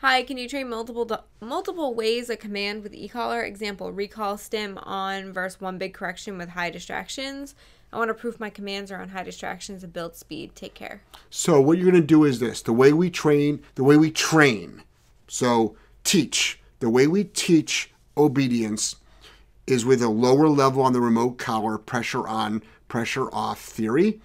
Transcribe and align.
Hi, 0.00 0.22
can 0.22 0.38
you 0.38 0.48
train 0.48 0.68
multiple 0.68 1.24
multiple 1.40 1.92
ways 1.92 2.30
a 2.30 2.36
command 2.36 2.84
with 2.84 2.94
e-collar? 2.94 3.42
Example: 3.42 3.90
recall 3.90 4.38
stim 4.38 4.78
on 4.78 5.32
versus 5.32 5.60
one 5.60 5.76
big 5.76 5.92
correction 5.92 6.38
with 6.38 6.50
high 6.50 6.70
distractions. 6.70 7.56
I 7.92 7.98
want 7.98 8.08
to 8.10 8.14
proof 8.14 8.38
my 8.38 8.48
commands 8.48 8.92
are 8.92 9.02
on 9.02 9.08
high 9.08 9.24
distractions 9.24 9.82
and 9.82 9.92
build 9.92 10.14
speed. 10.14 10.54
Take 10.54 10.74
care. 10.74 11.02
So 11.30 11.60
what 11.60 11.78
you're 11.78 11.90
going 11.90 12.00
to 12.00 12.06
do 12.06 12.22
is 12.22 12.38
this: 12.38 12.62
the 12.62 12.72
way 12.72 12.92
we 12.92 13.10
train, 13.10 13.60
the 13.74 13.82
way 13.82 13.96
we 13.96 14.12
train. 14.12 14.84
So 15.26 15.74
teach. 16.04 16.60
The 16.78 16.90
way 16.90 17.08
we 17.08 17.24
teach 17.24 17.90
obedience 18.16 18.94
is 19.66 19.84
with 19.84 20.00
a 20.00 20.08
lower 20.08 20.48
level 20.48 20.80
on 20.80 20.92
the 20.92 21.00
remote 21.00 21.38
collar, 21.38 21.76
pressure 21.76 22.28
on, 22.28 22.62
pressure 22.86 23.34
off 23.34 23.60
theory. 23.60 24.20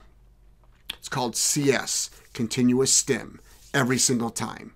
It's 1.00 1.10
called 1.10 1.36
CS, 1.36 2.12
continuous 2.34 2.94
stim, 2.94 3.42
every 3.74 3.98
single 3.98 4.30
time. 4.30 4.76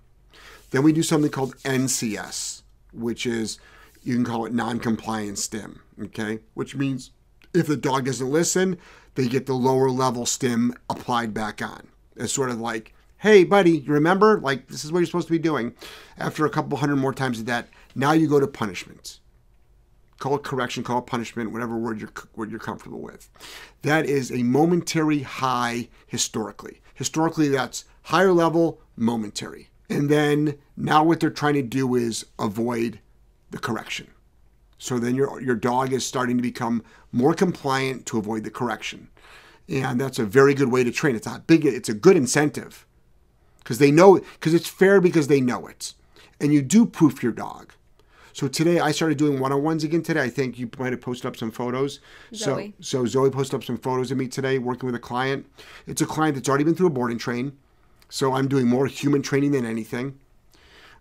Then 0.71 0.83
we 0.83 0.93
do 0.93 1.03
something 1.03 1.31
called 1.31 1.57
NCS, 1.57 2.63
which 2.93 3.25
is 3.25 3.59
you 4.03 4.15
can 4.15 4.25
call 4.25 4.45
it 4.45 4.53
non-compliant 4.53 5.37
stim, 5.37 5.81
okay? 6.01 6.39
Which 6.53 6.75
means 6.75 7.11
if 7.53 7.67
the 7.67 7.77
dog 7.77 8.05
doesn't 8.05 8.31
listen, 8.31 8.77
they 9.15 9.27
get 9.27 9.45
the 9.45 9.53
lower 9.53 9.89
level 9.89 10.25
stim 10.25 10.73
applied 10.89 11.33
back 11.33 11.61
on. 11.61 11.87
It's 12.15 12.33
sort 12.33 12.49
of 12.49 12.59
like, 12.59 12.93
hey, 13.17 13.43
buddy, 13.43 13.79
you 13.79 13.93
remember? 13.93 14.39
Like, 14.39 14.67
this 14.67 14.85
is 14.85 14.91
what 14.91 14.99
you're 14.99 15.07
supposed 15.07 15.27
to 15.27 15.33
be 15.33 15.39
doing. 15.39 15.73
After 16.17 16.45
a 16.45 16.49
couple 16.49 16.77
hundred 16.77 16.97
more 16.97 17.13
times 17.13 17.39
of 17.39 17.45
that, 17.47 17.67
now 17.95 18.11
you 18.11 18.27
go 18.27 18.39
to 18.39 18.47
punishment. 18.47 19.19
Call 20.19 20.35
it 20.35 20.43
correction, 20.43 20.83
call 20.83 20.99
it 20.99 21.05
punishment, 21.05 21.51
whatever 21.51 21.77
word 21.77 21.99
you're, 21.99 22.11
word 22.35 22.49
you're 22.49 22.59
comfortable 22.59 23.01
with. 23.01 23.29
That 23.83 24.05
is 24.05 24.31
a 24.31 24.43
momentary 24.43 25.21
high 25.21 25.89
historically. 26.07 26.81
Historically, 26.95 27.49
that's 27.49 27.85
higher 28.03 28.33
level, 28.33 28.81
momentary. 28.95 29.66
And 29.89 30.09
then 30.09 30.57
now 30.75 31.03
what 31.03 31.19
they're 31.19 31.29
trying 31.29 31.53
to 31.55 31.61
do 31.61 31.95
is 31.95 32.25
avoid 32.39 32.99
the 33.51 33.57
correction. 33.57 34.07
So 34.77 34.99
then 34.99 35.15
your 35.15 35.41
your 35.41 35.55
dog 35.55 35.93
is 35.93 36.05
starting 36.05 36.37
to 36.37 36.43
become 36.43 36.83
more 37.11 37.33
compliant 37.33 38.05
to 38.07 38.17
avoid 38.17 38.43
the 38.43 38.51
correction. 38.51 39.09
And 39.69 39.99
that's 39.99 40.19
a 40.19 40.25
very 40.25 40.53
good 40.53 40.71
way 40.71 40.83
to 40.83 40.91
train. 40.91 41.15
It's 41.15 41.27
a 41.27 41.43
big 41.45 41.65
it's 41.65 41.89
a 41.89 41.93
good 41.93 42.15
incentive. 42.17 42.85
Because 43.59 43.79
they 43.79 43.91
know 43.91 44.19
because 44.19 44.53
it's 44.53 44.67
fair 44.67 45.01
because 45.01 45.27
they 45.27 45.41
know 45.41 45.67
it. 45.67 45.93
And 46.39 46.53
you 46.53 46.61
do 46.61 46.85
proof 46.85 47.23
your 47.23 47.31
dog. 47.31 47.73
So 48.33 48.47
today 48.47 48.79
I 48.79 48.91
started 48.91 49.17
doing 49.17 49.39
one-on-ones 49.39 49.83
again 49.83 50.03
today. 50.03 50.21
I 50.21 50.29
think 50.29 50.59
you 50.59 50.69
might 50.77 50.93
have 50.93 51.01
posted 51.01 51.25
up 51.25 51.35
some 51.35 51.49
photos. 51.49 51.99
Zoe. 52.35 52.75
So 52.79 52.99
so 52.99 53.05
Zoe 53.05 53.31
posted 53.31 53.55
up 53.55 53.63
some 53.63 53.77
photos 53.77 54.11
of 54.11 54.17
me 54.17 54.27
today 54.27 54.59
working 54.59 54.85
with 54.85 54.95
a 54.95 54.99
client. 54.99 55.47
It's 55.87 56.01
a 56.01 56.05
client 56.05 56.35
that's 56.35 56.47
already 56.47 56.65
been 56.65 56.75
through 56.75 56.87
a 56.87 56.91
boarding 56.91 57.17
train. 57.17 57.57
So 58.09 58.33
I'm 58.33 58.47
doing 58.47 58.67
more 58.67 58.87
human 58.87 59.21
training 59.21 59.51
than 59.51 59.65
anything. 59.65 60.19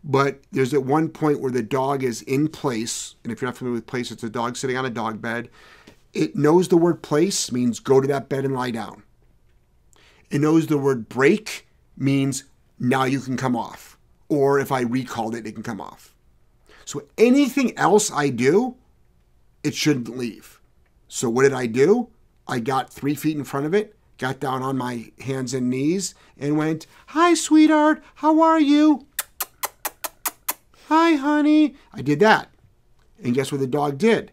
But 0.03 0.41
there's 0.53 0.75
at 0.75 0.85
one 0.85 1.09
point 1.09 1.41
where 1.41 1.51
the 1.51 1.63
dog 1.63 2.05
is 2.05 2.23
in 2.23 2.49
place, 2.49 3.17
and 3.25 3.33
if 3.33 3.41
you're 3.41 3.49
not 3.49 3.57
familiar 3.57 3.75
with 3.75 3.87
place, 3.87 4.11
it's 4.11 4.23
a 4.23 4.31
dog 4.31 4.57
sitting 4.57 4.77
on 4.77 4.87
a 4.87 4.91
dog 4.91 5.21
bed. 5.21 5.49
It 6.13 6.37
knows 6.37 6.69
the 6.69 6.77
word 6.77 7.03
place 7.03 7.51
means 7.51 7.81
go 7.81 8.01
to 8.01 8.09
that 8.09 8.29
bed 8.29 8.45
and 8.45 8.55
lie 8.55 8.71
down. 8.71 9.03
It 10.31 10.41
knows 10.41 10.67
the 10.67 10.79
word 10.79 11.09
break 11.09 11.67
means 11.97 12.45
now 12.79 13.05
you 13.05 13.21
can 13.21 13.37
come 13.37 13.57
off. 13.57 13.99
Or 14.29 14.59
if 14.59 14.71
I 14.71 14.81
recalled 14.83 15.35
it, 15.35 15.47
it 15.47 15.53
can 15.53 15.63
come 15.63 15.81
off. 15.81 16.15
So 16.85 17.03
anything 17.19 17.77
else 17.77 18.13
I 18.13 18.29
do, 18.29 18.77
it 19.65 19.75
shouldn't 19.75 20.17
leave. 20.17 20.61
So 21.09 21.29
what 21.29 21.43
did 21.43 21.53
I 21.53 21.67
do? 21.67 22.11
I 22.47 22.61
got 22.61 22.93
three 22.93 23.17
feet 23.17 23.37
in 23.37 23.43
front 23.43 23.67
of 23.67 23.75
it, 23.75 23.96
got 24.19 24.41
down 24.41 24.63
on 24.63 24.77
my 24.77 25.13
hands 25.21 25.55
and 25.55 25.71
knees, 25.71 26.15
and 26.39 26.57
went, 26.57 26.87
Hi, 27.09 27.35
sweetheart, 27.35 28.03
how 28.17 28.41
are 28.41 28.61
you? 28.61 29.07
Hi, 30.89 31.15
honey. 31.15 31.75
I 31.93 32.03
did 32.03 32.21
that. 32.21 32.51
And 33.23 33.35
guess 33.35 33.51
what 33.51 33.61
the 33.61 33.67
dog 33.67 33.99
did? 33.99 34.33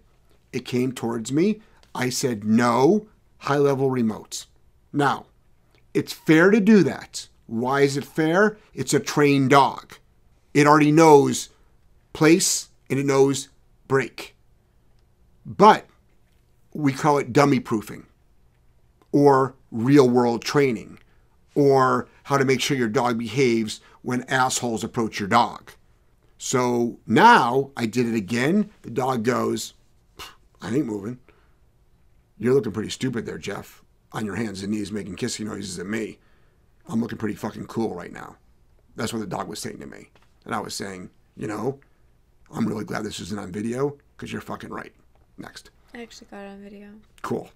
It 0.51 0.65
came 0.65 0.91
towards 0.91 1.31
me. 1.31 1.61
I 1.95 2.09
said, 2.09 2.43
No, 2.43 3.07
high 3.39 3.57
level 3.57 3.89
remotes. 3.89 4.45
Now, 4.91 5.25
it's 5.93 6.13
fair 6.13 6.51
to 6.51 6.59
do 6.59 6.83
that. 6.83 7.27
Why 7.47 7.81
is 7.81 7.97
it 7.97 8.05
fair? 8.05 8.57
It's 8.73 8.93
a 8.93 8.99
trained 8.99 9.49
dog. 9.49 9.95
It 10.53 10.67
already 10.67 10.91
knows 10.91 11.49
place 12.13 12.69
and 12.89 12.99
it 12.99 13.05
knows 13.05 13.49
break. 13.87 14.35
But 15.45 15.87
we 16.73 16.93
call 16.93 17.17
it 17.17 17.33
dummy 17.33 17.59
proofing 17.59 18.05
or 19.13 19.55
real 19.71 20.09
world 20.09 20.43
training 20.43 20.99
or 21.55 22.09
how 22.23 22.37
to 22.37 22.43
make 22.43 22.59
sure 22.59 22.75
your 22.75 22.89
dog 22.89 23.17
behaves 23.17 23.79
when 24.01 24.23
assholes 24.23 24.83
approach 24.83 25.19
your 25.19 25.29
dog. 25.29 25.71
So 26.37 26.99
now 27.07 27.71
I 27.77 27.85
did 27.85 28.07
it 28.07 28.15
again. 28.15 28.69
The 28.81 28.89
dog 28.89 29.23
goes, 29.23 29.75
I 30.61 30.75
ain't 30.75 30.85
moving. 30.85 31.19
You're 32.37 32.53
looking 32.53 32.73
pretty 32.73 32.89
stupid 32.89 33.25
there, 33.25 33.37
Jeff, 33.37 33.81
on 34.11 34.25
your 34.25 34.35
hands 34.35 34.61
and 34.63 34.71
knees 34.73 34.91
making 34.91 35.15
kissing 35.15 35.45
noises 35.45 35.79
at 35.79 35.85
me. 35.85 36.19
I'm 36.89 36.99
looking 36.99 37.17
pretty 37.17 37.35
fucking 37.35 37.67
cool 37.67 37.95
right 37.95 38.11
now. 38.11 38.35
That's 38.95 39.13
what 39.13 39.19
the 39.19 39.27
dog 39.27 39.47
was 39.47 39.59
saying 39.59 39.79
to 39.79 39.85
me. 39.85 40.09
And 40.43 40.53
I 40.53 40.59
was 40.59 40.73
saying, 40.73 41.09
you 41.37 41.47
know, 41.47 41.79
I'm 42.53 42.67
really 42.67 42.83
glad 42.83 43.05
this 43.05 43.19
isn't 43.19 43.39
on 43.39 43.51
video 43.51 43.97
because 44.17 44.31
you're 44.31 44.41
fucking 44.41 44.69
right. 44.69 44.93
Next. 45.37 45.69
I 45.93 46.01
actually 46.01 46.27
got 46.29 46.41
it 46.41 46.49
on 46.49 46.61
video. 46.61 46.89
Cool. 47.21 47.49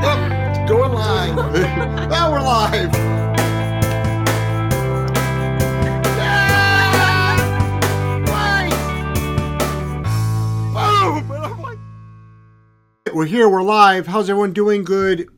Oh, 0.00 0.64
going 0.68 0.92
live. 0.92 1.34
now 2.10 2.30
we're 2.32 2.40
live. 2.40 2.92
Yeah! 6.18 7.58
Boom! 10.74 11.28
Like- 11.60 11.78
We're 13.14 13.26
here. 13.26 13.48
We're 13.48 13.62
live. 13.62 14.06
How's 14.06 14.28
everyone 14.30 14.52
doing? 14.52 14.84
Good. 14.84 15.28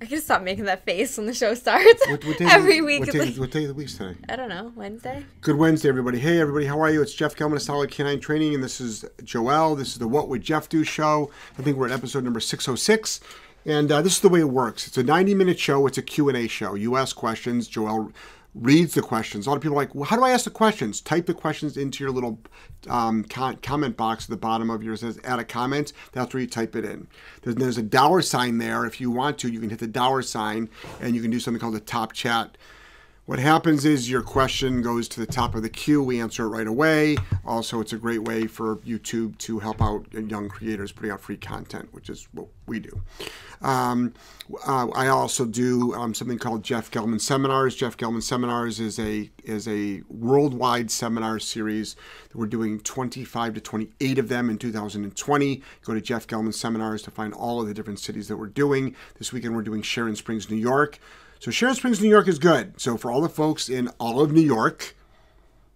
I 0.00 0.06
can 0.06 0.20
stop 0.20 0.42
making 0.42 0.64
that 0.66 0.84
face 0.84 1.16
when 1.16 1.26
the 1.26 1.32
show 1.32 1.54
starts. 1.54 2.06
What, 2.08 2.24
what 2.26 2.36
day 2.38 2.44
Every 2.50 2.80
what 2.82 2.86
week. 2.86 3.00
What 3.00 3.08
it's 3.08 3.16
day, 3.18 3.24
like, 3.30 3.36
what 3.38 3.50
day 3.50 3.62
of 3.62 3.68
the 3.68 3.74
week's 3.74 3.94
today? 3.96 4.18
I 4.28 4.36
don't 4.36 4.50
know. 4.50 4.70
Wednesday. 4.76 5.24
Good 5.40 5.56
Wednesday, 5.56 5.88
everybody. 5.88 6.18
Hey, 6.18 6.38
everybody, 6.40 6.66
how 6.66 6.78
are 6.80 6.90
you? 6.90 7.00
It's 7.00 7.14
Jeff 7.14 7.34
Gellman 7.34 7.54
of 7.56 7.62
Solid 7.62 7.90
Canine 7.90 8.20
Training, 8.20 8.54
and 8.54 8.62
this 8.62 8.80
is 8.82 9.04
Joel. 9.24 9.74
This 9.76 9.88
is 9.88 9.98
the 9.98 10.06
What 10.08 10.28
Would 10.28 10.42
Jeff 10.42 10.68
Do 10.68 10.84
show. 10.84 11.30
I 11.58 11.62
think 11.62 11.78
we're 11.78 11.86
at 11.86 11.92
episode 11.92 12.22
number 12.22 12.38
606. 12.40 13.20
And 13.66 13.90
uh, 13.90 14.02
this 14.02 14.14
is 14.14 14.20
the 14.20 14.28
way 14.28 14.40
it 14.40 14.50
works. 14.50 14.86
It's 14.86 14.98
a 14.98 15.04
90-minute 15.04 15.58
show. 15.58 15.86
It's 15.86 15.98
a 15.98 16.02
Q&A 16.02 16.46
show. 16.48 16.74
You 16.74 16.96
ask 16.96 17.16
questions. 17.16 17.66
Joel 17.66 18.12
reads 18.54 18.94
the 18.94 19.02
questions. 19.02 19.46
A 19.46 19.50
lot 19.50 19.56
of 19.56 19.62
people 19.62 19.76
are 19.76 19.82
like, 19.82 19.94
well, 19.94 20.04
how 20.04 20.16
do 20.16 20.24
I 20.24 20.30
ask 20.30 20.44
the 20.44 20.50
questions? 20.50 21.00
Type 21.00 21.26
the 21.26 21.34
questions 21.34 21.76
into 21.76 22.04
your 22.04 22.12
little 22.12 22.38
um, 22.88 23.24
comment 23.24 23.96
box 23.96 24.24
at 24.24 24.30
the 24.30 24.36
bottom 24.36 24.70
of 24.70 24.82
yours. 24.82 25.00
Says 25.00 25.18
add 25.24 25.40
a 25.40 25.44
comment. 25.44 25.92
That's 26.12 26.32
where 26.32 26.40
you 26.40 26.46
type 26.46 26.76
it 26.76 26.84
in. 26.84 27.08
There's, 27.42 27.56
there's 27.56 27.78
a 27.78 27.82
dollar 27.82 28.22
sign 28.22 28.58
there. 28.58 28.84
If 28.84 29.00
you 29.00 29.10
want 29.10 29.38
to, 29.38 29.50
you 29.50 29.60
can 29.60 29.70
hit 29.70 29.80
the 29.80 29.86
dollar 29.86 30.22
sign, 30.22 30.68
and 31.00 31.16
you 31.16 31.22
can 31.22 31.30
do 31.30 31.40
something 31.40 31.60
called 31.60 31.74
the 31.74 31.80
top 31.80 32.12
chat. 32.12 32.56
What 33.26 33.38
happens 33.38 33.86
is 33.86 34.10
your 34.10 34.20
question 34.20 34.82
goes 34.82 35.08
to 35.08 35.20
the 35.20 35.26
top 35.26 35.54
of 35.54 35.62
the 35.62 35.70
queue. 35.70 36.02
We 36.02 36.20
answer 36.20 36.44
it 36.44 36.48
right 36.48 36.66
away. 36.66 37.16
Also, 37.46 37.80
it's 37.80 37.94
a 37.94 37.96
great 37.96 38.22
way 38.22 38.46
for 38.46 38.76
YouTube 38.78 39.38
to 39.38 39.58
help 39.60 39.80
out 39.80 40.06
young 40.12 40.50
creators 40.50 40.92
putting 40.92 41.10
out 41.10 41.22
free 41.22 41.38
content, 41.38 41.88
which 41.92 42.10
is 42.10 42.28
what 42.32 42.48
we 42.66 42.80
do. 42.80 43.00
Um, 43.62 44.12
uh, 44.66 44.88
I 44.90 45.08
also 45.08 45.46
do 45.46 45.94
um, 45.94 46.12
something 46.12 46.38
called 46.38 46.62
Jeff 46.62 46.90
Gellman 46.90 47.18
Seminars. 47.18 47.74
Jeff 47.74 47.96
Gellman 47.96 48.22
Seminars 48.22 48.78
is 48.78 48.98
a 48.98 49.30
is 49.42 49.66
a 49.68 50.02
worldwide 50.10 50.90
seminar 50.90 51.38
series. 51.38 51.96
We're 52.34 52.44
doing 52.44 52.78
25 52.80 53.54
to 53.54 53.60
28 53.62 54.18
of 54.18 54.28
them 54.28 54.50
in 54.50 54.58
2020. 54.58 55.62
Go 55.82 55.94
to 55.94 56.00
Jeff 56.02 56.26
Gellman 56.26 56.52
Seminars 56.52 57.00
to 57.04 57.10
find 57.10 57.32
all 57.32 57.62
of 57.62 57.68
the 57.68 57.74
different 57.74 58.00
cities 58.00 58.28
that 58.28 58.36
we're 58.36 58.48
doing. 58.48 58.94
This 59.18 59.32
weekend 59.32 59.56
we're 59.56 59.62
doing 59.62 59.80
Sharon 59.80 60.14
Springs, 60.14 60.50
New 60.50 60.56
York. 60.56 60.98
So 61.44 61.50
Sharon 61.50 61.74
Springs, 61.74 62.00
New 62.00 62.08
York 62.08 62.26
is 62.26 62.38
good. 62.38 62.80
So 62.80 62.96
for 62.96 63.10
all 63.10 63.20
the 63.20 63.28
folks 63.28 63.68
in 63.68 63.88
all 64.00 64.22
of 64.22 64.32
New 64.32 64.40
York, 64.40 64.96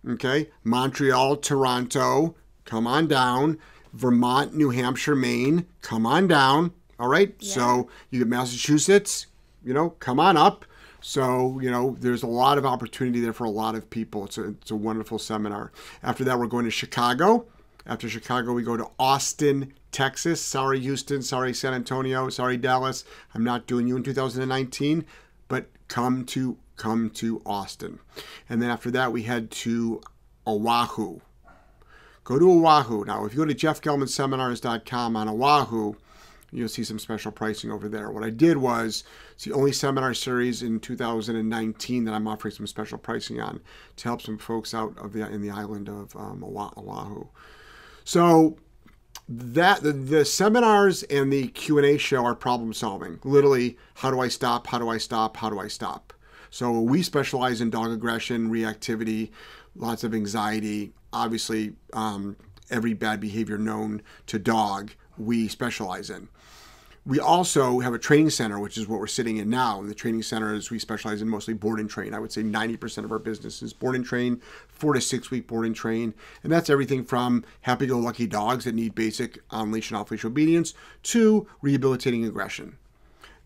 okay, 0.09 0.49
Montreal, 0.65 1.37
Toronto, 1.37 2.35
come 2.65 2.87
on 2.87 3.07
down. 3.07 3.59
Vermont, 3.93 4.55
New 4.55 4.71
Hampshire, 4.71 5.15
Maine, 5.15 5.67
come 5.83 6.07
on 6.07 6.27
down. 6.27 6.73
All 6.99 7.09
right. 7.09 7.35
So 7.43 7.91
you 8.09 8.21
get 8.21 8.29
Massachusetts, 8.29 9.27
you 9.63 9.75
know, 9.75 9.91
come 9.91 10.19
on 10.19 10.39
up. 10.39 10.65
So, 11.03 11.61
you 11.61 11.71
know, 11.71 11.99
there's 12.01 12.23
a 12.23 12.27
lot 12.27 12.57
of 12.57 12.65
opportunity 12.65 13.21
there 13.21 13.35
for 13.35 13.45
a 13.45 13.51
lot 13.51 13.75
of 13.75 13.91
people. 13.91 14.25
It's 14.25 14.39
a, 14.39 14.49
it's 14.49 14.71
a 14.71 14.75
wonderful 14.75 15.19
seminar. 15.19 15.71
After 16.03 16.25
that, 16.25 16.39
we're 16.39 16.47
going 16.47 16.65
to 16.65 16.71
Chicago. 16.71 17.45
After 17.85 18.09
Chicago, 18.09 18.55
we 18.55 18.63
go 18.63 18.79
to 18.79 18.89
Austin, 18.99 19.75
Texas. 19.93 20.41
Sorry, 20.41 20.81
Houston. 20.81 21.21
Sorry, 21.21 21.53
San 21.53 21.75
Antonio. 21.75 22.31
Sorry, 22.31 22.57
Dallas. 22.57 23.05
I'm 23.35 23.45
not 23.45 23.67
doing 23.67 23.87
you 23.87 23.97
in 23.97 24.03
2019, 24.03 25.05
but 25.49 25.69
come 25.89 26.25
to 26.27 26.57
come 26.77 27.11
to 27.11 27.43
Austin. 27.45 27.99
And 28.49 28.63
then 28.63 28.71
after 28.71 28.91
that, 28.93 29.13
we 29.13 29.25
head 29.25 29.51
to 29.51 30.01
Oahu. 30.47 31.21
Go 32.25 32.39
to 32.39 32.51
Oahu. 32.51 33.05
Now, 33.05 33.25
if 33.25 33.33
you 33.33 33.39
go 33.39 33.45
to 33.45 33.55
jeffgellmanseminars.com 33.55 35.17
on 35.17 35.29
Oahu, 35.29 35.95
you'll 36.53 36.69
see 36.69 36.85
some 36.85 36.99
special 36.99 37.33
pricing 37.33 37.71
over 37.71 37.89
there. 37.89 38.11
What 38.11 38.23
I 38.23 38.31
did 38.31 38.57
was 38.57 39.05
it's 39.33 39.45
the 39.45 39.53
only 39.53 39.73
seminar 39.73 40.15
series 40.15 40.63
in 40.63 40.81
2019 40.81 42.05
that 42.05 42.15
I'm 42.15 42.29
offering 42.29 42.55
some 42.55 42.67
special 42.67 42.99
pricing 42.99 43.41
on 43.41 43.61
to 43.97 44.05
help 44.05 44.23
some 44.23 44.39
folks 44.39 44.75
out 44.75 44.97
of 44.99 45.13
the 45.13 45.27
in 45.27 45.43
the 45.43 45.51
island 45.51 45.89
of 45.89 46.15
um, 46.17 46.45
Oahu. 46.45 47.27
So 48.05 48.57
that 49.29 49.83
the, 49.83 49.93
the 49.93 50.25
seminars 50.25 51.03
and 51.05 51.33
the 51.33 51.49
q&a 51.49 51.99
show 51.99 52.25
are 52.25 52.35
problem 52.35 52.73
solving. 52.73 53.19
Literally 53.25 53.77
how 53.95 54.11
do 54.11 54.21
i 54.21 54.29
stop? 54.29 54.67
How 54.67 54.79
do 54.79 54.89
i 54.89 54.99
stop? 54.99 55.37
How 55.37 55.51
do 55.51 55.59
i 55.59 55.69
stop? 55.69 56.13
So 56.51 56.81
we 56.81 57.03
specialize 57.03 57.61
in 57.61 57.71
dog 57.71 57.91
aggression 57.91 58.51
reactivity 58.51 59.31
lots 59.77 60.03
of 60.03 60.15
anxiety. 60.15 60.93
Obviously 61.13 61.75
um, 61.93 62.37
every 62.71 62.95
bad 62.95 63.21
behavior 63.21 63.59
known 63.59 64.03
to 64.27 64.39
dog 64.39 64.93
we 65.19 65.49
specialize 65.49 66.11
in 66.11 66.29
we 67.09 67.19
also 67.19 67.81
have 67.81 67.95
a 67.95 67.99
training 67.99 68.29
center, 68.29 68.59
which 68.59 68.77
is 68.77 68.87
what 68.87 69.01
we're 69.01 69.07
sitting 69.07 69.39
in 69.39 69.49
now. 69.49 69.81
And 69.81 69.89
the 69.89 69.95
training 69.95 70.23
center 70.23 70.53
is 70.53 70.71
we 70.71 70.79
specialize 70.79 71.23
in 71.23 71.29
mostly 71.29 71.55
board 71.55 71.81
and 71.81 71.89
train. 71.89 72.13
I 72.13 72.19
would 72.19 72.31
say 72.31 72.43
90% 72.43 73.03
of 73.03 73.11
our 73.11 73.19
business 73.19 73.63
is 73.63 73.73
board 73.73 73.97
and 73.97 74.05
train, 74.05 74.43
four 74.69 74.93
to 74.93 75.01
six 75.01 75.31
week 75.31 75.47
board 75.47 75.65
and 75.65 75.75
train. 75.75 76.13
And 76.43 76.53
that's 76.53 76.69
everything 76.69 77.05
from 77.05 77.47
happy 77.63 77.87
go 77.87 77.99
lucky 77.99 78.27
dogs 78.27 78.67
that 78.67 78.75
need 78.75 78.95
basic 78.95 79.39
on 79.51 79.73
leash 79.73 79.91
and 79.91 79.97
off 79.97 80.11
leash 80.11 80.27
obedience 80.27 80.75
to 81.05 81.47
rehabilitating 81.63 82.27
aggression. 82.27 82.77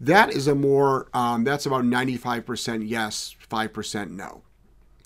That 0.00 0.32
is 0.32 0.48
a 0.48 0.56
more, 0.56 1.06
um, 1.14 1.44
that's 1.44 1.64
about 1.64 1.84
95% 1.84 2.88
yes, 2.88 3.36
5% 3.48 4.10
no. 4.10 4.42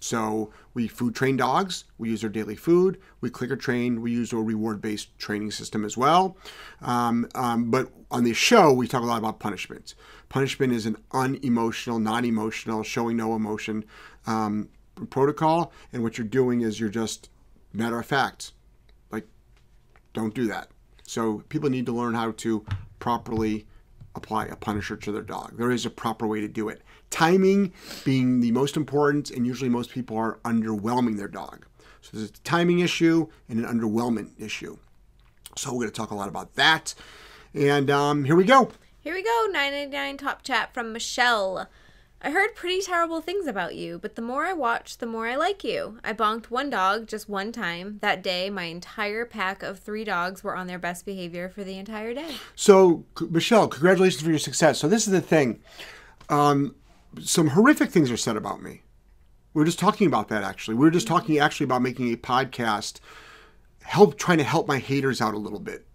So 0.01 0.51
we 0.73 0.89
food 0.89 1.15
train 1.15 1.37
dogs. 1.37 1.85
We 1.99 2.11
use 2.11 2.21
their 2.23 2.31
daily 2.31 2.57
food. 2.57 2.99
We 3.21 3.29
clicker 3.29 3.57
train. 3.57 4.01
We 4.01 4.13
use 4.13 4.33
a 4.33 4.37
reward 4.37 4.81
based 4.81 5.19
training 5.19 5.51
system 5.51 5.85
as 5.85 5.97
well. 5.97 6.37
Um, 6.81 7.29
um, 7.35 7.71
but 7.71 7.91
on 8.11 8.25
the 8.25 8.33
show, 8.33 8.73
we 8.73 8.87
talk 8.87 9.03
a 9.03 9.07
lot 9.07 9.19
about 9.19 9.39
punishment. 9.39 9.95
Punishment 10.29 10.73
is 10.73 10.87
an 10.87 10.97
unemotional, 11.13 11.99
non 11.99 12.25
emotional, 12.25 12.83
showing 12.83 13.17
no 13.17 13.35
emotion 13.35 13.85
um, 14.27 14.69
protocol. 15.11 15.73
And 15.93 16.03
what 16.03 16.19
you're 16.19 16.27
doing 16.27 16.61
is 16.61 16.79
you're 16.81 16.89
just 16.89 17.31
matter 17.73 17.99
of 17.99 18.07
fact, 18.07 18.53
like, 19.11 19.27
don't 20.13 20.35
do 20.35 20.47
that. 20.47 20.69
So 21.03 21.45
people 21.49 21.71
need 21.71 21.87
to 21.87 21.93
learn 21.93 22.15
how 22.15 22.33
to 22.33 22.65
properly 22.99 23.67
apply 24.15 24.47
a 24.47 24.57
punisher 24.57 24.97
to 24.97 25.13
their 25.13 25.23
dog. 25.23 25.57
There 25.57 25.71
is 25.71 25.85
a 25.85 25.91
proper 25.91 26.27
way 26.27 26.41
to 26.41 26.49
do 26.49 26.69
it. 26.69 26.83
Timing 27.11 27.73
being 28.05 28.41
the 28.41 28.51
most 28.51 28.77
important, 28.77 29.31
and 29.31 29.47
usually 29.47 29.69
most 29.69 29.91
people 29.91 30.17
are 30.17 30.39
underwhelming 30.45 31.17
their 31.17 31.29
dog. 31.29 31.67
So 32.01 32.17
there's 32.17 32.31
a 32.31 32.33
timing 32.45 32.81
issue 32.81 33.29
and 33.49 33.65
an 33.65 33.67
underwhelming 33.67 34.31
issue. 34.39 34.79
So 35.57 35.71
we're 35.73 35.81
going 35.81 35.91
to 35.91 35.95
talk 35.95 36.11
a 36.11 36.15
lot 36.15 36.29
about 36.29 36.55
that. 36.55 36.95
And 37.57 37.91
um, 37.91 38.25
here 38.25 38.37
we 38.37 38.45
go. 38.45 38.71
Here 39.01 39.15
we 39.15 39.23
go. 39.23 39.47
999 39.51 40.19
top 40.19 40.43
chat 40.43 40.75
from 40.75 40.93
Michelle. 40.93 41.69
I 42.21 42.31
heard 42.31 42.55
pretty 42.55 42.83
terrible 42.83 43.21
things 43.21 43.47
about 43.47 43.75
you, 43.75 43.99
but 43.99 44.15
the 44.15 44.23
more 44.23 44.45
I 44.45 44.53
watch, 44.53 44.99
the 44.99 45.07
more 45.07 45.27
I 45.27 45.37
like 45.37 45.65
you. 45.65 45.99
I 46.05 46.13
bonked 46.13 46.47
one 46.47 46.71
dog 46.71 47.07
just 47.07 47.29
one 47.29 47.53
time. 47.53 47.99
That 48.03 48.23
day, 48.23 48.51
my 48.51 48.65
entire 48.65 49.25
pack 49.25 49.63
of 49.63 49.79
three 49.79 50.05
dogs 50.05 50.43
were 50.45 50.57
on 50.57 50.67
their 50.67 50.79
best 50.79 51.07
behavior 51.07 51.49
for 51.49 51.65
the 51.65 51.79
entire 51.79 52.13
day. 52.13 52.35
So, 52.55 53.05
Michelle, 53.31 53.69
congratulations 53.69 54.23
for 54.23 54.31
your 54.31 54.39
success. 54.39 54.79
So, 54.79 54.89
this 54.89 55.07
is 55.07 55.13
the 55.13 55.21
thing. 55.21 55.61
Um, 56.29 56.75
some 57.23 57.49
horrific 57.49 57.91
things 57.91 58.11
are 58.11 58.17
said 58.17 58.37
about 58.37 58.63
me. 58.63 58.83
We 59.55 59.63
are 59.63 59.67
just 59.67 59.79
talking 59.79 60.07
about 60.07 60.29
that 60.29 60.43
actually. 60.43 60.75
We 60.75 60.85
were 60.85 60.91
just 60.91 61.07
talking 61.07 61.39
actually 61.39 61.65
about 61.65 61.81
making 61.81 62.13
a 62.13 62.17
podcast, 62.17 63.01
help 63.83 64.19
trying 64.19 64.39
to 64.39 64.45
help 64.45 64.69
my 64.69 64.79
haters 64.79 65.23
out 65.23 65.33
a 65.33 65.39
little 65.39 65.61
bit, 65.61 65.87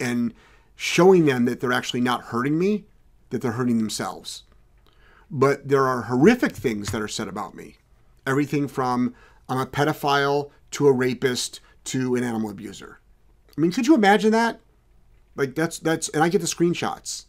and 0.00 0.34
showing 0.76 1.26
them 1.26 1.44
that 1.44 1.60
they're 1.60 1.72
actually 1.72 2.00
not 2.00 2.24
hurting 2.24 2.58
me, 2.58 2.84
that 3.30 3.42
they're 3.42 3.52
hurting 3.52 3.78
themselves. 3.78 4.44
But 5.30 5.68
there 5.68 5.86
are 5.86 6.02
horrific 6.02 6.52
things 6.52 6.90
that 6.90 7.02
are 7.02 7.08
said 7.08 7.28
about 7.28 7.54
me. 7.54 7.76
Everything 8.26 8.68
from 8.68 9.14
I'm 9.48 9.58
a 9.58 9.66
pedophile 9.66 10.50
to 10.72 10.86
a 10.86 10.92
rapist 10.92 11.60
to 11.84 12.14
an 12.14 12.24
animal 12.24 12.50
abuser. 12.50 13.00
I 13.56 13.60
mean, 13.60 13.72
could 13.72 13.86
you 13.86 13.94
imagine 13.94 14.32
that? 14.32 14.60
Like 15.36 15.54
that's 15.54 15.78
that's 15.78 16.08
and 16.10 16.22
I 16.22 16.28
get 16.28 16.40
the 16.40 16.46
screenshots. 16.46 17.26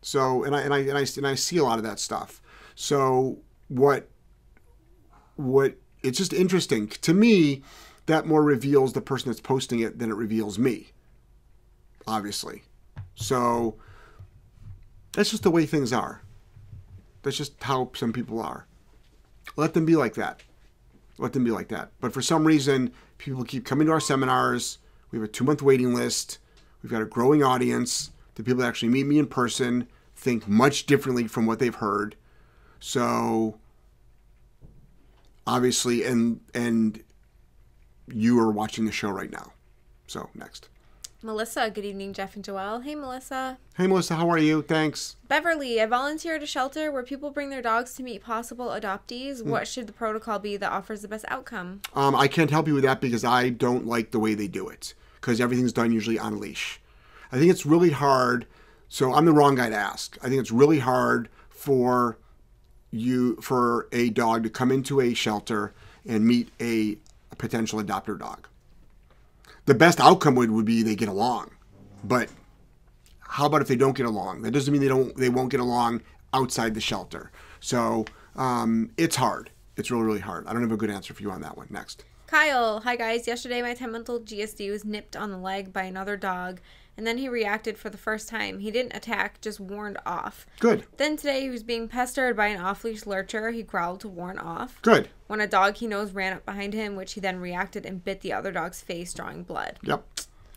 So 0.00 0.44
and 0.44 0.54
I 0.54 0.62
and 0.62 0.74
I 0.74 0.78
and 0.78 0.98
I 0.98 1.06
and 1.16 1.26
I 1.26 1.34
see 1.34 1.58
a 1.58 1.64
lot 1.64 1.78
of 1.78 1.84
that 1.84 1.98
stuff. 1.98 2.40
So 2.74 3.38
what 3.68 4.08
what 5.36 5.76
it's 6.02 6.18
just 6.18 6.32
interesting 6.32 6.88
to 6.88 7.14
me 7.14 7.62
that 8.06 8.26
more 8.26 8.42
reveals 8.42 8.92
the 8.92 9.00
person 9.00 9.30
that's 9.30 9.40
posting 9.40 9.80
it 9.80 9.98
than 9.98 10.10
it 10.10 10.14
reveals 10.14 10.58
me. 10.58 10.91
Obviously. 12.06 12.62
So 13.14 13.76
that's 15.12 15.30
just 15.30 15.42
the 15.42 15.50
way 15.50 15.66
things 15.66 15.92
are. 15.92 16.22
That's 17.22 17.36
just 17.36 17.62
how 17.62 17.90
some 17.94 18.12
people 18.12 18.40
are. 18.40 18.66
Let 19.56 19.74
them 19.74 19.84
be 19.84 19.96
like 19.96 20.14
that. 20.14 20.42
Let 21.18 21.32
them 21.32 21.44
be 21.44 21.50
like 21.50 21.68
that. 21.68 21.90
But 22.00 22.12
for 22.12 22.22
some 22.22 22.44
reason, 22.44 22.92
people 23.18 23.44
keep 23.44 23.64
coming 23.64 23.86
to 23.86 23.92
our 23.92 24.00
seminars. 24.00 24.78
We 25.10 25.18
have 25.18 25.28
a 25.28 25.30
two 25.30 25.44
month 25.44 25.62
waiting 25.62 25.94
list. 25.94 26.38
We've 26.82 26.90
got 26.90 27.02
a 27.02 27.06
growing 27.06 27.42
audience. 27.42 28.10
The 28.34 28.42
people 28.42 28.60
that 28.62 28.68
actually 28.68 28.88
meet 28.88 29.06
me 29.06 29.18
in 29.18 29.26
person 29.26 29.86
think 30.16 30.48
much 30.48 30.86
differently 30.86 31.28
from 31.28 31.46
what 31.46 31.58
they've 31.58 31.74
heard. 31.74 32.16
So 32.80 33.58
obviously 35.46 36.04
and 36.04 36.40
and 36.54 37.02
you 38.08 38.38
are 38.40 38.50
watching 38.50 38.86
the 38.86 38.92
show 38.92 39.10
right 39.10 39.30
now. 39.30 39.52
So 40.06 40.28
next. 40.34 40.68
Melissa, 41.24 41.70
good 41.70 41.84
evening, 41.84 42.12
Jeff 42.12 42.34
and 42.34 42.44
Joelle. 42.44 42.82
Hey, 42.82 42.96
Melissa. 42.96 43.58
Hey, 43.76 43.86
Melissa, 43.86 44.16
how 44.16 44.28
are 44.28 44.38
you? 44.38 44.60
Thanks. 44.62 45.16
Beverly, 45.28 45.80
I 45.80 45.86
volunteer 45.86 46.34
at 46.34 46.42
a 46.42 46.46
shelter 46.46 46.90
where 46.90 47.04
people 47.04 47.30
bring 47.30 47.50
their 47.50 47.62
dogs 47.62 47.94
to 47.94 48.02
meet 48.02 48.24
possible 48.24 48.68
adoptees. 48.68 49.40
Mm. 49.40 49.46
What 49.46 49.68
should 49.68 49.86
the 49.86 49.92
protocol 49.92 50.40
be 50.40 50.56
that 50.56 50.72
offers 50.72 51.02
the 51.02 51.08
best 51.08 51.24
outcome? 51.28 51.82
Um, 51.94 52.16
I 52.16 52.26
can't 52.26 52.50
help 52.50 52.66
you 52.66 52.74
with 52.74 52.82
that 52.82 53.00
because 53.00 53.24
I 53.24 53.50
don't 53.50 53.86
like 53.86 54.10
the 54.10 54.18
way 54.18 54.34
they 54.34 54.48
do 54.48 54.68
it 54.68 54.94
because 55.20 55.40
everything's 55.40 55.72
done 55.72 55.92
usually 55.92 56.18
on 56.18 56.34
a 56.34 56.38
leash. 56.38 56.80
I 57.30 57.38
think 57.38 57.50
it's 57.50 57.64
really 57.64 57.90
hard. 57.90 58.46
So 58.88 59.14
I'm 59.14 59.24
the 59.24 59.32
wrong 59.32 59.54
guy 59.54 59.70
to 59.70 59.76
ask. 59.76 60.18
I 60.22 60.28
think 60.28 60.40
it's 60.40 60.50
really 60.50 60.80
hard 60.80 61.28
for 61.48 62.18
you 62.90 63.36
for 63.36 63.88
a 63.92 64.10
dog 64.10 64.42
to 64.42 64.50
come 64.50 64.72
into 64.72 65.00
a 65.00 65.14
shelter 65.14 65.72
and 66.06 66.26
meet 66.26 66.48
a, 66.60 66.98
a 67.30 67.36
potential 67.36 67.80
adopter 67.80 68.18
dog 68.18 68.48
the 69.66 69.74
best 69.74 70.00
outcome 70.00 70.34
would, 70.34 70.50
would 70.50 70.64
be 70.64 70.82
they 70.82 70.94
get 70.94 71.08
along. 71.08 71.50
But 72.04 72.28
how 73.20 73.46
about 73.46 73.62
if 73.62 73.68
they 73.68 73.76
don't 73.76 73.96
get 73.96 74.06
along? 74.06 74.42
That 74.42 74.50
doesn't 74.50 74.72
mean 74.72 74.82
they 74.82 74.88
don't 74.88 75.16
they 75.16 75.28
won't 75.28 75.50
get 75.50 75.60
along 75.60 76.02
outside 76.34 76.74
the 76.74 76.80
shelter. 76.80 77.30
So 77.60 78.04
um, 78.36 78.90
it's 78.96 79.16
hard. 79.16 79.50
It's 79.76 79.90
really 79.90 80.04
really 80.04 80.20
hard. 80.20 80.46
I 80.46 80.52
don't 80.52 80.62
have 80.62 80.72
a 80.72 80.76
good 80.76 80.90
answer 80.90 81.14
for 81.14 81.22
you 81.22 81.30
on 81.30 81.40
that 81.42 81.56
one. 81.56 81.68
Next. 81.70 82.04
Kyle, 82.26 82.80
hi 82.80 82.96
guys. 82.96 83.26
Yesterday 83.26 83.62
my 83.62 83.74
10 83.74 83.92
month 83.92 84.08
old 84.08 84.26
GSD 84.26 84.70
was 84.70 84.84
nipped 84.84 85.16
on 85.16 85.30
the 85.30 85.38
leg 85.38 85.72
by 85.72 85.82
another 85.82 86.16
dog 86.16 86.60
and 86.96 87.06
then 87.06 87.18
he 87.18 87.28
reacted 87.28 87.78
for 87.78 87.90
the 87.90 87.98
first 87.98 88.28
time. 88.28 88.58
He 88.58 88.70
didn't 88.70 88.94
attack, 88.94 89.40
just 89.40 89.60
warned 89.60 89.98
off. 90.04 90.46
Good. 90.60 90.84
Then 90.96 91.16
today 91.16 91.42
he 91.42 91.50
was 91.50 91.62
being 91.62 91.88
pestered 91.88 92.36
by 92.36 92.48
an 92.48 92.60
off 92.60 92.84
leash 92.84 93.06
lurcher. 93.06 93.50
He 93.50 93.62
growled 93.62 94.00
to 94.00 94.08
warn 94.08 94.38
off. 94.38 94.80
Good. 94.82 95.08
When 95.26 95.40
a 95.40 95.46
dog 95.46 95.76
he 95.76 95.86
knows 95.86 96.12
ran 96.12 96.34
up 96.34 96.44
behind 96.44 96.74
him, 96.74 96.96
which 96.96 97.14
he 97.14 97.20
then 97.20 97.40
reacted 97.40 97.86
and 97.86 98.04
bit 98.04 98.20
the 98.20 98.32
other 98.32 98.52
dog's 98.52 98.80
face, 98.80 99.14
drawing 99.14 99.42
blood. 99.42 99.78
Yep. 99.82 100.04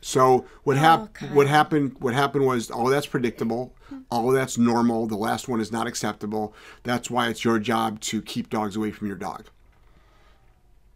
So 0.01 0.45
what 0.63 0.77
happened? 0.77 1.09
Oh, 1.23 1.35
what 1.35 1.47
happened? 1.47 1.95
What 1.99 2.13
happened 2.13 2.45
was 2.45 2.69
all 2.69 2.85
that's 2.85 3.07
predictable. 3.07 3.73
All 4.11 4.29
that's 4.29 4.57
normal. 4.57 5.07
The 5.07 5.15
last 5.15 5.47
one 5.47 5.59
is 5.59 5.71
not 5.71 5.87
acceptable. 5.87 6.53
That's 6.83 7.09
why 7.09 7.29
it's 7.29 7.43
your 7.43 7.57
job 7.57 8.01
to 8.01 8.21
keep 8.21 8.49
dogs 8.51 8.75
away 8.75 8.91
from 8.91 9.07
your 9.07 9.15
dog. 9.15 9.45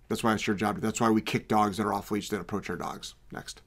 That's 0.10 0.24
why 0.24 0.34
it's 0.34 0.46
your 0.46 0.56
job. 0.56 0.82
That's 0.82 1.02
why 1.02 1.10
we 1.10 1.22
kick 1.22 1.48
dogs 1.48 1.78
that 1.78 1.86
are 1.86 1.94
off 1.94 2.12
leash 2.12 2.30
that 2.30 2.42
approach 2.42 2.70
our 2.70 2.76
dogs. 2.76 3.16
Next. 3.32 3.62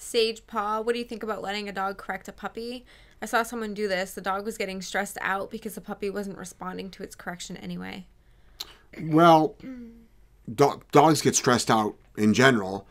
Sage 0.00 0.46
Paw, 0.46 0.80
what 0.80 0.94
do 0.94 0.98
you 0.98 1.04
think 1.04 1.22
about 1.22 1.42
letting 1.42 1.68
a 1.68 1.72
dog 1.72 1.98
correct 1.98 2.26
a 2.26 2.32
puppy? 2.32 2.86
I 3.20 3.26
saw 3.26 3.42
someone 3.42 3.74
do 3.74 3.86
this. 3.86 4.14
The 4.14 4.22
dog 4.22 4.46
was 4.46 4.56
getting 4.56 4.80
stressed 4.80 5.18
out 5.20 5.50
because 5.50 5.74
the 5.74 5.82
puppy 5.82 6.08
wasn't 6.08 6.38
responding 6.38 6.90
to 6.92 7.02
its 7.02 7.14
correction 7.14 7.58
anyway. 7.58 8.06
Well, 8.98 9.56
do- 10.52 10.80
dogs 10.90 11.20
get 11.20 11.36
stressed 11.36 11.70
out 11.70 11.96
in 12.16 12.32
general. 12.32 12.86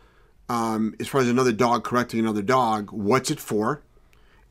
Um, 0.48 0.94
as 1.00 1.08
far 1.08 1.20
as 1.20 1.28
another 1.28 1.52
dog 1.52 1.82
correcting 1.82 2.20
another 2.20 2.42
dog, 2.42 2.92
what's 2.92 3.28
it 3.28 3.40
for? 3.40 3.82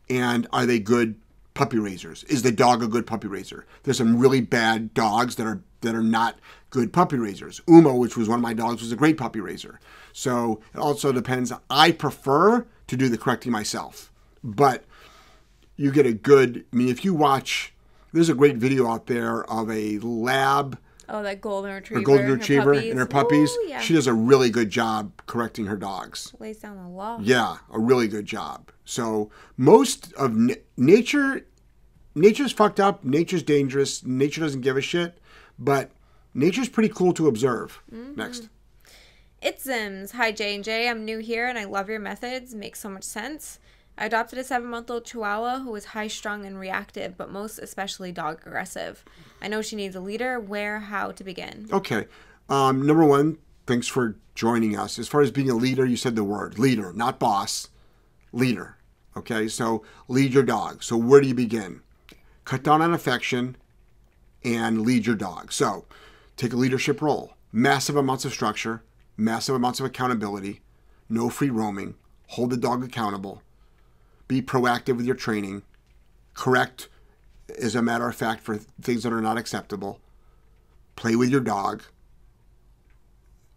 And 0.10 0.46
are 0.52 0.66
they 0.66 0.80
good 0.80 1.16
puppy 1.60 1.78
raisers? 1.78 2.24
Is 2.24 2.42
the 2.42 2.52
dog 2.54 2.82
a 2.82 2.88
good 2.88 3.06
puppy 3.06 3.28
raiser? 3.28 3.66
There's 3.84 3.98
some 3.98 4.18
really 4.18 4.40
bad 4.40 4.94
dogs 4.94 5.36
that 5.36 5.46
are 5.46 5.62
that 5.82 5.94
are 5.94 6.02
not 6.04 6.40
good 6.70 6.94
puppy 6.94 7.18
raisers. 7.18 7.60
Umo, 7.68 7.98
which 8.00 8.16
was 8.16 8.30
one 8.30 8.40
of 8.40 8.44
my 8.44 8.54
dogs, 8.54 8.82
was 8.82 8.92
a 8.94 8.96
great 8.96 9.18
puppy 9.18 9.42
raiser. 9.42 9.80
So 10.14 10.62
it 10.74 10.80
also 10.80 11.12
depends. 11.12 11.52
I 11.70 11.92
prefer 11.92 12.66
to 12.88 12.96
do 12.98 13.10
the 13.10 13.18
correcting 13.18 13.52
myself, 13.52 14.10
but 14.42 14.86
you 15.76 15.92
get 15.92 16.06
a 16.06 16.14
good. 16.14 16.64
I 16.72 16.76
mean, 16.78 16.88
if 16.88 17.04
you 17.04 17.14
watch, 17.14 17.74
there's 18.14 18.30
a 18.30 18.34
great 18.36 18.56
video 18.56 18.88
out 18.88 19.08
there 19.08 19.44
of 19.52 19.70
a 19.70 20.00
lab 20.00 20.78
Oh, 21.12 21.24
that 21.24 21.42
golden 21.42 21.74
retriever. 21.74 22.00
her 22.02 22.06
golden 22.06 22.32
retriever 22.32 22.74
puppies. 22.76 22.90
and 22.92 23.00
her 23.00 23.06
puppies. 23.08 23.52
Ooh, 23.52 23.66
yeah. 23.68 23.80
She 23.82 23.94
does 23.96 24.06
a 24.06 24.14
really 24.14 24.52
good 24.52 24.70
job 24.70 25.12
correcting 25.26 25.66
her 25.66 25.76
dogs. 25.76 26.34
lays 26.40 26.60
down 26.60 26.78
the 26.78 26.88
law. 26.88 27.18
Yeah, 27.22 27.58
a 27.74 27.80
really 27.80 28.08
good 28.08 28.26
job. 28.28 28.72
So 28.86 29.32
most 29.58 30.14
of 30.14 30.32
n- 30.32 30.56
nature, 30.78 31.48
nature's 32.16 32.52
fucked 32.52 32.80
up. 32.80 33.04
Nature's 33.04 33.44
dangerous. 33.44 34.06
Nature 34.06 34.42
doesn't 34.42 34.62
give 34.62 34.78
a 34.78 34.82
shit. 34.82 35.20
But 35.58 35.92
nature's 36.34 36.70
pretty 36.70 36.90
cool 36.90 37.14
to 37.14 37.28
observe. 37.28 37.82
Mm-hmm. 37.94 38.16
Next. 38.16 38.50
It's 39.42 39.66
Zims. 39.66 40.12
Hi 40.12 40.32
J 40.32 40.56
and 40.56 40.64
J. 40.64 40.90
I'm 40.90 41.06
new 41.06 41.20
here 41.20 41.48
and 41.48 41.58
I 41.58 41.64
love 41.64 41.90
your 41.90 42.00
methods. 42.00 42.54
Makes 42.54 42.80
so 42.80 42.90
much 42.90 43.04
sense. 43.04 43.60
I 43.98 44.06
adopted 44.06 44.40
a 44.40 44.46
seven-month-old 44.46 45.04
Chihuahua 45.04 45.60
who 45.60 45.76
is 45.76 45.84
high-strung 45.86 46.46
and 46.46 46.58
reactive, 46.58 47.18
but 47.18 47.30
most 47.30 47.60
especially 47.60 48.14
dog 48.14 48.40
aggressive. 48.46 49.04
I 49.42 49.50
know 49.50 49.62
she 49.62 49.76
needs 49.76 49.94
a 49.94 50.00
leader. 50.00 50.40
Where, 50.40 50.80
how 50.80 51.12
to 51.12 51.24
begin? 51.24 51.68
Okay. 51.70 52.08
Um, 52.48 52.88
number 52.88 53.04
one, 53.04 53.40
thanks 53.68 53.88
for 53.88 54.16
joining 54.36 54.78
us. 54.78 55.00
As 55.00 55.10
far 55.10 55.20
as 55.20 55.32
being 55.32 55.50
a 55.50 55.56
leader, 55.56 55.86
you 55.86 55.98
said 55.98 56.16
the 56.16 56.24
word 56.24 56.58
leader, 56.58 56.94
not 56.94 57.20
boss. 57.20 57.68
Leader. 58.32 58.78
Okay. 59.18 59.50
So 59.50 59.84
lead 60.08 60.34
your 60.34 60.44
dog. 60.44 60.82
So 60.82 60.96
where 60.96 61.20
do 61.20 61.28
you 61.28 61.36
begin? 61.36 61.82
Cut 62.46 62.64
down 62.64 62.82
on 62.82 62.94
affection 62.94 63.56
and 64.44 64.82
lead 64.82 65.06
your 65.06 65.16
dog. 65.16 65.52
So 65.52 65.86
take 66.38 66.54
a 66.54 66.58
leadership 66.58 67.02
role. 67.02 67.34
Massive 67.52 67.96
amounts 67.96 68.26
of 68.26 68.32
structure, 68.32 68.84
massive 69.18 69.56
amounts 69.56 69.80
of 69.80 69.86
accountability, 69.86 70.62
no 71.10 71.30
free 71.30 71.50
roaming, 71.50 71.96
hold 72.28 72.52
the 72.52 72.58
dog 72.58 72.84
accountable, 72.84 73.42
be 74.28 74.42
proactive 74.42 74.98
with 74.98 75.06
your 75.08 75.16
training, 75.16 75.64
correct 76.36 76.88
as 77.60 77.74
a 77.74 77.82
matter 77.82 78.08
of 78.08 78.16
fact 78.16 78.44
for 78.44 78.58
things 78.58 79.02
that 79.02 79.12
are 79.12 79.22
not 79.22 79.38
acceptable, 79.38 80.00
play 80.96 81.16
with 81.16 81.30
your 81.30 81.42
dog, 81.42 81.82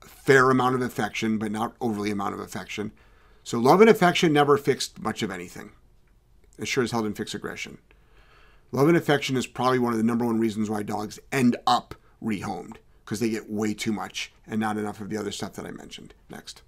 fair 0.01 0.51
amount 0.51 0.75
of 0.75 0.81
affection, 0.81 1.37
but 1.37 1.53
not 1.53 1.77
overly 1.81 2.11
amount 2.11 2.33
of 2.33 2.41
affection. 2.41 2.93
So 3.45 3.59
love 3.59 3.81
and 3.81 3.91
affection 3.91 4.33
never 4.33 4.57
fixed 4.57 5.01
much 5.01 5.23
of 5.23 5.31
anything. 5.31 5.73
It 6.59 6.67
sure 6.67 6.85
as 6.85 6.93
hell 6.93 7.03
didn't 7.03 7.19
fix 7.19 7.35
aggression. 7.35 7.79
Love 8.75 8.89
and 8.89 8.97
affection 8.97 9.37
is 9.37 9.47
probably 9.47 9.79
one 9.79 9.93
of 9.93 9.99
the 9.99 10.05
number 10.05 10.25
one 10.25 10.41
reasons 10.41 10.71
why 10.71 10.83
dogs 10.83 11.19
end 11.31 11.57
up 11.67 11.95
rehomed 12.23 12.77
because 13.05 13.21
they 13.21 13.29
get 13.29 13.51
way 13.51 13.75
too 13.75 13.93
much 13.93 14.33
and 14.47 14.59
not 14.59 14.79
enough 14.79 14.99
of 15.01 15.11
the 15.11 15.17
other 15.17 15.31
stuff 15.31 15.53
that 15.53 15.67
I 15.67 15.71
mentioned. 15.71 16.15
Next. 16.31 16.63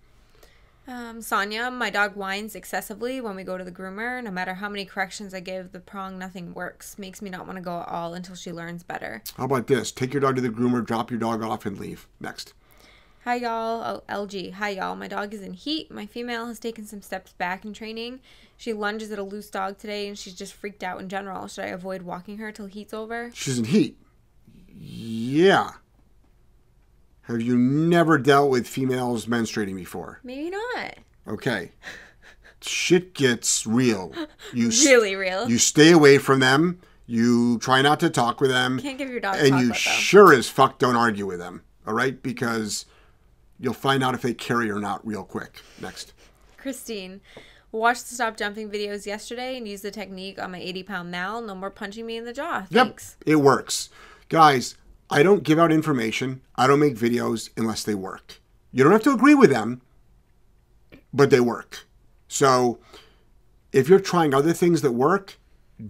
Um, 0.87 1.23
Sonia, 1.23 1.70
my 1.70 1.88
dog 1.88 2.14
whines 2.14 2.54
excessively 2.54 3.23
when 3.23 3.34
we 3.34 3.42
go 3.42 3.56
to 3.56 3.64
the 3.64 3.73
groomer. 3.73 4.23
No 4.23 4.30
matter 4.30 4.52
how 4.52 4.68
many 4.68 4.84
corrections 4.84 5.32
I 5.32 5.40
give 5.40 5.73
the 5.73 5.80
prong, 5.80 6.18
nothing 6.18 6.52
works. 6.52 6.99
Makes 6.99 7.23
me 7.23 7.30
not 7.30 7.46
want 7.46 7.56
to 7.56 7.62
go 7.62 7.80
at 7.80 7.88
all 7.88 8.12
until 8.12 8.34
she 8.34 8.52
learns 8.52 8.82
better. 8.82 9.23
How 9.38 9.44
about 9.44 9.66
this? 9.66 9.90
Take 9.90 10.12
your 10.12 10.20
dog 10.20 10.37
to 10.37 10.42
the 10.42 10.50
groomer, 10.50 10.84
drop 10.84 11.11
your 11.11 11.18
dog 11.18 11.42
off, 11.42 11.64
and 11.64 11.78
leave. 11.78 12.06
Next. 12.20 12.52
Hi 13.25 13.37
y'all. 13.37 14.02
Oh, 14.11 14.26
LG. 14.26 14.52
Hi 14.52 14.69
y'all. 14.69 14.97
My 14.97 15.09
dog 15.09 15.33
is 15.33 15.40
in 15.40 15.54
heat. 15.54 15.90
My 15.90 16.04
female 16.04 16.45
has 16.45 16.59
taken 16.59 16.85
some 16.85 17.00
steps 17.00 17.33
back 17.33 17.64
in 17.64 17.73
training. 17.73 18.21
She 18.59 18.75
lunges 18.75 19.11
at 19.12 19.19
a 19.19 19.23
loose 19.23 19.49
dog 19.49 19.78
today 19.78 20.09
and 20.09 20.19
she's 20.19 20.35
just 20.35 20.52
freaked 20.52 20.83
out 20.83 21.00
in 21.00 21.09
general. 21.09 21.49
Should 21.49 21.64
I 21.64 21.69
avoid 21.69 22.02
walking 22.02 22.37
her 22.37 22.52
till 22.52 22.66
heat's 22.66 22.93
over? 22.93 23.31
She's 23.33 23.59
in 23.59 23.64
heat. 23.64 23.99
Yeah. 24.69 25.71
Have 27.23 27.40
you 27.40 27.57
never 27.57 28.19
dealt 28.19 28.50
with 28.50 28.69
females 28.69 29.25
menstruating 29.25 29.76
before? 29.76 30.21
Maybe 30.23 30.50
not. 30.50 30.97
Okay. 31.26 31.73
Shit 32.61 33.14
gets 33.14 33.66
real. 33.66 34.12
You 34.52 34.69
Really 34.69 35.16
real. 35.16 35.49
you 35.49 35.57
stay 35.57 35.93
away 35.93 36.19
from 36.19 36.40
them. 36.40 36.78
You 37.07 37.59
try 37.61 37.81
not 37.81 38.00
to 38.00 38.11
talk 38.11 38.43
with 38.43 38.50
them. 38.50 38.78
Can't 38.81 38.99
give 38.99 39.09
your 39.09 39.21
dog 39.21 39.37
and 39.38 39.61
you 39.61 39.73
sure 39.73 40.35
as 40.35 40.50
fuck 40.50 40.78
don't 40.78 40.97
argue 40.97 41.25
with 41.25 41.38
them. 41.38 41.62
All 41.87 41.95
right? 41.95 42.23
Because 42.23 42.85
you'll 43.64 43.73
find 43.73 44.04
out 44.04 44.14
if 44.14 44.23
they 44.23 44.35
carry 44.35 44.71
or 44.71 44.78
not 44.78 45.04
real 45.06 45.25
quick. 45.25 45.62
Next. 45.80 46.12
Christine. 46.59 47.23
Watched 47.73 48.09
the 48.09 48.14
stop 48.14 48.37
jumping 48.37 48.71
videos 48.71 49.06
yesterday 49.06 49.56
and 49.56 49.66
used 49.66 49.83
the 49.83 49.90
technique 49.90 50.40
on 50.40 50.52
my 50.52 50.59
80 50.59 50.83
pound 50.85 51.11
Mal. 51.11 51.40
No 51.40 51.54
more 51.54 51.71
punching 51.71 52.06
me 52.06 52.16
in 52.16 52.25
the 52.25 52.33
jaw. 52.33 52.66
Yep. 52.71 52.87
Thanks. 52.87 53.16
It 53.26 53.37
works. 53.37 53.88
Guys, 54.28 54.76
I 55.11 55.23
don't 55.23 55.42
give 55.42 55.59
out 55.59 55.73
information. 55.73 56.42
I 56.54 56.66
don't 56.66 56.78
make 56.78 56.94
videos 56.94 57.50
unless 57.56 57.83
they 57.83 57.94
work. 57.94 58.40
You 58.71 58.85
don't 58.85 58.92
have 58.92 59.02
to 59.04 59.12
agree 59.12 59.35
with 59.35 59.50
them, 59.50 59.80
but 61.12 61.30
they 61.30 61.40
work. 61.40 61.87
So 62.28 62.78
if 63.73 63.88
you're 63.88 64.00
trying 64.00 64.35
other 64.35 64.52
things 64.52 64.83
that 64.83 64.92
work, 64.92 65.38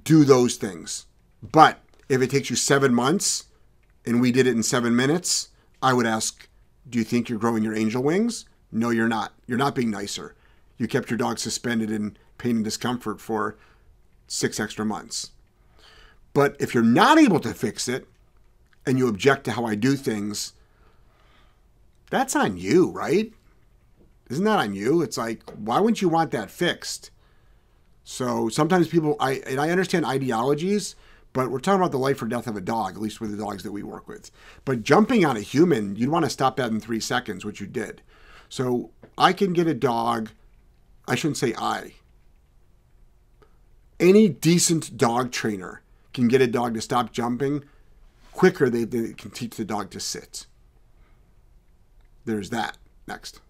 do 0.04 0.24
those 0.24 0.56
things. 0.56 1.06
But 1.42 1.80
if 2.08 2.22
it 2.22 2.30
takes 2.30 2.50
you 2.50 2.56
seven 2.56 2.94
months 2.94 3.44
and 4.06 4.20
we 4.20 4.32
did 4.32 4.46
it 4.46 4.54
in 4.54 4.62
seven 4.62 4.94
minutes, 4.96 5.48
I 5.82 5.92
would 5.92 6.06
ask, 6.06 6.48
do 6.88 6.98
you 6.98 7.04
think 7.04 7.28
you're 7.28 7.38
growing 7.38 7.64
your 7.64 7.74
angel 7.74 8.02
wings? 8.02 8.44
No, 8.70 8.90
you're 8.90 9.08
not. 9.08 9.32
You're 9.46 9.58
not 9.58 9.74
being 9.74 9.90
nicer. 9.90 10.34
You 10.76 10.88
kept 10.88 11.10
your 11.10 11.18
dog 11.18 11.38
suspended 11.38 11.90
in 11.90 12.16
pain 12.38 12.56
and 12.56 12.64
discomfort 12.64 13.20
for 13.20 13.56
six 14.26 14.58
extra 14.58 14.84
months. 14.84 15.30
But 16.32 16.56
if 16.58 16.74
you're 16.74 16.82
not 16.82 17.18
able 17.18 17.40
to 17.40 17.54
fix 17.54 17.88
it 17.88 18.06
and 18.84 18.98
you 18.98 19.08
object 19.08 19.44
to 19.44 19.52
how 19.52 19.64
I 19.64 19.76
do 19.76 19.94
things, 19.94 20.52
that's 22.10 22.34
on 22.34 22.56
you, 22.56 22.90
right? 22.90 23.32
Isn't 24.28 24.44
that 24.44 24.58
on 24.58 24.74
you? 24.74 25.02
It's 25.02 25.16
like, 25.16 25.42
why 25.52 25.78
wouldn't 25.78 26.02
you 26.02 26.08
want 26.08 26.32
that 26.32 26.50
fixed? 26.50 27.10
So 28.02 28.48
sometimes 28.48 28.88
people, 28.88 29.16
I 29.20 29.42
and 29.46 29.60
I 29.60 29.70
understand 29.70 30.04
ideologies, 30.04 30.96
but 31.34 31.50
we're 31.50 31.58
talking 31.58 31.80
about 31.80 31.90
the 31.90 31.98
life 31.98 32.22
or 32.22 32.26
death 32.26 32.46
of 32.46 32.56
a 32.56 32.60
dog, 32.60 32.94
at 32.94 33.02
least 33.02 33.20
with 33.20 33.32
the 33.32 33.36
dogs 33.36 33.64
that 33.64 33.72
we 33.72 33.82
work 33.82 34.08
with. 34.08 34.30
But 34.64 34.84
jumping 34.84 35.26
on 35.26 35.36
a 35.36 35.40
human, 35.40 35.96
you'd 35.96 36.08
want 36.08 36.24
to 36.24 36.30
stop 36.30 36.56
that 36.56 36.70
in 36.70 36.80
three 36.80 37.00
seconds, 37.00 37.44
which 37.44 37.60
you 37.60 37.66
did. 37.66 38.00
So 38.48 38.90
I 39.18 39.32
can 39.32 39.52
get 39.52 39.66
a 39.66 39.74
dog. 39.74 40.30
I 41.08 41.16
shouldn't 41.16 41.36
say 41.36 41.52
I. 41.58 41.94
Any 43.98 44.28
decent 44.28 44.96
dog 44.96 45.32
trainer 45.32 45.82
can 46.14 46.28
get 46.28 46.40
a 46.40 46.46
dog 46.46 46.74
to 46.74 46.80
stop 46.80 47.12
jumping 47.12 47.64
quicker 48.32 48.70
than 48.70 48.90
they 48.90 49.12
can 49.12 49.32
teach 49.32 49.56
the 49.56 49.64
dog 49.64 49.90
to 49.90 50.00
sit. 50.00 50.46
There's 52.24 52.50
that. 52.50 52.78
Next. 53.08 53.40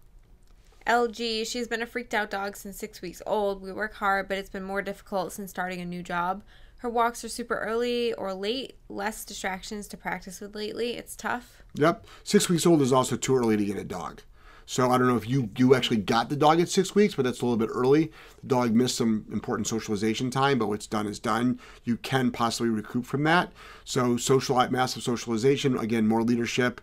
LG, 0.87 1.47
she's 1.47 1.67
been 1.67 1.81
a 1.81 1.87
freaked 1.87 2.13
out 2.15 2.31
dog 2.31 2.57
since 2.57 2.77
six 2.77 3.01
weeks 3.01 3.21
old. 3.27 3.61
We 3.61 3.71
work 3.71 3.93
hard, 3.95 4.27
but 4.27 4.39
it's 4.39 4.49
been 4.49 4.63
more 4.63 4.81
difficult 4.81 5.33
since 5.33 5.51
starting 5.51 5.81
a 5.81 5.85
new 5.85 6.01
job. 6.01 6.43
Her 6.77 6.89
walks 6.89 7.23
are 7.23 7.29
super 7.29 7.57
early 7.59 8.13
or 8.13 8.33
late, 8.33 8.77
less 8.89 9.25
distractions 9.25 9.87
to 9.87 9.97
practice 9.97 10.39
with 10.39 10.55
lately. 10.55 10.97
It's 10.97 11.15
tough. 11.15 11.63
Yep. 11.75 12.05
Six 12.23 12.49
weeks 12.49 12.65
old 12.65 12.81
is 12.81 12.93
also 12.93 13.15
too 13.15 13.35
early 13.35 13.57
to 13.57 13.65
get 13.65 13.77
a 13.77 13.83
dog. 13.83 14.21
So 14.65 14.89
I 14.89 14.97
don't 14.97 15.07
know 15.07 15.15
if 15.15 15.29
you 15.29 15.49
you 15.57 15.75
actually 15.75 15.97
got 15.97 16.29
the 16.29 16.35
dog 16.35 16.59
at 16.59 16.69
six 16.69 16.95
weeks, 16.95 17.13
but 17.13 17.23
that's 17.23 17.41
a 17.41 17.45
little 17.45 17.57
bit 17.57 17.69
early. 17.71 18.11
The 18.41 18.47
dog 18.47 18.73
missed 18.73 18.95
some 18.95 19.25
important 19.31 19.67
socialization 19.67 20.31
time, 20.31 20.57
but 20.57 20.67
what's 20.67 20.87
done 20.87 21.05
is 21.05 21.19
done. 21.19 21.59
You 21.83 21.97
can 21.97 22.31
possibly 22.31 22.69
recoup 22.69 23.05
from 23.05 23.23
that. 23.23 23.51
So 23.83 24.17
social 24.17 24.55
massive 24.69 25.03
socialization, 25.03 25.77
again, 25.77 26.07
more 26.07 26.23
leadership, 26.23 26.81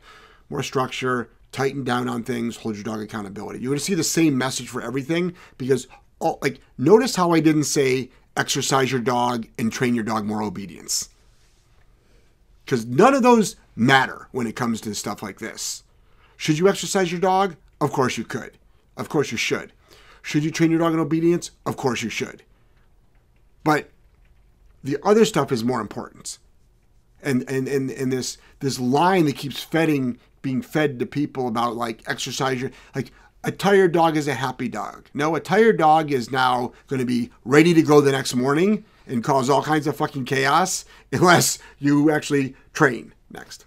more 0.49 0.63
structure, 0.63 1.31
tighten 1.51 1.83
down 1.83 2.09
on 2.09 2.23
things, 2.23 2.57
hold 2.57 2.77
your 2.77 2.85
dog 2.85 3.01
accountability. 3.01 3.59
You're 3.59 3.73
gonna 3.73 3.81
see 3.81 3.95
the 3.95 4.05
same 4.05 4.39
message 4.39 4.69
for 4.69 4.81
everything 4.81 5.35
because 5.59 5.89
all, 6.21 6.39
like 6.41 6.61
notice 6.79 7.17
how 7.17 7.33
I 7.33 7.41
didn't 7.41 7.65
say 7.65 8.11
exercise 8.37 8.91
your 8.91 9.01
dog 9.01 9.47
and 9.59 9.73
train 9.73 9.95
your 9.95 10.05
dog 10.05 10.25
more 10.25 10.43
obedience. 10.43 11.09
Because 12.65 12.87
none 12.87 13.15
of 13.15 13.23
those 13.23 13.57
matter 13.77 14.29
when 14.33 14.47
it 14.47 14.57
comes 14.57 14.81
to 14.83 14.95
stuff 14.95 15.23
like 15.23 15.39
this. 15.39 15.83
Should 16.37 16.59
you 16.59 16.69
exercise 16.69 17.11
your 17.11 17.21
dog? 17.21 17.57
Of 17.81 17.93
course 17.93 18.17
you 18.17 18.25
could. 18.25 18.53
Of 18.97 19.09
course 19.09 19.33
you 19.33 19.39
should. 19.39 19.73
Should 20.23 20.45
you 20.45 20.51
train 20.51 20.71
your 20.71 20.81
dog 20.81 20.95
in 20.95 21.01
obedience? 21.01 21.51
Of 21.67 21.77
course 21.77 22.03
you 22.03 22.09
should. 22.09 22.43
But 23.65 23.91
the 24.83 24.99
other 25.03 25.25
stuff 25.25 25.53
is 25.53 25.65
more 25.65 25.81
important. 25.81 26.39
And 27.23 27.49
and 27.49 27.69
and, 27.69 27.91
and 27.91 28.13
this 28.13 28.39
this 28.61 28.81
line 28.81 29.27
that 29.27 29.37
keeps 29.37 29.63
feeding 29.63 30.19
being 30.43 30.63
fed 30.63 30.99
to 30.99 31.07
people 31.07 31.47
about 31.47 31.77
like 31.77 32.03
exercise 32.09 32.61
your 32.61 32.73
like 32.95 33.13
a 33.45 33.51
tired 33.51 33.93
dog 33.93 34.17
is 34.17 34.29
a 34.29 34.35
happy 34.35 34.69
dog. 34.69 35.09
No, 35.15 35.35
a 35.35 35.41
tired 35.41 35.79
dog 35.79 36.13
is 36.13 36.31
now 36.31 36.73
going 36.87 37.01
to 37.01 37.07
be 37.07 37.31
ready 37.45 37.75
to 37.75 37.83
go 37.83 38.01
the 38.01 38.13
next 38.13 38.35
morning 38.35 38.85
and 39.07 39.25
cause 39.25 39.51
all 39.51 39.63
kinds 39.63 39.87
of 39.87 39.97
fucking 39.97 40.25
chaos 40.25 40.85
unless 41.13 41.59
you 41.79 42.11
actually 42.11 42.55
train. 42.73 43.13
Next. 43.31 43.67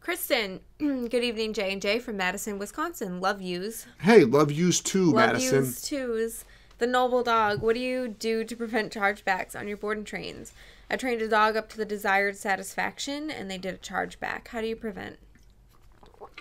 Kristen, 0.00 0.60
good 0.78 1.22
evening, 1.22 1.52
J 1.52 1.72
and 1.72 1.82
J 1.82 1.98
from 1.98 2.16
Madison, 2.16 2.58
Wisconsin. 2.58 3.20
Love 3.20 3.40
yous. 3.40 3.86
Hey, 4.00 4.24
love 4.24 4.50
yous 4.50 4.80
too, 4.80 5.12
Love 5.12 5.32
Madison. 5.32 5.64
yous 5.64 5.82
twos. 5.82 6.44
The 6.78 6.86
noble 6.86 7.22
dog. 7.22 7.60
What 7.60 7.74
do 7.74 7.80
you 7.80 8.08
do 8.08 8.42
to 8.42 8.56
prevent 8.56 8.92
chargebacks 8.92 9.54
on 9.54 9.68
your 9.68 9.76
board 9.76 9.98
and 9.98 10.06
trains? 10.06 10.54
I 10.90 10.96
trained 10.96 11.20
a 11.20 11.28
dog 11.28 11.54
up 11.54 11.68
to 11.70 11.76
the 11.76 11.84
desired 11.84 12.36
satisfaction, 12.38 13.30
and 13.30 13.50
they 13.50 13.58
did 13.58 13.74
a 13.74 13.78
chargeback. 13.78 14.48
How 14.48 14.62
do 14.62 14.66
you 14.66 14.74
prevent? 14.76 15.18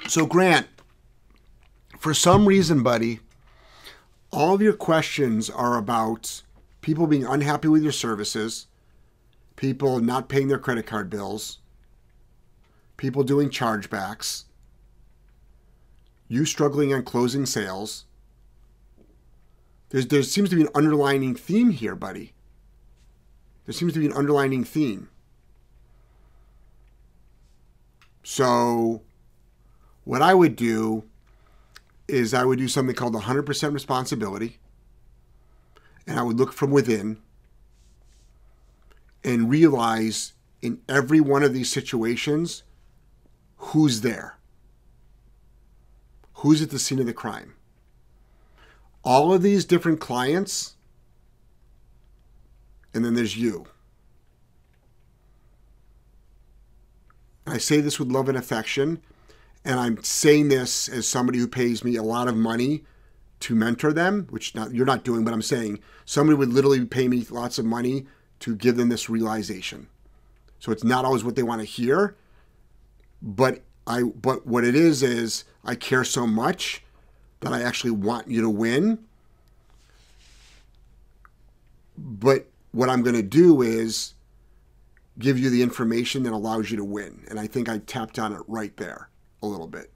So, 0.07 0.25
Grant, 0.25 0.67
for 1.99 2.13
some 2.13 2.47
reason, 2.47 2.81
buddy, 2.81 3.19
all 4.31 4.55
of 4.55 4.61
your 4.61 4.73
questions 4.73 5.49
are 5.49 5.77
about 5.77 6.41
people 6.79 7.07
being 7.07 7.25
unhappy 7.25 7.67
with 7.67 7.83
your 7.83 7.91
services, 7.91 8.67
people 9.57 9.99
not 9.99 10.29
paying 10.29 10.47
their 10.47 10.57
credit 10.57 10.85
card 10.85 11.09
bills, 11.09 11.57
people 12.95 13.23
doing 13.23 13.49
chargebacks, 13.49 14.45
you 16.29 16.45
struggling 16.45 16.93
on 16.93 17.03
closing 17.03 17.45
sales. 17.45 18.05
There's, 19.89 20.07
there 20.07 20.23
seems 20.23 20.49
to 20.51 20.55
be 20.55 20.61
an 20.61 20.69
underlining 20.73 21.35
theme 21.35 21.71
here, 21.71 21.95
buddy. 21.95 22.31
There 23.65 23.73
seems 23.73 23.91
to 23.93 23.99
be 23.99 24.05
an 24.05 24.13
underlining 24.13 24.63
theme. 24.63 25.09
So, 28.23 29.01
what 30.05 30.21
I 30.21 30.33
would 30.33 30.55
do 30.55 31.03
is 32.09 32.33
I 32.33 32.43
would 32.43 32.59
do 32.59 32.67
something 32.67 32.95
called 32.95 33.13
100% 33.13 33.73
responsibility. 33.73 34.59
And 36.07 36.19
I 36.19 36.23
would 36.23 36.37
look 36.37 36.51
from 36.51 36.71
within 36.71 37.21
and 39.23 39.49
realize 39.49 40.33
in 40.61 40.81
every 40.89 41.19
one 41.19 41.43
of 41.43 41.53
these 41.53 41.71
situations 41.71 42.63
who's 43.57 44.01
there, 44.01 44.37
who's 46.35 46.61
at 46.61 46.71
the 46.71 46.79
scene 46.79 46.99
of 46.99 47.05
the 47.05 47.13
crime. 47.13 47.55
All 49.03 49.33
of 49.33 49.41
these 49.41 49.65
different 49.65 49.99
clients, 49.99 50.75
and 52.93 53.05
then 53.05 53.13
there's 53.13 53.37
you. 53.37 53.67
And 57.45 57.55
I 57.55 57.57
say 57.57 57.81
this 57.81 57.99
with 57.99 58.11
love 58.11 58.29
and 58.29 58.37
affection, 58.37 59.01
and 59.69 59.79
I'm 59.79 60.01
saying 60.03 60.47
this 60.47 60.89
as 60.89 61.07
somebody 61.07 61.37
who 61.37 61.47
pays 61.47 61.83
me 61.83 61.95
a 61.95 62.01
lot 62.01 62.27
of 62.27 62.35
money 62.35 62.85
to 63.41 63.53
mentor 63.53 63.93
them, 63.93 64.25
which 64.31 64.55
not, 64.55 64.73
you're 64.73 64.83
not 64.83 65.03
doing, 65.03 65.23
but 65.23 65.31
I'm 65.31 65.43
saying 65.43 65.79
somebody 66.05 66.35
would 66.35 66.51
literally 66.51 66.83
pay 66.85 67.07
me 67.07 67.23
lots 67.29 67.59
of 67.59 67.65
money 67.65 68.07
to 68.39 68.55
give 68.55 68.77
them 68.77 68.89
this 68.89 69.11
realization. 69.11 69.87
So 70.57 70.71
it's 70.71 70.83
not 70.83 71.05
always 71.05 71.23
what 71.23 71.35
they 71.35 71.43
want 71.43 71.61
to 71.61 71.65
hear, 71.65 72.15
but 73.21 73.61
I 73.85 74.01
but 74.01 74.47
what 74.47 74.63
it 74.63 74.73
is 74.73 75.03
is 75.03 75.43
I 75.63 75.75
care 75.75 76.03
so 76.03 76.25
much 76.25 76.81
that 77.41 77.53
I 77.53 77.61
actually 77.61 77.91
want 77.91 78.27
you 78.27 78.41
to 78.41 78.49
win. 78.49 78.97
But 81.95 82.47
what 82.71 82.89
I'm 82.89 83.03
going 83.03 83.15
to 83.15 83.21
do 83.21 83.61
is 83.61 84.15
give 85.19 85.37
you 85.37 85.51
the 85.51 85.61
information 85.61 86.23
that 86.23 86.33
allows 86.33 86.71
you 86.71 86.77
to 86.77 86.83
win. 86.83 87.23
And 87.29 87.39
I 87.39 87.45
think 87.45 87.69
I 87.69 87.77
tapped 87.77 88.17
on 88.17 88.33
it 88.33 88.41
right 88.47 88.75
there 88.77 89.09
a 89.41 89.47
little 89.47 89.67
bit. 89.67 89.91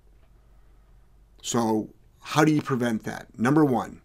So, 1.41 1.89
how 2.21 2.45
do 2.45 2.53
you 2.53 2.62
prevent 2.62 3.03
that? 3.03 3.38
Number 3.38 3.65
one, 3.65 4.01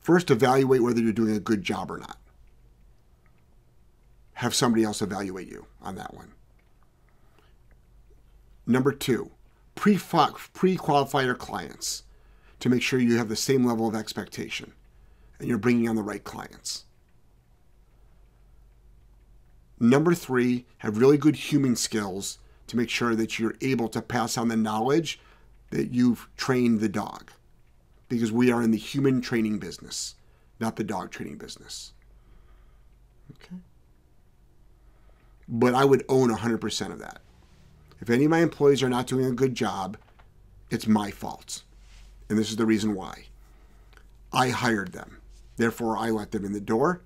first 0.00 0.30
evaluate 0.30 0.82
whether 0.82 1.00
you're 1.00 1.12
doing 1.12 1.34
a 1.34 1.40
good 1.40 1.62
job 1.62 1.90
or 1.90 1.98
not. 1.98 2.18
Have 4.34 4.54
somebody 4.54 4.84
else 4.84 5.02
evaluate 5.02 5.48
you 5.48 5.66
on 5.80 5.96
that 5.96 6.14
one. 6.14 6.32
Number 8.66 8.92
two, 8.92 9.30
pre 9.74 9.96
qualify 10.76 11.22
your 11.22 11.34
clients 11.34 12.02
to 12.60 12.68
make 12.68 12.82
sure 12.82 13.00
you 13.00 13.16
have 13.16 13.28
the 13.28 13.36
same 13.36 13.64
level 13.64 13.88
of 13.88 13.94
expectation 13.94 14.72
and 15.38 15.48
you're 15.48 15.58
bringing 15.58 15.88
on 15.88 15.96
the 15.96 16.02
right 16.02 16.22
clients. 16.22 16.84
Number 19.80 20.14
three, 20.14 20.66
have 20.78 20.98
really 20.98 21.16
good 21.16 21.36
human 21.36 21.76
skills 21.76 22.38
to 22.68 22.76
make 22.76 22.90
sure 22.90 23.14
that 23.14 23.38
you're 23.38 23.56
able 23.60 23.88
to 23.88 24.00
pass 24.00 24.38
on 24.38 24.48
the 24.48 24.56
knowledge 24.56 25.20
that 25.70 25.92
you've 25.92 26.28
trained 26.36 26.80
the 26.80 26.88
dog. 26.88 27.30
Because 28.08 28.32
we 28.32 28.50
are 28.50 28.62
in 28.62 28.70
the 28.70 28.78
human 28.78 29.20
training 29.20 29.58
business, 29.58 30.14
not 30.60 30.76
the 30.76 30.84
dog 30.84 31.10
training 31.10 31.36
business. 31.36 31.92
Okay. 33.34 33.56
But 35.46 35.74
I 35.74 35.84
would 35.84 36.04
own 36.08 36.30
100% 36.30 36.92
of 36.92 36.98
that. 37.00 37.20
If 38.00 38.10
any 38.10 38.24
of 38.24 38.30
my 38.30 38.40
employees 38.40 38.82
are 38.82 38.88
not 38.88 39.06
doing 39.06 39.26
a 39.26 39.32
good 39.32 39.54
job, 39.54 39.96
it's 40.70 40.86
my 40.86 41.10
fault. 41.10 41.62
And 42.28 42.38
this 42.38 42.50
is 42.50 42.56
the 42.56 42.66
reason 42.66 42.94
why. 42.94 43.24
I 44.32 44.50
hired 44.50 44.92
them. 44.92 45.18
Therefore, 45.56 45.96
I 45.96 46.10
let 46.10 46.30
them 46.30 46.44
in 46.44 46.52
the 46.52 46.60
door. 46.60 47.02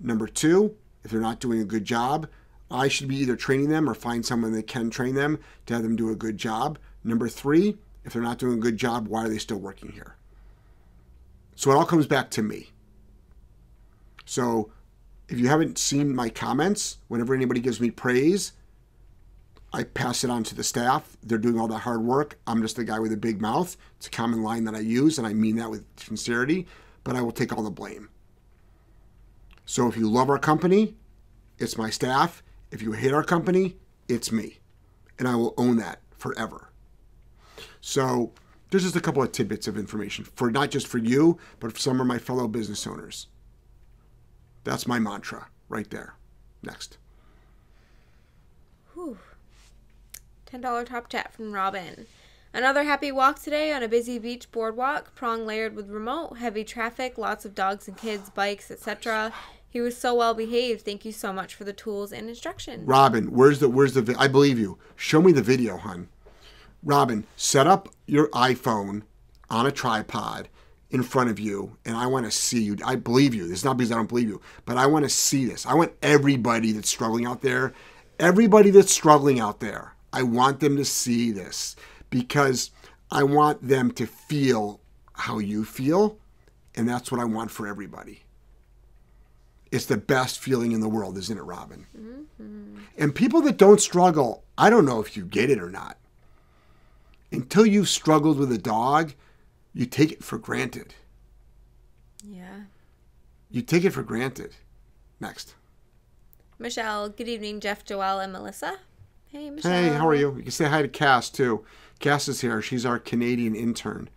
Number 0.00 0.26
two, 0.26 0.76
if 1.04 1.10
they're 1.10 1.20
not 1.20 1.40
doing 1.40 1.60
a 1.60 1.64
good 1.64 1.84
job, 1.84 2.28
I 2.70 2.88
should 2.88 3.08
be 3.08 3.16
either 3.16 3.36
training 3.36 3.68
them 3.68 3.88
or 3.88 3.94
find 3.94 4.24
someone 4.24 4.52
that 4.52 4.66
can 4.66 4.90
train 4.90 5.14
them 5.14 5.38
to 5.66 5.74
have 5.74 5.82
them 5.82 5.96
do 5.96 6.10
a 6.10 6.16
good 6.16 6.38
job. 6.38 6.78
Number 7.02 7.28
three, 7.28 7.76
if 8.04 8.12
they're 8.12 8.22
not 8.22 8.38
doing 8.38 8.54
a 8.54 8.62
good 8.62 8.76
job, 8.76 9.08
why 9.08 9.24
are 9.24 9.28
they 9.28 9.38
still 9.38 9.58
working 9.58 9.92
here? 9.92 10.16
So 11.56 11.70
it 11.70 11.76
all 11.76 11.86
comes 11.86 12.06
back 12.06 12.30
to 12.32 12.42
me. 12.42 12.70
So 14.24 14.70
if 15.28 15.38
you 15.38 15.48
haven't 15.48 15.78
seen 15.78 16.14
my 16.14 16.28
comments, 16.28 16.98
whenever 17.08 17.34
anybody 17.34 17.60
gives 17.60 17.80
me 17.80 17.90
praise, 17.90 18.52
I 19.72 19.84
pass 19.84 20.22
it 20.22 20.30
on 20.30 20.44
to 20.44 20.54
the 20.54 20.62
staff. 20.62 21.16
They're 21.22 21.38
doing 21.38 21.58
all 21.58 21.68
the 21.68 21.78
hard 21.78 22.02
work. 22.02 22.38
I'm 22.46 22.62
just 22.62 22.76
the 22.76 22.84
guy 22.84 22.98
with 23.00 23.12
a 23.12 23.16
big 23.16 23.40
mouth. 23.40 23.76
It's 23.96 24.06
a 24.06 24.10
common 24.10 24.42
line 24.42 24.64
that 24.64 24.74
I 24.74 24.80
use, 24.80 25.18
and 25.18 25.26
I 25.26 25.32
mean 25.32 25.56
that 25.56 25.70
with 25.70 25.84
sincerity, 25.96 26.66
but 27.02 27.16
I 27.16 27.22
will 27.22 27.32
take 27.32 27.52
all 27.52 27.62
the 27.62 27.70
blame. 27.70 28.08
So 29.66 29.88
if 29.88 29.96
you 29.96 30.08
love 30.08 30.30
our 30.30 30.38
company, 30.38 30.94
it's 31.58 31.78
my 31.78 31.90
staff. 31.90 32.42
If 32.70 32.82
you 32.82 32.92
hate 32.92 33.12
our 33.12 33.22
company, 33.22 33.76
it's 34.08 34.32
me. 34.32 34.58
And 35.18 35.28
I 35.28 35.36
will 35.36 35.54
own 35.56 35.76
that 35.76 36.00
forever. 36.16 36.70
So 37.80 38.32
there's 38.70 38.82
just 38.82 38.96
a 38.96 39.00
couple 39.00 39.22
of 39.22 39.30
tidbits 39.32 39.68
of 39.68 39.78
information 39.78 40.24
for 40.24 40.50
not 40.50 40.70
just 40.70 40.86
for 40.86 40.98
you, 40.98 41.38
but 41.60 41.72
for 41.72 41.78
some 41.78 42.00
of 42.00 42.06
my 42.06 42.18
fellow 42.18 42.48
business 42.48 42.86
owners. 42.86 43.28
That's 44.64 44.86
my 44.86 44.98
mantra 44.98 45.48
right 45.68 45.88
there. 45.90 46.14
Next. 46.62 46.98
Whew. 48.94 49.18
$10 50.50 50.86
top 50.86 51.08
chat 51.08 51.32
from 51.32 51.52
Robin. 51.52 52.06
Another 52.52 52.84
happy 52.84 53.10
walk 53.10 53.42
today 53.42 53.72
on 53.72 53.82
a 53.82 53.88
busy 53.88 54.18
beach 54.18 54.50
boardwalk, 54.52 55.14
prong 55.14 55.44
layered 55.44 55.74
with 55.74 55.90
remote, 55.90 56.38
heavy 56.38 56.62
traffic, 56.62 57.18
lots 57.18 57.44
of 57.44 57.54
dogs 57.54 57.88
and 57.88 57.96
kids, 57.96 58.30
bikes, 58.30 58.70
etc. 58.70 59.32
He 59.74 59.82
was 59.82 59.96
so 59.96 60.14
well 60.14 60.32
behaved. 60.32 60.86
Thank 60.86 61.04
you 61.04 61.12
so 61.12 61.34
much 61.34 61.54
for 61.54 61.64
the 61.64 61.74
tools 61.74 62.12
and 62.12 62.28
instructions. 62.28 62.86
Robin, 62.86 63.26
where's 63.26 63.58
the 63.58 63.68
where's 63.68 63.92
the 63.92 64.00
vi- 64.00 64.14
I 64.18 64.28
believe 64.28 64.58
you. 64.58 64.78
Show 64.96 65.20
me 65.20 65.32
the 65.32 65.42
video, 65.42 65.76
hun. 65.76 66.08
Robin, 66.82 67.26
set 67.36 67.66
up 67.66 67.90
your 68.06 68.28
iPhone 68.30 69.02
on 69.50 69.66
a 69.66 69.72
tripod 69.72 70.48
in 70.90 71.02
front 71.02 71.28
of 71.28 71.38
you 71.38 71.76
and 71.84 71.96
I 71.96 72.06
want 72.06 72.24
to 72.24 72.30
see 72.30 72.62
you. 72.62 72.78
I 72.82 72.96
believe 72.96 73.34
you. 73.34 73.46
This 73.48 73.58
is 73.58 73.64
not 73.64 73.76
because 73.76 73.92
I 73.92 73.96
don't 73.96 74.08
believe 74.08 74.28
you, 74.28 74.40
but 74.64 74.78
I 74.78 74.86
want 74.86 75.04
to 75.04 75.08
see 75.10 75.44
this. 75.44 75.66
I 75.66 75.74
want 75.74 75.92
everybody 76.02 76.72
that's 76.72 76.88
struggling 76.88 77.26
out 77.26 77.42
there, 77.42 77.74
everybody 78.18 78.70
that's 78.70 78.92
struggling 78.92 79.40
out 79.40 79.60
there 79.60 79.94
I 80.14 80.22
want 80.22 80.60
them 80.60 80.76
to 80.76 80.84
see 80.84 81.32
this 81.32 81.74
because 82.08 82.70
I 83.10 83.24
want 83.24 83.66
them 83.66 83.90
to 83.92 84.06
feel 84.06 84.80
how 85.12 85.40
you 85.40 85.64
feel. 85.64 86.18
And 86.76 86.88
that's 86.88 87.10
what 87.10 87.20
I 87.20 87.24
want 87.24 87.50
for 87.50 87.66
everybody. 87.66 88.23
It's 89.74 89.86
the 89.86 89.96
best 89.96 90.38
feeling 90.38 90.70
in 90.70 90.78
the 90.78 90.88
world, 90.88 91.18
isn't 91.18 91.36
it, 91.36 91.42
Robin? 91.42 91.84
Mm-hmm. 91.98 92.78
And 92.96 93.12
people 93.12 93.42
that 93.42 93.56
don't 93.56 93.80
struggle, 93.80 94.44
I 94.56 94.70
don't 94.70 94.84
know 94.84 95.00
if 95.00 95.16
you 95.16 95.24
get 95.24 95.50
it 95.50 95.58
or 95.58 95.68
not. 95.68 95.98
Until 97.32 97.66
you've 97.66 97.88
struggled 97.88 98.38
with 98.38 98.52
a 98.52 98.58
dog, 98.58 99.14
you 99.72 99.86
take 99.86 100.12
it 100.12 100.22
for 100.22 100.38
granted. 100.38 100.94
Yeah. 102.24 102.60
You 103.50 103.62
take 103.62 103.84
it 103.84 103.90
for 103.90 104.04
granted. 104.04 104.54
Next. 105.18 105.56
Michelle, 106.60 107.08
good 107.08 107.28
evening, 107.28 107.58
Jeff, 107.58 107.84
Joelle, 107.84 108.22
and 108.22 108.32
Melissa. 108.32 108.78
Hey, 109.26 109.50
Michelle. 109.50 109.72
Hey, 109.72 109.88
how 109.88 110.06
are 110.06 110.14
you? 110.14 110.36
You 110.36 110.42
can 110.42 110.52
say 110.52 110.66
hi 110.66 110.82
to 110.82 110.88
Cass 110.88 111.30
too. 111.30 111.64
Cass 111.98 112.28
is 112.28 112.42
here. 112.42 112.62
She's 112.62 112.86
our 112.86 113.00
Canadian 113.00 113.56
intern. 113.56 114.08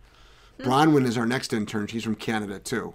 Bronwyn 0.60 1.04
is 1.04 1.18
our 1.18 1.26
next 1.26 1.52
intern. 1.52 1.88
She's 1.88 2.04
from 2.04 2.14
Canada 2.14 2.60
too. 2.60 2.94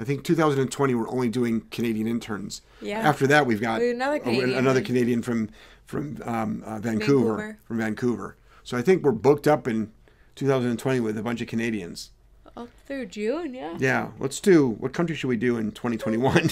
I 0.00 0.04
think 0.04 0.24
2020 0.24 0.94
we're 0.94 1.08
only 1.10 1.28
doing 1.28 1.60
Canadian 1.70 2.06
interns. 2.06 2.62
Yeah. 2.80 3.00
After 3.00 3.26
that 3.26 3.44
we've 3.46 3.60
got 3.60 3.82
another 3.82 4.16
a- 4.16 4.20
Canadian 4.20 4.58
another. 4.58 4.80
Canadian 4.80 5.22
from 5.22 5.50
from 5.84 6.18
um, 6.24 6.62
uh, 6.64 6.78
Vancouver, 6.78 7.36
Vancouver. 7.36 7.58
from 7.64 7.78
Vancouver. 7.78 8.36
So 8.64 8.78
I 8.78 8.82
think 8.82 9.02
we're 9.02 9.12
booked 9.12 9.46
up 9.46 9.68
in 9.68 9.92
2020 10.36 11.00
with 11.00 11.18
a 11.18 11.22
bunch 11.22 11.40
of 11.42 11.48
Canadians. 11.48 12.10
Up 12.56 12.68
through 12.86 13.06
June, 13.06 13.52
yeah. 13.54 13.76
Yeah. 13.78 14.08
Let's 14.18 14.40
do. 14.40 14.68
What 14.68 14.92
country 14.92 15.14
should 15.16 15.28
we 15.28 15.36
do 15.36 15.56
in 15.58 15.70
2021? 15.72 16.48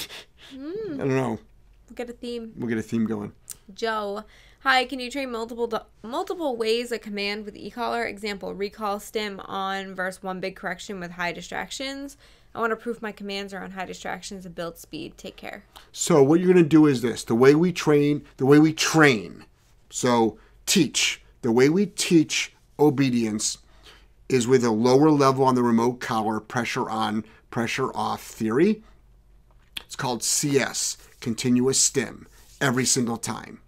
Hmm. 0.54 0.70
I 0.94 0.96
don't 0.96 1.08
know. 1.08 1.38
We'll 1.88 1.94
get 1.94 2.10
a 2.10 2.12
theme. 2.12 2.52
We'll 2.56 2.68
get 2.68 2.78
a 2.78 2.82
theme 2.82 3.06
going. 3.06 3.32
Joe. 3.74 4.24
Hi, 4.62 4.84
can 4.86 4.98
you 4.98 5.10
train 5.10 5.30
multiple 5.30 5.68
do- 5.68 5.78
multiple 6.02 6.56
ways 6.56 6.90
a 6.92 6.98
command 6.98 7.44
with 7.44 7.56
e-collar? 7.56 8.04
Example, 8.04 8.54
recall 8.54 8.98
stim 9.00 9.40
on 9.40 9.94
versus 9.94 10.22
one 10.22 10.40
big 10.40 10.56
correction 10.56 10.98
with 11.00 11.12
high 11.12 11.32
distractions. 11.32 12.16
I 12.58 12.60
want 12.60 12.72
to 12.72 12.76
proof 12.76 13.00
my 13.00 13.12
commands 13.12 13.54
are 13.54 13.62
on 13.62 13.70
high 13.70 13.84
distractions 13.84 14.44
and 14.44 14.52
build 14.52 14.78
speed. 14.78 15.16
Take 15.16 15.36
care. 15.36 15.62
So 15.92 16.24
what 16.24 16.40
you're 16.40 16.52
going 16.52 16.64
to 16.64 16.68
do 16.68 16.86
is 16.86 17.02
this: 17.02 17.22
the 17.22 17.36
way 17.36 17.54
we 17.54 17.72
train, 17.72 18.24
the 18.38 18.46
way 18.46 18.58
we 18.58 18.72
train. 18.72 19.44
So 19.90 20.38
teach. 20.66 21.22
The 21.42 21.52
way 21.52 21.68
we 21.68 21.86
teach 21.86 22.56
obedience 22.76 23.58
is 24.28 24.48
with 24.48 24.64
a 24.64 24.72
lower 24.72 25.08
level 25.08 25.44
on 25.44 25.54
the 25.54 25.62
remote 25.62 26.00
collar, 26.00 26.40
pressure 26.40 26.90
on, 26.90 27.24
pressure 27.50 27.96
off 27.96 28.24
theory. 28.24 28.82
It's 29.86 29.94
called 29.94 30.24
CS, 30.24 30.96
continuous 31.20 31.80
stim, 31.80 32.26
every 32.60 32.84
single 32.84 33.18
time. 33.18 33.60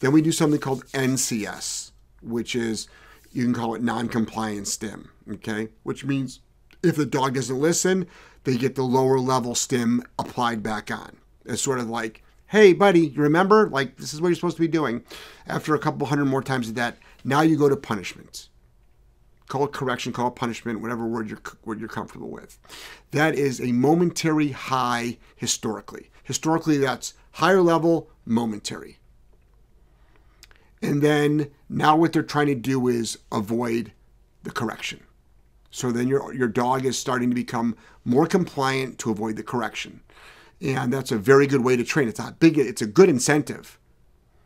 Then 0.00 0.12
we 0.12 0.22
do 0.22 0.32
something 0.32 0.60
called 0.60 0.86
NCS, 0.92 1.90
which 2.22 2.56
is 2.56 2.88
you 3.34 3.44
can 3.44 3.52
call 3.52 3.74
it 3.74 3.82
non-compliant 3.82 4.66
stim, 4.66 5.10
okay? 5.30 5.68
Which 5.82 6.06
means 6.06 6.40
if 6.84 6.96
the 6.96 7.06
dog 7.06 7.34
doesn't 7.34 7.60
listen, 7.60 8.06
they 8.44 8.56
get 8.56 8.74
the 8.74 8.82
lower 8.82 9.18
level 9.18 9.54
stim 9.54 10.02
applied 10.18 10.62
back 10.62 10.90
on. 10.90 11.16
It's 11.44 11.62
sort 11.62 11.78
of 11.78 11.88
like, 11.88 12.22
hey, 12.48 12.72
buddy, 12.72 13.08
you 13.08 13.22
remember? 13.22 13.68
Like, 13.68 13.96
this 13.96 14.14
is 14.14 14.20
what 14.20 14.28
you're 14.28 14.36
supposed 14.36 14.56
to 14.56 14.62
be 14.62 14.68
doing. 14.68 15.02
After 15.46 15.74
a 15.74 15.78
couple 15.78 16.06
hundred 16.06 16.26
more 16.26 16.42
times 16.42 16.68
of 16.68 16.74
that, 16.76 16.98
now 17.24 17.40
you 17.40 17.56
go 17.56 17.68
to 17.68 17.76
punishment. 17.76 18.48
Call 19.48 19.64
it 19.64 19.72
correction, 19.72 20.12
call 20.12 20.28
it 20.28 20.36
punishment, 20.36 20.80
whatever 20.80 21.06
word 21.06 21.28
you're, 21.28 21.40
word 21.64 21.78
you're 21.78 21.88
comfortable 21.88 22.30
with. 22.30 22.58
That 23.10 23.34
is 23.34 23.60
a 23.60 23.72
momentary 23.72 24.50
high 24.50 25.18
historically. 25.36 26.10
Historically, 26.22 26.78
that's 26.78 27.14
higher 27.32 27.60
level, 27.60 28.08
momentary. 28.24 28.98
And 30.80 31.02
then 31.02 31.50
now 31.68 31.96
what 31.96 32.12
they're 32.12 32.22
trying 32.22 32.46
to 32.46 32.54
do 32.54 32.88
is 32.88 33.18
avoid 33.32 33.92
the 34.42 34.50
correction. 34.50 35.03
So 35.74 35.90
then 35.90 36.06
your 36.06 36.32
your 36.32 36.46
dog 36.46 36.84
is 36.84 36.96
starting 36.96 37.30
to 37.30 37.34
become 37.34 37.74
more 38.04 38.28
compliant 38.28 38.96
to 39.00 39.10
avoid 39.10 39.34
the 39.34 39.42
correction. 39.42 40.02
And 40.60 40.92
that's 40.92 41.10
a 41.10 41.18
very 41.18 41.48
good 41.48 41.64
way 41.64 41.76
to 41.76 41.82
train. 41.82 42.06
It's 42.06 42.20
a 42.20 42.30
big 42.38 42.56
it's 42.56 42.80
a 42.80 42.86
good 42.86 43.08
incentive. 43.08 43.76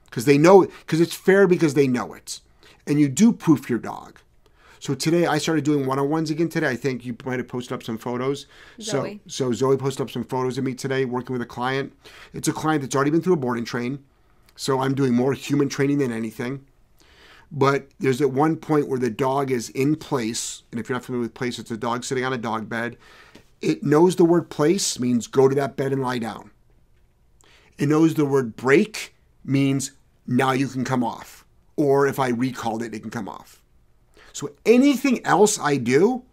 Because 0.06 0.24
they 0.24 0.38
know 0.38 0.62
because 0.64 1.02
it's 1.02 1.14
fair 1.14 1.46
because 1.46 1.74
they 1.74 1.86
know 1.86 2.14
it. 2.14 2.40
And 2.86 2.98
you 2.98 3.10
do 3.10 3.34
proof 3.34 3.68
your 3.68 3.78
dog. 3.78 4.20
So 4.78 4.94
today 4.94 5.26
I 5.26 5.36
started 5.36 5.64
doing 5.64 5.84
one-on-ones 5.86 6.30
again 6.30 6.48
today. 6.48 6.70
I 6.70 6.76
think 6.76 7.04
you 7.04 7.14
might 7.26 7.40
have 7.40 7.48
posted 7.48 7.74
up 7.74 7.82
some 7.82 7.98
photos. 7.98 8.46
Zoe. 8.80 9.20
So 9.26 9.50
so 9.50 9.52
Zoe 9.52 9.76
posted 9.76 10.04
up 10.04 10.10
some 10.10 10.24
photos 10.24 10.56
of 10.56 10.64
me 10.64 10.72
today 10.72 11.04
working 11.04 11.34
with 11.34 11.42
a 11.42 11.52
client. 11.56 11.92
It's 12.32 12.48
a 12.48 12.54
client 12.54 12.80
that's 12.80 12.96
already 12.96 13.10
been 13.10 13.20
through 13.20 13.34
a 13.34 13.44
boarding 13.44 13.66
train. 13.66 14.02
So 14.56 14.80
I'm 14.80 14.94
doing 14.94 15.14
more 15.14 15.34
human 15.34 15.68
training 15.68 15.98
than 15.98 16.10
anything. 16.10 16.64
But 17.50 17.88
there's 17.98 18.20
at 18.20 18.30
one 18.30 18.56
point 18.56 18.88
where 18.88 18.98
the 18.98 19.10
dog 19.10 19.50
is 19.50 19.70
in 19.70 19.96
place, 19.96 20.62
and 20.70 20.80
if 20.80 20.88
you're 20.88 20.96
not 20.96 21.04
familiar 21.04 21.22
with 21.22 21.34
place, 21.34 21.58
it's 21.58 21.70
a 21.70 21.76
dog 21.76 22.04
sitting 22.04 22.24
on 22.24 22.32
a 22.32 22.38
dog 22.38 22.68
bed. 22.68 22.96
It 23.60 23.82
knows 23.82 24.16
the 24.16 24.24
word 24.24 24.50
place 24.50 25.00
means 25.00 25.26
go 25.26 25.48
to 25.48 25.54
that 25.54 25.76
bed 25.76 25.92
and 25.92 26.02
lie 26.02 26.18
down. 26.18 26.50
It 27.78 27.88
knows 27.88 28.14
the 28.14 28.24
word 28.24 28.56
break 28.56 29.14
means 29.44 29.92
now 30.26 30.52
you 30.52 30.68
can 30.68 30.84
come 30.84 31.02
off. 31.02 31.44
Or 31.76 32.06
if 32.06 32.18
I 32.18 32.28
recalled 32.28 32.82
it, 32.82 32.92
it 32.92 33.00
can 33.00 33.10
come 33.10 33.28
off. 33.28 33.62
So 34.32 34.50
anything 34.66 35.24
else 35.24 35.58
I 35.58 35.76
do, 35.76 36.24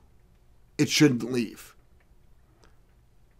it 0.78 0.90
shouldn't 0.90 1.32
leave. 1.32 1.76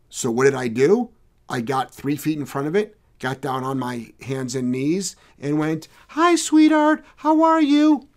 So 0.10 0.32
what 0.32 0.46
did 0.46 0.56
I 0.56 0.70
do? 0.70 1.10
I 1.50 1.62
got 1.62 1.94
three 1.94 2.16
feet 2.16 2.40
in 2.40 2.46
front 2.46 2.68
of 2.68 2.76
it, 2.76 2.98
got 3.20 3.42
down 3.42 3.64
on 3.64 3.80
my 3.80 4.12
hands 4.22 4.56
and 4.56 4.72
knees, 4.72 5.16
and 5.40 5.60
went, 5.60 5.88
Hi, 6.10 6.36
sweetheart, 6.36 7.04
how 7.18 7.44
are 7.44 7.62
you? 7.62 8.08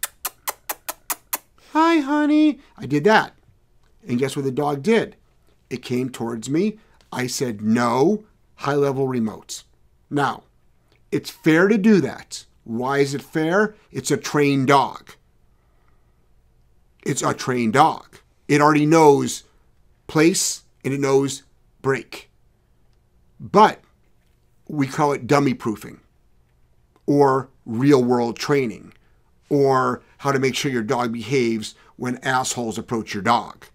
Hi, 1.72 1.98
honey. 1.98 2.60
I 2.76 2.86
did 2.86 3.04
that. 3.04 3.34
And 4.06 4.18
guess 4.18 4.36
what 4.36 4.44
the 4.44 4.50
dog 4.50 4.82
did? 4.82 5.16
It 5.70 5.82
came 5.82 6.08
towards 6.10 6.48
me. 6.48 6.78
I 7.12 7.26
said, 7.26 7.60
No, 7.62 8.24
high 8.56 8.74
level 8.74 9.06
remotes. 9.06 9.64
Now, 10.10 10.44
it's 11.12 11.30
fair 11.30 11.68
to 11.68 11.78
do 11.78 12.00
that. 12.00 12.44
Why 12.64 12.98
is 12.98 13.14
it 13.14 13.22
fair? 13.22 13.74
It's 13.90 14.10
a 14.10 14.16
trained 14.16 14.68
dog. 14.68 15.12
It's 17.04 17.22
a 17.22 17.32
trained 17.32 17.74
dog. 17.74 18.18
It 18.46 18.60
already 18.60 18.86
knows 18.86 19.44
place 20.06 20.62
and 20.84 20.92
it 20.92 21.00
knows 21.00 21.44
break. 21.80 22.30
But 23.40 23.80
we 24.68 24.86
call 24.86 25.12
it 25.12 25.26
dummy 25.26 25.54
proofing 25.54 26.00
or 27.06 27.48
real 27.64 28.04
world 28.04 28.36
training 28.38 28.92
or 29.48 30.02
how 30.18 30.30
to 30.30 30.38
make 30.38 30.54
sure 30.54 30.70
your 30.70 30.82
dog 30.82 31.12
behaves 31.12 31.74
when 31.96 32.18
assholes 32.18 32.78
approach 32.78 33.14
your 33.14 33.22
dog. 33.22 33.66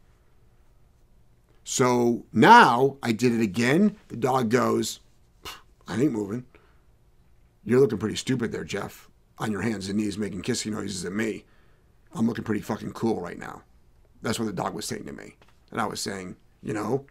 So 1.63 2.25
now 2.32 2.97
I 3.01 3.12
did 3.12 3.34
it 3.34 3.41
again. 3.41 3.97
The 4.10 4.17
dog 4.17 4.49
goes, 4.49 4.99
I 5.88 5.99
ain't 5.99 6.12
moving. 6.12 6.45
You're 7.63 7.79
looking 7.79 7.97
pretty 7.97 8.17
stupid 8.17 8.51
there, 8.51 8.63
Jeff, 8.63 9.10
on 9.39 9.51
your 9.51 9.62
hands 9.62 9.88
and 9.89 9.97
knees 9.97 10.17
making 10.17 10.41
kissing 10.41 10.73
noises 10.73 11.06
at 11.06 11.13
me. 11.13 11.45
I'm 12.13 12.27
looking 12.27 12.43
pretty 12.43 12.62
fucking 12.62 12.91
cool 12.91 13.21
right 13.21 13.39
now. 13.39 13.63
That's 14.21 14.38
what 14.38 14.45
the 14.45 14.53
dog 14.53 14.73
was 14.73 14.86
saying 14.86 15.06
to 15.06 15.13
me. 15.13 15.36
And 15.71 15.82
I 15.82 15.86
was 15.86 15.99
saying, 15.99 16.36
you 16.62 16.73
know, 16.73 17.06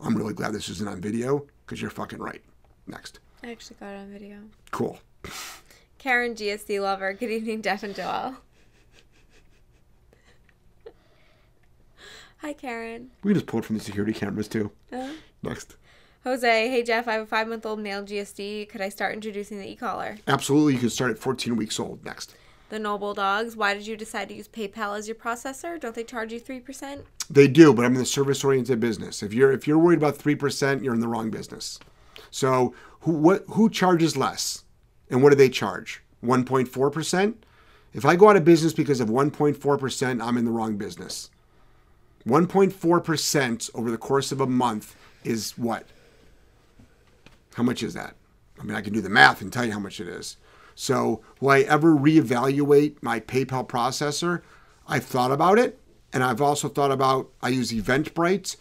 I'm 0.00 0.16
really 0.16 0.34
glad 0.34 0.52
this 0.52 0.68
isn't 0.68 0.88
on 0.88 1.00
video 1.00 1.46
because 1.64 1.80
you're 1.80 1.90
fucking 1.90 2.18
right. 2.18 2.42
Next. 2.86 3.18
I 3.42 3.50
actually 3.50 3.76
got 3.80 3.90
it 3.90 3.98
on 3.98 4.10
video. 4.10 4.36
Cool. 4.70 4.98
Karen 5.98 6.34
GSD 6.34 6.80
lover. 6.80 7.12
Good 7.12 7.30
evening, 7.30 7.62
Jeff 7.62 7.82
and 7.82 7.94
Joel. 7.94 8.36
Hi, 12.38 12.52
Karen. 12.52 13.10
We 13.22 13.34
just 13.34 13.46
pulled 13.46 13.64
from 13.64 13.78
the 13.78 13.82
security 13.82 14.12
cameras 14.12 14.48
too. 14.48 14.70
Uh, 14.92 15.10
Next. 15.42 15.76
Jose, 16.24 16.68
hey 16.68 16.82
Jeff, 16.82 17.06
I 17.06 17.12
have 17.12 17.22
a 17.22 17.26
five 17.26 17.46
month 17.46 17.64
old 17.64 17.78
male 17.78 18.02
GSD. 18.02 18.68
Could 18.68 18.80
I 18.80 18.88
start 18.88 19.14
introducing 19.14 19.58
the 19.58 19.68
e 19.68 19.76
collar? 19.76 20.16
Absolutely, 20.26 20.74
you 20.74 20.80
can 20.80 20.90
start 20.90 21.12
at 21.12 21.18
14 21.18 21.54
weeks 21.56 21.78
old. 21.78 22.04
Next. 22.04 22.34
The 22.68 22.80
Noble 22.80 23.14
Dogs, 23.14 23.56
why 23.56 23.74
did 23.74 23.86
you 23.86 23.96
decide 23.96 24.28
to 24.30 24.34
use 24.34 24.48
PayPal 24.48 24.98
as 24.98 25.06
your 25.06 25.14
processor? 25.14 25.78
Don't 25.78 25.94
they 25.94 26.02
charge 26.02 26.32
you 26.32 26.40
3%? 26.40 27.04
They 27.30 27.46
do, 27.46 27.72
but 27.72 27.84
I'm 27.84 27.92
in 27.92 28.00
the 28.00 28.04
service-oriented 28.04 28.80
business. 28.80 29.22
If 29.22 29.32
you're 29.32 29.52
if 29.52 29.68
you're 29.68 29.78
worried 29.78 29.98
about 29.98 30.16
three 30.16 30.34
percent, 30.34 30.82
you're 30.82 30.94
in 30.94 31.00
the 31.00 31.08
wrong 31.08 31.30
business. 31.30 31.78
So 32.36 32.74
who 33.00 33.12
what 33.12 33.44
who 33.48 33.70
charges 33.70 34.14
less, 34.14 34.64
and 35.08 35.22
what 35.22 35.30
do 35.30 35.36
they 35.36 35.48
charge? 35.48 36.02
1.4 36.22 36.92
percent. 36.92 37.46
If 37.94 38.04
I 38.04 38.14
go 38.14 38.28
out 38.28 38.36
of 38.36 38.44
business 38.44 38.74
because 38.74 39.00
of 39.00 39.08
1.4 39.08 39.78
percent, 39.80 40.20
I'm 40.20 40.36
in 40.36 40.44
the 40.44 40.50
wrong 40.50 40.76
business. 40.76 41.30
1.4 42.28 43.02
percent 43.02 43.70
over 43.74 43.90
the 43.90 43.96
course 43.96 44.32
of 44.32 44.42
a 44.42 44.46
month 44.46 44.94
is 45.24 45.56
what? 45.56 45.86
How 47.54 47.62
much 47.62 47.82
is 47.82 47.94
that? 47.94 48.16
I 48.60 48.64
mean, 48.64 48.76
I 48.76 48.82
can 48.82 48.92
do 48.92 49.00
the 49.00 49.08
math 49.08 49.40
and 49.40 49.50
tell 49.50 49.64
you 49.64 49.72
how 49.72 49.78
much 49.78 49.98
it 49.98 50.06
is. 50.06 50.36
So, 50.74 51.22
will 51.40 51.50
I 51.50 51.60
ever 51.60 51.94
reevaluate 51.94 52.96
my 53.00 53.18
PayPal 53.18 53.66
processor? 53.66 54.42
I've 54.86 55.06
thought 55.06 55.32
about 55.32 55.58
it, 55.58 55.80
and 56.12 56.22
I've 56.22 56.42
also 56.42 56.68
thought 56.68 56.92
about 56.92 57.30
I 57.40 57.48
use 57.48 57.72
Eventbrite 57.72 58.56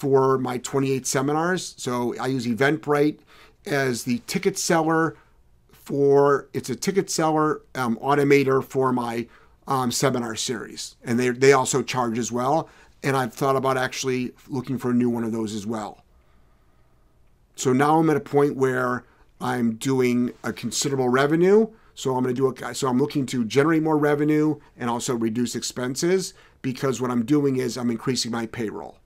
for 0.00 0.38
my 0.38 0.56
28 0.58 1.06
seminars. 1.06 1.74
So, 1.76 2.16
I 2.18 2.26
use 2.28 2.46
Eventbrite 2.46 3.18
as 3.66 4.04
the 4.04 4.22
ticket 4.26 4.58
seller 4.58 5.16
for 5.72 6.48
it's 6.52 6.70
a 6.70 6.76
ticket 6.76 7.10
seller 7.10 7.62
um, 7.74 7.96
automator 7.96 8.62
for 8.62 8.92
my 8.92 9.26
um, 9.66 9.90
seminar 9.90 10.36
series, 10.36 10.96
and 11.04 11.18
they 11.18 11.30
they 11.30 11.52
also 11.52 11.82
charge 11.82 12.18
as 12.18 12.30
well. 12.30 12.68
And 13.02 13.16
I've 13.16 13.32
thought 13.34 13.56
about 13.56 13.76
actually 13.76 14.32
looking 14.48 14.78
for 14.78 14.90
a 14.90 14.94
new 14.94 15.10
one 15.10 15.24
of 15.24 15.32
those 15.32 15.52
as 15.54 15.66
well. 15.66 16.04
So 17.56 17.72
now 17.72 17.98
I'm 17.98 18.08
at 18.08 18.16
a 18.16 18.20
point 18.20 18.56
where 18.56 19.04
I'm 19.40 19.74
doing 19.74 20.32
a 20.44 20.52
considerable 20.52 21.08
revenue. 21.08 21.66
So 21.94 22.14
I'm 22.16 22.22
going 22.22 22.34
to 22.34 22.54
do 22.54 22.66
a, 22.66 22.74
so 22.74 22.88
I'm 22.88 22.98
looking 22.98 23.26
to 23.26 23.44
generate 23.44 23.82
more 23.82 23.98
revenue 23.98 24.60
and 24.78 24.88
also 24.88 25.14
reduce 25.14 25.54
expenses 25.56 26.34
because 26.62 27.00
what 27.00 27.10
I'm 27.10 27.24
doing 27.24 27.56
is 27.56 27.76
I'm 27.76 27.90
increasing 27.90 28.30
my 28.30 28.46
payroll. 28.46 28.99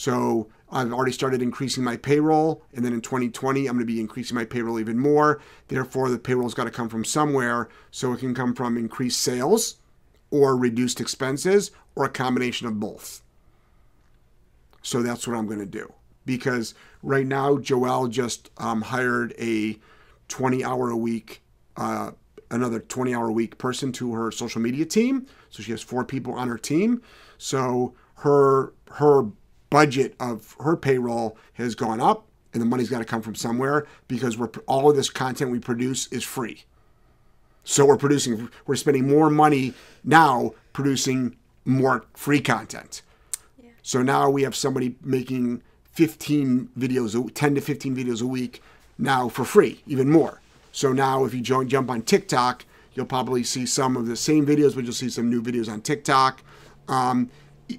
So 0.00 0.48
I've 0.72 0.94
already 0.94 1.12
started 1.12 1.42
increasing 1.42 1.84
my 1.84 1.98
payroll, 1.98 2.62
and 2.72 2.82
then 2.82 2.94
in 2.94 3.02
2020 3.02 3.66
I'm 3.66 3.74
going 3.74 3.86
to 3.86 3.92
be 3.92 4.00
increasing 4.00 4.34
my 4.34 4.46
payroll 4.46 4.80
even 4.80 4.98
more. 4.98 5.42
Therefore, 5.68 6.08
the 6.08 6.18
payroll's 6.18 6.54
got 6.54 6.64
to 6.64 6.70
come 6.70 6.88
from 6.88 7.04
somewhere, 7.04 7.68
so 7.90 8.14
it 8.14 8.20
can 8.20 8.34
come 8.34 8.54
from 8.54 8.78
increased 8.78 9.20
sales, 9.20 9.76
or 10.30 10.56
reduced 10.56 11.02
expenses, 11.02 11.70
or 11.94 12.06
a 12.06 12.08
combination 12.08 12.66
of 12.66 12.80
both. 12.80 13.20
So 14.80 15.02
that's 15.02 15.28
what 15.28 15.36
I'm 15.36 15.46
going 15.46 15.58
to 15.58 15.66
do 15.66 15.92
because 16.24 16.72
right 17.02 17.26
now 17.26 17.58
Joelle 17.58 18.10
just 18.10 18.48
um, 18.56 18.80
hired 18.80 19.34
a 19.38 19.78
20 20.28 20.64
hour 20.64 20.88
a 20.88 20.96
week, 20.96 21.42
uh, 21.76 22.12
another 22.50 22.80
20 22.80 23.14
hour 23.14 23.28
a 23.28 23.32
week 23.32 23.58
person 23.58 23.92
to 23.92 24.14
her 24.14 24.30
social 24.30 24.62
media 24.62 24.86
team. 24.86 25.26
So 25.50 25.62
she 25.62 25.72
has 25.72 25.82
four 25.82 26.06
people 26.06 26.32
on 26.32 26.48
her 26.48 26.56
team. 26.56 27.02
So 27.36 27.94
her 28.14 28.72
her 28.92 29.24
budget 29.70 30.14
of 30.20 30.56
her 30.60 30.76
payroll 30.76 31.38
has 31.54 31.74
gone 31.74 32.00
up, 32.00 32.26
and 32.52 32.60
the 32.60 32.66
money's 32.66 32.90
got 32.90 32.98
to 32.98 33.04
come 33.04 33.22
from 33.22 33.34
somewhere 33.34 33.86
because 34.08 34.36
we're 34.36 34.50
all 34.66 34.90
of 34.90 34.96
this 34.96 35.08
content 35.08 35.50
we 35.50 35.60
produce 35.60 36.08
is 36.08 36.24
free. 36.24 36.64
So 37.64 37.86
we're 37.86 37.96
producing, 37.96 38.48
we're 38.66 38.76
spending 38.76 39.08
more 39.08 39.30
money 39.30 39.74
now 40.02 40.54
producing 40.72 41.36
more 41.64 42.04
free 42.14 42.40
content. 42.40 43.02
Yeah. 43.62 43.70
So 43.82 44.02
now 44.02 44.28
we 44.28 44.42
have 44.42 44.56
somebody 44.56 44.96
making 45.02 45.62
15 45.92 46.70
videos, 46.78 47.34
10 47.34 47.54
to 47.54 47.60
15 47.60 47.96
videos 47.96 48.22
a 48.22 48.26
week 48.26 48.62
now 48.98 49.28
for 49.28 49.44
free, 49.44 49.82
even 49.86 50.10
more. 50.10 50.40
So 50.72 50.92
now 50.92 51.24
if 51.24 51.34
you 51.34 51.40
join, 51.40 51.68
jump 51.68 51.90
on 51.90 52.02
TikTok, 52.02 52.64
you'll 52.94 53.06
probably 53.06 53.42
see 53.42 53.66
some 53.66 53.96
of 53.96 54.06
the 54.06 54.16
same 54.16 54.46
videos, 54.46 54.74
but 54.74 54.84
you'll 54.84 54.92
see 54.92 55.10
some 55.10 55.28
new 55.28 55.42
videos 55.42 55.70
on 55.70 55.80
TikTok. 55.80 56.42
Um, 56.88 57.30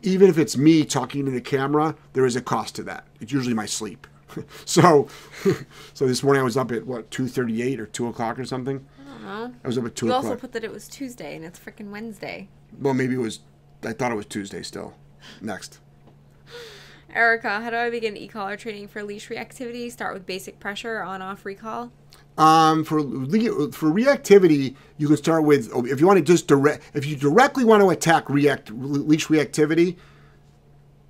even 0.04 0.30
if 0.30 0.38
it's 0.38 0.58
me 0.58 0.86
talking 0.86 1.26
to 1.26 1.32
the 1.32 1.42
camera, 1.42 1.96
there 2.14 2.26
is 2.26 2.36
a 2.36 2.42
cost 2.42 2.76
to 2.76 2.84
that. 2.84 3.06
It's 3.20 3.32
usually 3.32 3.54
my 3.56 3.66
sleep. 3.66 4.08
so, 4.66 5.08
so 5.94 6.06
this 6.08 6.24
morning 6.24 6.42
I 6.42 6.44
was 6.44 6.56
up 6.58 6.72
at 6.72 6.86
what 6.86 7.10
two 7.12 7.28
thirty 7.28 7.62
eight 7.62 7.80
or 7.80 7.86
two 7.86 8.08
o'clock 8.08 8.40
or 8.40 8.46
something. 8.46 8.86
I 9.00 9.04
don't 9.12 9.24
know. 9.24 9.54
I 9.64 9.68
was 9.68 9.78
up 9.78 9.86
at 9.86 9.96
two 9.96 10.06
You 10.08 10.12
o'clock. 10.14 10.26
also 10.26 10.38
put 10.40 10.52
that 10.54 10.64
it 10.64 10.72
was 10.72 10.88
Tuesday 10.88 11.36
and 11.36 11.44
it's 11.46 11.60
freaking 11.60 11.92
Wednesday. 11.92 12.48
well, 12.80 12.94
maybe 12.94 13.16
it 13.16 13.20
was. 13.20 13.40
I 13.84 13.94
thought 13.94 14.12
it 14.12 14.16
was 14.16 14.26
Tuesday 14.28 14.62
still. 14.64 14.94
Next. 15.42 15.80
Erica, 17.14 17.60
how 17.60 17.70
do 17.70 17.76
I 17.76 17.90
begin 17.90 18.16
e-collar 18.16 18.56
training 18.56 18.88
for 18.88 19.04
leash 19.04 19.28
reactivity? 19.28 19.92
Start 19.92 20.14
with 20.14 20.26
basic 20.26 20.60
pressure, 20.60 21.02
on-off 21.02 21.46
recall. 21.46 21.92
Um, 22.42 22.84
for 22.84 23.02
for 23.72 23.92
reactivity, 23.92 24.76
you 24.98 25.08
can 25.08 25.16
start 25.16 25.44
with 25.44 25.72
if 25.86 26.00
you 26.00 26.08
want 26.08 26.18
to 26.18 26.24
just 26.24 26.48
direct 26.48 26.82
if 26.96 27.06
you 27.06 27.16
directly 27.16 27.64
want 27.64 27.84
to 27.84 27.92
attack 27.92 28.28
react 28.32 28.72
leash 28.72 29.28
reactivity, 29.28 29.98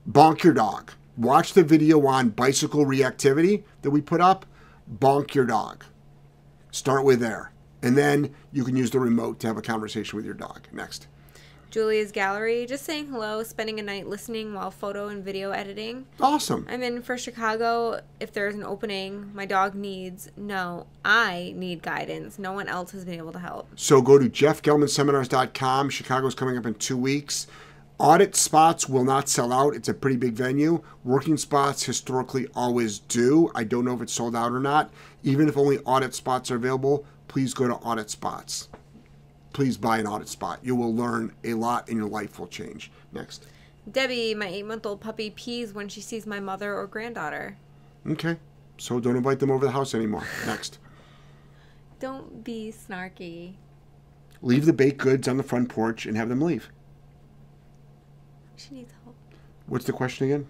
bonk 0.09 0.43
your 0.43 0.53
dog. 0.53 0.91
Watch 1.15 1.53
the 1.53 1.63
video 1.63 2.05
on 2.05 2.29
bicycle 2.31 2.85
reactivity 2.85 3.63
that 3.81 3.91
we 3.91 4.01
put 4.01 4.19
up. 4.19 4.45
Bonk 4.93 5.33
your 5.33 5.45
dog. 5.45 5.85
Start 6.69 7.05
with 7.05 7.21
there, 7.21 7.53
and 7.81 7.97
then 7.97 8.35
you 8.51 8.65
can 8.65 8.75
use 8.75 8.91
the 8.91 8.99
remote 8.99 9.39
to 9.39 9.47
have 9.47 9.55
a 9.55 9.61
conversation 9.61 10.17
with 10.17 10.25
your 10.25 10.33
dog. 10.33 10.67
Next. 10.73 11.07
Julia's 11.71 12.11
gallery, 12.11 12.65
just 12.65 12.83
saying 12.83 13.07
hello, 13.07 13.43
spending 13.43 13.79
a 13.79 13.83
night 13.83 14.05
listening 14.05 14.53
while 14.53 14.71
photo 14.71 15.07
and 15.07 15.23
video 15.23 15.51
editing. 15.51 16.05
Awesome. 16.19 16.67
I'm 16.69 16.83
in 16.83 17.01
for 17.01 17.17
Chicago. 17.17 18.01
If 18.19 18.33
there's 18.33 18.55
an 18.55 18.63
opening, 18.63 19.31
my 19.33 19.45
dog 19.45 19.73
needs, 19.73 20.29
no, 20.35 20.85
I 21.05 21.53
need 21.55 21.81
guidance. 21.81 22.37
No 22.37 22.51
one 22.51 22.67
else 22.67 22.91
has 22.91 23.05
been 23.05 23.15
able 23.15 23.31
to 23.31 23.39
help. 23.39 23.69
So 23.77 24.01
go 24.01 24.19
to 24.19 24.29
jeffgellmanseminars.com. 24.29 25.89
Chicago's 25.89 26.35
coming 26.35 26.57
up 26.57 26.65
in 26.65 26.73
two 26.73 26.97
weeks. 26.97 27.47
Audit 27.97 28.35
spots 28.35 28.89
will 28.89 29.05
not 29.05 29.29
sell 29.29 29.53
out. 29.53 29.73
It's 29.73 29.87
a 29.87 29.93
pretty 29.93 30.17
big 30.17 30.33
venue. 30.33 30.83
Working 31.05 31.37
spots 31.37 31.83
historically 31.83 32.47
always 32.53 32.99
do. 32.99 33.49
I 33.55 33.63
don't 33.63 33.85
know 33.85 33.93
if 33.93 34.01
it's 34.01 34.11
sold 34.11 34.35
out 34.35 34.51
or 34.51 34.59
not. 34.59 34.91
Even 35.23 35.47
if 35.47 35.55
only 35.55 35.77
audit 35.79 36.13
spots 36.15 36.51
are 36.51 36.55
available, 36.55 37.05
please 37.29 37.53
go 37.53 37.67
to 37.67 37.75
audit 37.75 38.09
spots. 38.09 38.67
Please 39.53 39.77
buy 39.77 39.97
an 39.97 40.07
audit 40.07 40.29
spot. 40.29 40.59
You 40.63 40.75
will 40.75 40.95
learn 40.95 41.33
a 41.43 41.53
lot 41.53 41.89
and 41.89 41.97
your 41.97 42.07
life 42.07 42.39
will 42.39 42.47
change. 42.47 42.91
Next. 43.11 43.47
Debbie, 43.91 44.35
my 44.35 44.47
eight 44.47 44.65
month 44.65 44.85
old 44.85 45.01
puppy, 45.01 45.31
pees 45.31 45.73
when 45.73 45.89
she 45.89 46.01
sees 46.01 46.25
my 46.25 46.39
mother 46.39 46.73
or 46.73 46.87
granddaughter. 46.87 47.57
Okay. 48.07 48.37
So 48.77 48.99
don't 48.99 49.15
invite 49.15 49.39
them 49.39 49.51
over 49.51 49.65
the 49.65 49.71
house 49.71 49.93
anymore. 49.93 50.25
Next. 50.45 50.79
Don't 51.99 52.43
be 52.43 52.73
snarky. 52.73 53.55
Leave 54.41 54.65
the 54.65 54.73
baked 54.73 54.97
goods 54.97 55.27
on 55.27 55.37
the 55.37 55.43
front 55.43 55.69
porch 55.69 56.05
and 56.05 56.17
have 56.17 56.29
them 56.29 56.41
leave. 56.41 56.69
She 58.55 58.73
needs 58.73 58.93
help. 59.03 59.15
What's 59.67 59.85
the 59.85 59.93
question 59.93 60.25
again? 60.27 60.47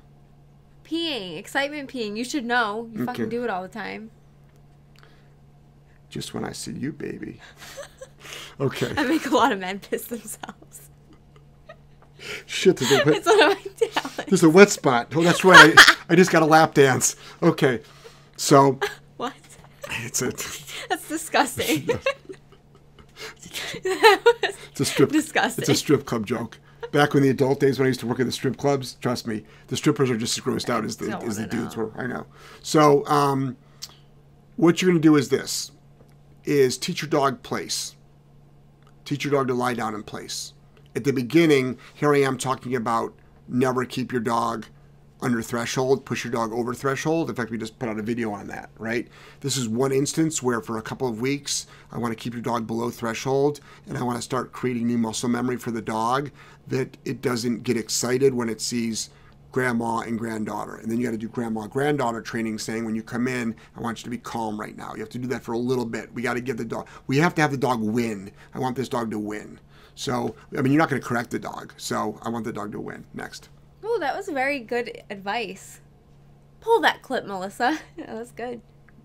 Peeing, 0.85 1.37
excitement 1.37 1.89
peeing. 1.89 2.15
You 2.15 2.23
should 2.23 2.45
know. 2.45 2.89
You 2.93 3.05
fucking 3.05 3.29
do 3.29 3.43
it 3.43 3.49
all 3.49 3.61
the 3.61 3.67
time. 3.67 4.11
Just 6.09 6.33
when 6.33 6.43
I 6.43 6.51
see 6.51 6.73
you, 6.73 6.91
baby. 6.91 7.39
Okay. 8.59 8.93
I 8.97 9.03
make 9.05 9.25
a 9.25 9.29
lot 9.29 9.51
of 9.51 9.59
men 9.59 9.79
piss 9.79 10.05
themselves. 10.05 10.89
Shit, 12.45 12.77
there's 12.77 12.91
a, 12.91 12.95
wet, 13.03 13.15
It's 13.15 13.25
one 13.25 13.41
of 13.41 13.47
my 13.49 13.87
talents. 13.87 14.23
there's 14.27 14.43
a 14.43 14.49
wet 14.49 14.69
spot. 14.69 15.11
Oh, 15.15 15.23
that's 15.23 15.43
right. 15.43 15.73
I, 15.75 15.95
I 16.09 16.15
just 16.15 16.29
got 16.31 16.43
a 16.43 16.45
lap 16.45 16.75
dance. 16.75 17.15
Okay. 17.41 17.81
So, 18.37 18.79
What? 19.17 19.33
it's 19.89 20.21
a, 20.21 20.27
That's 20.89 21.07
disgusting. 21.09 21.85
that 23.83 24.21
it's 24.71 24.79
a 24.79 24.85
strip. 24.85 25.11
disgusting. 25.11 25.61
It's 25.63 25.69
a 25.69 25.75
strip 25.75 26.05
club 26.05 26.25
joke. 26.25 26.59
Back 26.91 27.13
when 27.13 27.23
the 27.23 27.29
adult 27.29 27.59
days 27.59 27.79
when 27.79 27.85
I 27.85 27.89
used 27.89 28.01
to 28.01 28.07
work 28.07 28.19
at 28.19 28.25
the 28.25 28.31
strip 28.31 28.57
clubs, 28.57 28.95
trust 28.95 29.25
me, 29.25 29.43
the 29.67 29.77
strippers 29.77 30.09
are 30.09 30.17
just 30.17 30.37
as 30.37 30.43
grossed 30.43 30.69
out 30.69 30.83
as 30.83 30.97
the 30.97 31.15
as 31.25 31.37
the 31.37 31.45
dudes 31.47 31.75
know. 31.77 31.83
were. 31.85 31.93
I 32.01 32.05
know. 32.07 32.25
So, 32.61 33.05
um, 33.07 33.55
what 34.57 34.81
you're 34.81 34.91
going 34.91 35.01
to 35.01 35.07
do 35.07 35.15
is 35.15 35.29
this: 35.29 35.71
is 36.43 36.77
teach 36.77 37.01
your 37.01 37.09
dog 37.09 37.41
place. 37.43 37.95
Teach 39.05 39.23
your 39.23 39.33
dog 39.33 39.47
to 39.47 39.53
lie 39.53 39.73
down 39.73 39.95
in 39.95 40.03
place. 40.03 40.53
At 40.95 41.03
the 41.03 41.13
beginning, 41.13 41.77
here 41.93 42.13
I 42.13 42.21
am 42.21 42.37
talking 42.37 42.75
about 42.75 43.13
never 43.47 43.85
keep 43.85 44.11
your 44.11 44.21
dog 44.21 44.65
under 45.21 45.41
threshold, 45.41 46.03
push 46.05 46.23
your 46.23 46.31
dog 46.31 46.51
over 46.51 46.73
threshold. 46.73 47.29
In 47.29 47.35
fact, 47.35 47.51
we 47.51 47.57
just 47.57 47.77
put 47.77 47.89
out 47.89 47.99
a 47.99 48.03
video 48.03 48.31
on 48.31 48.47
that, 48.47 48.71
right? 48.77 49.07
This 49.41 49.55
is 49.55 49.69
one 49.69 49.91
instance 49.91 50.41
where 50.41 50.61
for 50.61 50.77
a 50.77 50.81
couple 50.81 51.07
of 51.07 51.21
weeks, 51.21 51.67
I 51.91 51.99
want 51.99 52.11
to 52.11 52.21
keep 52.21 52.33
your 52.33 52.41
dog 52.41 52.65
below 52.65 52.89
threshold 52.89 53.59
and 53.87 53.97
I 53.97 54.03
want 54.03 54.17
to 54.17 54.21
start 54.21 54.51
creating 54.51 54.87
new 54.87 54.97
muscle 54.97 55.29
memory 55.29 55.57
for 55.57 55.71
the 55.71 55.81
dog 55.81 56.31
that 56.67 56.97
it 57.05 57.21
doesn't 57.21 57.63
get 57.63 57.77
excited 57.77 58.33
when 58.33 58.49
it 58.49 58.61
sees 58.61 59.09
grandma 59.51 59.99
and 59.99 60.17
granddaughter. 60.17 60.75
And 60.75 60.89
then 60.89 60.99
you 60.99 61.05
got 61.05 61.11
to 61.11 61.17
do 61.17 61.27
grandma 61.27 61.67
granddaughter 61.67 62.21
training 62.21 62.59
saying 62.59 62.85
when 62.85 62.95
you 62.95 63.03
come 63.03 63.27
in, 63.27 63.55
I 63.75 63.81
want 63.81 63.99
you 63.99 64.03
to 64.05 64.09
be 64.09 64.17
calm 64.17 64.59
right 64.59 64.75
now. 64.75 64.93
You 64.93 64.99
have 64.99 65.09
to 65.09 65.17
do 65.17 65.27
that 65.27 65.43
for 65.43 65.53
a 65.53 65.57
little 65.57 65.85
bit. 65.85 66.13
We 66.13 66.21
got 66.21 66.35
to 66.35 66.41
give 66.41 66.57
the 66.57 66.65
dog, 66.65 66.87
we 67.07 67.17
have 67.17 67.35
to 67.35 67.41
have 67.41 67.51
the 67.51 67.57
dog 67.57 67.81
win. 67.81 68.31
I 68.53 68.59
want 68.59 68.75
this 68.75 68.89
dog 68.89 69.11
to 69.11 69.19
win. 69.19 69.59
So, 69.95 70.35
I 70.57 70.61
mean, 70.61 70.71
you're 70.71 70.79
not 70.79 70.89
going 70.89 71.01
to 71.01 71.07
correct 71.07 71.31
the 71.31 71.39
dog. 71.39 71.73
So, 71.77 72.17
I 72.21 72.29
want 72.29 72.45
the 72.45 72.53
dog 72.53 72.71
to 72.71 72.79
win. 72.79 73.05
Next. 73.13 73.49
Oh, 73.83 73.97
that 73.99 74.15
was 74.15 74.29
very 74.29 74.59
good 74.59 75.03
advice. 75.09 75.81
Pull 76.61 76.79
that 76.81 77.01
clip, 77.01 77.25
Melissa. 77.25 77.79
that 77.97 78.15
was 78.15 78.31
good. 78.31 78.61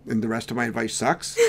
And 0.09 0.23
the 0.23 0.29
rest 0.29 0.51
of 0.51 0.57
my 0.57 0.67
advice 0.67 0.95
sucks. 0.95 1.37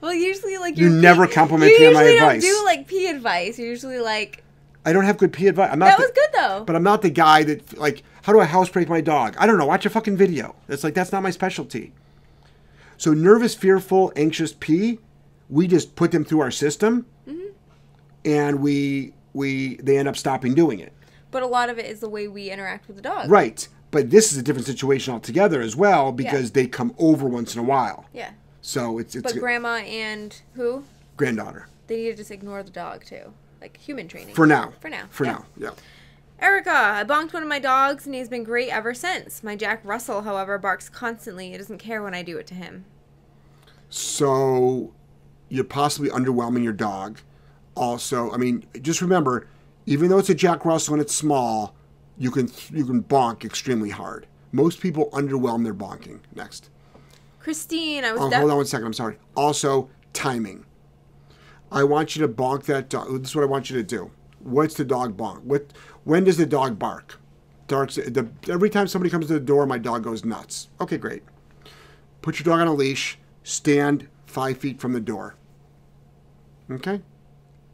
Well, 0.00 0.14
usually 0.14 0.58
like 0.58 0.78
You 0.78 0.88
never 0.88 1.26
compliment 1.26 1.72
you 1.72 1.80
me 1.80 1.86
on 1.88 1.94
my 1.94 2.02
usually 2.02 2.18
advice. 2.18 2.42
Don't 2.42 2.60
do 2.60 2.64
like 2.64 2.86
pee 2.86 3.06
advice. 3.08 3.58
You're 3.58 3.68
usually 3.68 4.00
like 4.00 4.42
I 4.84 4.92
don't 4.92 5.04
have 5.04 5.18
good 5.18 5.32
pee 5.32 5.46
advice. 5.48 5.68
I'm 5.72 5.78
not 5.78 5.86
that 5.86 5.96
the- 5.98 6.02
was 6.04 6.10
good 6.12 6.28
though. 6.32 6.64
But 6.64 6.76
I'm 6.76 6.82
not 6.82 7.02
the 7.02 7.10
guy 7.10 7.42
that 7.44 7.76
like, 7.78 8.02
how 8.22 8.32
do 8.32 8.40
I 8.40 8.44
housebreak 8.46 8.88
my 8.88 9.00
dog? 9.00 9.36
I 9.38 9.46
don't 9.46 9.58
know. 9.58 9.66
Watch 9.66 9.84
a 9.86 9.90
fucking 9.90 10.16
video. 10.16 10.54
It's 10.68 10.82
like 10.84 10.94
that's 10.94 11.12
not 11.12 11.22
my 11.22 11.30
specialty. 11.30 11.92
So 12.96 13.12
nervous, 13.14 13.54
fearful, 13.54 14.12
anxious 14.16 14.52
pee, 14.58 14.98
we 15.48 15.66
just 15.66 15.96
put 15.96 16.12
them 16.12 16.24
through 16.24 16.40
our 16.40 16.50
system, 16.50 17.06
Mm-hmm. 17.28 17.48
and 18.24 18.60
we 18.60 19.12
we 19.32 19.76
they 19.76 19.98
end 19.98 20.08
up 20.08 20.16
stopping 20.16 20.54
doing 20.54 20.80
it. 20.80 20.92
But 21.30 21.42
a 21.42 21.46
lot 21.46 21.68
of 21.70 21.78
it 21.78 21.86
is 21.86 22.00
the 22.00 22.08
way 22.08 22.26
we 22.28 22.50
interact 22.50 22.86
with 22.88 22.96
the 22.96 23.02
dog. 23.02 23.30
Right. 23.30 23.66
But 23.92 24.10
this 24.10 24.32
is 24.32 24.38
a 24.38 24.42
different 24.42 24.66
situation 24.66 25.12
altogether 25.12 25.60
as 25.60 25.74
well 25.76 26.12
because 26.12 26.52
they 26.52 26.66
come 26.66 26.94
over 26.98 27.26
once 27.28 27.54
in 27.54 27.60
a 27.60 27.64
while. 27.64 28.06
Yeah. 28.12 28.30
So 28.62 28.98
it's 28.98 29.14
it's 29.16 29.32
But 29.32 29.40
grandma 29.40 29.76
and 29.78 30.40
who? 30.54 30.84
granddaughter 31.16 31.68
They 31.86 31.96
need 31.96 32.10
to 32.10 32.16
just 32.16 32.30
ignore 32.30 32.62
the 32.62 32.70
dog 32.70 33.04
too. 33.04 33.32
Like 33.60 33.76
human 33.76 34.08
training. 34.08 34.34
for 34.34 34.46
now. 34.46 34.72
For 34.80 34.88
now. 34.88 35.04
For 35.10 35.24
Yeah. 35.26 35.32
now. 35.32 35.44
Yeah. 35.56 35.70
Erica, 36.40 36.70
I 36.72 37.04
bonked 37.04 37.34
one 37.34 37.42
of 37.42 37.48
my 37.48 37.58
dogs 37.58 38.06
and 38.06 38.14
he's 38.14 38.28
been 38.30 38.44
great 38.44 38.70
ever 38.70 38.94
since. 38.94 39.42
My 39.44 39.56
Jack 39.56 39.82
Russell, 39.84 40.22
however, 40.22 40.56
barks 40.56 40.88
constantly. 40.88 41.50
He 41.50 41.58
doesn't 41.58 41.78
care 41.78 42.02
when 42.02 42.14
I 42.14 42.22
do 42.22 42.38
it 42.38 42.46
to 42.46 42.54
him. 42.54 42.86
So 43.90 44.92
you're 45.48 45.64
possibly 45.64 46.10
underwhelming 46.10 46.62
your 46.62 46.72
dog. 46.72 47.18
Also, 47.74 48.30
I 48.32 48.36
mean, 48.36 48.64
just 48.80 49.00
remember, 49.02 49.46
even 49.86 50.08
though 50.08 50.18
it's 50.18 50.30
a 50.30 50.34
Jack 50.34 50.64
Russell 50.64 50.94
and 50.94 51.00
it's 51.02 51.14
small, 51.14 51.74
you 52.16 52.30
can 52.30 52.50
you 52.70 52.84
can 52.84 53.02
bonk 53.02 53.44
extremely 53.44 53.90
hard. 53.90 54.26
Most 54.52 54.80
people 54.80 55.10
underwhelm 55.12 55.64
their 55.64 55.74
bonking. 55.74 56.20
Next. 56.34 56.70
Christine, 57.38 58.04
I 58.04 58.12
was 58.12 58.20
Oh, 58.22 58.30
def- 58.30 58.38
hold 58.38 58.50
on 58.50 58.56
one 58.58 58.66
second. 58.66 58.86
I'm 58.86 58.92
sorry. 58.92 59.16
Also, 59.34 59.88
timing. 60.12 60.64
I 61.70 61.84
want 61.84 62.16
you 62.16 62.26
to 62.26 62.32
bonk 62.32 62.64
that 62.64 62.88
dog. 62.88 63.20
This 63.20 63.30
is 63.30 63.36
what 63.36 63.42
I 63.42 63.46
want 63.46 63.70
you 63.70 63.76
to 63.76 63.82
do. 63.82 64.10
What's 64.40 64.74
the 64.74 64.84
dog 64.84 65.16
bonk? 65.16 65.42
What? 65.42 65.72
When 66.04 66.24
does 66.24 66.36
the 66.36 66.46
dog 66.46 66.78
bark? 66.78 67.18
The, 67.68 68.28
every 68.48 68.68
time 68.68 68.88
somebody 68.88 69.10
comes 69.10 69.28
to 69.28 69.34
the 69.34 69.40
door, 69.40 69.64
my 69.64 69.78
dog 69.78 70.02
goes 70.02 70.24
nuts. 70.24 70.68
Okay, 70.80 70.98
great. 70.98 71.22
Put 72.20 72.38
your 72.38 72.44
dog 72.44 72.60
on 72.60 72.66
a 72.66 72.74
leash. 72.74 73.16
Stand 73.44 74.08
five 74.26 74.58
feet 74.58 74.80
from 74.80 74.92
the 74.92 75.00
door. 75.00 75.36
Okay. 76.68 77.00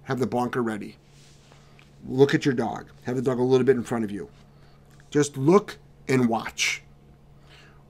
Have 0.04 0.18
the 0.18 0.26
bonker 0.26 0.62
ready. 0.62 0.96
Look 2.06 2.34
at 2.34 2.44
your 2.44 2.54
dog. 2.54 2.88
Have 3.04 3.16
the 3.16 3.22
dog 3.22 3.38
a 3.38 3.42
little 3.42 3.64
bit 3.64 3.76
in 3.76 3.82
front 3.82 4.04
of 4.04 4.10
you. 4.10 4.28
Just 5.10 5.36
look 5.38 5.78
and 6.08 6.28
watch 6.28 6.82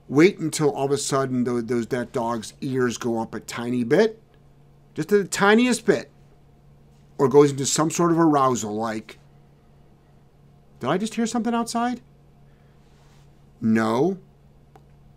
wait 0.07 0.39
until 0.39 0.71
all 0.71 0.85
of 0.85 0.91
a 0.91 0.97
sudden 0.97 1.43
those, 1.43 1.65
those 1.65 1.87
that 1.87 2.11
dog's 2.11 2.53
ears 2.61 2.97
go 2.97 3.21
up 3.21 3.33
a 3.33 3.39
tiny 3.39 3.83
bit, 3.83 4.21
just 4.97 5.09
the 5.09 5.25
tiniest 5.25 5.85
bit, 5.85 6.09
or 7.19 7.29
goes 7.29 7.51
into 7.51 7.67
some 7.67 7.91
sort 7.91 8.11
of 8.11 8.17
arousal 8.17 8.75
like, 8.75 9.19
did 10.79 10.89
I 10.89 10.97
just 10.97 11.13
hear 11.13 11.27
something 11.27 11.53
outside? 11.53 12.01
No. 13.61 14.17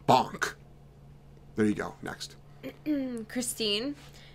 Bonk. 0.06 0.52
There 1.56 1.64
you 1.64 1.72
go. 1.74 1.94
Next. 2.02 2.36
Christine, 3.28 3.94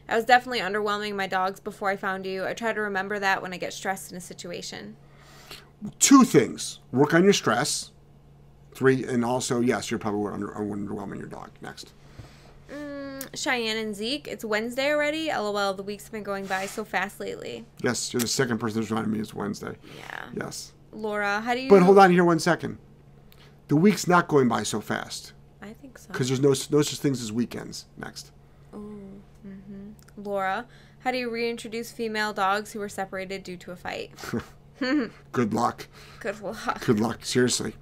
I 0.09 0.15
was 0.15 0.25
definitely 0.25 0.61
underwhelming 0.61 1.15
my 1.15 1.27
dogs 1.27 1.59
before 1.59 1.89
I 1.89 1.95
found 1.95 2.25
you. 2.25 2.43
I 2.43 2.53
try 2.53 2.73
to 2.73 2.81
remember 2.81 3.19
that 3.19 3.43
when 3.43 3.53
I 3.53 3.57
get 3.57 3.71
stressed 3.71 4.09
in 4.09 4.17
a 4.17 4.21
situation. 4.21 4.95
Two 5.99 6.23
things. 6.23 6.79
Work 6.91 7.13
on 7.13 7.23
your 7.23 7.33
stress. 7.33 7.91
Three, 8.73 9.05
and 9.05 9.23
also, 9.23 9.59
yes, 9.59 9.91
you're 9.91 9.99
probably 9.99 10.33
under, 10.33 10.47
underwhelming 10.47 11.19
your 11.19 11.27
dog. 11.27 11.51
Next. 11.61 11.93
Cheyenne 13.33 13.77
and 13.77 13.95
Zeke, 13.95 14.27
it's 14.27 14.45
Wednesday 14.45 14.91
already. 14.91 15.27
LOL, 15.29 15.73
the 15.73 15.83
week's 15.83 16.09
been 16.09 16.23
going 16.23 16.45
by 16.45 16.65
so 16.65 16.83
fast 16.83 17.19
lately. 17.19 17.65
Yes, 17.81 18.13
you're 18.13 18.21
the 18.21 18.27
second 18.27 18.59
person 18.59 18.79
that's 18.79 18.91
reminded 18.91 19.11
me 19.11 19.19
it's 19.19 19.33
Wednesday. 19.33 19.75
Yeah. 19.97 20.25
Yes. 20.33 20.73
Laura, 20.91 21.41
how 21.41 21.53
do 21.53 21.59
you. 21.61 21.69
But 21.69 21.81
hold 21.81 21.97
on 21.99 22.11
here 22.11 22.23
one 22.23 22.39
second. 22.39 22.77
The 23.67 23.75
week's 23.75 24.07
not 24.07 24.27
going 24.27 24.47
by 24.47 24.63
so 24.63 24.79
fast. 24.81 25.33
I 25.61 25.73
think 25.73 25.97
so. 25.97 26.07
because 26.11 26.27
there's 26.27 26.39
no 26.41 26.49
no 26.49 26.81
such 26.83 26.99
things 26.99 27.21
as 27.21 27.31
weekends. 27.31 27.85
Next. 27.97 28.31
Oh. 28.73 28.77
Mhm. 29.45 29.93
Laura, 30.17 30.65
how 30.99 31.11
do 31.11 31.17
you 31.17 31.29
reintroduce 31.29 31.91
female 31.91 32.33
dogs 32.33 32.71
who 32.73 32.79
were 32.79 32.89
separated 32.89 33.43
due 33.43 33.57
to 33.57 33.71
a 33.71 33.75
fight? 33.75 34.11
Good 35.31 35.53
luck. 35.53 35.87
Good 36.19 36.41
luck. 36.41 36.85
Good 36.85 36.99
luck. 36.99 37.25
Seriously. 37.25 37.75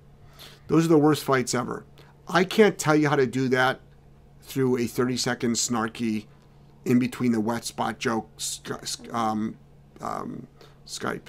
Those 0.67 0.86
are 0.86 0.89
the 0.89 0.97
worst 0.97 1.23
fights 1.23 1.53
ever. 1.53 1.86
I 2.27 2.43
can't 2.45 2.77
tell 2.77 2.95
you 2.95 3.10
how 3.10 3.15
to 3.17 3.27
do 3.27 3.49
that 3.49 3.79
through 4.43 4.77
a 4.77 4.86
30 4.86 5.17
second 5.17 5.53
snarky 5.53 6.25
in 6.86 6.99
between 6.99 7.32
the 7.32 7.39
wet 7.39 7.63
spot 7.63 7.97
joke 7.97 8.29
um, 9.12 9.58
um, 10.01 10.47
Skype. 10.86 11.27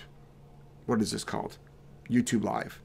What 0.86 1.00
is 1.00 1.12
this 1.12 1.24
called? 1.24 1.58
YouTube 2.10 2.44
Live. 2.44 2.80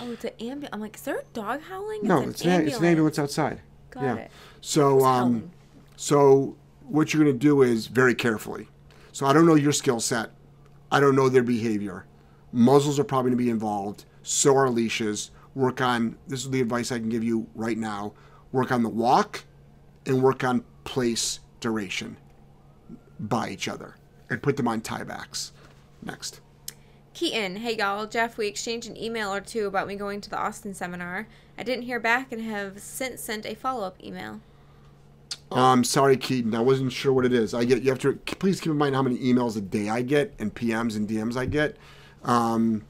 Oh, 0.00 0.12
it's 0.12 0.24
an 0.24 0.30
ambulance. 0.40 0.70
I'm 0.72 0.80
like, 0.80 0.96
is 0.96 1.02
there 1.02 1.18
a 1.18 1.24
dog 1.34 1.60
howling? 1.62 2.00
No, 2.02 2.22
an 2.22 2.30
it's 2.30 2.44
an, 2.44 2.66
it's 2.66 2.78
an 2.78 2.84
ambulance 2.84 3.18
outside. 3.18 3.60
Got 3.90 4.02
yeah. 4.04 4.14
it. 4.16 4.30
So, 4.60 5.04
um, 5.04 5.50
so 5.96 6.56
what 6.88 7.12
you're 7.12 7.22
going 7.22 7.34
to 7.34 7.38
do 7.38 7.62
is 7.62 7.86
very 7.88 8.14
carefully. 8.14 8.68
So 9.12 9.26
I 9.26 9.32
don't 9.32 9.44
know 9.44 9.54
your 9.54 9.72
skill 9.72 10.00
set. 10.00 10.30
I 10.90 11.00
don't 11.00 11.14
know 11.14 11.28
their 11.28 11.42
behavior. 11.42 12.06
Muzzles 12.52 12.98
are 12.98 13.04
probably 13.04 13.30
going 13.30 13.38
to 13.38 13.44
be 13.44 13.50
involved. 13.50 14.04
So 14.22 14.56
are 14.56 14.70
leashes. 14.70 15.30
Work 15.54 15.80
on. 15.80 16.16
This 16.28 16.44
is 16.44 16.50
the 16.50 16.60
advice 16.60 16.90
I 16.90 16.98
can 16.98 17.08
give 17.08 17.24
you 17.24 17.46
right 17.54 17.76
now. 17.76 18.14
Work 18.52 18.72
on 18.72 18.82
the 18.82 18.88
walk, 18.88 19.44
and 20.06 20.22
work 20.22 20.44
on 20.44 20.64
place 20.84 21.40
duration 21.60 22.16
by 23.18 23.48
each 23.50 23.68
other, 23.68 23.94
and 24.30 24.42
put 24.42 24.56
them 24.56 24.68
on 24.68 24.80
tiebacks. 24.80 25.52
Next. 26.02 26.40
Keaton, 27.14 27.56
hey 27.56 27.76
y'all, 27.76 28.06
Jeff, 28.06 28.36
we 28.38 28.46
exchanged 28.48 28.88
an 28.88 28.96
email 28.96 29.32
or 29.32 29.40
two 29.40 29.66
about 29.66 29.86
me 29.86 29.94
going 29.96 30.20
to 30.22 30.30
the 30.30 30.38
Austin 30.38 30.74
seminar. 30.74 31.28
I 31.58 31.62
didn't 31.62 31.84
hear 31.84 32.00
back 32.00 32.32
and 32.32 32.40
have 32.40 32.80
since 32.80 33.20
sent 33.20 33.44
a 33.46 33.54
follow 33.54 33.86
up 33.86 34.02
email. 34.02 34.40
Um, 35.50 35.84
sorry, 35.84 36.16
Keaton. 36.16 36.54
I 36.54 36.60
wasn't 36.60 36.90
sure 36.92 37.12
what 37.12 37.26
it 37.26 37.32
is. 37.34 37.52
I 37.52 37.64
get 37.64 37.82
you 37.82 37.90
have 37.90 37.98
to 38.00 38.14
please 38.14 38.60
keep 38.60 38.72
in 38.72 38.78
mind 38.78 38.94
how 38.94 39.02
many 39.02 39.18
emails 39.18 39.56
a 39.56 39.60
day 39.60 39.90
I 39.90 40.00
get 40.00 40.32
and 40.38 40.54
PMs 40.54 40.96
and 40.96 41.06
DMs 41.06 41.36
I 41.36 41.44
get. 41.44 41.76
Um, 42.24 42.84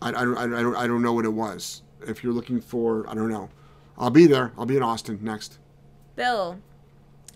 I, 0.00 0.08
I, 0.08 0.12
don't- 0.12 0.36
I, 0.38 0.46
don't 0.46 0.76
I 0.76 0.86
don't 0.88 1.02
know 1.02 1.12
what 1.12 1.24
it 1.24 1.32
was. 1.32 1.82
If 2.06 2.24
you're 2.24 2.32
looking 2.32 2.60
for, 2.60 3.08
I 3.08 3.14
don't 3.14 3.30
know. 3.30 3.48
I'll 3.96 4.10
be 4.10 4.26
there. 4.26 4.52
I'll 4.58 4.66
be 4.66 4.76
in 4.76 4.82
Austin 4.82 5.20
next. 5.22 5.58
Bill, 6.14 6.58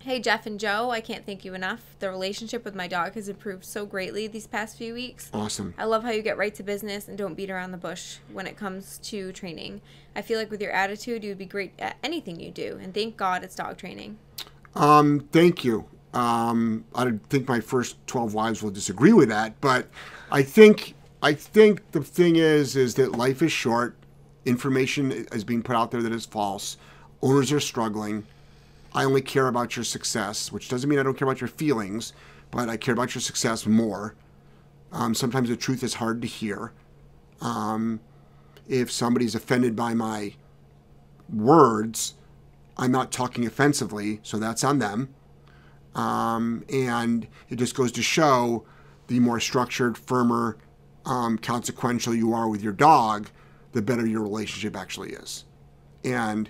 hey 0.01 0.21
Jeff 0.21 0.45
and 0.45 0.61
Joe, 0.61 0.91
I 0.91 1.01
can't 1.01 1.25
thank 1.25 1.45
you 1.45 1.55
enough. 1.55 1.97
The 1.99 2.11
relationship 2.11 2.63
with 2.63 2.75
my 2.75 2.87
dog 2.87 3.15
has 3.15 3.29
improved 3.29 3.65
so 3.65 3.87
greatly 3.87 4.27
these 4.27 4.47
past 4.47 4.77
few 4.77 4.93
weeks. 4.93 5.31
Awesome. 5.33 5.73
I 5.79 5.85
love 5.85 6.05
how 6.05 6.11
you 6.11 6.21
get 6.21 6.37
right 6.37 6.55
to 6.57 6.63
business 6.63 7.09
and 7.09 7.17
don't 7.17 7.35
beat 7.35 7.51
around 7.51 7.73
the 7.73 7.79
bush 7.79 8.19
when 8.31 8.47
it 8.47 8.57
comes 8.57 8.99
to 9.05 9.33
training. 9.33 9.81
I 10.15 10.21
feel 10.21 10.39
like 10.39 10.51
with 10.51 10.61
your 10.61 10.73
attitude, 10.73 11.25
you 11.25 11.31
would 11.31 11.39
be 11.39 11.47
great 11.47 11.73
at 11.79 11.97
anything 12.05 12.39
you 12.39 12.51
do, 12.51 12.79
and 12.81 12.93
thank 12.93 13.17
God 13.17 13.43
it's 13.43 13.55
dog 13.55 13.79
training. 13.79 14.19
Um, 14.75 15.27
thank 15.33 15.65
you. 15.65 15.87
Um, 16.13 16.85
I 16.95 17.05
don't 17.05 17.29
think 17.31 17.49
my 17.49 17.61
first 17.61 17.97
twelve 18.07 18.35
wives 18.35 18.63
will 18.63 18.71
disagree 18.71 19.13
with 19.15 19.31
that, 19.31 19.59
but 19.61 19.89
I 20.31 20.43
think 20.43 20.95
I 21.23 21.33
think 21.33 21.93
the 21.93 22.03
thing 22.03 22.37
is 22.37 22.77
is 22.77 22.95
that 22.97 23.13
life 23.13 23.41
is 23.43 23.53
short. 23.53 23.97
Information 24.45 25.11
is 25.11 25.45
being 25.45 25.63
put 25.63 25.77
out 25.77 25.91
there 25.91 26.03
that 26.03 26.13
is 26.13 26.27
false. 26.27 26.77
Owners 27.23 27.51
are 27.53 27.61
struggling. 27.61 28.27
I 28.97 29.05
only 29.05 29.21
care 29.21 29.47
about 29.47 29.77
your 29.77 29.85
success, 29.85 30.51
which 30.51 30.71
doesn't 30.71 30.89
mean 30.89 30.99
I 30.99 31.03
don't 31.03 31.17
care 31.19 31.29
about 31.29 31.43
your 31.43 31.49
feelings, 31.49 32.15
but 32.51 32.71
I 32.71 32.79
care 32.79 32.95
about 32.95 33.15
your 33.15 33.21
success 33.21 33.67
more. 33.67 34.15
Um, 34.91 35.15
sometimes 35.15 35.51
the 35.51 35.57
truth 35.57 35.83
is 35.83 35.95
hard 35.95 36.23
to 36.23 36.27
hear. 36.27 36.73
Um, 37.43 38.01
if 38.67 38.91
somebody's 38.91 39.35
offended 39.35 39.77
by 39.77 39.93
my 39.93 40.33
words, 41.29 42.15
I'm 42.79 42.91
not 42.91 43.13
talking 43.13 43.45
offensively, 43.45 44.21
so 44.23 44.39
that's 44.39 44.65
on 44.65 44.79
them. 44.79 45.15
Um, 45.95 46.65
and 46.73 47.29
it 47.51 47.57
just 47.57 47.75
goes 47.75 47.93
to 47.93 48.03
show 48.03 48.65
the 49.09 49.21
more 49.21 49.41
structured, 49.41 49.99
firmer, 49.99 50.57
um, 51.05 51.37
consequential 51.37 52.15
you 52.15 52.33
are 52.33 52.49
with 52.49 52.63
your 52.63 52.73
dog, 52.73 53.29
the 53.73 53.83
better 53.83 54.07
your 54.07 54.23
relationship 54.23 54.75
actually 54.75 55.11
is. 55.11 55.45
And 56.03 56.49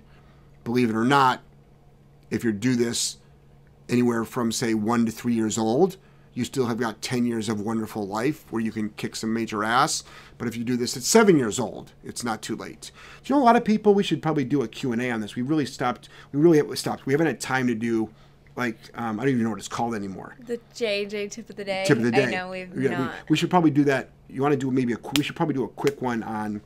believe 0.62 0.90
it 0.90 0.96
or 0.96 1.04
not, 1.04 1.42
if 2.30 2.44
you 2.44 2.52
do 2.52 2.76
this 2.76 3.18
anywhere 3.88 4.24
from, 4.24 4.50
say, 4.52 4.74
one 4.74 5.06
to 5.06 5.12
three 5.12 5.34
years 5.34 5.58
old, 5.58 5.96
you 6.34 6.44
still 6.44 6.66
have 6.66 6.78
got 6.78 7.00
10 7.00 7.24
years 7.24 7.48
of 7.48 7.60
wonderful 7.60 8.06
life 8.06 8.44
where 8.50 8.60
you 8.60 8.70
can 8.70 8.90
kick 8.90 9.16
some 9.16 9.32
major 9.32 9.64
ass. 9.64 10.04
But 10.36 10.48
if 10.48 10.56
you 10.56 10.64
do 10.64 10.76
this 10.76 10.96
at 10.96 11.02
seven 11.02 11.38
years 11.38 11.58
old, 11.58 11.92
it's 12.04 12.22
not 12.24 12.42
too 12.42 12.56
late. 12.56 12.90
Do 13.24 13.32
you 13.32 13.38
know 13.38 13.42
a 13.42 13.46
lot 13.46 13.56
of 13.56 13.64
people, 13.64 13.94
we 13.94 14.02
should 14.02 14.20
probably 14.20 14.44
do 14.44 14.62
a 14.62 14.68
Q&A 14.68 15.10
on 15.10 15.20
this. 15.20 15.34
We 15.34 15.42
really 15.42 15.64
stopped, 15.64 16.10
we 16.32 16.40
really 16.40 16.58
have 16.58 16.78
stopped. 16.78 17.06
We 17.06 17.14
haven't 17.14 17.28
had 17.28 17.40
time 17.40 17.66
to 17.68 17.74
do, 17.74 18.10
like, 18.54 18.76
um, 18.96 19.18
I 19.18 19.22
don't 19.24 19.32
even 19.32 19.44
know 19.44 19.50
what 19.50 19.58
it's 19.58 19.68
called 19.68 19.94
anymore. 19.94 20.36
The 20.46 20.60
JJ 20.74 21.30
tip 21.30 21.48
of 21.48 21.56
the 21.56 21.64
day. 21.64 21.84
Tip 21.86 21.96
of 21.98 22.04
the 22.04 22.10
day. 22.10 22.24
I 22.26 22.30
know 22.30 22.50
we've 22.50 22.68
Yeah, 22.76 22.90
we- 22.90 22.96
not. 22.96 23.14
We, 23.30 23.36
should 23.38 23.48
probably 23.48 23.70
do 23.70 23.84
that. 23.84 24.10
You 24.28 24.42
want 24.42 24.52
to 24.52 24.58
do 24.58 24.70
maybe 24.70 24.92
a, 24.92 24.98
we 25.16 25.22
should 25.22 25.36
probably 25.36 25.54
do 25.54 25.64
a 25.64 25.68
quick 25.68 26.02
one 26.02 26.22
on, 26.22 26.60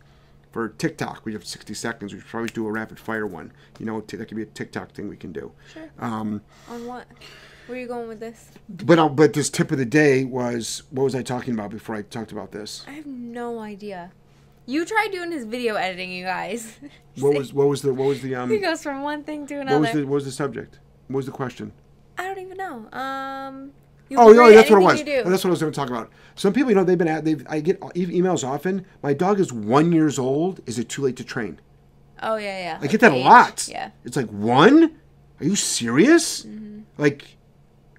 for 0.50 0.68
TikTok. 0.68 1.24
We 1.24 1.32
have 1.32 1.44
60 1.44 1.74
seconds. 1.74 2.12
We 2.12 2.20
should 2.20 2.28
probably 2.28 2.50
do 2.50 2.66
a 2.66 2.72
rapid 2.72 2.98
fire 2.98 3.26
one. 3.26 3.52
You 3.78 3.86
know, 3.86 4.00
that 4.00 4.26
could 4.26 4.36
be 4.36 4.42
a 4.42 4.46
TikTok 4.46 4.92
thing 4.92 5.08
we 5.08 5.16
can 5.16 5.32
do. 5.32 5.52
Sure. 5.72 5.90
Um, 5.98 6.42
On 6.68 6.86
what? 6.86 7.06
Where 7.66 7.78
are 7.78 7.80
you 7.80 7.86
going 7.86 8.08
with 8.08 8.18
this? 8.18 8.50
But 8.68 8.98
I'll, 8.98 9.08
but 9.08 9.32
this 9.32 9.48
tip 9.48 9.70
of 9.70 9.78
the 9.78 9.84
day 9.84 10.24
was 10.24 10.82
what 10.90 11.04
was 11.04 11.14
I 11.14 11.22
talking 11.22 11.54
about 11.54 11.70
before 11.70 11.94
I 11.94 12.02
talked 12.02 12.32
about 12.32 12.50
this? 12.50 12.84
I 12.88 12.92
have 12.92 13.06
no 13.06 13.60
idea. 13.60 14.10
You 14.66 14.84
try 14.84 15.08
doing 15.10 15.30
his 15.30 15.44
video 15.44 15.76
editing, 15.76 16.10
you 16.10 16.24
guys. 16.24 16.78
What 17.18 17.34
was 17.34 17.52
what 17.52 17.66
was 17.68 17.82
the 17.82 17.92
what 17.92 18.06
was 18.06 18.22
the 18.22 18.34
um 18.36 18.50
he 18.50 18.58
goes 18.58 18.82
from 18.82 19.02
one 19.02 19.24
thing 19.24 19.46
to 19.48 19.60
another. 19.60 19.78
what 19.78 19.82
was 19.82 19.92
the 19.92 20.04
what 20.04 20.14
was 20.14 20.24
the 20.24 20.30
subject? 20.30 20.78
What 21.08 21.16
was 21.18 21.26
the 21.26 21.32
question? 21.32 21.72
I 22.16 22.24
don't 22.24 22.38
even 22.38 22.56
know. 22.56 22.88
Um. 22.98 23.72
Oh, 24.16 24.32
no, 24.32 24.50
that's 24.50 24.70
what 24.70 24.78
it 24.80 24.82
was. 24.82 24.92
anything 24.94 25.12
you 25.12 25.22
do. 25.22 25.26
Oh, 25.26 25.30
That's 25.30 25.44
what 25.44 25.50
I 25.50 25.52
was 25.52 25.60
going 25.60 25.72
to 25.72 25.76
talk 25.76 25.88
about. 25.88 26.10
Some 26.40 26.54
people, 26.54 26.70
you 26.70 26.74
know, 26.74 26.84
they've 26.84 26.96
been 26.96 27.06
at 27.06 27.26
they've 27.26 27.46
I 27.50 27.60
get 27.60 27.78
emails 27.80 28.48
often. 28.48 28.86
My 29.02 29.12
dog 29.12 29.40
is 29.40 29.52
one 29.52 29.92
years 29.92 30.18
old. 30.18 30.62
Is 30.64 30.78
it 30.78 30.88
too 30.88 31.02
late 31.02 31.16
to 31.16 31.24
train? 31.24 31.60
Oh 32.22 32.36
yeah, 32.36 32.58
yeah. 32.58 32.78
I 32.80 32.86
get 32.86 33.02
that 33.02 33.12
a 33.12 33.16
lot. 33.16 33.68
Yeah. 33.68 33.90
It's 34.06 34.16
like 34.16 34.30
one. 34.30 34.96
Are 35.38 35.44
you 35.44 35.54
serious? 35.54 36.46
Mm-hmm. 36.46 36.80
Like, 36.96 37.36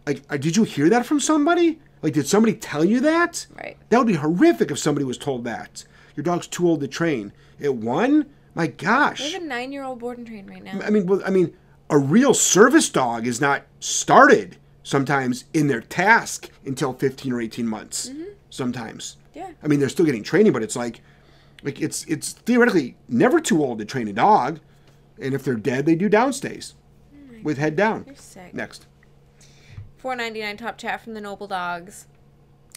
like 0.08 0.24
uh, 0.28 0.38
did 0.38 0.58
you 0.58 0.64
hear 0.64 0.90
that 0.90 1.06
from 1.06 1.20
somebody? 1.20 1.82
Like, 2.02 2.14
did 2.14 2.28
somebody 2.28 2.56
tell 2.56 2.84
you 2.84 3.00
that? 3.02 3.46
Right. 3.56 3.78
That 3.90 4.00
would 4.00 4.08
be 4.08 4.16
horrific 4.16 4.72
if 4.72 4.80
somebody 4.80 5.06
was 5.06 5.20
told 5.20 5.44
that. 5.44 5.86
Your 6.16 6.24
dog's 6.24 6.48
too 6.48 6.68
old 6.68 6.82
to 6.82 6.88
train. 6.88 7.34
At 7.62 7.76
one? 7.76 8.26
My 8.56 8.66
gosh. 8.66 9.20
We 9.20 9.34
have 9.34 9.44
a 9.44 9.46
nine-year-old 9.46 10.00
board 10.00 10.18
and 10.18 10.26
train 10.26 10.48
right 10.48 10.64
now. 10.64 10.80
I 10.82 10.90
mean, 10.90 11.06
well, 11.06 11.22
I 11.24 11.30
mean, 11.30 11.56
a 11.92 12.00
real 12.00 12.34
service 12.34 12.90
dog 12.90 13.28
is 13.28 13.40
not 13.40 13.68
started 13.80 14.58
sometimes 14.84 15.46
in 15.54 15.68
their 15.68 15.82
task 15.82 16.50
until 16.66 16.94
15 16.94 17.34
or 17.34 17.42
18 17.42 17.68
months. 17.68 18.10
Mm-hmm. 18.10 18.24
Sometimes. 18.50 19.18
Yeah. 19.34 19.52
I 19.64 19.68
mean, 19.68 19.80
they're 19.80 19.90
still 19.90 20.06
getting 20.06 20.24
training, 20.24 20.52
but 20.52 20.64
it's 20.64 20.76
like, 20.76 21.02
like 21.64 21.82
it's 21.82 22.04
it's 22.06 22.34
theoretically 22.34 22.98
never 23.08 23.40
too 23.40 23.64
old 23.64 23.80
to 23.80 23.86
train 23.86 24.08
a 24.08 24.14
dog, 24.14 24.60
and 25.20 25.34
if 25.34 25.44
they're 25.44 25.56
dead, 25.56 25.86
they 25.86 25.96
do 25.96 26.10
downstays, 26.10 26.74
oh 27.14 27.38
with 27.44 27.58
head 27.58 27.76
down. 27.76 28.04
You're 28.08 28.16
sick. 28.16 28.54
Next. 28.54 28.88
499 29.98 30.58
top 30.58 30.78
chat 30.78 31.02
from 31.02 31.14
the 31.14 31.22
Noble 31.22 31.48
Dogs. 31.48 32.08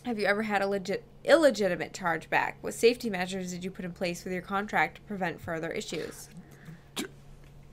Have 0.04 0.18
you 0.18 0.26
ever 0.26 0.42
had 0.42 0.60
a 0.60 0.66
legit 0.66 1.02
illegitimate 1.24 1.94
chargeback? 1.94 2.54
What 2.60 2.74
safety 2.74 3.08
measures 3.08 3.50
did 3.50 3.64
you 3.64 3.70
put 3.70 3.86
in 3.86 3.92
place 3.92 4.22
with 4.22 4.32
your 4.34 4.42
contract 4.42 4.96
to 4.96 5.00
prevent 5.02 5.40
further 5.40 5.70
issues? 5.70 6.28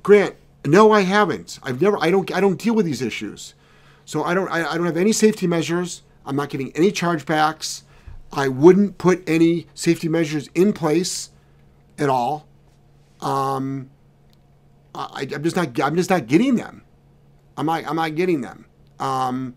Grant, 0.02 0.36
no, 0.66 0.92
I 0.94 1.02
haven't. 1.02 1.60
I've 1.62 1.82
never. 1.82 1.98
I 2.00 2.10
don't. 2.10 2.32
I 2.34 2.40
don't 2.40 2.58
deal 2.58 2.74
with 2.74 2.86
these 2.86 3.02
issues, 3.02 3.54
so 4.12 4.26
I 4.26 4.34
don't. 4.34 4.50
I, 4.50 4.72
I 4.72 4.76
don't 4.76 4.88
have 4.88 4.98
any 4.98 5.14
safety 5.14 5.48
measures. 5.48 6.02
I'm 6.26 6.36
not 6.36 6.50
getting 6.50 6.74
any 6.76 6.92
chargebacks. 6.92 7.84
I 8.34 8.50
wouldn't 8.50 8.98
put 8.98 9.24
any 9.26 9.68
safety 9.74 10.10
measures 10.10 10.50
in 10.54 10.74
place 10.74 11.30
at 11.98 12.10
all. 12.10 12.46
Um, 13.22 13.90
I, 14.94 15.30
I'm 15.34 15.42
just 15.42 15.56
not. 15.56 15.80
I'm 15.80 15.96
just 15.96 16.10
not 16.10 16.28
getting 16.28 16.56
them. 16.56 16.84
I'm 17.56 17.68
not. 17.68 17.86
I'm 17.88 17.96
not 17.96 18.16
getting 18.16 18.42
them. 18.42 18.66
Um, 19.00 19.56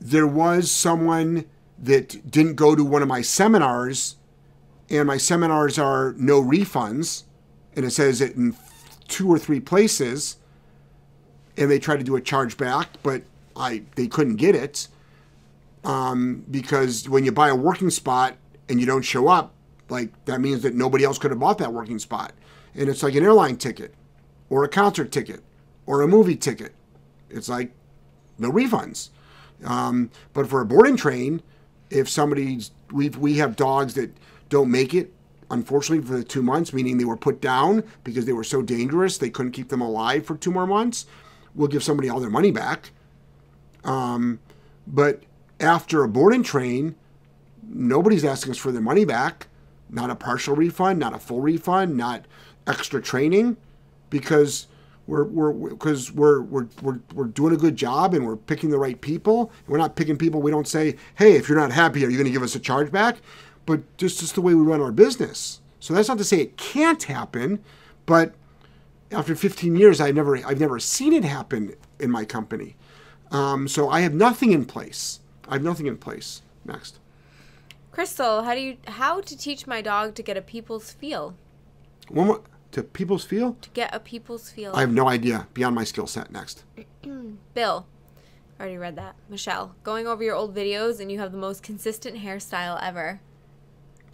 there 0.00 0.26
was 0.26 0.72
someone 0.72 1.44
that 1.78 2.28
didn't 2.28 2.56
go 2.56 2.74
to 2.74 2.84
one 2.84 3.00
of 3.00 3.06
my 3.06 3.22
seminars, 3.22 4.16
and 4.90 5.06
my 5.06 5.18
seminars 5.18 5.78
are 5.78 6.16
no 6.18 6.42
refunds, 6.42 7.22
and 7.76 7.84
it 7.84 7.92
says 7.92 8.20
it 8.20 8.34
in 8.34 8.56
two 9.06 9.28
or 9.30 9.38
three 9.38 9.60
places, 9.60 10.38
and 11.56 11.70
they 11.70 11.78
tried 11.78 11.98
to 11.98 12.04
do 12.04 12.16
a 12.16 12.20
chargeback, 12.20 12.86
but 13.02 13.22
I 13.56 13.82
they 13.94 14.06
couldn't 14.06 14.36
get 14.36 14.54
it 14.54 14.88
um, 15.84 16.44
because 16.50 17.08
when 17.08 17.24
you 17.24 17.32
buy 17.32 17.48
a 17.48 17.54
working 17.54 17.90
spot 17.90 18.36
and 18.68 18.80
you 18.80 18.86
don't 18.86 19.02
show 19.02 19.28
up, 19.28 19.52
like 19.88 20.10
that 20.24 20.40
means 20.40 20.62
that 20.62 20.74
nobody 20.74 21.04
else 21.04 21.18
could 21.18 21.30
have 21.30 21.40
bought 21.40 21.58
that 21.58 21.72
working 21.72 21.98
spot, 21.98 22.32
and 22.74 22.88
it's 22.88 23.02
like 23.02 23.14
an 23.14 23.22
airline 23.22 23.56
ticket, 23.56 23.94
or 24.50 24.64
a 24.64 24.68
concert 24.68 25.12
ticket, 25.12 25.42
or 25.86 26.02
a 26.02 26.08
movie 26.08 26.36
ticket. 26.36 26.74
It's 27.30 27.48
like 27.48 27.72
no 28.38 28.50
refunds. 28.50 29.10
Um, 29.64 30.10
but 30.32 30.48
for 30.48 30.60
a 30.60 30.66
board 30.66 30.86
and 30.86 30.98
train, 30.98 31.42
if 31.90 32.08
somebody's 32.08 32.70
we 32.92 33.10
we 33.10 33.38
have 33.38 33.56
dogs 33.56 33.94
that 33.94 34.16
don't 34.48 34.70
make 34.70 34.94
it 34.94 35.12
unfortunately, 35.50 36.04
for 36.06 36.16
the 36.16 36.24
two 36.24 36.42
months, 36.42 36.72
meaning 36.72 36.98
they 36.98 37.04
were 37.04 37.16
put 37.16 37.40
down 37.40 37.84
because 38.02 38.24
they 38.24 38.32
were 38.32 38.44
so 38.44 38.62
dangerous 38.62 39.18
they 39.18 39.30
couldn't 39.30 39.52
keep 39.52 39.68
them 39.68 39.80
alive 39.80 40.26
for 40.26 40.36
two 40.36 40.50
more 40.50 40.66
months, 40.66 41.06
we'll 41.54 41.68
give 41.68 41.82
somebody 41.82 42.08
all 42.08 42.20
their 42.20 42.30
money 42.30 42.50
back. 42.50 42.90
Um, 43.84 44.40
but 44.86 45.22
after 45.60 46.02
a 46.02 46.08
board 46.08 46.32
and 46.34 46.44
train, 46.44 46.94
nobody's 47.62 48.24
asking 48.24 48.52
us 48.52 48.58
for 48.58 48.72
their 48.72 48.82
money 48.82 49.04
back. 49.04 49.48
Not 49.90 50.10
a 50.10 50.14
partial 50.14 50.56
refund, 50.56 50.98
not 50.98 51.14
a 51.14 51.18
full 51.18 51.40
refund, 51.40 51.96
not 51.96 52.24
extra 52.66 53.00
training, 53.00 53.56
because 54.10 54.66
we're 55.06 55.24
we're 55.24 55.52
because 55.70 56.10
we're, 56.12 56.40
we're 56.40 56.66
we're 56.80 56.98
we're 57.12 57.26
doing 57.26 57.52
a 57.52 57.58
good 57.58 57.76
job 57.76 58.14
and 58.14 58.26
we're 58.26 58.36
picking 58.36 58.70
the 58.70 58.78
right 58.78 59.00
people. 59.00 59.52
We're 59.66 59.78
not 59.78 59.96
picking 59.96 60.16
people. 60.16 60.40
We 60.40 60.50
don't 60.50 60.66
say, 60.66 60.96
"Hey, 61.16 61.36
if 61.36 61.48
you're 61.48 61.58
not 61.58 61.72
happy, 61.72 62.04
are 62.04 62.08
you 62.08 62.16
going 62.16 62.26
to 62.26 62.32
give 62.32 62.42
us 62.42 62.54
a 62.54 62.60
charge 62.60 62.90
back?" 62.90 63.18
But 63.66 63.96
just 63.98 64.20
just 64.20 64.34
the 64.34 64.40
way 64.40 64.54
we 64.54 64.62
run 64.62 64.80
our 64.80 64.92
business. 64.92 65.60
So 65.78 65.92
that's 65.92 66.08
not 66.08 66.18
to 66.18 66.24
say 66.24 66.40
it 66.40 66.56
can't 66.56 67.02
happen, 67.02 67.62
but 68.06 68.34
after 69.14 69.34
15 69.34 69.76
years, 69.76 70.00
I've 70.00 70.14
never 70.14 70.36
I've 70.36 70.60
never 70.60 70.78
seen 70.78 71.12
it 71.12 71.24
happen 71.24 71.74
in 71.98 72.10
my 72.10 72.24
company. 72.24 72.76
Um, 73.30 73.68
so 73.68 73.88
I 73.88 74.00
have 74.00 74.14
nothing 74.14 74.52
in 74.52 74.64
place. 74.64 75.20
I 75.48 75.54
have 75.54 75.62
nothing 75.62 75.86
in 75.86 75.96
place. 75.96 76.42
Next. 76.64 76.98
Crystal, 77.90 78.42
how 78.42 78.54
do 78.54 78.60
you 78.60 78.76
how 78.86 79.20
to 79.20 79.36
teach 79.36 79.66
my 79.66 79.80
dog 79.80 80.14
to 80.16 80.22
get 80.22 80.36
a 80.36 80.42
people's 80.42 80.90
feel? 80.92 81.34
One 82.08 82.26
more 82.26 82.40
to 82.72 82.82
people's 82.82 83.24
feel. 83.24 83.56
To 83.62 83.70
get 83.70 83.94
a 83.94 84.00
people's 84.00 84.50
feel. 84.50 84.72
I 84.74 84.80
have 84.80 84.92
no 84.92 85.08
idea. 85.08 85.46
Beyond 85.54 85.74
my 85.74 85.84
skill 85.84 86.06
set. 86.06 86.32
Next. 86.32 86.64
Bill, 87.54 87.86
already 88.58 88.76
read 88.78 88.96
that. 88.96 89.14
Michelle, 89.28 89.74
going 89.84 90.06
over 90.06 90.24
your 90.24 90.34
old 90.34 90.54
videos 90.54 91.00
and 91.00 91.10
you 91.10 91.18
have 91.18 91.32
the 91.32 91.38
most 91.38 91.62
consistent 91.62 92.16
hairstyle 92.18 92.78
ever. 92.82 93.20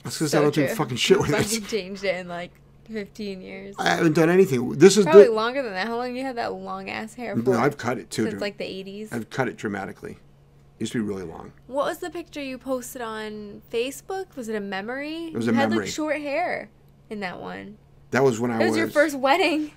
That's 0.04 0.16
because 0.18 0.32
So 0.32 0.38
I 0.38 0.42
don't 0.42 0.54
do 0.54 0.66
fucking 0.68 0.96
shit 0.96 1.18
with 1.20 1.30
it. 1.30 1.68
changed 1.68 2.04
it 2.04 2.16
in 2.16 2.28
like 2.28 2.52
15 2.92 3.40
years. 3.42 3.74
I 3.78 3.90
haven't 3.90 4.14
done 4.14 4.28
anything. 4.30 4.70
This 4.72 4.96
is 4.96 5.04
Probably 5.04 5.24
the, 5.24 5.32
longer 5.32 5.62
than 5.62 5.72
that. 5.72 5.86
How 5.86 5.96
long 5.96 6.14
you 6.16 6.22
had 6.24 6.36
that 6.36 6.52
long 6.52 6.90
ass 6.90 7.14
hair 7.14 7.36
for? 7.36 7.50
No, 7.50 7.58
I've 7.58 7.76
cut 7.78 7.98
it 7.98 8.10
too. 8.10 8.28
Since 8.28 8.40
like 8.40 8.58
the 8.58 8.64
80s. 8.64 9.12
I've 9.12 9.30
cut 9.30 9.48
it 9.48 9.56
dramatically. 9.56 10.12
It 10.12 10.84
used 10.84 10.92
to 10.92 11.02
be 11.02 11.06
really 11.08 11.24
long. 11.24 11.52
What 11.66 11.86
was 11.86 11.98
the 11.98 12.10
picture 12.10 12.42
you 12.42 12.56
posted 12.58 13.02
on 13.02 13.62
Facebook? 13.72 14.34
Was 14.36 14.48
it 14.48 14.56
a 14.56 14.60
memory? 14.60 15.26
It 15.26 15.34
was 15.34 15.46
you 15.46 15.52
a 15.52 15.54
had 15.54 15.70
memory. 15.70 15.86
like 15.86 15.94
short 15.94 16.16
hair 16.20 16.70
in 17.10 17.20
that 17.20 17.40
one. 17.40 17.76
That 18.12 18.24
was 18.24 18.40
when 18.40 18.50
I 18.50 18.56
It 18.56 18.62
was 18.62 18.70
was. 18.70 18.76
your 18.78 18.88
first 18.88 19.16
wedding. 19.18 19.72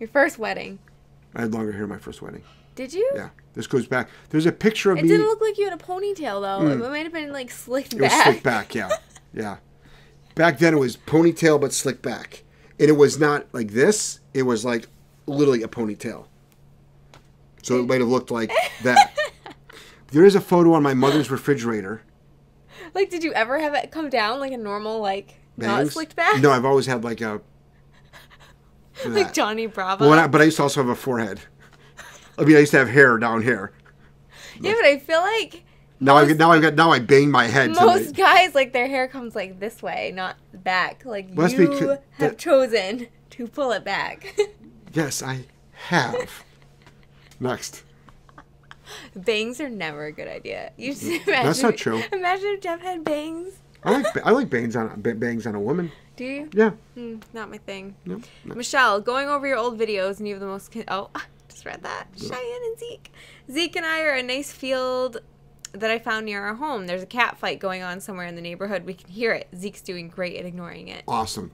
Your 0.00 0.08
first 0.08 0.38
wedding. 0.38 0.80
I 1.36 1.42
had 1.42 1.54
longer 1.54 1.72
hair 1.72 1.86
my 1.86 1.98
first 1.98 2.20
wedding. 2.20 2.42
Did 2.74 2.92
you? 2.92 3.08
Yeah, 3.14 3.28
this 3.54 3.68
goes 3.68 3.86
back. 3.86 4.08
There's 4.30 4.46
a 4.46 4.52
picture 4.52 4.90
of 4.90 4.98
It 4.98 5.02
me. 5.04 5.08
It 5.08 5.12
didn't 5.12 5.26
look 5.28 5.40
like 5.40 5.56
you 5.56 5.64
had 5.70 5.80
a 5.80 5.82
ponytail 5.82 6.42
though. 6.42 6.60
Hmm. 6.74 6.82
It 6.82 6.90
might 6.90 7.04
have 7.04 7.12
been 7.12 7.32
like 7.32 7.50
slicked 7.52 7.94
it 7.94 8.00
was 8.00 8.08
back. 8.10 8.24
slick 8.24 8.42
back. 8.42 8.74
Yeah, 8.74 8.90
yeah. 9.32 9.56
Back 10.34 10.58
then 10.58 10.74
it 10.74 10.78
was 10.78 10.96
ponytail 10.96 11.60
but 11.60 11.72
slick 11.72 12.02
back, 12.02 12.42
and 12.78 12.88
it 12.88 12.96
was 12.96 13.18
not 13.18 13.46
like 13.52 13.70
this. 13.70 14.20
It 14.32 14.42
was 14.42 14.64
like 14.64 14.88
literally 15.26 15.62
a 15.62 15.68
ponytail. 15.68 16.26
So 17.62 17.80
it 17.80 17.86
might 17.86 18.00
have 18.00 18.08
looked 18.08 18.30
like 18.30 18.52
that. 18.82 19.14
there 20.08 20.24
is 20.24 20.34
a 20.34 20.40
photo 20.40 20.74
on 20.74 20.82
my 20.82 20.92
mother's 20.92 21.30
refrigerator. 21.30 22.02
Like, 22.94 23.10
did 23.10 23.24
you 23.24 23.32
ever 23.32 23.58
have 23.58 23.74
it 23.74 23.90
come 23.90 24.10
down 24.10 24.40
like 24.40 24.52
a 24.52 24.56
normal 24.56 25.00
like 25.00 25.36
not 25.56 25.86
slicked 25.88 26.16
back? 26.16 26.40
No, 26.42 26.50
I've 26.50 26.64
always 26.64 26.86
had 26.86 27.04
like 27.04 27.20
a. 27.20 27.40
like. 29.06 29.32
Johnny 29.32 29.66
Bravo. 29.66 30.08
Well, 30.08 30.18
I, 30.18 30.26
but 30.26 30.40
I 30.40 30.44
used 30.44 30.56
to 30.58 30.64
also 30.64 30.82
have 30.82 30.90
a 30.90 30.96
forehead. 30.96 31.40
I 32.36 32.44
mean, 32.44 32.56
I 32.56 32.60
used 32.60 32.72
to 32.72 32.78
have 32.78 32.88
hair 32.88 33.16
down 33.18 33.42
here. 33.42 33.72
yeah, 34.60 34.74
but 34.74 34.84
I 34.84 34.98
feel 34.98 35.20
like 35.20 35.64
Now 36.00 36.16
I've 36.16 36.36
now 36.36 36.50
I've 36.52 36.62
got 36.62 36.74
now 36.74 36.90
I 36.90 36.98
bang 36.98 37.30
my 37.30 37.44
head. 37.46 37.70
most 37.72 38.14
guys 38.16 38.54
like 38.54 38.72
their 38.72 38.88
hair 38.88 39.08
comes 39.08 39.34
like 39.34 39.60
this 39.60 39.82
way, 39.82 40.12
not 40.14 40.36
back. 40.52 41.04
Like 41.04 41.28
Well, 41.32 41.50
you 41.50 41.70
have 41.70 42.00
that- 42.18 42.38
chosen 42.38 43.08
to 43.30 43.46
pull 43.46 43.72
it 43.72 43.84
back. 43.84 44.36
yes, 44.92 45.22
I 45.22 45.46
have. 45.88 46.44
Next. 47.40 47.82
bangs 49.16 49.60
are 49.60 49.68
never 49.68 50.06
a 50.06 50.12
good 50.12 50.28
idea. 50.28 50.72
You 50.76 50.92
just 50.92 51.04
imagine, 51.04 51.26
That's 51.26 51.62
not 51.62 51.76
true. 51.76 52.02
Imagine 52.12 52.48
if 52.48 52.60
Jeff 52.60 52.80
had 52.80 53.04
bangs. 53.04 53.54
I 53.82 53.90
like 54.00 54.26
I 54.26 54.30
like 54.30 54.48
bangs 54.50 54.76
on 54.76 55.00
bangs 55.00 55.46
on 55.46 55.54
a 55.54 55.60
woman. 55.60 55.92
Do 56.16 56.24
you? 56.24 56.48
Yeah. 56.52 56.70
Mm, 56.96 57.22
not 57.32 57.50
my 57.50 57.58
thing. 57.58 57.96
No. 58.04 58.20
no. 58.44 58.54
Michelle, 58.54 59.00
going 59.00 59.28
over 59.28 59.46
your 59.46 59.58
old 59.58 59.78
videos 59.78 60.18
and 60.18 60.28
you 60.28 60.34
have 60.34 60.40
the 60.40 60.46
most. 60.46 60.70
Con- 60.72 60.84
oh, 60.88 61.10
just 61.48 61.64
read 61.66 61.82
that. 61.82 62.06
Cheyenne 62.16 62.62
and 62.64 62.78
Zeke. 62.78 63.12
Zeke 63.50 63.76
and 63.76 63.84
I 63.86 64.00
are 64.02 64.12
a 64.14 64.22
nice 64.22 64.52
field 64.52 65.18
that 65.74 65.90
I 65.90 65.98
found 65.98 66.26
near 66.26 66.42
our 66.42 66.54
home. 66.54 66.86
There's 66.86 67.02
a 67.02 67.06
cat 67.06 67.38
fight 67.38 67.58
going 67.58 67.82
on 67.82 68.00
somewhere 68.00 68.26
in 68.26 68.34
the 68.34 68.42
neighborhood. 68.42 68.84
We 68.84 68.94
can 68.94 69.10
hear 69.10 69.32
it. 69.32 69.48
Zeke's 69.56 69.82
doing 69.82 70.08
great 70.08 70.36
at 70.36 70.46
ignoring 70.46 70.88
it. 70.88 71.04
Awesome. 71.06 71.52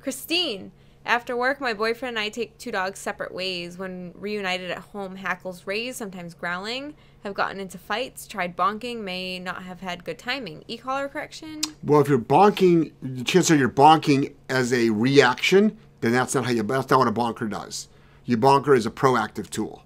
Christine, 0.00 0.72
after 1.04 1.36
work, 1.36 1.60
my 1.60 1.72
boyfriend 1.72 2.16
and 2.16 2.24
I 2.24 2.28
take 2.28 2.58
two 2.58 2.72
dogs 2.72 2.98
separate 2.98 3.32
ways. 3.32 3.78
When 3.78 4.12
reunited 4.14 4.70
at 4.70 4.78
home, 4.78 5.16
Hackles 5.16 5.66
raise, 5.66 5.96
sometimes 5.96 6.34
growling, 6.34 6.94
have 7.22 7.34
gotten 7.34 7.60
into 7.60 7.78
fights, 7.78 8.26
tried 8.26 8.56
bonking, 8.56 9.00
may 9.00 9.38
not 9.38 9.62
have 9.62 9.80
had 9.80 10.04
good 10.04 10.18
timing. 10.18 10.64
E 10.68 10.76
collar 10.76 11.08
correction? 11.08 11.60
Well, 11.82 12.00
if 12.00 12.08
you're 12.08 12.18
bonking, 12.18 12.92
the 13.02 13.24
chances 13.24 13.52
are 13.52 13.56
you're 13.56 13.68
bonking 13.68 14.34
as 14.48 14.72
a 14.72 14.90
reaction. 14.90 15.76
Then 16.00 16.12
that's 16.12 16.34
not 16.34 16.44
how 16.44 16.50
you. 16.50 16.62
That's 16.62 16.90
not 16.90 16.98
what 16.98 17.08
a 17.08 17.12
bonker 17.12 17.46
does. 17.46 17.88
Your 18.24 18.38
bonker 18.38 18.74
is 18.74 18.86
a 18.86 18.90
proactive 18.90 19.48
tool. 19.48 19.84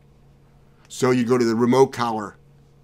So 0.88 1.10
you 1.12 1.24
go 1.24 1.38
to 1.38 1.44
the 1.44 1.54
remote 1.54 1.88
collar, 1.88 2.36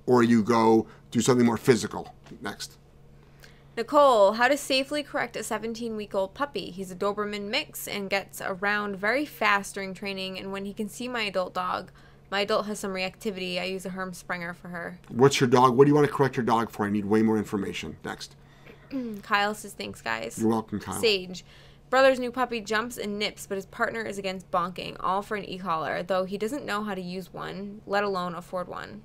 or 0.06 0.22
you 0.22 0.42
go 0.42 0.86
do 1.10 1.20
something 1.20 1.46
more 1.46 1.56
physical. 1.56 2.14
Next. 2.40 2.78
Nicole, 3.76 4.32
how 4.32 4.48
to 4.48 4.56
safely 4.56 5.02
correct 5.02 5.36
a 5.36 5.42
17 5.42 5.96
week 5.96 6.14
old 6.14 6.32
puppy. 6.32 6.70
He's 6.70 6.90
a 6.90 6.96
Doberman 6.96 7.48
mix 7.50 7.86
and 7.86 8.08
gets 8.08 8.40
around 8.40 8.96
very 8.96 9.26
fast 9.26 9.74
during 9.74 9.92
training. 9.92 10.38
And 10.38 10.50
when 10.50 10.64
he 10.64 10.72
can 10.72 10.88
see 10.88 11.08
my 11.08 11.22
adult 11.22 11.52
dog, 11.52 11.90
my 12.30 12.40
adult 12.40 12.66
has 12.66 12.78
some 12.80 12.92
reactivity. 12.92 13.60
I 13.60 13.64
use 13.64 13.84
a 13.84 13.90
Herm 13.90 14.14
Sprenger 14.14 14.54
for 14.54 14.68
her. 14.68 14.98
What's 15.08 15.40
your 15.40 15.48
dog? 15.50 15.76
What 15.76 15.84
do 15.84 15.90
you 15.90 15.94
want 15.94 16.06
to 16.06 16.12
correct 16.12 16.36
your 16.36 16.46
dog 16.46 16.70
for? 16.70 16.86
I 16.86 16.90
need 16.90 17.04
way 17.04 17.22
more 17.22 17.36
information. 17.36 17.98
Next. 18.02 18.34
Kyle 19.22 19.54
says, 19.54 19.74
thanks, 19.74 20.00
guys. 20.00 20.38
You're 20.38 20.48
welcome, 20.48 20.80
Kyle. 20.80 20.98
Sage. 20.98 21.44
Brother's 21.90 22.18
new 22.18 22.32
puppy 22.32 22.60
jumps 22.60 22.96
and 22.96 23.18
nips, 23.18 23.46
but 23.46 23.56
his 23.56 23.66
partner 23.66 24.02
is 24.02 24.18
against 24.18 24.50
bonking, 24.50 24.96
all 25.00 25.22
for 25.22 25.36
an 25.36 25.44
e 25.44 25.56
collar, 25.58 26.02
though 26.02 26.24
he 26.24 26.36
doesn't 26.36 26.64
know 26.64 26.82
how 26.82 26.94
to 26.94 27.00
use 27.00 27.32
one, 27.32 27.80
let 27.86 28.02
alone 28.02 28.34
afford 28.34 28.68
one. 28.68 29.02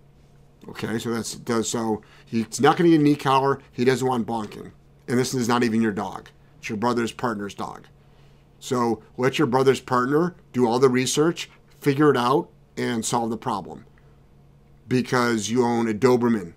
Okay, 0.70 1.00
so 1.00 1.12
that's 1.12 1.36
does 1.36 1.68
so 1.68 2.02
he's 2.26 2.62
not 2.62 2.78
going 2.78 2.90
to 2.90 2.98
get 2.98 3.02
a 3.02 3.04
knee 3.04 3.16
collar. 3.16 3.60
He 3.72 3.84
doesn't 3.84 4.08
want 4.08 4.28
bonking, 4.28 4.72
and 5.08 5.18
this 5.18 5.34
is 5.34 5.48
not 5.48 5.64
even 5.64 5.82
your 5.82 5.92
dog. 5.92 6.30
It's 6.60 6.70
your 6.70 6.78
brother's 6.78 7.12
partner's 7.12 7.56
dog. 7.56 7.88
So 8.60 9.02
let 9.18 9.40
your 9.40 9.48
brother's 9.48 9.82
partner 9.82 10.36
do 10.54 10.68
all 10.68 10.78
the 10.78 10.90
research, 10.90 11.50
figure 11.80 12.12
it 12.12 12.18
out, 12.18 12.50
and 12.78 13.04
solve 13.04 13.32
the 13.32 13.38
problem. 13.38 13.86
Because 14.88 15.50
you 15.50 15.64
own 15.66 15.90
a 15.90 15.94
Doberman, 15.94 16.54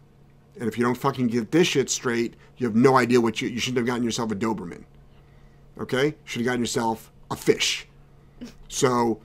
and 0.61 0.68
if 0.68 0.76
you 0.76 0.84
don't 0.84 0.96
fucking 0.96 1.28
get 1.28 1.50
this 1.50 1.68
shit 1.68 1.88
straight, 1.88 2.34
you 2.59 2.66
have 2.66 2.76
no 2.76 2.96
idea 2.96 3.20
what 3.20 3.40
you 3.40 3.48
you 3.48 3.59
shouldn't 3.59 3.78
have 3.78 3.86
gotten 3.86 4.05
yourself 4.05 4.30
a 4.30 4.36
Doberman. 4.36 4.84
Okay, 5.80 6.14
should 6.24 6.40
have 6.40 6.46
gotten 6.46 6.61
yourself 6.61 7.11
a 7.30 7.36
fish. 7.36 7.88
So 8.68 9.20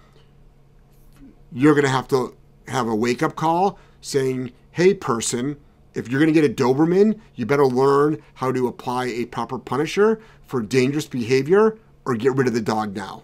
you're 1.51 1.73
going 1.73 1.85
to 1.85 1.91
have 1.91 2.07
to 2.09 2.35
have 2.67 2.87
a 2.87 2.95
wake 2.95 3.21
up 3.21 3.35
call 3.35 3.77
saying, 4.01 4.51
hey, 4.79 4.93
person, 4.93 5.57
if 5.93 6.07
you're 6.07 6.21
going 6.21 6.33
to 6.33 6.41
get 6.41 6.49
a 6.49 6.53
Doberman, 6.53 7.19
you 7.35 7.45
better 7.45 7.65
learn 7.65 8.21
how 8.35 8.49
to 8.49 8.65
apply 8.65 9.07
a 9.07 9.25
proper 9.25 9.59
punisher 9.59 10.21
for 10.47 10.61
dangerous 10.61 11.05
behavior 11.05 11.77
or 12.05 12.15
get 12.15 12.33
rid 12.35 12.47
of 12.47 12.53
the 12.53 12.61
dog 12.61 12.95
now. 12.95 13.23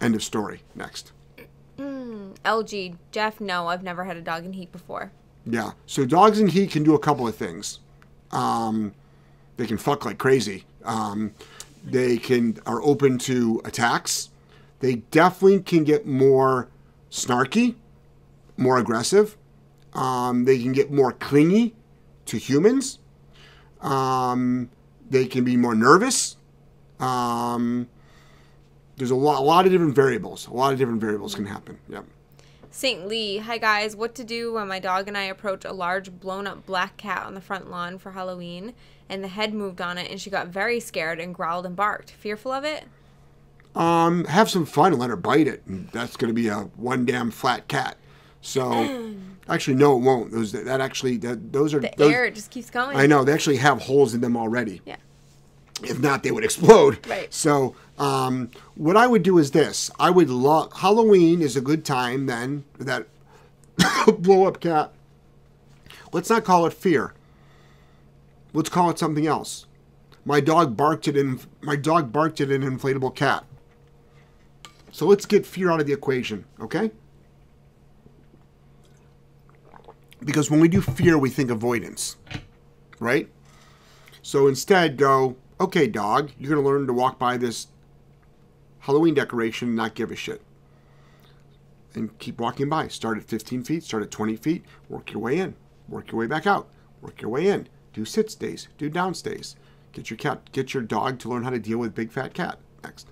End 0.00 0.14
of 0.14 0.22
story. 0.22 0.62
Next. 0.74 1.12
LG, 1.78 2.96
Jeff, 3.10 3.38
no, 3.38 3.66
I've 3.66 3.82
never 3.82 4.04
had 4.04 4.16
a 4.16 4.22
dog 4.22 4.46
in 4.46 4.54
heat 4.54 4.72
before. 4.72 5.12
Yeah. 5.44 5.72
So 5.84 6.06
dogs 6.06 6.40
in 6.40 6.46
heat 6.46 6.70
can 6.70 6.82
do 6.82 6.94
a 6.94 6.98
couple 6.98 7.28
of 7.28 7.36
things. 7.36 7.80
Um, 8.30 8.94
they 9.58 9.66
can 9.66 9.76
fuck 9.76 10.06
like 10.06 10.16
crazy. 10.16 10.64
Um, 10.86 11.34
they 11.84 12.16
can 12.16 12.56
are 12.64 12.80
open 12.80 13.18
to 13.18 13.60
attacks. 13.66 14.30
They 14.80 14.96
definitely 15.10 15.60
can 15.60 15.84
get 15.84 16.06
more 16.06 16.68
snarky, 17.10 17.74
more 18.56 18.78
aggressive. 18.78 19.36
Um, 19.96 20.44
they 20.44 20.58
can 20.58 20.72
get 20.72 20.92
more 20.92 21.12
clingy 21.12 21.74
to 22.26 22.38
humans. 22.38 22.98
Um, 23.80 24.70
they 25.10 25.26
can 25.26 25.44
be 25.44 25.56
more 25.56 25.74
nervous. 25.74 26.36
Um, 27.00 27.88
there's 28.96 29.10
a 29.10 29.16
lot, 29.16 29.40
a 29.40 29.44
lot 29.44 29.66
of 29.66 29.72
different 29.72 29.94
variables. 29.94 30.46
A 30.46 30.52
lot 30.52 30.72
of 30.72 30.78
different 30.78 31.00
variables 31.00 31.34
can 31.34 31.46
happen. 31.46 31.78
Yep. 31.88 32.04
St. 32.70 33.06
Lee, 33.06 33.38
hi 33.38 33.56
guys, 33.56 33.96
what 33.96 34.14
to 34.16 34.24
do 34.24 34.52
when 34.52 34.68
my 34.68 34.78
dog 34.78 35.08
and 35.08 35.16
I 35.16 35.22
approach 35.24 35.64
a 35.64 35.72
large 35.72 36.12
blown 36.20 36.46
up 36.46 36.66
black 36.66 36.98
cat 36.98 37.24
on 37.24 37.34
the 37.34 37.40
front 37.40 37.70
lawn 37.70 37.96
for 37.98 38.12
Halloween 38.12 38.74
and 39.08 39.24
the 39.24 39.28
head 39.28 39.54
moved 39.54 39.80
on 39.80 39.96
it 39.96 40.10
and 40.10 40.20
she 40.20 40.28
got 40.28 40.48
very 40.48 40.78
scared 40.78 41.18
and 41.18 41.34
growled 41.34 41.64
and 41.64 41.74
barked. 41.74 42.10
Fearful 42.10 42.52
of 42.52 42.64
it? 42.64 42.84
um, 43.76 44.24
have 44.24 44.50
some 44.50 44.64
fun 44.64 44.92
and 44.92 45.00
let 45.00 45.10
her 45.10 45.16
bite 45.16 45.46
it. 45.46 45.62
And 45.66 45.88
that's 45.90 46.16
going 46.16 46.28
to 46.28 46.34
be 46.34 46.48
a 46.48 46.60
one 46.76 47.04
damn 47.04 47.30
flat 47.30 47.68
cat. 47.68 47.96
So, 48.40 49.14
actually, 49.48 49.74
no, 49.74 49.96
it 49.96 50.00
won't. 50.00 50.32
Those 50.32 50.52
that 50.52 50.80
actually 50.80 51.16
that 51.18 51.52
those 51.52 51.74
are 51.74 51.80
The 51.80 51.92
those, 51.96 52.12
air 52.12 52.30
just 52.30 52.50
keeps 52.50 52.70
going. 52.70 52.96
I 52.96 53.06
know 53.06 53.24
they 53.24 53.32
actually 53.32 53.56
have 53.56 53.82
holes 53.82 54.14
in 54.14 54.20
them 54.20 54.36
already. 54.36 54.82
Yeah. 54.84 54.96
If 55.82 56.00
not, 56.00 56.22
they 56.22 56.30
would 56.30 56.44
explode. 56.44 57.06
Right. 57.06 57.32
So, 57.32 57.76
um, 57.98 58.50
what 58.76 58.96
I 58.96 59.06
would 59.06 59.22
do 59.22 59.38
is 59.38 59.50
this: 59.50 59.90
I 59.98 60.10
would 60.10 60.30
love 60.30 60.72
Halloween 60.74 61.42
is 61.42 61.56
a 61.56 61.60
good 61.60 61.84
time 61.84 62.26
then 62.26 62.64
that 62.78 63.06
blow 64.18 64.46
up 64.46 64.60
cat. 64.60 64.92
Let's 66.12 66.30
not 66.30 66.44
call 66.44 66.66
it 66.66 66.72
fear. 66.72 67.12
Let's 68.52 68.70
call 68.70 68.88
it 68.90 68.98
something 68.98 69.26
else. 69.26 69.66
My 70.24 70.40
dog 70.40 70.76
barked 70.76 71.08
at 71.08 71.16
an 71.16 71.40
my 71.60 71.76
dog 71.76 72.12
barked 72.12 72.40
at 72.40 72.50
an 72.50 72.62
inflatable 72.62 73.14
cat. 73.14 73.44
So 74.92 75.06
let's 75.06 75.26
get 75.26 75.44
fear 75.44 75.70
out 75.70 75.78
of 75.78 75.86
the 75.86 75.92
equation, 75.92 76.46
okay? 76.58 76.90
Because 80.26 80.50
when 80.50 80.58
we 80.60 80.68
do 80.68 80.80
fear, 80.82 81.16
we 81.16 81.30
think 81.30 81.50
avoidance, 81.50 82.16
right? 82.98 83.30
So 84.22 84.48
instead, 84.48 84.96
go, 84.96 85.36
okay, 85.60 85.86
dog, 85.86 86.32
you're 86.36 86.50
going 86.50 86.62
to 86.62 86.68
learn 86.68 86.86
to 86.88 86.92
walk 86.92 87.16
by 87.16 87.36
this 87.36 87.68
Halloween 88.80 89.14
decoration 89.14 89.68
and 89.68 89.76
not 89.76 89.94
give 89.94 90.10
a 90.10 90.16
shit. 90.16 90.42
And 91.94 92.18
keep 92.18 92.40
walking 92.40 92.68
by. 92.68 92.88
Start 92.88 93.18
at 93.18 93.24
15 93.24 93.62
feet, 93.62 93.84
start 93.84 94.02
at 94.02 94.10
20 94.10 94.36
feet, 94.36 94.64
work 94.88 95.12
your 95.12 95.22
way 95.22 95.38
in, 95.38 95.54
work 95.88 96.10
your 96.10 96.18
way 96.18 96.26
back 96.26 96.46
out, 96.46 96.68
work 97.00 97.22
your 97.22 97.30
way 97.30 97.46
in. 97.46 97.68
Do 97.92 98.04
sit 98.04 98.28
stays, 98.28 98.66
do 98.76 98.90
down 98.90 99.14
stays. 99.14 99.54
Get 99.92 100.10
your 100.10 100.18
cat, 100.18 100.50
get 100.50 100.74
your 100.74 100.82
dog 100.82 101.20
to 101.20 101.28
learn 101.28 101.44
how 101.44 101.50
to 101.50 101.58
deal 101.58 101.78
with 101.78 101.94
big 101.94 102.10
fat 102.10 102.34
cat. 102.34 102.58
Next. 102.82 103.06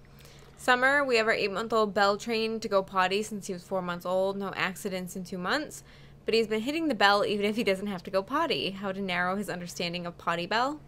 Summer, 0.59 1.05
we 1.05 1.17
have 1.17 1.27
our 1.27 1.33
eight 1.33 1.53
month 1.53 1.73
old 1.73 1.95
Bell 1.95 2.17
trained 2.17 2.61
to 2.63 2.69
go 2.69 2.83
potty 2.83 3.23
since 3.23 3.47
he 3.47 3.53
was 3.53 3.63
four 3.63 3.81
months 3.81 4.05
old. 4.05 4.37
No 4.37 4.53
accidents 4.57 5.15
in 5.15 5.23
two 5.23 5.39
months. 5.39 5.85
But 6.25 6.35
he's 6.35 6.47
been 6.47 6.61
hitting 6.63 6.89
the 6.89 6.95
bell 6.95 7.25
even 7.25 7.45
if 7.45 7.57
he 7.57 7.65
doesn't 7.65 7.87
have 7.87 8.03
to 8.05 8.11
go 8.11 8.23
potty. 8.23 8.71
How 8.71 8.93
to 8.93 9.01
narrow 9.01 9.37
his 9.37 9.49
understanding 9.51 10.07
of 10.07 10.17
potty 10.19 10.47
bell? 10.47 10.81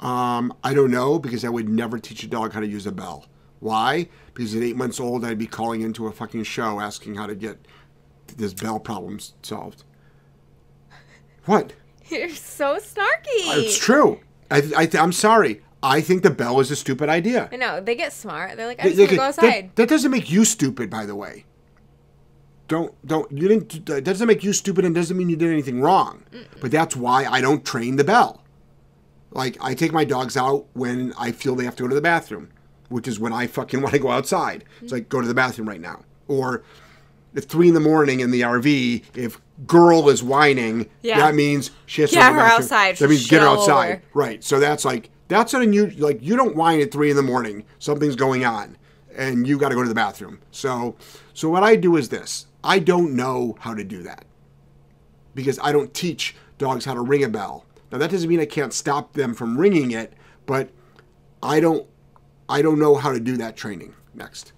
Um, 0.00 0.52
I 0.64 0.74
don't 0.74 0.90
know 0.90 1.18
because 1.18 1.44
I 1.44 1.48
would 1.48 1.68
never 1.68 1.98
teach 1.98 2.22
a 2.22 2.26
dog 2.26 2.52
how 2.52 2.60
to 2.60 2.66
use 2.66 2.86
a 2.86 2.92
bell. 2.92 3.26
Why? 3.60 4.08
Because 4.34 4.54
at 4.54 4.62
eight 4.62 4.76
months 4.76 5.00
old, 5.00 5.24
I'd 5.24 5.38
be 5.38 5.46
calling 5.46 5.80
into 5.82 6.06
a 6.06 6.12
fucking 6.12 6.42
show 6.44 6.80
asking 6.80 7.14
how 7.14 7.26
to 7.26 7.34
get 7.34 7.58
this 8.36 8.52
bell 8.52 8.78
problem 8.78 9.18
solved. 9.42 9.84
What? 11.46 11.72
You're 12.08 12.28
so 12.30 12.76
snarky. 12.76 13.56
It's 13.56 13.78
true. 13.78 14.20
I, 14.50 14.62
I, 14.76 14.90
I'm 14.98 15.12
sorry. 15.12 15.62
I 15.82 16.00
think 16.00 16.22
the 16.22 16.30
bell 16.30 16.60
is 16.60 16.70
a 16.70 16.76
stupid 16.76 17.08
idea. 17.08 17.48
I 17.52 17.56
know. 17.56 17.80
They 17.80 17.94
get 17.94 18.12
smart. 18.12 18.56
They're 18.56 18.66
like, 18.66 18.80
I 18.80 18.84
They- 18.84 18.88
just 18.90 18.98
want 19.00 19.10
to 19.10 19.16
go 19.16 19.22
that- 19.22 19.28
outside. 19.28 19.70
That, 19.76 19.88
doesn't 19.88 20.10
make 20.10 20.30
you 20.30 20.44
stupid, 20.44 20.90
by 20.90 21.06
the 21.06 21.14
way. 21.14 21.44
Don't 22.68 22.92
don't 23.06 23.30
you 23.30 23.46
didn't. 23.48 23.86
That 23.86 24.02
doesn't 24.04 24.26
make 24.26 24.42
you 24.42 24.52
stupid, 24.52 24.84
and 24.84 24.94
doesn't 24.94 25.16
mean 25.16 25.28
you 25.28 25.36
did 25.36 25.50
anything 25.50 25.80
wrong. 25.80 26.22
But 26.60 26.70
that's 26.72 26.96
why 26.96 27.24
I 27.24 27.40
don't 27.40 27.64
train 27.64 27.96
the 27.96 28.04
bell. 28.04 28.42
Like 29.30 29.56
I 29.60 29.74
take 29.74 29.92
my 29.92 30.04
dogs 30.04 30.36
out 30.36 30.66
when 30.72 31.12
I 31.18 31.32
feel 31.32 31.54
they 31.54 31.64
have 31.64 31.76
to 31.76 31.82
go 31.84 31.88
to 31.88 31.94
the 31.94 32.00
bathroom, 32.00 32.50
which 32.88 33.06
is 33.06 33.20
when 33.20 33.32
I 33.32 33.46
fucking 33.46 33.80
want 33.82 33.92
to 33.94 34.00
go 34.00 34.10
outside. 34.10 34.64
It's 34.82 34.92
like 34.92 35.08
go 35.08 35.20
to 35.20 35.28
the 35.28 35.34
bathroom 35.34 35.68
right 35.68 35.80
now, 35.80 36.02
or 36.26 36.62
at 37.36 37.44
three 37.44 37.68
in 37.68 37.74
the 37.74 37.80
morning 37.80 38.20
in 38.20 38.30
the 38.30 38.40
RV. 38.40 39.04
If 39.14 39.40
girl 39.66 40.08
is 40.08 40.22
whining, 40.22 40.88
Yeah. 41.02 41.18
that 41.20 41.34
means 41.34 41.70
she 41.86 42.00
has 42.02 42.10
to 42.10 42.16
Get 42.16 42.22
go 42.22 42.28
to 42.30 42.34
the 42.36 42.40
her 42.42 42.48
bathroom. 42.48 42.62
outside. 42.64 42.96
That 42.96 43.08
means 43.10 43.26
get 43.28 43.42
her 43.42 43.48
outside. 43.48 44.02
Right. 44.14 44.42
So 44.42 44.58
that's 44.58 44.84
like 44.84 45.10
that's 45.28 45.54
an 45.54 45.62
unusual. 45.62 46.02
Like 46.08 46.18
you 46.22 46.34
don't 46.36 46.56
whine 46.56 46.80
at 46.80 46.90
three 46.90 47.10
in 47.10 47.16
the 47.16 47.22
morning. 47.22 47.64
Something's 47.78 48.16
going 48.16 48.44
on, 48.44 48.76
and 49.16 49.46
you 49.46 49.56
got 49.58 49.68
to 49.68 49.74
go 49.74 49.82
to 49.82 49.88
the 49.88 49.94
bathroom. 49.94 50.38
So, 50.50 50.96
so 51.34 51.48
what 51.50 51.62
I 51.62 51.76
do 51.76 51.96
is 51.96 52.08
this: 52.08 52.46
I 52.66 52.80
don't 52.80 53.14
know 53.14 53.56
how 53.60 53.74
to 53.74 53.84
do 53.84 54.02
that 54.02 54.24
because 55.36 55.58
I 55.62 55.70
don't 55.70 55.94
teach 55.94 56.34
dogs 56.58 56.84
how 56.84 56.94
to 56.94 57.00
ring 57.00 57.22
a 57.22 57.28
bell. 57.28 57.64
Now 57.92 57.98
that 57.98 58.10
doesn't 58.10 58.28
mean 58.28 58.40
I 58.40 58.46
can't 58.46 58.72
stop 58.72 59.12
them 59.12 59.34
from 59.34 59.56
ringing 59.56 59.92
it, 59.92 60.12
but 60.46 60.70
I 61.42 61.60
don't. 61.60 61.86
I 62.48 62.62
don't 62.62 62.78
know 62.78 62.96
how 62.96 63.12
to 63.12 63.20
do 63.20 63.36
that 63.36 63.56
training. 63.56 63.94
Next. 64.14 64.52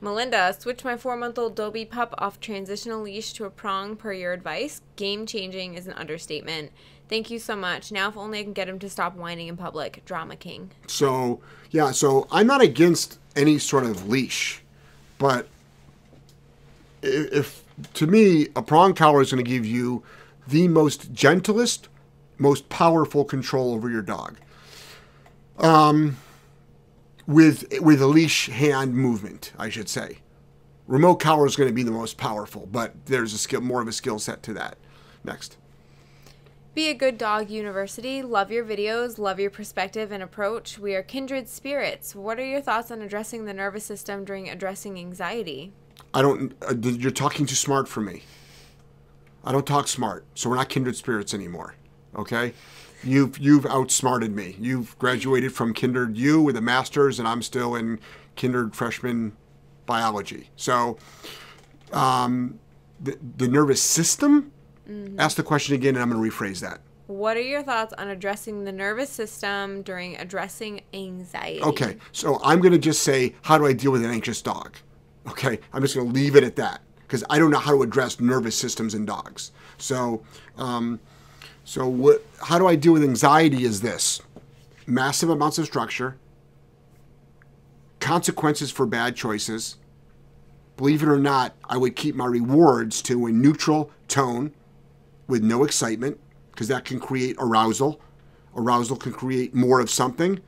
Melinda, 0.00 0.54
switch 0.58 0.84
my 0.84 0.98
four 0.98 1.16
month 1.16 1.38
old 1.38 1.56
Dobie 1.56 1.86
pup 1.86 2.14
off 2.18 2.40
transitional 2.40 3.00
leash 3.02 3.32
to 3.34 3.46
a 3.46 3.50
prong 3.50 3.96
per 3.96 4.12
your 4.12 4.34
advice. 4.34 4.82
Game 4.96 5.24
changing 5.24 5.74
is 5.74 5.86
an 5.86 5.94
understatement. 5.94 6.72
Thank 7.08 7.30
you 7.30 7.38
so 7.38 7.56
much. 7.56 7.90
Now, 7.90 8.08
if 8.08 8.16
only 8.16 8.40
I 8.40 8.42
can 8.42 8.52
get 8.52 8.68
him 8.68 8.78
to 8.80 8.90
stop 8.90 9.16
whining 9.16 9.48
in 9.48 9.56
public. 9.56 10.04
Drama 10.04 10.36
King. 10.36 10.72
So 10.88 11.40
yeah, 11.70 11.90
so 11.90 12.26
I'm 12.30 12.46
not 12.46 12.60
against 12.60 13.18
any 13.34 13.58
sort 13.58 13.84
of 13.84 14.08
leash, 14.08 14.62
but 15.16 15.48
if 17.04 17.64
to 17.94 18.06
me 18.06 18.48
a 18.56 18.62
prong 18.62 18.94
collar 18.94 19.20
is 19.20 19.32
going 19.32 19.44
to 19.44 19.48
give 19.48 19.66
you 19.66 20.02
the 20.46 20.68
most 20.68 21.12
gentlest, 21.12 21.88
most 22.38 22.68
powerful 22.68 23.24
control 23.24 23.72
over 23.72 23.90
your 23.90 24.02
dog. 24.02 24.38
Um, 25.58 26.16
with 27.26 27.66
with 27.80 28.02
a 28.02 28.06
leash 28.06 28.48
hand 28.48 28.94
movement, 28.94 29.52
I 29.58 29.68
should 29.68 29.88
say. 29.88 30.18
Remote 30.86 31.16
collar 31.16 31.46
is 31.46 31.56
going 31.56 31.68
to 31.68 31.74
be 31.74 31.82
the 31.82 31.90
most 31.90 32.18
powerful, 32.18 32.68
but 32.70 33.06
there's 33.06 33.32
a 33.32 33.38
skill, 33.38 33.62
more 33.62 33.80
of 33.80 33.88
a 33.88 33.92
skill 33.92 34.18
set 34.18 34.42
to 34.42 34.52
that. 34.54 34.76
Next. 35.24 35.56
Be 36.74 36.90
a 36.90 36.94
good 36.94 37.16
dog 37.16 37.50
university. 37.50 38.20
Love 38.20 38.50
your 38.50 38.64
videos, 38.64 39.16
love 39.16 39.38
your 39.38 39.48
perspective 39.48 40.10
and 40.10 40.22
approach. 40.22 40.78
We 40.78 40.94
are 40.94 41.02
kindred 41.02 41.48
spirits. 41.48 42.14
What 42.16 42.38
are 42.38 42.44
your 42.44 42.60
thoughts 42.60 42.90
on 42.90 43.00
addressing 43.00 43.44
the 43.44 43.54
nervous 43.54 43.84
system 43.84 44.24
during 44.24 44.50
addressing 44.50 44.98
anxiety? 44.98 45.72
I 46.14 46.22
don't. 46.22 46.54
Uh, 46.62 46.74
you're 46.80 47.10
talking 47.10 47.44
too 47.44 47.56
smart 47.56 47.88
for 47.88 48.00
me. 48.00 48.22
I 49.44 49.52
don't 49.52 49.66
talk 49.66 49.88
smart, 49.88 50.24
so 50.34 50.48
we're 50.48 50.56
not 50.56 50.68
kindred 50.68 50.96
spirits 50.96 51.34
anymore. 51.34 51.74
Okay, 52.16 52.54
you've 53.02 53.36
you've 53.38 53.66
outsmarted 53.66 54.34
me. 54.34 54.56
You've 54.60 54.96
graduated 54.98 55.52
from 55.52 55.74
kindred 55.74 56.16
U 56.16 56.40
with 56.40 56.56
a 56.56 56.60
master's, 56.60 57.18
and 57.18 57.26
I'm 57.26 57.42
still 57.42 57.74
in 57.74 57.98
kindred 58.36 58.76
freshman 58.76 59.36
biology. 59.86 60.50
So, 60.56 60.98
um, 61.92 62.60
the 63.00 63.18
the 63.36 63.48
nervous 63.48 63.82
system. 63.82 64.52
Ask 65.18 65.38
the 65.38 65.42
question 65.42 65.74
again, 65.74 65.94
and 65.94 66.02
I'm 66.02 66.10
going 66.10 66.22
to 66.22 66.36
rephrase 66.36 66.60
that. 66.60 66.80
What 67.06 67.38
are 67.38 67.42
your 67.42 67.62
thoughts 67.62 67.94
on 67.96 68.08
addressing 68.08 68.64
the 68.64 68.72
nervous 68.72 69.08
system 69.08 69.80
during 69.80 70.16
addressing 70.16 70.82
anxiety? 70.92 71.62
Okay, 71.62 71.96
so 72.12 72.38
I'm 72.44 72.60
going 72.60 72.72
to 72.72 72.78
just 72.78 73.02
say, 73.02 73.34
how 73.40 73.56
do 73.56 73.64
I 73.64 73.72
deal 73.72 73.92
with 73.92 74.04
an 74.04 74.10
anxious 74.10 74.42
dog? 74.42 74.76
Okay, 75.28 75.58
I'm 75.72 75.82
just 75.82 75.94
going 75.94 76.06
to 76.06 76.12
leave 76.12 76.36
it 76.36 76.44
at 76.44 76.56
that 76.56 76.82
because 77.00 77.24
I 77.30 77.38
don't 77.38 77.50
know 77.50 77.58
how 77.58 77.72
to 77.72 77.82
address 77.82 78.20
nervous 78.20 78.56
systems 78.56 78.94
in 78.94 79.06
dogs. 79.06 79.52
So, 79.78 80.22
um, 80.56 81.00
so 81.64 81.88
what? 81.88 82.24
How 82.42 82.58
do 82.58 82.66
I 82.66 82.76
deal 82.76 82.92
with 82.92 83.02
anxiety? 83.02 83.64
Is 83.64 83.80
this 83.80 84.20
massive 84.86 85.30
amounts 85.30 85.58
of 85.58 85.64
structure, 85.66 86.16
consequences 88.00 88.70
for 88.70 88.86
bad 88.86 89.16
choices? 89.16 89.76
Believe 90.76 91.02
it 91.02 91.08
or 91.08 91.18
not, 91.18 91.54
I 91.64 91.76
would 91.76 91.94
keep 91.94 92.16
my 92.16 92.26
rewards 92.26 93.00
to 93.02 93.26
a 93.26 93.32
neutral 93.32 93.90
tone 94.08 94.52
with 95.28 95.42
no 95.42 95.64
excitement 95.64 96.18
because 96.50 96.68
that 96.68 96.84
can 96.84 96.98
create 97.00 97.36
arousal. 97.38 98.00
Arousal 98.56 98.96
can 98.96 99.12
create 99.12 99.54
more 99.54 99.80
of 99.80 99.88
something, 99.88 100.40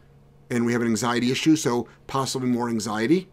and 0.51 0.66
we 0.66 0.72
have 0.72 0.83
an 0.83 0.89
anxiety 0.89 1.31
issue, 1.31 1.57
so 1.57 1.89
possibly 2.07 2.49
more 2.49 2.68
anxiety. 2.68 3.29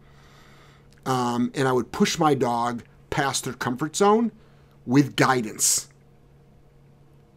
Um, 1.06 1.52
and 1.54 1.68
I 1.68 1.72
would 1.72 1.92
push 1.92 2.18
my 2.18 2.34
dog 2.34 2.82
past 3.10 3.44
their 3.44 3.52
comfort 3.52 3.96
zone 3.96 4.32
with 4.86 5.16
guidance. 5.16 5.88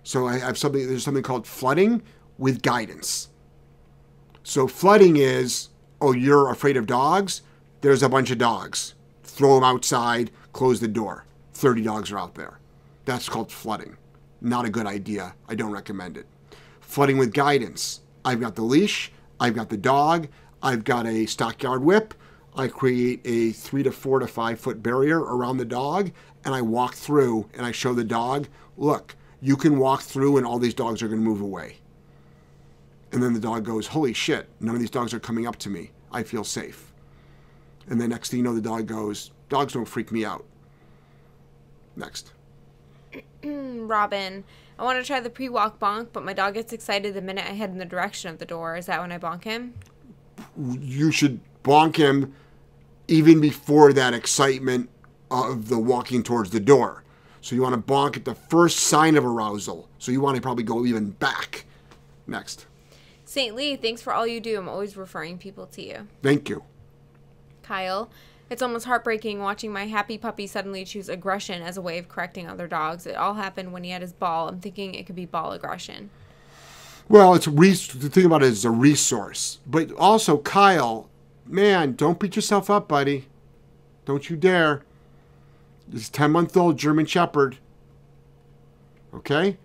So 0.04 0.28
I 0.28 0.38
have 0.38 0.58
something. 0.58 0.88
There's 0.88 1.04
something 1.04 1.24
called 1.24 1.46
flooding 1.46 2.02
with 2.38 2.62
guidance. 2.62 3.30
So 4.44 4.68
flooding 4.68 5.18
is, 5.18 5.70
oh, 6.00 6.14
you're 6.14 6.50
afraid 6.50 6.78
of 6.78 6.86
dogs. 6.86 7.42
There's 7.82 8.04
a 8.04 8.10
bunch 8.10 8.32
of 8.32 8.38
dogs. 8.38 8.94
Throw 9.24 9.56
them 9.56 9.64
outside. 9.64 10.32
Close 10.54 10.80
the 10.80 10.88
door. 10.88 11.26
Thirty 11.54 11.82
dogs 11.82 12.12
are 12.12 12.20
out 12.20 12.36
there. 12.36 12.60
That's 13.06 13.28
called 13.28 13.52
flooding. 13.52 13.98
Not 14.40 14.66
a 14.66 14.70
good 14.70 14.86
idea. 14.86 15.36
I 15.50 15.56
don't 15.56 15.72
recommend 15.72 16.18
it. 16.18 16.26
Flooding 16.80 17.18
with 17.18 17.34
guidance. 17.34 18.02
I've 18.24 18.40
got 18.40 18.56
the 18.56 18.62
leash. 18.62 19.12
I've 19.40 19.56
got 19.56 19.70
the 19.70 19.78
dog. 19.78 20.28
I've 20.64 20.84
got 20.84 21.06
a 21.06 21.26
stockyard 21.26 21.84
whip. 21.84 22.14
I 22.58 22.68
create 22.68 23.22
a 23.24 23.52
three 23.52 23.84
to 23.84 23.92
four 23.92 24.20
to 24.20 24.28
five 24.28 24.60
foot 24.60 24.82
barrier 24.82 25.20
around 25.20 25.58
the 25.58 25.66
dog, 25.66 26.12
and 26.44 26.56
I 26.56 26.62
walk 26.62 26.96
through 26.96 27.48
and 27.54 27.64
I 27.64 27.72
show 27.72 27.94
the 27.94 28.04
dog, 28.04 28.48
look, 28.78 29.16
you 29.40 29.56
can 29.56 29.78
walk 29.78 30.02
through, 30.02 30.38
and 30.38 30.46
all 30.46 30.58
these 30.58 30.74
dogs 30.74 31.04
are 31.04 31.08
going 31.08 31.20
to 31.20 31.26
move 31.26 31.42
away. 31.42 31.78
And 33.12 33.22
then 33.22 33.34
the 33.34 33.40
dog 33.40 33.64
goes, 33.64 33.88
holy 33.88 34.14
shit, 34.14 34.50
none 34.60 34.74
of 34.74 34.82
these 34.82 34.90
dogs 34.90 35.14
are 35.14 35.20
coming 35.20 35.46
up 35.46 35.58
to 35.58 35.70
me. 35.70 35.92
I 36.12 36.24
feel 36.24 36.44
safe. 36.44 36.92
And 37.88 38.02
then 38.02 38.10
next 38.10 38.32
thing 38.32 38.40
you 38.40 38.44
know, 38.44 38.56
the 38.56 38.62
dog 38.62 38.88
goes, 38.88 39.32
dogs 39.50 39.74
don't 39.74 39.86
freak 39.86 40.12
me 40.12 40.26
out. 40.26 40.44
Next. 41.96 42.34
Robin, 43.44 44.44
I 44.80 44.84
want 44.84 45.00
to 45.00 45.06
try 45.06 45.20
the 45.20 45.30
pre 45.30 45.48
walk 45.48 45.80
bonk, 45.80 46.08
but 46.12 46.26
my 46.26 46.34
dog 46.34 46.56
gets 46.56 46.74
excited 46.74 47.14
the 47.14 47.22
minute 47.22 47.46
I 47.46 47.54
head 47.54 47.70
in 47.70 47.78
the 47.78 47.86
direction 47.86 48.32
of 48.32 48.40
the 48.40 48.46
door. 48.46 48.76
Is 48.76 48.88
that 48.88 49.00
when 49.00 49.12
I 49.12 49.20
bonk 49.20 49.44
him? 49.44 49.76
you 50.80 51.12
should 51.12 51.40
bonk 51.64 51.96
him 51.96 52.34
even 53.08 53.40
before 53.40 53.94
that 53.94 54.14
excitement 54.14 54.90
of 55.32 55.70
the 55.70 55.80
walking 55.80 56.24
towards 56.24 56.52
the 56.52 56.60
door. 56.60 57.04
So 57.42 57.56
you 57.56 57.62
want 57.62 57.76
to 57.76 57.94
bonk 57.94 58.18
at 58.18 58.26
the 58.26 58.36
first 58.36 58.80
sign 58.80 59.16
of 59.16 59.26
arousal. 59.26 59.88
So 60.00 60.12
you 60.12 60.22
want 60.22 60.36
to 60.36 60.42
probably 60.42 60.64
go 60.64 60.86
even 60.86 61.12
back. 61.12 61.66
Next. 62.26 62.66
St. 63.26 63.56
Lee, 63.56 63.76
thanks 63.76 64.02
for 64.02 64.14
all 64.14 64.28
you 64.28 64.40
do. 64.40 64.58
I'm 64.58 64.70
always 64.70 64.98
referring 64.98 65.38
people 65.38 65.66
to 65.68 65.82
you. 65.82 66.08
Thank 66.22 66.50
you. 66.50 66.64
Kyle, 67.64 68.10
it's 68.50 68.62
almost 68.62 68.86
heartbreaking 68.86 69.40
watching 69.40 69.72
my 69.72 69.86
happy 69.88 70.18
puppy 70.18 70.48
suddenly 70.48 70.86
choose 70.86 71.10
aggression 71.10 71.62
as 71.62 71.76
a 71.76 71.82
way 71.82 71.98
of 71.98 72.08
correcting 72.08 72.48
other 72.48 72.68
dogs. 72.68 73.06
It 73.06 73.16
all 73.16 73.34
happened 73.34 73.74
when 73.74 73.84
he 73.84 73.90
had 73.90 74.02
his 74.02 74.14
ball. 74.14 74.48
I'm 74.48 74.60
thinking 74.60 74.96
it 74.96 75.06
could 75.06 75.16
be 75.16 75.26
ball 75.26 75.52
aggression. 75.52 76.10
Well, 77.10 77.34
it's 77.36 77.48
a 77.48 77.52
res- 77.52 77.88
the 77.88 78.10
thing 78.10 78.26
about 78.26 78.44
it 78.44 78.48
is 78.48 78.66
a 78.66 78.72
resource, 78.72 79.60
but 79.66 79.92
also 79.94 80.38
Kyle, 80.40 81.10
man, 81.50 81.94
don't 81.94 82.20
beat 82.20 82.36
yourself 82.36 82.70
up, 82.70 82.88
buddy. 82.88 83.28
Don't 84.06 84.30
you 84.30 84.36
dare. 84.36 84.84
This 85.88 86.10
ten 86.10 86.32
month 86.32 86.56
old 86.58 86.78
German 86.78 87.06
Shepherd. 87.06 87.58
Okay, 89.14 89.58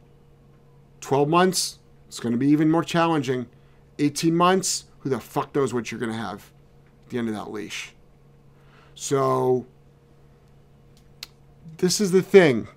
twelve 1.00 1.28
months. 1.28 1.78
It's 2.08 2.20
going 2.20 2.32
to 2.32 2.38
be 2.38 2.48
even 2.48 2.70
more 2.70 2.84
challenging. 2.84 3.46
Eighteen 3.98 4.34
months. 4.34 4.84
Who 5.00 5.08
the 5.08 5.18
fuck 5.18 5.54
knows 5.54 5.74
what 5.74 5.90
you're 5.90 5.98
going 5.98 6.12
to 6.12 6.18
have 6.18 6.52
at 7.04 7.10
the 7.10 7.18
end 7.18 7.28
of 7.28 7.34
that 7.34 7.50
leash? 7.50 7.92
So 8.94 9.66
this 11.78 12.00
is 12.00 12.12
the 12.12 12.22
thing. 12.22 12.68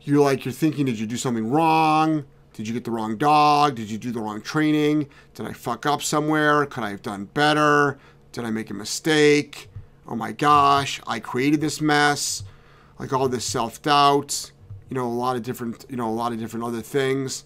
You're 0.00 0.22
like 0.22 0.44
you're 0.44 0.52
thinking, 0.52 0.86
did 0.86 0.98
you 0.98 1.06
do 1.06 1.16
something 1.16 1.50
wrong? 1.50 2.24
Did 2.56 2.66
you 2.66 2.72
get 2.72 2.84
the 2.84 2.90
wrong 2.90 3.18
dog? 3.18 3.74
Did 3.74 3.90
you 3.90 3.98
do 3.98 4.10
the 4.10 4.20
wrong 4.20 4.40
training? 4.40 5.10
Did 5.34 5.46
I 5.46 5.52
fuck 5.52 5.84
up 5.84 6.00
somewhere? 6.00 6.64
Could 6.64 6.84
I 6.84 6.90
have 6.90 7.02
done 7.02 7.26
better? 7.26 7.98
Did 8.32 8.46
I 8.46 8.50
make 8.50 8.70
a 8.70 8.74
mistake? 8.74 9.68
Oh 10.08 10.16
my 10.16 10.32
gosh, 10.32 10.98
I 11.06 11.20
created 11.20 11.60
this 11.60 11.82
mess. 11.82 12.44
Like 12.98 13.12
all 13.12 13.28
this 13.28 13.44
self 13.44 13.82
doubt, 13.82 14.52
you 14.88 14.94
know, 14.94 15.06
a 15.06 15.12
lot 15.12 15.36
of 15.36 15.42
different, 15.42 15.84
you 15.90 15.96
know, 15.96 16.08
a 16.08 16.10
lot 16.10 16.32
of 16.32 16.38
different 16.38 16.64
other 16.64 16.80
things. 16.80 17.44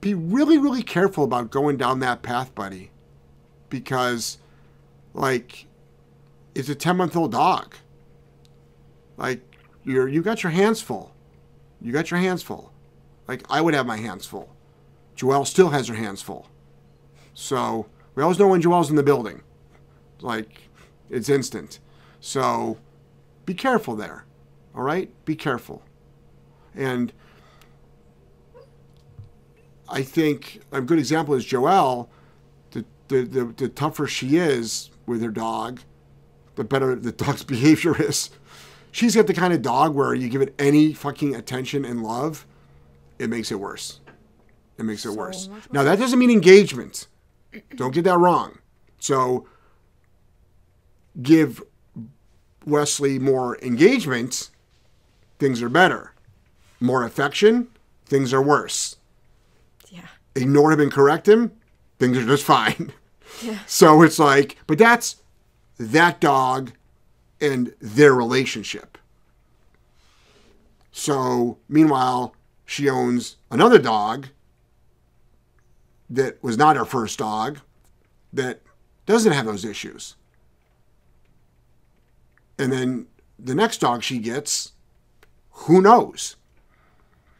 Be 0.00 0.14
really, 0.14 0.56
really 0.56 0.82
careful 0.82 1.24
about 1.24 1.50
going 1.50 1.76
down 1.76 2.00
that 2.00 2.22
path, 2.22 2.54
buddy. 2.54 2.90
Because, 3.68 4.38
like, 5.12 5.66
it's 6.54 6.70
a 6.70 6.74
10 6.74 6.96
month 6.96 7.14
old 7.16 7.32
dog. 7.32 7.74
Like, 9.18 9.42
you're, 9.84 10.08
you 10.08 10.22
got 10.22 10.42
your 10.42 10.52
hands 10.52 10.80
full. 10.80 11.12
You 11.82 11.92
got 11.92 12.10
your 12.10 12.18
hands 12.18 12.42
full. 12.42 12.72
Like 13.28 13.44
I 13.48 13.60
would 13.60 13.74
have 13.74 13.86
my 13.86 13.98
hands 13.98 14.26
full. 14.26 14.56
Joelle 15.16 15.46
still 15.46 15.70
has 15.70 15.86
her 15.88 15.94
hands 15.94 16.22
full. 16.22 16.48
So 17.34 17.86
we 18.14 18.22
always 18.22 18.38
know 18.38 18.48
when 18.48 18.62
Joelle's 18.62 18.90
in 18.90 18.96
the 18.96 19.02
building. 19.02 19.42
Like 20.20 20.62
it's 21.10 21.28
instant. 21.28 21.78
So 22.18 22.78
be 23.46 23.54
careful 23.54 23.94
there. 23.94 24.24
All 24.74 24.82
right? 24.82 25.10
Be 25.24 25.36
careful. 25.36 25.82
And 26.74 27.12
I 29.88 30.02
think 30.02 30.60
a 30.72 30.80
good 30.80 30.98
example 30.98 31.34
is 31.34 31.44
Joelle. 31.44 32.08
The, 32.70 32.84
the, 33.08 33.22
the, 33.22 33.44
the 33.44 33.68
tougher 33.68 34.06
she 34.06 34.36
is 34.36 34.90
with 35.06 35.22
her 35.22 35.30
dog, 35.30 35.80
the 36.56 36.64
better 36.64 36.94
the 36.94 37.12
dog's 37.24 37.44
behavior 37.44 38.00
is. 38.00 38.30
She's 38.90 39.14
got 39.14 39.26
the 39.26 39.34
kind 39.34 39.52
of 39.52 39.62
dog 39.62 39.94
where 39.94 40.14
you 40.14 40.28
give 40.28 40.42
it 40.42 40.54
any 40.58 40.92
fucking 40.92 41.34
attention 41.34 41.84
and 41.84 42.02
love, 42.02 42.46
it 43.18 43.28
makes 43.30 43.50
it 43.50 43.56
worse. 43.60 44.00
It 44.78 44.84
makes 44.84 45.04
it 45.04 45.10
So 45.12 45.14
worse. 45.18 45.48
much 45.48 45.70
Now 45.72 45.82
that 45.84 45.98
doesn't 45.98 46.18
mean 46.18 46.30
engagement. 46.30 47.06
Don't 47.76 47.92
get 47.94 48.04
that 48.04 48.18
wrong. 48.18 48.58
So 49.00 49.46
give 51.20 51.62
Wesley 52.64 53.18
more 53.18 53.58
engagement, 53.62 54.50
things 55.38 55.62
are 55.62 55.68
better. 55.68 56.12
More 56.80 57.04
affection, 57.04 57.68
things 58.06 58.32
are 58.32 58.42
worse. 58.42 58.96
Yeah. 59.88 60.02
Ignore 60.34 60.72
him 60.72 60.80
and 60.80 60.92
correct 60.92 61.26
him, 61.28 61.52
things 61.98 62.16
are 62.18 62.24
just 62.26 62.44
fine. 62.44 62.92
Yeah. 63.42 63.58
So 63.66 64.02
it's 64.02 64.18
like, 64.18 64.56
but 64.66 64.78
that's 64.78 65.16
that 65.78 66.18
dog 66.18 66.72
and 67.40 67.72
their 67.80 68.12
relationship. 68.14 68.98
So 70.92 71.58
meanwhile, 71.68 72.34
she 72.68 72.86
owns 72.86 73.36
another 73.50 73.78
dog 73.78 74.26
that 76.10 76.36
was 76.44 76.58
not 76.58 76.76
her 76.76 76.84
first 76.84 77.18
dog 77.18 77.60
that 78.30 78.60
doesn't 79.06 79.32
have 79.32 79.46
those 79.46 79.64
issues. 79.64 80.16
And 82.58 82.70
then 82.70 83.06
the 83.38 83.54
next 83.54 83.78
dog 83.78 84.02
she 84.02 84.18
gets, 84.18 84.72
who 85.50 85.80
knows? 85.80 86.36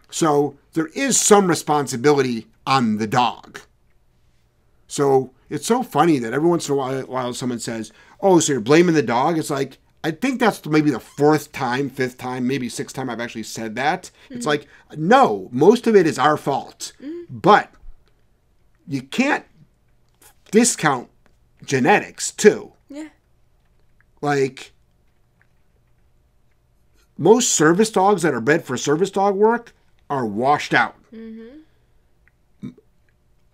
So 0.09 0.57
there 0.73 0.89
is 0.95 1.21
some 1.21 1.47
responsibility 1.47 2.47
on 2.67 2.97
the 2.97 3.07
dog. 3.07 3.61
So 4.87 5.35
it's 5.51 5.67
so 5.67 5.83
funny 5.83 6.19
that 6.21 6.33
every 6.33 6.49
once 6.49 6.71
in 6.71 6.75
a 6.75 7.05
while, 7.05 7.35
someone 7.35 7.59
says, 7.59 7.93
"Oh, 8.23 8.41
so 8.41 8.53
you're 8.53 8.63
blaming 8.63 8.95
the 8.95 9.03
dog?" 9.03 9.37
It's 9.37 9.51
like 9.51 9.77
I 10.05 10.13
think 10.13 10.39
that's 10.39 10.65
maybe 10.65 10.91
the 10.91 11.01
fourth 11.01 11.51
time, 11.53 11.91
fifth 11.91 12.19
time, 12.19 12.47
maybe 12.47 12.69
sixth 12.69 12.95
time 12.95 13.11
I've 13.11 13.21
actually 13.21 13.43
said 13.43 13.75
that. 13.77 14.11
It's 14.31 14.41
mm-hmm. 14.41 14.49
like 14.49 14.67
no, 14.97 15.49
most 15.51 15.87
of 15.87 15.97
it 15.97 16.07
is 16.07 16.19
our 16.19 16.37
fault, 16.37 16.93
mm-hmm. 17.03 17.25
but 17.29 17.73
you 18.87 19.03
can't 19.03 19.45
discount 20.51 21.11
genetics 21.65 22.31
too. 22.31 22.73
Yeah. 22.89 23.09
Like 24.21 24.73
most 27.17 27.51
service 27.51 27.91
dogs 27.91 28.23
that 28.23 28.33
are 28.35 28.41
bred 28.41 28.65
for 28.65 28.77
service 28.77 29.11
dog 29.11 29.35
work 29.35 29.75
are 30.09 30.25
washed 30.25 30.73
out. 30.73 30.97
Mm-hmm. 31.13 32.69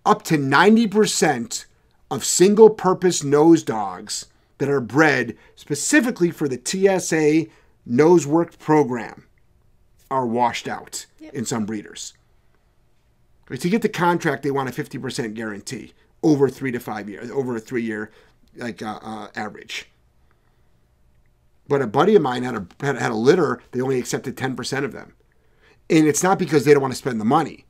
Up 0.05 0.21
to 0.23 0.37
90% 0.37 1.65
of 2.11 2.23
single 2.23 2.69
purpose 2.69 3.23
nose 3.23 3.63
dogs 3.63 4.27
that 4.57 4.69
are 4.69 4.81
bred 4.81 5.37
specifically 5.55 6.31
for 6.31 6.47
the 6.47 6.61
TSA 6.63 7.47
nose 7.85 8.25
work 8.25 8.57
program 8.57 9.27
are 10.09 10.25
washed 10.25 10.67
out 10.67 11.05
in 11.33 11.45
some 11.45 11.65
breeders. 11.65 12.13
But 13.47 13.59
to 13.61 13.69
get 13.69 13.81
the 13.81 13.89
contract, 13.89 14.43
they 14.43 14.51
want 14.51 14.69
a 14.69 14.71
50% 14.71 15.33
guarantee 15.33 15.93
over 16.23 16.49
three 16.49 16.71
to 16.71 16.79
five 16.79 17.07
years, 17.09 17.29
over 17.29 17.55
a 17.55 17.59
three 17.59 17.83
year 17.83 18.11
like 18.57 18.81
uh, 18.81 18.99
uh, 19.01 19.27
average. 19.35 19.89
But 21.67 21.81
a 21.81 21.87
buddy 21.87 22.15
of 22.15 22.21
mine 22.21 22.43
had 22.43 22.55
a 22.55 22.67
had, 22.81 22.97
had 22.97 23.11
a 23.11 23.15
litter. 23.15 23.61
They 23.71 23.81
only 23.81 23.99
accepted 23.99 24.37
ten 24.37 24.55
percent 24.55 24.85
of 24.85 24.91
them, 24.91 25.13
and 25.89 26.07
it's 26.07 26.23
not 26.23 26.37
because 26.37 26.63
they 26.63 26.73
don't 26.73 26.81
want 26.81 26.93
to 26.93 26.97
spend 26.97 27.19
the 27.19 27.25
money. 27.25 27.65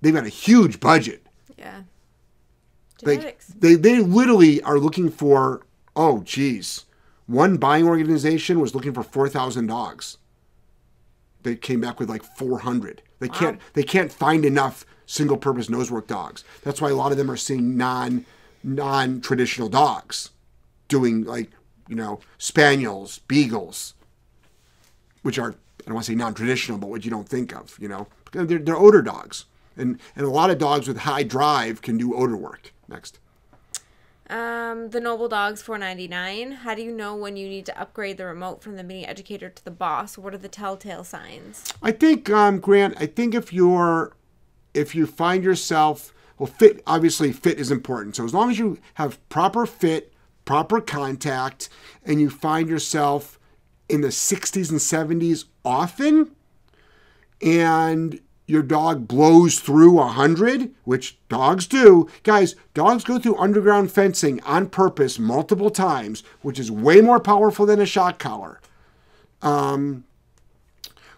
They've 0.00 0.14
got 0.14 0.26
a 0.26 0.30
huge 0.30 0.80
budget. 0.80 1.26
Yeah. 1.56 1.82
Like 3.02 3.20
Genetics. 3.20 3.46
they 3.48 3.74
they 3.74 4.00
literally 4.00 4.62
are 4.62 4.78
looking 4.78 5.10
for. 5.10 5.62
Oh, 5.94 6.20
geez, 6.20 6.86
one 7.26 7.56
buying 7.56 7.86
organization 7.86 8.60
was 8.60 8.74
looking 8.74 8.92
for 8.92 9.02
four 9.02 9.28
thousand 9.28 9.66
dogs. 9.66 10.18
They 11.42 11.56
came 11.56 11.80
back 11.80 11.98
with 11.98 12.08
like 12.08 12.22
four 12.22 12.60
hundred. 12.60 13.02
They 13.18 13.28
can't 13.28 13.60
they 13.74 13.82
can't 13.82 14.12
find 14.12 14.44
enough 14.44 14.84
single 15.06 15.36
purpose 15.36 15.68
nosework 15.68 16.06
dogs. 16.06 16.44
That's 16.62 16.80
why 16.80 16.90
a 16.90 16.94
lot 16.94 17.12
of 17.12 17.18
them 17.18 17.30
are 17.30 17.36
seeing 17.36 17.76
non 17.76 18.24
non 18.62 19.20
traditional 19.20 19.68
dogs, 19.68 20.30
doing 20.88 21.24
like 21.24 21.50
you 21.88 21.96
know 21.96 22.20
spaniels, 22.38 23.18
beagles, 23.28 23.94
which 25.22 25.38
are 25.38 25.54
I 25.82 25.86
don't 25.86 25.94
want 25.94 26.06
to 26.06 26.12
say 26.12 26.16
non-traditional, 26.16 26.78
but 26.78 26.90
what 26.90 27.04
you 27.04 27.10
don't 27.10 27.28
think 27.28 27.54
of, 27.54 27.76
you 27.80 27.88
know, 27.88 28.06
they're, 28.30 28.58
they're 28.58 28.76
odor 28.76 29.02
dogs, 29.02 29.46
and 29.76 29.98
and 30.14 30.24
a 30.24 30.30
lot 30.30 30.50
of 30.50 30.58
dogs 30.58 30.86
with 30.86 30.98
high 30.98 31.24
drive 31.24 31.82
can 31.82 31.98
do 31.98 32.14
odor 32.14 32.36
work. 32.36 32.72
Next, 32.88 33.18
Um, 34.32 34.88
the 34.88 35.00
Noble 35.00 35.28
Dogs 35.28 35.60
499. 35.60 36.52
How 36.52 36.74
do 36.74 36.80
you 36.80 36.90
know 36.90 37.14
when 37.14 37.36
you 37.36 37.46
need 37.46 37.66
to 37.66 37.78
upgrade 37.78 38.16
the 38.16 38.24
remote 38.24 38.62
from 38.62 38.76
the 38.76 38.82
mini 38.82 39.06
educator 39.06 39.50
to 39.50 39.62
the 39.62 39.70
boss? 39.70 40.16
What 40.16 40.32
are 40.32 40.38
the 40.38 40.48
telltale 40.48 41.04
signs? 41.04 41.62
I 41.82 41.92
think 41.92 42.30
um, 42.30 42.58
Grant. 42.58 42.94
I 42.98 43.04
think 43.04 43.34
if 43.34 43.52
you're 43.52 44.16
if 44.72 44.94
you 44.94 45.06
find 45.06 45.44
yourself 45.44 46.14
well, 46.38 46.46
fit 46.46 46.82
obviously 46.86 47.30
fit 47.30 47.58
is 47.58 47.70
important. 47.70 48.16
So 48.16 48.24
as 48.24 48.32
long 48.32 48.50
as 48.50 48.58
you 48.58 48.78
have 48.94 49.18
proper 49.28 49.66
fit, 49.66 50.14
proper 50.46 50.80
contact, 50.80 51.68
and 52.02 52.18
you 52.18 52.30
find 52.30 52.70
yourself 52.70 53.38
in 53.90 54.00
the 54.00 54.08
60s 54.08 54.70
and 54.70 54.80
70s 55.20 55.44
often, 55.62 56.34
and 57.42 58.18
your 58.46 58.62
dog 58.62 59.06
blows 59.06 59.60
through 59.60 59.92
100, 59.92 60.74
which 60.84 61.18
dogs 61.28 61.66
do. 61.66 62.08
Guys, 62.22 62.54
dogs 62.74 63.04
go 63.04 63.18
through 63.18 63.38
underground 63.38 63.92
fencing 63.92 64.42
on 64.42 64.68
purpose 64.68 65.18
multiple 65.18 65.70
times, 65.70 66.22
which 66.42 66.58
is 66.58 66.70
way 66.70 67.00
more 67.00 67.20
powerful 67.20 67.66
than 67.66 67.80
a 67.80 67.86
shock 67.86 68.18
collar. 68.18 68.60
Um, 69.40 70.04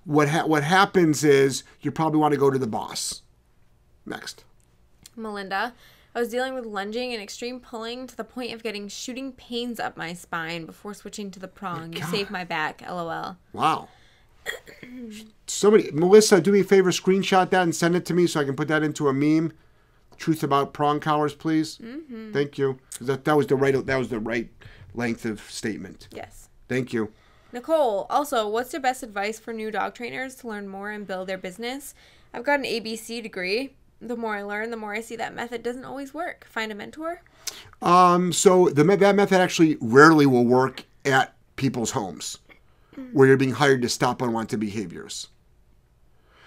what 0.05 0.29
ha- 0.29 0.47
what 0.47 0.63
happens 0.65 1.25
is 1.25 1.65
you 1.81 1.91
probably 1.91 2.21
want 2.21 2.33
to 2.33 2.39
go 2.39 2.51
to 2.51 2.59
the 2.59 2.67
boss. 2.67 3.23
Next. 4.07 4.45
Melinda. 5.17 5.75
I 6.15 6.21
was 6.21 6.29
dealing 6.29 6.55
with 6.55 6.65
lunging 6.65 7.13
and 7.13 7.21
extreme 7.21 7.59
pulling 7.59 8.07
to 8.07 8.17
the 8.17 8.23
point 8.23 8.53
of 8.53 8.63
getting 8.63 8.87
shooting 8.87 9.33
pains 9.33 9.81
up 9.81 9.97
my 9.97 10.13
spine 10.13 10.65
before 10.65 10.95
switching 10.95 11.31
to 11.33 11.41
the 11.41 11.49
prong. 11.49 11.93
You 11.93 12.05
saved 12.05 12.31
my 12.31 12.45
back. 12.45 12.83
LOL. 12.89 13.37
Wow. 13.53 13.89
Somebody, 15.47 15.91
Melissa, 15.93 16.41
do 16.41 16.53
me 16.53 16.61
a 16.61 16.65
favor, 16.65 16.91
screenshot 16.91 17.51
that 17.51 17.63
and 17.63 17.75
send 17.75 17.95
it 17.97 18.05
to 18.07 18.15
me 18.15 18.27
so 18.27 18.41
I 18.41 18.45
can 18.45 18.57
put 18.57 18.69
that 18.69 18.83
into 18.83 19.09
a 19.09 19.13
meme. 19.13 19.53
truth 20.17 20.43
about 20.43 20.73
prong 20.73 21.01
collars, 21.01 21.35
please? 21.35 21.79
Mm-hmm. 21.79 22.33
Thank 22.33 22.59
you. 22.59 22.79
That, 23.01 23.25
that 23.25 23.37
was 23.37 23.47
the 23.47 23.57
right 23.57 23.87
that 23.87 23.97
was 23.97 24.09
the 24.09 24.19
right 24.19 24.49
length 24.95 25.25
of 25.25 25.41
statement. 25.43 26.09
Yes. 26.13 26.49
Thank 26.69 26.93
you. 26.93 27.13
Nicole, 27.53 28.07
also, 28.11 28.49
what's 28.49 28.73
your 28.73 28.83
best 28.83 29.03
advice 29.03 29.39
for 29.39 29.53
new 29.53 29.71
dog 29.71 29.95
trainers 29.95 30.35
to 30.37 30.49
learn 30.49 30.67
more 30.67 30.91
and 30.91 31.07
build 31.07 31.29
their 31.29 31.39
business? 31.39 31.95
I've 32.33 32.45
got 32.45 32.59
an 32.59 32.67
ABC 32.67 33.23
degree. 33.23 33.77
The 34.01 34.17
more 34.17 34.37
I 34.37 34.43
learn, 34.43 34.71
the 34.71 34.77
more 34.77 34.93
I 34.93 35.01
see 35.01 35.17
that 35.17 35.35
method 35.35 35.63
doesn't 35.63 35.85
always 35.85 36.13
work. 36.13 36.47
Find 36.51 36.73
a 36.73 36.75
mentor? 36.75 37.23
Um, 37.81 38.33
so 38.33 38.69
the 38.69 38.83
that 38.83 39.15
method 39.15 39.41
actually 39.41 39.77
rarely 39.81 40.27
will 40.27 40.45
work 40.45 40.85
at 41.05 41.35
people's 41.57 41.93
homes 41.93 42.39
where 43.13 43.29
you're 43.29 43.37
being 43.37 43.53
hired 43.53 43.83
to 43.83 43.89
stop 43.89 44.23
unwanted 44.23 44.61
behaviors 44.61 45.29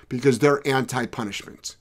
because 0.09 0.39
they're 0.39 0.65
anti-punishment. 0.67 1.75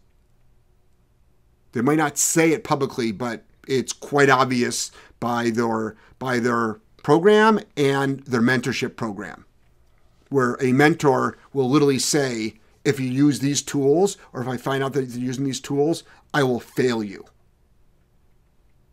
They 1.72 1.82
might 1.82 1.98
not 1.98 2.18
say 2.18 2.52
it 2.52 2.64
publicly, 2.64 3.12
but 3.12 3.44
it's 3.68 3.92
quite 3.92 4.30
obvious 4.30 4.90
by 5.20 5.50
their 5.50 5.96
by 6.18 6.38
their 6.38 6.80
program 7.02 7.60
and 7.76 8.20
their 8.20 8.40
mentorship 8.40 8.96
program, 8.96 9.44
where 10.30 10.56
a 10.60 10.72
mentor 10.72 11.36
will 11.52 11.68
literally 11.68 11.98
say, 11.98 12.54
"If 12.84 12.98
you 12.98 13.08
use 13.08 13.40
these 13.40 13.62
tools, 13.62 14.16
or 14.32 14.40
if 14.40 14.48
I 14.48 14.56
find 14.56 14.82
out 14.82 14.94
that 14.94 15.08
you're 15.08 15.26
using 15.26 15.44
these 15.44 15.60
tools, 15.60 16.02
I 16.32 16.42
will 16.42 16.60
fail 16.60 17.04
you." 17.04 17.24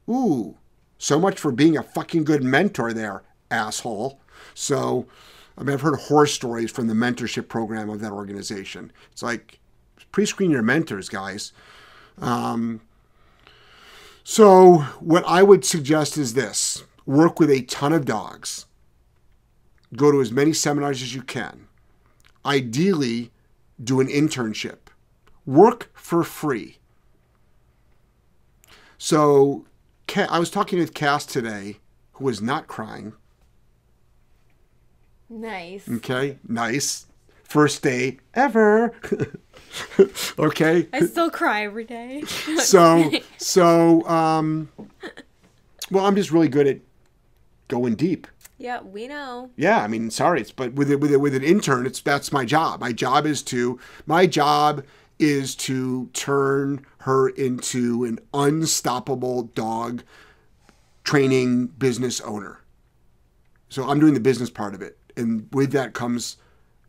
Ooh, 0.10 0.58
so 0.98 1.20
much 1.20 1.40
for 1.40 1.52
being 1.52 1.78
a 1.78 1.84
fucking 1.84 2.26
good 2.26 2.44
mentor 2.44 2.92
there, 2.92 3.24
asshole. 3.50 4.20
So, 4.54 5.08
I 5.58 5.64
mean, 5.64 5.74
I've 5.74 5.82
heard 5.82 6.00
horror 6.00 6.28
stories 6.28 6.72
from 6.72 6.88
the 6.88 6.94
mentorship 6.94 7.48
program 7.48 7.90
of 7.90 8.00
that 8.00 8.12
organization. 8.12 8.92
It's 9.12 9.22
like, 9.22 9.60
pre 10.12 10.26
screen 10.26 10.52
your 10.52 10.64
mentors, 10.64 11.10
guys. 11.10 11.54
Um, 12.20 12.82
so, 14.24 14.78
what 15.00 15.24
I 15.28 15.44
would 15.44 15.66
suggest 15.66 16.18
is 16.18 16.34
this 16.34 16.84
work 17.06 17.40
with 17.40 17.50
a 17.50 17.62
ton 17.64 17.92
of 17.92 18.06
dogs, 18.06 18.66
go 19.96 20.12
to 20.12 20.22
as 20.22 20.32
many 20.32 20.54
seminars 20.54 21.02
as 21.02 21.14
you 21.14 21.22
can. 21.22 21.68
Ideally, 22.46 23.32
do 23.84 24.00
an 24.00 24.08
internship, 24.08 24.78
work 25.46 25.92
for 25.94 26.24
free. 26.24 26.78
So, 28.98 29.66
I 30.16 30.40
was 30.40 30.50
talking 30.50 30.80
with 30.80 30.94
Cass 30.94 31.26
today, 31.26 31.78
who 32.14 32.26
was 32.26 32.42
not 32.42 32.68
crying. 32.68 33.14
Nice. 35.30 35.88
Okay, 35.90 36.38
nice. 36.48 37.08
First 37.44 37.84
day 37.84 38.18
ever. 38.34 38.94
okay. 40.40 40.88
I 40.94 41.00
still 41.02 41.30
cry 41.30 41.64
every 41.66 41.86
day. 41.86 42.24
So, 42.60 43.12
so, 43.38 44.08
um, 44.08 44.70
well, 45.92 46.06
I'm 46.06 46.16
just 46.16 46.32
really 46.32 46.48
good 46.48 46.68
at 46.68 46.80
going 47.68 47.96
deep. 47.96 48.28
yeah, 48.58 48.82
we 48.82 49.08
know. 49.08 49.50
Yeah, 49.56 49.82
I 49.84 49.88
mean, 49.88 50.10
sorry, 50.12 50.42
it's 50.42 50.52
but 50.52 50.74
with 50.74 50.90
it, 50.90 51.00
with 51.00 51.12
it, 51.12 51.18
with 51.18 51.36
an 51.36 51.44
intern, 51.44 51.86
it's 51.86 52.00
that's 52.02 52.32
my 52.32 52.46
job. 52.46 52.80
My 52.80 52.92
job 52.94 53.26
is 53.26 53.42
to 53.44 53.80
my 54.06 54.26
job 54.26 54.84
is 55.20 55.56
to 55.56 56.08
turn 56.14 56.86
her 57.00 57.30
into 57.30 58.04
an 58.06 58.20
unstoppable 58.34 59.44
dog 59.54 60.04
training 61.04 61.68
business 61.68 62.22
owner. 62.22 62.60
So 63.70 63.90
I'm 63.90 64.00
doing 64.00 64.14
the 64.14 64.20
business 64.20 64.50
part 64.50 64.74
of 64.74 64.82
it, 64.82 64.98
and 65.16 65.48
with 65.52 65.72
that 65.72 65.94
comes 65.94 66.38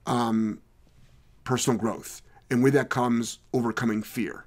um, 0.07 0.61
personal 1.45 1.79
growth, 1.79 2.23
and 2.51 2.63
with 2.63 2.75
that 2.75 2.89
comes 2.91 3.39
overcoming 3.53 4.03
fear. 4.03 4.45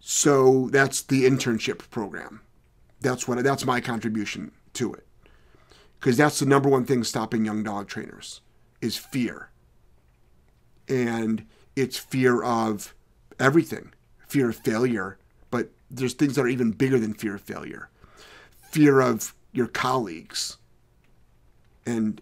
So 0.00 0.68
that's 0.72 1.02
the 1.02 1.24
internship 1.24 1.88
program. 1.90 2.40
That's 3.00 3.28
what 3.28 3.42
that's 3.44 3.64
my 3.64 3.80
contribution 3.80 4.52
to 4.74 4.92
it. 4.92 5.06
Because 5.98 6.16
that's 6.16 6.40
the 6.40 6.46
number 6.46 6.68
one 6.68 6.84
thing 6.84 7.04
stopping 7.04 7.44
young 7.44 7.62
dog 7.62 7.86
trainers 7.86 8.40
is 8.80 8.96
fear. 8.96 9.50
And 10.88 11.46
it's 11.76 11.96
fear 11.96 12.42
of 12.42 12.94
everything. 13.38 13.92
Fear 14.26 14.50
of 14.50 14.56
failure, 14.56 15.18
but 15.50 15.70
there's 15.90 16.14
things 16.14 16.34
that 16.34 16.42
are 16.42 16.48
even 16.48 16.72
bigger 16.72 16.98
than 16.98 17.14
fear 17.14 17.36
of 17.36 17.42
failure. 17.42 17.88
Fear 18.70 19.00
of 19.00 19.34
your 19.52 19.66
colleagues 19.68 20.56
and 21.86 22.20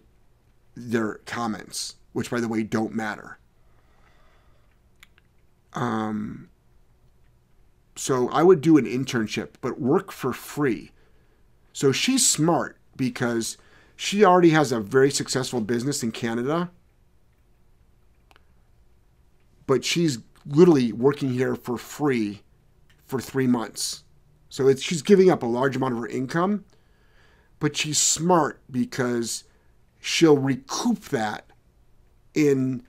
their 0.75 1.15
comments, 1.25 1.95
which 2.13 2.31
by 2.31 2.39
the 2.39 2.47
way 2.47 2.63
don't 2.63 2.93
matter. 2.93 3.37
Um 5.73 6.49
so 7.95 8.29
I 8.29 8.41
would 8.41 8.61
do 8.61 8.77
an 8.77 8.85
internship, 8.85 9.49
but 9.61 9.79
work 9.79 10.11
for 10.11 10.33
free. 10.33 10.91
So 11.73 11.91
she's 11.91 12.27
smart 12.27 12.77
because 12.95 13.57
she 13.95 14.25
already 14.25 14.49
has 14.49 14.71
a 14.71 14.79
very 14.79 15.11
successful 15.11 15.61
business 15.61 16.01
in 16.01 16.11
Canada, 16.11 16.71
but 19.67 19.85
she's 19.85 20.19
literally 20.45 20.91
working 20.91 21.33
here 21.33 21.55
for 21.55 21.77
free 21.77 22.41
for 23.05 23.21
three 23.21 23.47
months. 23.47 24.03
So 24.49 24.73
she's 24.75 25.01
giving 25.01 25.29
up 25.29 25.43
a 25.43 25.47
large 25.47 25.75
amount 25.75 25.93
of 25.93 25.99
her 25.99 26.07
income, 26.07 26.65
but 27.59 27.77
she's 27.77 27.97
smart 27.97 28.59
because 28.69 29.43
she'll 30.01 30.37
recoup 30.37 31.05
that 31.09 31.45
in 32.33 32.83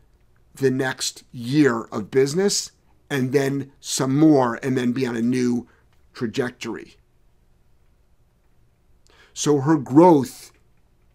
the 0.55 0.71
next 0.71 1.25
year 1.31 1.83
of 1.85 2.11
business 2.11 2.73
and 3.09 3.33
then 3.33 3.71
some 3.81 4.19
more 4.19 4.59
and 4.63 4.77
then 4.77 4.93
be 4.93 5.07
on 5.07 5.15
a 5.15 5.23
new 5.23 5.69
trajectory. 6.15 6.97
So 9.35 9.61
her 9.61 9.77
growth, 9.77 10.53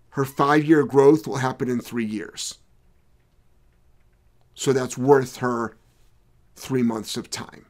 her 0.09 0.25
five 0.25 0.63
year 0.63 0.83
growth 0.83 1.27
will 1.27 1.37
happen 1.37 1.69
in 1.69 1.79
three 1.79 2.05
years. 2.05 2.59
So 4.53 4.73
that's 4.73 4.97
worth 4.97 5.37
her 5.37 5.77
three 6.55 6.83
months 6.83 7.17
of 7.17 7.29
time. 7.29 7.65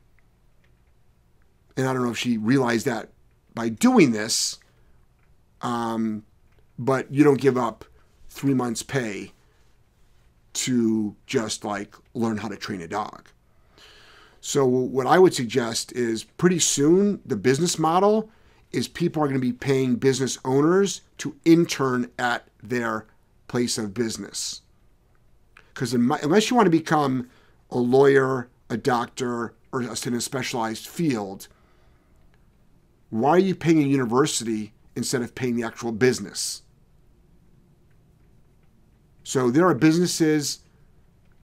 And 1.75 1.87
I 1.87 1.93
don't 1.93 2.03
know 2.03 2.11
if 2.11 2.17
she 2.17 2.37
realized 2.37 2.85
that 2.85 3.09
by 3.53 3.69
doing 3.69 4.11
this, 4.11 4.59
um, 5.61 6.23
but 6.79 7.11
you 7.11 7.23
don't 7.23 7.41
give 7.41 7.57
up 7.57 7.85
three 8.37 8.53
months' 8.53 8.83
pay 8.83 9.31
to 10.53 11.15
just 11.25 11.65
like 11.65 11.95
learn 12.13 12.37
how 12.37 12.47
to 12.47 12.55
train 12.55 12.81
a 12.81 12.87
dog. 12.87 13.29
So 14.39 14.65
what 14.65 15.07
I 15.07 15.19
would 15.19 15.33
suggest 15.33 15.91
is 15.91 16.23
pretty 16.23 16.59
soon 16.59 17.19
the 17.25 17.35
business 17.35 17.77
model 17.77 18.29
is 18.71 18.87
people 18.87 19.21
are 19.21 19.27
going 19.27 19.39
to 19.39 19.45
be 19.45 19.53
paying 19.53 19.95
business 19.95 20.37
owners 20.45 21.01
to 21.17 21.35
intern 21.45 22.11
at 22.17 22.47
their 22.61 23.05
place 23.47 23.77
of 23.77 23.93
business. 23.93 24.61
Because 25.73 25.93
unless 25.93 26.49
you 26.49 26.55
want 26.55 26.65
to 26.65 26.71
become 26.71 27.29
a 27.71 27.77
lawyer, 27.77 28.49
a 28.69 28.77
doctor, 28.77 29.53
or 29.71 29.83
just 29.83 30.07
in 30.07 30.13
a 30.13 30.21
specialized 30.21 30.87
field, 30.87 31.47
why 33.09 33.31
are 33.31 33.39
you 33.39 33.55
paying 33.55 33.83
a 33.83 33.87
university 33.87 34.73
instead 34.95 35.21
of 35.21 35.35
paying 35.35 35.55
the 35.55 35.63
actual 35.63 35.91
business? 35.91 36.61
So 39.27 39.51
there 39.51 39.67
are 39.67 39.73
businesses 39.73 40.59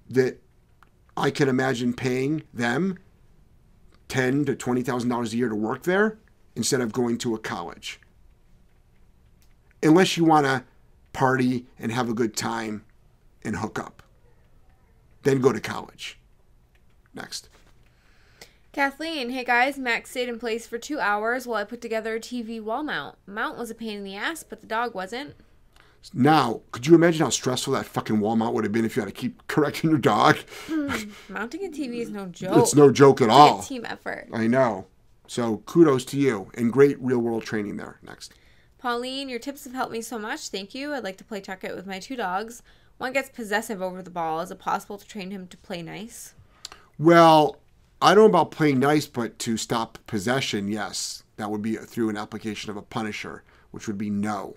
that 0.08 0.38
I 1.18 1.30
can 1.30 1.50
imagine 1.50 1.92
paying 1.92 2.44
them 2.54 2.98
ten 4.08 4.46
to 4.46 4.56
twenty 4.56 4.80
thousand 4.80 5.10
dollars 5.10 5.34
a 5.34 5.36
year 5.36 5.50
to 5.50 5.54
work 5.54 5.82
there 5.82 6.16
instead 6.56 6.80
of 6.80 6.94
going 6.94 7.18
to 7.18 7.34
a 7.34 7.38
college. 7.38 8.00
Unless 9.82 10.16
you 10.16 10.24
want 10.24 10.46
to 10.46 10.64
party 11.12 11.66
and 11.78 11.92
have 11.92 12.08
a 12.08 12.14
good 12.14 12.34
time 12.34 12.86
and 13.44 13.56
hook 13.56 13.78
up, 13.78 14.02
then 15.22 15.42
go 15.42 15.52
to 15.52 15.60
college. 15.60 16.18
Next. 17.12 17.50
Kathleen, 18.72 19.28
hey 19.28 19.44
guys, 19.44 19.76
Max 19.76 20.10
stayed 20.10 20.30
in 20.30 20.38
place 20.38 20.66
for 20.66 20.78
two 20.78 21.00
hours 21.00 21.46
while 21.46 21.60
I 21.60 21.64
put 21.64 21.82
together 21.82 22.14
a 22.14 22.20
TV 22.20 22.62
wall 22.62 22.82
mount. 22.82 23.18
Mount 23.26 23.58
was 23.58 23.70
a 23.70 23.74
pain 23.74 23.98
in 23.98 24.04
the 24.04 24.16
ass, 24.16 24.42
but 24.42 24.62
the 24.62 24.66
dog 24.66 24.94
wasn't. 24.94 25.34
Now, 26.12 26.60
could 26.72 26.86
you 26.86 26.94
imagine 26.94 27.22
how 27.22 27.30
stressful 27.30 27.72
that 27.74 27.86
fucking 27.86 28.20
wall 28.20 28.36
mount 28.36 28.54
would 28.54 28.64
have 28.64 28.72
been 28.72 28.84
if 28.84 28.96
you 28.96 29.02
had 29.02 29.14
to 29.14 29.20
keep 29.20 29.46
correcting 29.46 29.90
your 29.90 29.98
dog? 29.98 30.36
Hmm, 30.66 30.90
mounting 31.28 31.64
a 31.64 31.68
TV 31.68 32.00
is 32.00 32.10
no 32.10 32.26
joke. 32.26 32.58
It's 32.58 32.74
no 32.74 32.90
joke 32.90 33.20
at 33.20 33.26
It's 33.28 33.32
all. 33.32 33.60
a 33.60 33.64
team 33.64 33.84
effort. 33.86 34.28
I 34.32 34.46
know. 34.46 34.86
So 35.26 35.58
kudos 35.64 36.04
to 36.06 36.18
you 36.18 36.50
and 36.54 36.72
great 36.72 37.00
real 37.00 37.18
world 37.18 37.44
training 37.44 37.76
there. 37.78 37.98
Next. 38.02 38.34
Pauline, 38.78 39.30
your 39.30 39.38
tips 39.38 39.64
have 39.64 39.72
helped 39.72 39.92
me 39.92 40.02
so 40.02 40.18
much. 40.18 40.48
Thank 40.48 40.74
you. 40.74 40.92
I'd 40.92 41.04
like 41.04 41.16
to 41.16 41.24
play 41.24 41.40
tuck 41.40 41.64
it 41.64 41.74
with 41.74 41.86
my 41.86 41.98
two 41.98 42.16
dogs. 42.16 42.62
One 42.98 43.12
gets 43.14 43.30
possessive 43.30 43.80
over 43.80 44.02
the 44.02 44.10
ball. 44.10 44.40
Is 44.40 44.50
it 44.50 44.58
possible 44.58 44.98
to 44.98 45.06
train 45.06 45.30
him 45.30 45.46
to 45.48 45.56
play 45.56 45.80
nice? 45.82 46.34
Well, 46.98 47.56
I 48.02 48.14
don't 48.14 48.24
know 48.24 48.38
about 48.38 48.50
playing 48.50 48.78
nice, 48.78 49.06
but 49.06 49.38
to 49.40 49.56
stop 49.56 49.98
possession, 50.06 50.68
yes. 50.68 51.22
That 51.36 51.50
would 51.50 51.62
be 51.62 51.76
through 51.76 52.10
an 52.10 52.16
application 52.16 52.70
of 52.70 52.76
a 52.76 52.82
punisher, 52.82 53.42
which 53.70 53.86
would 53.88 53.98
be 53.98 54.10
no. 54.10 54.56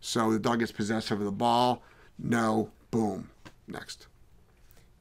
So 0.00 0.32
the 0.32 0.38
dog 0.38 0.60
gets 0.60 0.72
possessive 0.72 1.18
of 1.18 1.24
the 1.24 1.32
ball, 1.32 1.82
no, 2.18 2.70
boom. 2.90 3.30
Next. 3.66 4.06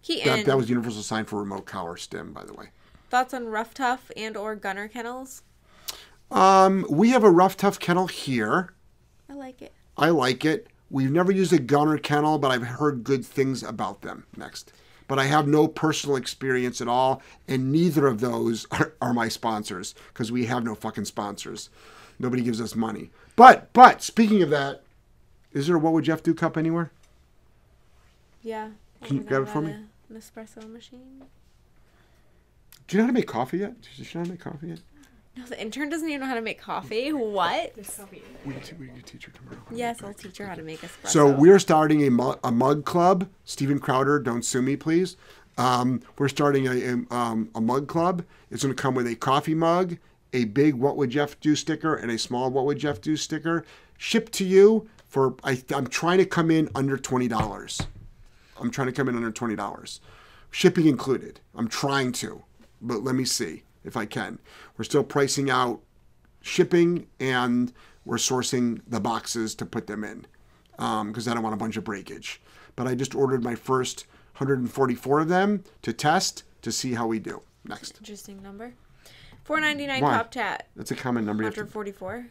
Keaton. 0.03 0.37
That, 0.37 0.45
that 0.45 0.57
was 0.57 0.67
the 0.67 0.71
universal 0.71 1.01
sign 1.01 1.25
for 1.25 1.39
remote 1.39 1.65
collar 1.65 1.97
stem, 1.97 2.33
by 2.33 2.43
the 2.43 2.53
way. 2.53 2.69
Thoughts 3.09 3.33
on 3.33 3.47
Ruff 3.47 3.73
Tuff 3.73 4.11
and 4.15 4.35
or 4.35 4.55
gunner 4.55 4.87
kennels? 4.87 5.43
Um, 6.29 6.85
we 6.89 7.09
have 7.11 7.23
a 7.23 7.29
Ruff 7.29 7.57
Tuff 7.57 7.79
kennel 7.79 8.07
here. 8.07 8.73
I 9.29 9.33
like 9.33 9.61
it. 9.61 9.73
I 9.97 10.09
like 10.09 10.45
it. 10.45 10.67
We've 10.89 11.11
never 11.11 11.31
used 11.31 11.53
a 11.53 11.59
gunner 11.59 11.97
kennel, 11.97 12.37
but 12.37 12.51
I've 12.51 12.63
heard 12.63 13.03
good 13.03 13.25
things 13.25 13.63
about 13.63 14.01
them. 14.01 14.25
Next. 14.35 14.71
But 15.07 15.19
I 15.19 15.25
have 15.25 15.47
no 15.47 15.67
personal 15.69 16.17
experience 16.17 16.81
at 16.81 16.89
all, 16.89 17.21
and 17.47 17.71
neither 17.71 18.07
of 18.07 18.19
those 18.19 18.67
are, 18.71 18.93
are 19.01 19.13
my 19.13 19.29
sponsors 19.29 19.95
because 20.09 20.31
we 20.31 20.45
have 20.45 20.63
no 20.63 20.75
fucking 20.75 21.05
sponsors. 21.05 21.69
Nobody 22.19 22.43
gives 22.43 22.59
us 22.59 22.75
money. 22.75 23.11
But 23.35 23.71
but 23.73 24.01
speaking 24.01 24.41
of 24.41 24.49
that, 24.49 24.83
is 25.57 25.67
there 25.67 25.75
a 25.75 25.79
What 25.79 25.93
Would 25.93 26.05
Jeff 26.05 26.21
Do 26.23 26.33
cup 26.33 26.57
anywhere? 26.57 26.91
Yeah. 28.43 28.69
Can 29.03 29.17
you 29.17 29.23
grab 29.23 29.43
it 29.43 29.49
for 29.49 29.61
me? 29.61 29.75
the 30.09 30.19
Nespresso 30.19 30.71
machine. 30.71 31.23
Do 32.87 32.95
you 32.95 33.01
know 33.01 33.07
how 33.07 33.07
to 33.07 33.13
make 33.13 33.27
coffee 33.27 33.57
yet? 33.57 33.73
Does 33.81 34.07
she 34.07 34.17
know 34.17 34.21
how 34.21 34.25
to 34.25 34.31
make 34.31 34.39
coffee 34.39 34.67
yet? 34.67 34.79
No, 35.35 35.45
the 35.45 35.61
intern 35.61 35.89
doesn't 35.89 36.07
even 36.07 36.21
know 36.21 36.27
how 36.27 36.35
to 36.35 36.41
make 36.41 36.59
coffee. 36.59 37.11
What? 37.11 37.73
We 38.45 38.53
can, 38.53 38.61
t- 38.61 38.75
we 38.79 38.87
can 38.87 39.01
teach 39.01 39.25
her 39.25 39.31
tomorrow. 39.31 39.57
Yes, 39.69 40.01
I'll 40.01 40.13
teach 40.13 40.37
her 40.37 40.47
how 40.47 40.55
to 40.55 40.63
make 40.63 40.81
a 40.81 40.87
espresso. 40.87 41.07
So 41.09 41.31
we're 41.31 41.59
starting 41.59 42.03
a, 42.07 42.09
mu- 42.09 42.35
a 42.43 42.51
mug 42.51 42.85
club. 42.85 43.27
Steven 43.45 43.79
Crowder, 43.79 44.19
don't 44.19 44.43
sue 44.43 44.61
me, 44.61 44.75
please. 44.75 45.17
Um, 45.57 46.01
we're 46.17 46.29
starting 46.29 46.67
a, 46.67 46.71
a, 46.71 47.15
um, 47.15 47.49
a 47.53 47.61
mug 47.61 47.87
club. 47.87 48.23
It's 48.49 48.63
going 48.63 48.75
to 48.75 48.81
come 48.81 48.95
with 48.95 49.07
a 49.07 49.15
coffee 49.15 49.55
mug, 49.55 49.97
a 50.33 50.45
big 50.45 50.75
"What 50.75 50.97
Would 50.97 51.09
Jeff 51.09 51.39
Do" 51.39 51.55
sticker, 51.55 51.95
and 51.95 52.09
a 52.11 52.17
small 52.17 52.49
"What 52.49 52.65
Would 52.65 52.77
Jeff 52.79 53.01
Do" 53.01 53.17
sticker, 53.17 53.65
shipped 53.97 54.31
to 54.33 54.45
you 54.45 54.87
for 55.17 55.33
I, 55.43 55.59
I'm 55.73 55.87
trying 55.87 56.19
to 56.19 56.27
come 56.27 56.51
in 56.51 56.69
under 56.75 56.95
twenty 56.95 57.27
dollars. 57.27 57.81
I'm 58.61 58.69
trying 58.69 58.85
to 58.85 58.93
come 58.93 59.09
in 59.09 59.15
under 59.15 59.31
twenty 59.31 59.55
dollars, 59.55 59.99
shipping 60.51 60.85
included. 60.85 61.39
I'm 61.55 61.67
trying 61.67 62.11
to, 62.23 62.43
but 62.79 63.03
let 63.03 63.15
me 63.15 63.25
see 63.25 63.63
if 63.83 63.97
I 63.97 64.05
can. 64.05 64.37
We're 64.77 64.83
still 64.83 65.03
pricing 65.03 65.49
out 65.49 65.81
shipping 66.41 67.07
and 67.19 67.73
we're 68.05 68.17
sourcing 68.17 68.81
the 68.87 68.99
boxes 68.99 69.55
to 69.55 69.65
put 69.65 69.87
them 69.87 70.03
in 70.03 70.27
because 70.77 71.27
um, 71.27 71.31
I 71.31 71.33
don't 71.33 71.41
want 71.41 71.55
a 71.55 71.57
bunch 71.57 71.77
of 71.77 71.83
breakage. 71.83 72.39
But 72.75 72.85
I 72.85 72.93
just 72.93 73.15
ordered 73.15 73.43
my 73.43 73.55
first 73.55 74.05
144 74.37 75.21
of 75.21 75.29
them 75.29 75.63
to 75.81 75.93
test 75.93 76.43
to 76.61 76.71
see 76.71 76.93
how 76.93 77.07
we 77.07 77.17
do. 77.17 77.41
Next. 77.65 77.97
Interesting 77.97 78.43
number. 78.43 78.75
499 79.45 80.03
Why? 80.03 80.17
top 80.17 80.29
tat. 80.29 80.67
That's 80.75 80.91
a 80.91 80.95
common 80.95 81.25
number. 81.25 81.43
144. 81.43 82.27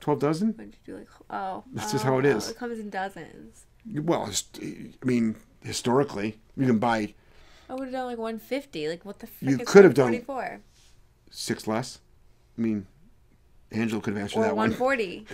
Twelve 0.00 0.18
dozen? 0.18 0.54
You 0.58 0.72
do? 0.84 0.98
Like, 0.98 1.08
oh, 1.30 1.64
that's 1.72 1.90
oh, 1.90 1.92
just 1.92 2.04
how 2.04 2.18
it 2.18 2.26
oh, 2.26 2.36
is. 2.36 2.48
Oh, 2.48 2.50
it 2.50 2.56
comes 2.58 2.78
in 2.78 2.90
dozens. 2.90 3.66
Well, 3.92 4.30
I 4.62 5.06
mean, 5.06 5.36
historically, 5.62 6.38
you 6.56 6.66
can 6.66 6.78
buy. 6.78 7.14
I 7.68 7.74
would 7.74 7.84
have 7.84 7.92
done 7.92 8.06
like 8.06 8.18
one 8.18 8.38
fifty. 8.38 8.88
Like 8.88 9.04
what 9.04 9.18
the? 9.18 9.28
you 9.40 9.58
could 9.58 9.84
have 9.84 9.94
done 9.94 10.24
six 11.30 11.66
less. 11.66 12.00
I 12.58 12.60
mean, 12.60 12.86
Angela 13.70 14.00
could 14.00 14.14
have 14.14 14.22
answered 14.22 14.40
or 14.40 14.42
that 14.44 14.56
140. 14.56 15.26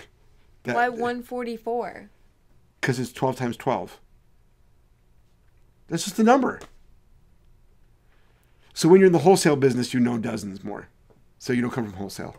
Uh, 0.67 0.73
one. 0.73 0.73
140. 0.73 0.73
Why 0.73 0.89
144? 0.89 2.09
Because 2.81 2.99
it's 2.99 3.11
12 3.11 3.35
times 3.35 3.57
12. 3.57 3.99
That's 5.87 6.03
just 6.03 6.17
the 6.17 6.23
number. 6.23 6.59
So 8.73 8.87
when 8.89 8.99
you're 8.99 9.07
in 9.07 9.13
the 9.13 9.19
wholesale 9.19 9.55
business, 9.55 9.93
you 9.93 9.99
know 9.99 10.17
dozens 10.17 10.63
more. 10.63 10.89
So 11.39 11.53
you 11.53 11.61
don't 11.61 11.71
come 11.71 11.85
from 11.85 11.93
wholesale. 11.93 12.35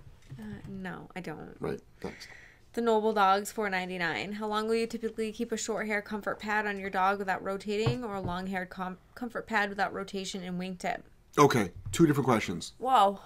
No, 0.69 1.09
I 1.15 1.21
don't. 1.21 1.57
Right. 1.61 1.81
Next. 2.03 2.29
The 2.75 2.81
Noble 2.83 3.13
Dogs 3.13 3.51
four 3.51 3.69
ninety 3.71 3.99
nine. 3.99 4.33
How 4.33 4.47
long 4.47 4.69
will 4.69 4.75
you 4.75 4.87
typically 4.87 5.33
keep 5.33 5.53
a 5.53 5.57
short 5.57 5.87
hair 5.87 6.03
comfort 6.03 6.39
pad 6.39 6.67
on 6.67 6.79
your 6.79 6.91
dog 6.91 7.19
without 7.19 7.43
rotating, 7.43 8.05
or 8.05 8.15
a 8.15 8.21
long 8.21 8.47
haired 8.47 8.71
com- 8.71 8.99
comfort 9.15 9.47
pad 9.47 9.69
without 9.69 9.93
rotation 9.93 10.43
and 10.45 10.61
wingtip? 10.61 11.01
Okay, 11.39 11.73
two 11.93 12.07
different 12.07 12.27
questions. 12.27 12.73
Whoa. 12.79 13.21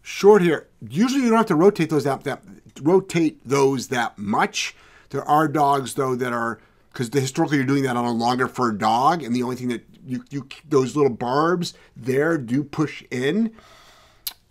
Short 0.00 0.42
hair. 0.42 0.68
Usually, 0.88 1.22
you 1.22 1.28
don't 1.28 1.38
have 1.38 1.46
to 1.46 1.54
rotate 1.54 1.90
those 1.90 2.04
that, 2.04 2.24
that 2.24 2.42
rotate 2.80 3.40
those 3.44 3.88
that 3.88 4.16
much. 4.18 4.74
There 5.10 5.24
are 5.28 5.48
dogs 5.48 5.94
though 5.94 6.14
that 6.14 6.32
are 6.32 6.58
because 6.92 7.08
historically 7.12 7.58
you're 7.58 7.66
doing 7.66 7.82
that 7.82 7.96
on 7.96 8.04
a 8.04 8.12
longer 8.12 8.48
fur 8.48 8.72
dog, 8.72 9.22
and 9.22 9.34
the 9.34 9.42
only 9.42 9.56
thing 9.56 9.68
that 9.68 9.84
you 10.06 10.24
you 10.30 10.48
those 10.68 10.96
little 10.96 11.10
barbs 11.12 11.74
there 11.96 12.38
do 12.38 12.64
push 12.64 13.02
in. 13.10 13.52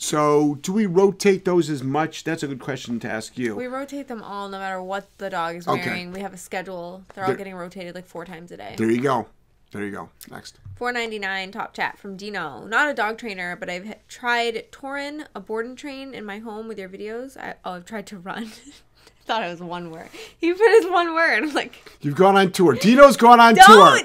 So, 0.01 0.57
do 0.63 0.73
we 0.73 0.87
rotate 0.87 1.45
those 1.45 1.69
as 1.69 1.83
much? 1.83 2.23
That's 2.23 2.41
a 2.41 2.47
good 2.47 2.59
question 2.59 2.99
to 3.01 3.07
ask 3.07 3.37
you. 3.37 3.55
We 3.55 3.67
rotate 3.67 4.07
them 4.07 4.23
all 4.23 4.49
no 4.49 4.57
matter 4.57 4.81
what 4.81 5.05
the 5.19 5.29
dog 5.29 5.55
is 5.57 5.67
Okay. 5.67 5.79
wearing. 5.85 6.11
We 6.11 6.21
have 6.21 6.33
a 6.33 6.37
schedule. 6.37 7.03
They're 7.13 7.23
all 7.23 7.35
getting 7.35 7.53
rotated 7.53 7.93
like 7.93 8.07
four 8.07 8.25
times 8.25 8.51
a 8.51 8.57
day. 8.57 8.73
There 8.79 8.89
you 8.89 8.99
go. 8.99 9.27
There 9.71 9.83
you 9.83 9.91
go. 9.91 10.09
Next. 10.31 10.57
Four 10.75 10.91
ninety 10.91 11.19
nine 11.19 11.51
top 11.51 11.75
chat 11.75 11.99
from 11.99 12.17
Dino. 12.17 12.65
Not 12.65 12.89
a 12.89 12.95
dog 12.95 13.19
trainer, 13.19 13.55
but 13.55 13.69
I've 13.69 13.93
tried 14.07 14.71
Torin, 14.71 15.27
a 15.35 15.39
board 15.39 15.67
and 15.67 15.77
train 15.77 16.15
in 16.15 16.25
my 16.25 16.39
home 16.39 16.67
with 16.67 16.79
your 16.79 16.89
videos. 16.89 17.37
I, 17.37 17.53
oh, 17.63 17.73
I've 17.73 17.85
tried 17.85 18.07
to 18.07 18.17
run. 18.17 18.45
I 18.45 19.23
thought 19.25 19.43
it 19.43 19.51
was 19.51 19.61
one 19.61 19.91
word. 19.91 20.09
He 20.35 20.51
put 20.51 20.67
his 20.81 20.87
one 20.89 21.13
word. 21.13 21.43
I'm 21.43 21.53
like, 21.53 21.75
You've 22.01 22.15
gone 22.15 22.35
on 22.37 22.51
tour. 22.51 22.73
Dino's 22.73 23.17
gone 23.17 23.39
on 23.39 23.53
tour. 23.55 23.99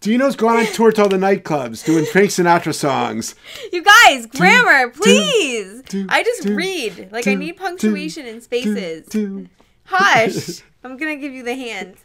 Dino's 0.00 0.34
gone 0.34 0.56
on 0.56 0.64
tour 0.66 0.92
to 0.92 1.02
all 1.02 1.08
the 1.10 1.18
nightclubs 1.18 1.84
doing 1.84 2.06
Frank 2.06 2.30
Sinatra 2.30 2.74
songs. 2.74 3.34
you 3.72 3.84
guys, 3.84 4.24
grammar, 4.24 4.88
please. 4.88 5.82
do, 5.82 6.06
I 6.08 6.22
just 6.22 6.42
do, 6.42 6.54
read. 6.54 7.12
Like 7.12 7.26
I 7.26 7.34
need 7.34 7.58
punctuation 7.58 8.24
do, 8.24 8.30
and 8.30 8.42
spaces. 8.42 9.06
Do, 9.08 9.40
do. 9.40 9.48
Hush. 9.84 10.62
I'm 10.84 10.96
gonna 10.96 11.16
give 11.16 11.34
you 11.34 11.42
the 11.42 11.54
hand. 11.54 11.96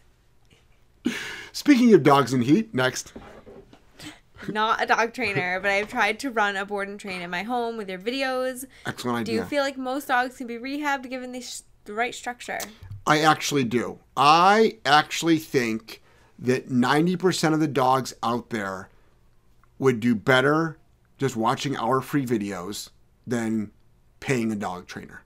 Speaking 1.53 1.93
of 1.93 2.03
dogs 2.03 2.33
in 2.33 2.41
heat, 2.41 2.73
next. 2.73 3.13
Not 4.49 4.83
a 4.83 4.85
dog 4.85 5.13
trainer, 5.13 5.61
but 5.61 5.71
I've 5.71 5.87
tried 5.87 6.19
to 6.19 6.31
run 6.31 6.57
a 6.57 6.65
board 6.65 6.89
and 6.89 6.99
train 6.99 7.21
in 7.21 7.29
my 7.29 7.43
home 7.43 7.77
with 7.77 7.89
your 7.89 7.97
videos. 7.97 8.65
Excellent 8.85 9.19
idea. 9.19 9.35
Do 9.35 9.41
you 9.41 9.45
feel 9.45 9.63
like 9.63 9.77
most 9.77 10.09
dogs 10.09 10.35
can 10.35 10.47
be 10.47 10.57
rehabbed 10.57 11.09
given 11.09 11.31
the, 11.31 11.41
sh- 11.41 11.61
the 11.85 11.93
right 11.93 12.13
structure? 12.13 12.59
I 13.07 13.21
actually 13.21 13.63
do. 13.63 13.99
I 14.17 14.79
actually 14.85 15.39
think 15.39 16.01
that 16.39 16.69
90% 16.69 17.53
of 17.53 17.59
the 17.59 17.67
dogs 17.67 18.13
out 18.21 18.49
there 18.49 18.89
would 19.79 19.99
do 19.99 20.15
better 20.15 20.77
just 21.17 21.35
watching 21.35 21.77
our 21.77 22.01
free 22.01 22.25
videos 22.25 22.89
than 23.25 23.71
paying 24.19 24.51
a 24.51 24.55
dog 24.55 24.87
trainer. 24.87 25.23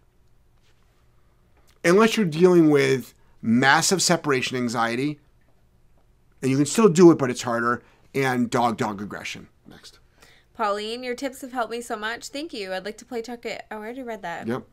Unless 1.84 2.18
you're 2.18 2.26
dealing 2.26 2.70
with 2.70 3.14
massive 3.42 4.02
separation 4.02 4.58
anxiety, 4.58 5.20
and 6.42 6.52
you 6.52 6.58
can 6.58 6.66
still 6.66 6.90
do 6.90 7.12
it, 7.12 7.18
but 7.18 7.30
it's 7.30 7.42
harder, 7.42 7.84
and 8.14 8.50
dog 8.50 8.78
dog 8.78 9.02
aggression. 9.02 9.48
Next. 9.68 10.00
Pauline, 10.54 11.04
your 11.04 11.16
tips 11.16 11.42
have 11.42 11.54
helped 11.54 11.72
me 11.72 11.82
so 11.82 11.96
much. 11.96 12.28
Thank 12.28 12.54
you. 12.54 12.74
I'd 12.74 12.86
like 12.86 12.98
to 12.98 13.06
play 13.06 13.22
Tuck 13.22 13.46
It. 13.46 13.64
Oh, 13.72 13.78
I 13.78 13.80
already 13.80 14.04
read 14.04 14.22
that. 14.24 14.48
Yep. 14.48 14.64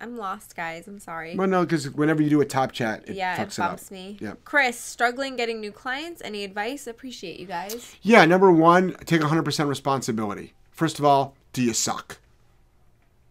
I'm 0.00 0.16
lost, 0.16 0.54
guys. 0.54 0.86
I'm 0.86 0.98
sorry. 0.98 1.36
Well, 1.36 1.48
no, 1.48 1.62
because 1.62 1.90
whenever 1.90 2.22
you 2.22 2.28
do 2.28 2.40
a 2.40 2.44
top 2.44 2.72
chat, 2.72 3.08
it 3.08 3.16
yeah, 3.16 3.40
it 3.40 3.48
fucks 3.48 3.86
it, 3.86 3.94
me. 3.94 4.18
Yep. 4.20 4.44
Chris, 4.44 4.78
struggling 4.78 5.36
getting 5.36 5.60
new 5.60 5.72
clients. 5.72 6.20
Any 6.22 6.44
advice? 6.44 6.86
Appreciate 6.86 7.40
you 7.40 7.46
guys. 7.46 7.96
Yeah, 8.02 8.24
number 8.26 8.52
one, 8.52 8.94
take 9.06 9.22
100% 9.22 9.68
responsibility. 9.68 10.52
First 10.70 10.98
of 10.98 11.04
all, 11.04 11.34
do 11.52 11.62
you 11.62 11.72
suck? 11.72 12.18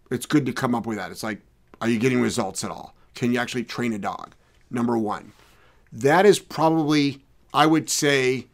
It's 0.09 0.25
good 0.25 0.45
to 0.47 0.53
come 0.53 0.73
up 0.73 0.87
with 0.87 0.97
that. 0.97 1.11
It's 1.11 1.23
like, 1.23 1.41
are 1.81 1.89
you 1.89 1.99
getting 1.99 2.21
results 2.21 2.63
at 2.63 2.71
all? 2.71 2.95
Can 3.13 3.31
you 3.31 3.39
actually 3.39 3.63
train 3.63 3.93
a 3.93 3.99
dog? 3.99 4.33
Number 4.71 4.97
one. 4.97 5.33
That 5.91 6.25
is 6.25 6.39
probably, 6.39 7.23
I 7.53 7.67
would 7.67 7.89
say, 7.89 8.47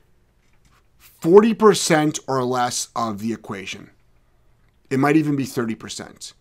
40% 1.22 2.20
or 2.28 2.44
less 2.44 2.90
of 2.96 3.20
the 3.20 3.32
equation. 3.32 3.92
It 4.90 5.00
might 5.00 5.16
even 5.16 5.36
be 5.36 5.46
30%, 5.46 6.34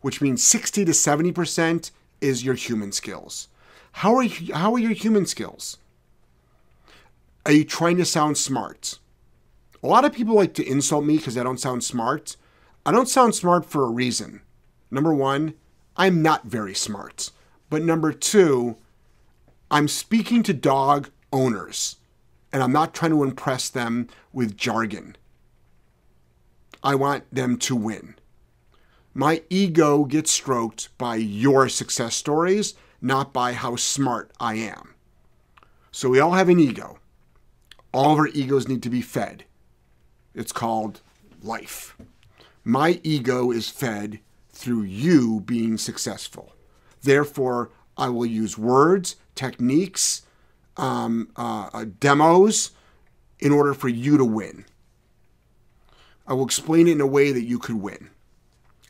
which 0.00 0.20
means 0.20 0.42
60 0.44 0.84
to 0.84 0.92
70% 0.92 1.90
is 2.20 2.44
your 2.44 2.54
human 2.54 2.92
skills. 2.92 3.48
How 3.92 4.14
are, 4.14 4.22
you, 4.22 4.54
how 4.54 4.72
are 4.74 4.78
your 4.78 4.92
human 4.92 5.26
skills? 5.26 5.78
Are 7.46 7.52
you 7.52 7.64
trying 7.64 7.96
to 7.96 8.04
sound 8.04 8.38
smart? 8.38 8.98
A 9.82 9.86
lot 9.86 10.04
of 10.04 10.12
people 10.12 10.34
like 10.34 10.54
to 10.54 10.66
insult 10.66 11.04
me 11.04 11.16
because 11.16 11.38
I 11.38 11.42
don't 11.42 11.60
sound 11.60 11.82
smart. 11.82 12.36
I 12.84 12.92
don't 12.92 13.08
sound 13.08 13.34
smart 13.34 13.64
for 13.64 13.84
a 13.84 13.90
reason. 13.90 14.42
Number 14.90 15.14
one, 15.14 15.54
I'm 15.96 16.22
not 16.22 16.44
very 16.44 16.74
smart. 16.74 17.30
But 17.70 17.82
number 17.82 18.12
two, 18.12 18.76
I'm 19.70 19.88
speaking 19.88 20.42
to 20.44 20.52
dog 20.52 21.10
owners 21.32 21.96
and 22.52 22.62
I'm 22.62 22.72
not 22.72 22.94
trying 22.94 23.12
to 23.12 23.22
impress 23.22 23.68
them 23.68 24.08
with 24.32 24.56
jargon. 24.56 25.16
I 26.82 26.94
want 26.94 27.24
them 27.32 27.56
to 27.58 27.76
win. 27.76 28.16
My 29.14 29.42
ego 29.50 30.04
gets 30.04 30.30
stroked 30.30 30.96
by 30.96 31.16
your 31.16 31.68
success 31.68 32.14
stories, 32.14 32.74
not 33.00 33.32
by 33.32 33.52
how 33.52 33.76
smart 33.76 34.30
I 34.38 34.54
am. 34.54 34.94
So 35.90 36.08
we 36.08 36.20
all 36.20 36.32
have 36.32 36.48
an 36.48 36.60
ego. 36.60 36.98
All 37.92 38.12
of 38.12 38.18
our 38.18 38.28
egos 38.28 38.68
need 38.68 38.82
to 38.84 38.90
be 38.90 39.02
fed. 39.02 39.44
It's 40.34 40.52
called 40.52 41.00
life. 41.42 41.96
My 42.62 43.00
ego 43.02 43.50
is 43.50 43.68
fed 43.68 44.20
through 44.50 44.82
you 44.82 45.40
being 45.40 45.76
successful. 45.76 46.54
Therefore, 47.02 47.70
I 47.96 48.10
will 48.10 48.26
use 48.26 48.56
words, 48.56 49.16
techniques, 49.34 50.22
um, 50.76 51.30
uh, 51.36 51.70
uh, 51.72 51.86
demos 51.98 52.70
in 53.40 53.52
order 53.52 53.74
for 53.74 53.88
you 53.88 54.16
to 54.18 54.24
win. 54.24 54.64
I 56.26 56.34
will 56.34 56.44
explain 56.44 56.86
it 56.86 56.92
in 56.92 57.00
a 57.00 57.06
way 57.06 57.32
that 57.32 57.44
you 57.44 57.58
could 57.58 57.76
win. 57.76 58.10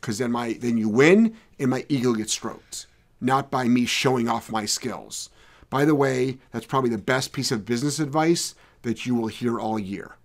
Because 0.01 0.17
then 0.17 0.31
my 0.31 0.53
then 0.53 0.77
you 0.77 0.89
win 0.89 1.35
and 1.59 1.69
my 1.69 1.85
ego 1.87 2.13
gets 2.13 2.33
stroked. 2.33 2.87
Not 3.21 3.51
by 3.51 3.67
me 3.67 3.85
showing 3.85 4.27
off 4.27 4.51
my 4.51 4.65
skills. 4.65 5.29
By 5.69 5.85
the 5.85 5.95
way, 5.95 6.39
that's 6.51 6.65
probably 6.65 6.89
the 6.89 6.97
best 6.97 7.31
piece 7.31 7.51
of 7.51 7.65
business 7.65 7.99
advice 7.99 8.55
that 8.81 9.05
you 9.05 9.15
will 9.15 9.27
hear 9.27 9.59
all 9.59 9.79
year. 9.79 10.17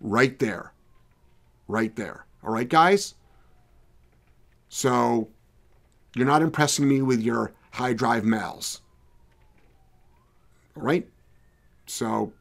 Right 0.00 0.38
there. 0.38 0.72
Right 1.68 1.94
there. 1.96 2.26
All 2.42 2.52
right, 2.52 2.68
guys? 2.68 3.14
So 4.68 5.28
you're 6.14 6.26
not 6.26 6.42
impressing 6.42 6.88
me 6.88 7.00
with 7.00 7.20
your 7.20 7.52
high 7.72 7.92
drive 7.92 8.24
males. 8.24 8.82
All 10.76 10.82
right? 10.82 11.08
So 11.86 12.32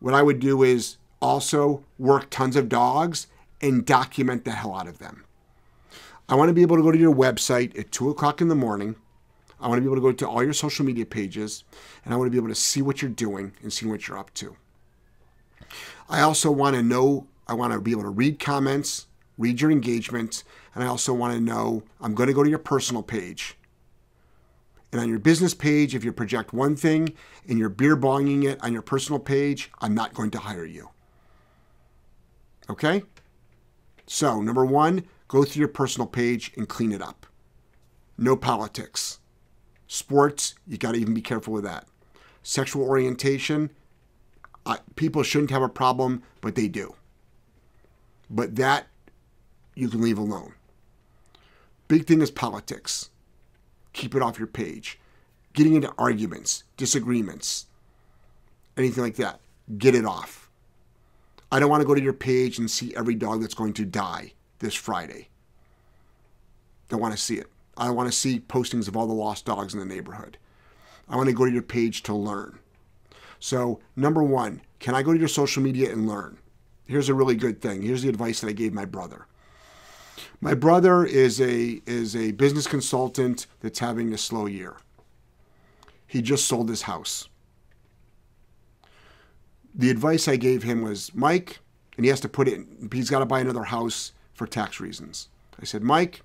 what 0.00 0.14
I 0.14 0.22
would 0.22 0.40
do 0.40 0.62
is 0.62 0.98
also 1.20 1.84
work 1.98 2.30
tons 2.30 2.56
of 2.56 2.68
dogs 2.68 3.26
and 3.60 3.84
document 3.84 4.44
the 4.44 4.52
hell 4.52 4.74
out 4.74 4.86
of 4.86 4.98
them. 4.98 5.25
I 6.28 6.34
want 6.34 6.48
to 6.48 6.52
be 6.52 6.62
able 6.62 6.76
to 6.76 6.82
go 6.82 6.90
to 6.90 6.98
your 6.98 7.14
website 7.14 7.78
at 7.78 7.92
2 7.92 8.10
o'clock 8.10 8.40
in 8.40 8.48
the 8.48 8.54
morning. 8.54 8.96
I 9.60 9.68
want 9.68 9.78
to 9.78 9.82
be 9.82 9.86
able 9.86 9.96
to 9.96 10.02
go 10.02 10.12
to 10.12 10.28
all 10.28 10.42
your 10.42 10.52
social 10.52 10.84
media 10.84 11.06
pages 11.06 11.64
and 12.04 12.12
I 12.12 12.16
want 12.16 12.26
to 12.26 12.30
be 12.30 12.36
able 12.36 12.48
to 12.48 12.54
see 12.54 12.82
what 12.82 13.00
you're 13.00 13.10
doing 13.10 13.52
and 13.62 13.72
see 13.72 13.86
what 13.86 14.06
you're 14.06 14.18
up 14.18 14.34
to. 14.34 14.56
I 16.08 16.20
also 16.20 16.50
want 16.50 16.76
to 16.76 16.82
know, 16.82 17.26
I 17.46 17.54
want 17.54 17.72
to 17.72 17.80
be 17.80 17.92
able 17.92 18.02
to 18.02 18.10
read 18.10 18.38
comments, 18.38 19.06
read 19.38 19.60
your 19.60 19.70
engagement, 19.70 20.44
and 20.74 20.82
I 20.82 20.88
also 20.88 21.14
want 21.14 21.34
to 21.34 21.40
know 21.40 21.84
I'm 22.00 22.14
going 22.14 22.28
to 22.28 22.34
go 22.34 22.42
to 22.42 22.50
your 22.50 22.58
personal 22.58 23.02
page. 23.02 23.56
And 24.92 25.00
on 25.00 25.08
your 25.08 25.18
business 25.18 25.54
page, 25.54 25.94
if 25.94 26.04
you 26.04 26.12
project 26.12 26.52
one 26.52 26.76
thing 26.76 27.12
and 27.48 27.58
you're 27.58 27.68
beer 27.68 27.96
bonging 27.96 28.44
it 28.44 28.62
on 28.62 28.72
your 28.72 28.82
personal 28.82 29.18
page, 29.18 29.70
I'm 29.80 29.94
not 29.94 30.14
going 30.14 30.30
to 30.32 30.38
hire 30.38 30.64
you. 30.64 30.90
Okay? 32.70 33.02
So, 34.06 34.40
number 34.40 34.64
one, 34.64 35.04
go 35.28 35.44
through 35.44 35.60
your 35.60 35.68
personal 35.68 36.06
page 36.06 36.52
and 36.56 36.68
clean 36.68 36.92
it 36.92 37.02
up. 37.02 37.26
No 38.18 38.36
politics. 38.36 39.18
Sports, 39.86 40.54
you 40.66 40.78
got 40.78 40.92
to 40.92 41.00
even 41.00 41.14
be 41.14 41.20
careful 41.20 41.52
with 41.52 41.64
that. 41.64 41.86
Sexual 42.42 42.88
orientation, 42.88 43.70
people 44.96 45.22
shouldn't 45.22 45.50
have 45.50 45.62
a 45.62 45.68
problem, 45.68 46.22
but 46.40 46.54
they 46.54 46.68
do. 46.68 46.94
But 48.30 48.56
that 48.56 48.86
you 49.74 49.88
can 49.88 50.00
leave 50.00 50.18
alone. 50.18 50.54
Big 51.88 52.06
thing 52.06 52.20
is 52.20 52.30
politics. 52.30 53.10
Keep 53.92 54.14
it 54.14 54.22
off 54.22 54.38
your 54.38 54.48
page. 54.48 54.98
Getting 55.52 55.74
into 55.74 55.92
arguments, 55.98 56.64
disagreements, 56.76 57.66
anything 58.76 59.04
like 59.04 59.16
that, 59.16 59.40
get 59.78 59.94
it 59.94 60.04
off. 60.04 60.50
I 61.50 61.60
don't 61.60 61.70
want 61.70 61.80
to 61.80 61.86
go 61.86 61.94
to 61.94 62.02
your 62.02 62.12
page 62.12 62.58
and 62.58 62.70
see 62.70 62.94
every 62.96 63.14
dog 63.14 63.40
that's 63.40 63.54
going 63.54 63.72
to 63.74 63.84
die 63.84 64.32
this 64.58 64.74
Friday. 64.74 65.28
Don't 66.88 67.00
want 67.00 67.14
to 67.14 67.20
see 67.20 67.36
it. 67.36 67.46
I 67.76 67.90
want 67.90 68.10
to 68.10 68.16
see 68.16 68.40
postings 68.40 68.88
of 68.88 68.96
all 68.96 69.06
the 69.06 69.12
lost 69.12 69.44
dogs 69.44 69.74
in 69.74 69.80
the 69.80 69.86
neighborhood. 69.86 70.38
I 71.08 71.16
want 71.16 71.28
to 71.28 71.34
go 71.34 71.44
to 71.44 71.50
your 71.50 71.62
page 71.62 72.02
to 72.04 72.14
learn. 72.14 72.58
So, 73.38 73.80
number 73.94 74.22
one, 74.22 74.62
can 74.78 74.94
I 74.94 75.02
go 75.02 75.12
to 75.12 75.18
your 75.18 75.28
social 75.28 75.62
media 75.62 75.92
and 75.92 76.08
learn? 76.08 76.38
Here's 76.86 77.08
a 77.08 77.14
really 77.14 77.34
good 77.34 77.60
thing. 77.60 77.82
Here's 77.82 78.02
the 78.02 78.08
advice 78.08 78.40
that 78.40 78.48
I 78.48 78.52
gave 78.52 78.72
my 78.72 78.84
brother. 78.84 79.26
My 80.40 80.54
brother 80.54 81.04
is 81.04 81.40
a 81.40 81.80
is 81.86 82.14
a 82.14 82.32
business 82.32 82.66
consultant 82.66 83.46
that's 83.60 83.78
having 83.78 84.12
a 84.12 84.18
slow 84.18 84.46
year. 84.46 84.76
He 86.06 86.22
just 86.22 86.46
sold 86.46 86.68
his 86.68 86.82
house. 86.82 87.28
The 89.74 89.90
advice 89.90 90.28
I 90.28 90.36
gave 90.36 90.62
him 90.62 90.82
was, 90.82 91.14
Mike, 91.14 91.58
and 91.96 92.04
he 92.04 92.10
has 92.10 92.20
to 92.20 92.28
put 92.28 92.48
it 92.48 92.60
he's 92.92 93.10
got 93.10 93.18
to 93.18 93.26
buy 93.26 93.40
another 93.40 93.64
house 93.64 94.12
for 94.36 94.46
tax 94.46 94.78
reasons. 94.78 95.28
I 95.60 95.64
said, 95.64 95.82
Mike, 95.82 96.20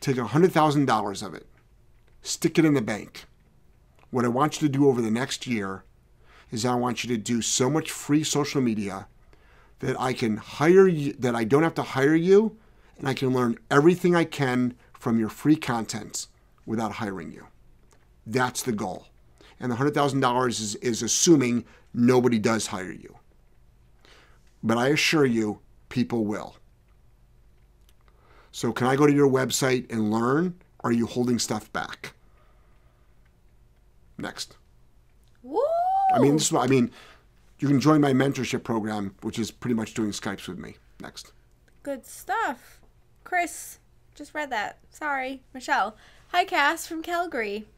take 0.00 0.16
$100,000 0.16 1.22
of 1.22 1.34
it, 1.34 1.46
stick 2.22 2.58
it 2.58 2.64
in 2.64 2.74
the 2.74 2.80
bank. 2.80 3.26
What 4.10 4.24
I 4.24 4.28
want 4.28 4.60
you 4.60 4.66
to 4.66 4.72
do 4.72 4.88
over 4.88 5.02
the 5.02 5.10
next 5.10 5.46
year 5.46 5.84
is 6.50 6.64
I 6.64 6.74
want 6.74 7.04
you 7.04 7.14
to 7.14 7.22
do 7.22 7.42
so 7.42 7.68
much 7.68 7.90
free 7.90 8.24
social 8.24 8.62
media 8.62 9.06
that 9.80 10.00
I 10.00 10.14
can 10.14 10.38
hire 10.38 10.88
you, 10.88 11.12
that 11.18 11.34
I 11.34 11.44
don't 11.44 11.62
have 11.62 11.74
to 11.74 11.82
hire 11.82 12.14
you, 12.14 12.56
and 12.98 13.06
I 13.06 13.12
can 13.12 13.34
learn 13.34 13.58
everything 13.70 14.16
I 14.16 14.24
can 14.24 14.74
from 14.94 15.20
your 15.20 15.28
free 15.28 15.56
content 15.56 16.26
without 16.64 16.92
hiring 16.92 17.30
you. 17.30 17.46
That's 18.26 18.62
the 18.62 18.72
goal. 18.72 19.06
And 19.60 19.70
the 19.70 19.76
$100,000 19.76 20.48
is, 20.48 20.74
is 20.76 21.02
assuming 21.02 21.66
nobody 21.92 22.38
does 22.38 22.68
hire 22.68 22.90
you. 22.90 23.16
But 24.62 24.78
I 24.78 24.88
assure 24.88 25.26
you, 25.26 25.60
people 25.90 26.24
will. 26.24 26.56
So, 28.58 28.72
can 28.72 28.88
I 28.88 28.96
go 28.96 29.06
to 29.06 29.12
your 29.12 29.30
website 29.30 29.88
and 29.88 30.10
learn? 30.10 30.56
Are 30.80 30.90
you 30.90 31.06
holding 31.06 31.38
stuff 31.38 31.72
back? 31.72 32.14
Next. 34.18 34.56
Woo! 35.44 35.60
I 36.12 36.18
mean, 36.18 36.32
this 36.32 36.46
is 36.46 36.52
what 36.52 36.64
I 36.64 36.66
mean. 36.66 36.90
You 37.60 37.68
can 37.68 37.78
join 37.78 38.00
my 38.00 38.12
mentorship 38.12 38.64
program, 38.64 39.14
which 39.22 39.38
is 39.38 39.52
pretty 39.52 39.76
much 39.76 39.94
doing 39.94 40.10
Skypes 40.10 40.48
with 40.48 40.58
me. 40.58 40.74
Next. 41.00 41.30
Good 41.84 42.04
stuff. 42.04 42.80
Chris, 43.22 43.78
just 44.16 44.34
read 44.34 44.50
that. 44.50 44.78
Sorry. 44.90 45.40
Michelle. 45.54 45.96
Hi, 46.32 46.44
Cass 46.44 46.84
from 46.84 47.00
Calgary. 47.00 47.68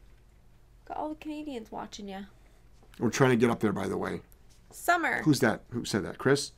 Got 0.85 0.97
all 0.97 1.09
the 1.09 1.15
Canadians 1.15 1.71
watching 1.71 2.07
you. 2.07 2.25
We're 2.97 3.11
trying 3.11 3.29
to 3.29 3.35
get 3.35 3.51
up 3.51 3.59
there, 3.59 3.71
by 3.71 3.87
the 3.87 3.97
way. 3.97 4.21
Summer. 4.71 5.21
Who's 5.21 5.41
that? 5.41 5.61
Who 5.69 5.85
said 5.85 6.03
that? 6.05 6.17
Chris? 6.17 6.53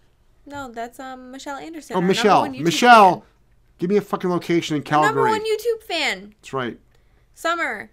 No, 0.46 0.72
that's 0.72 0.98
um 0.98 1.32
Michelle 1.32 1.58
Anderson. 1.58 1.98
Oh, 1.98 2.02
Michelle. 2.02 2.50
Michelle. 2.50 3.26
Give 3.84 3.90
me 3.90 3.98
a 3.98 4.02
fucking 4.02 4.30
location 4.30 4.78
in 4.78 4.82
Calgary. 4.82 5.08
Number 5.08 5.28
one 5.28 5.44
YouTube 5.44 5.84
fan. 5.84 6.34
That's 6.40 6.54
right. 6.54 6.80
Summer. 7.34 7.92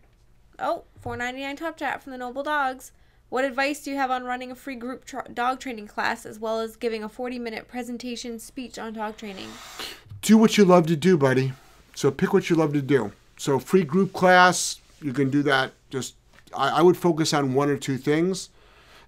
Oh, 0.61 0.84
four 1.01 1.16
ninety 1.16 1.41
nine 1.41 1.57
top 1.57 1.76
chat 1.76 2.01
from 2.01 2.12
the 2.12 2.18
Noble 2.18 2.45
Dogs. 2.45 2.93
What 3.28 3.45
advice 3.45 3.82
do 3.82 3.91
you 3.91 3.97
have 3.97 4.09
on 4.09 4.22
running 4.22 4.53
a 4.53 4.55
free 4.55 4.76
group 4.76 5.05
tr- 5.05 5.18
dog 5.34 5.59
training 5.59 5.88
class 5.88 6.24
as 6.24 6.38
well 6.38 6.61
as 6.61 6.76
giving 6.76 7.03
a 7.03 7.09
40 7.09 7.41
minute 7.41 7.66
presentation 7.66 8.38
speech 8.38 8.78
on 8.78 8.93
dog 8.93 9.16
training? 9.16 9.49
do 10.22 10.38
what 10.38 10.57
you 10.57 10.64
love 10.64 10.86
to 10.86 10.95
do, 10.95 11.16
buddy. 11.18 11.53
So 11.97 12.12
pick 12.12 12.32
what 12.32 12.49
you 12.51 12.55
love 12.55 12.72
to 12.74 12.82
do. 12.82 13.11
So 13.36 13.59
free 13.59 13.82
group 13.82 14.12
class, 14.12 14.80
you 15.03 15.12
can 15.12 15.28
do 15.28 15.43
that. 15.43 15.72
Just 15.91 16.14
I, 16.57 16.68
I 16.68 16.82
would 16.82 16.97
focus 16.97 17.34
on 17.34 17.53
one 17.53 17.68
or 17.68 17.76
two 17.76 17.97
things. 17.97 18.51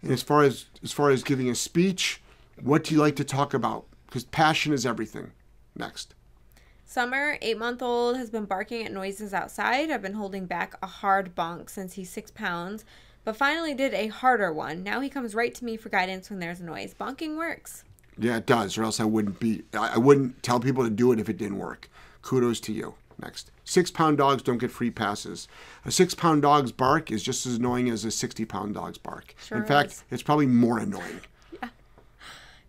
And 0.02 0.10
as 0.10 0.20
far 0.20 0.42
as 0.42 0.66
as 0.82 0.90
far 0.90 1.10
as 1.10 1.22
giving 1.22 1.48
a 1.48 1.54
speech, 1.54 2.20
what 2.60 2.82
do 2.82 2.94
you 2.94 3.00
like 3.00 3.14
to 3.16 3.24
talk 3.24 3.54
about? 3.54 3.84
Because 4.06 4.24
passion 4.24 4.72
is 4.72 4.84
everything. 4.84 5.30
Next. 5.76 6.14
Summer, 6.92 7.38
eight 7.40 7.56
month 7.56 7.80
old, 7.80 8.18
has 8.18 8.28
been 8.28 8.44
barking 8.44 8.84
at 8.84 8.92
noises 8.92 9.32
outside. 9.32 9.90
I've 9.90 10.02
been 10.02 10.12
holding 10.12 10.44
back 10.44 10.74
a 10.82 10.86
hard 10.86 11.34
bonk 11.34 11.70
since 11.70 11.94
he's 11.94 12.10
six 12.10 12.30
pounds, 12.30 12.84
but 13.24 13.34
finally 13.34 13.72
did 13.72 13.94
a 13.94 14.08
harder 14.08 14.52
one. 14.52 14.82
Now 14.82 15.00
he 15.00 15.08
comes 15.08 15.34
right 15.34 15.54
to 15.54 15.64
me 15.64 15.78
for 15.78 15.88
guidance 15.88 16.28
when 16.28 16.38
there's 16.38 16.60
a 16.60 16.64
noise. 16.64 16.92
Bonking 16.92 17.38
works. 17.38 17.84
Yeah, 18.18 18.36
it 18.36 18.44
does, 18.44 18.76
or 18.76 18.82
else 18.84 19.00
I 19.00 19.04
wouldn't 19.04 19.40
be. 19.40 19.62
I 19.72 19.96
wouldn't 19.96 20.42
tell 20.42 20.60
people 20.60 20.84
to 20.84 20.90
do 20.90 21.12
it 21.12 21.18
if 21.18 21.30
it 21.30 21.38
didn't 21.38 21.56
work. 21.56 21.88
Kudos 22.20 22.60
to 22.60 22.74
you. 22.74 22.96
Next. 23.18 23.50
Six 23.64 23.90
pound 23.90 24.18
dogs 24.18 24.42
don't 24.42 24.58
get 24.58 24.70
free 24.70 24.90
passes. 24.90 25.48
A 25.86 25.90
six 25.90 26.14
pound 26.14 26.42
dog's 26.42 26.72
bark 26.72 27.10
is 27.10 27.22
just 27.22 27.46
as 27.46 27.56
annoying 27.56 27.88
as 27.88 28.04
a 28.04 28.10
60 28.10 28.44
pound 28.44 28.74
dog's 28.74 28.98
bark. 28.98 29.34
Sure 29.42 29.56
In 29.56 29.64
fact, 29.64 29.92
is. 29.92 30.04
it's 30.10 30.22
probably 30.22 30.46
more 30.46 30.78
annoying. 30.78 31.22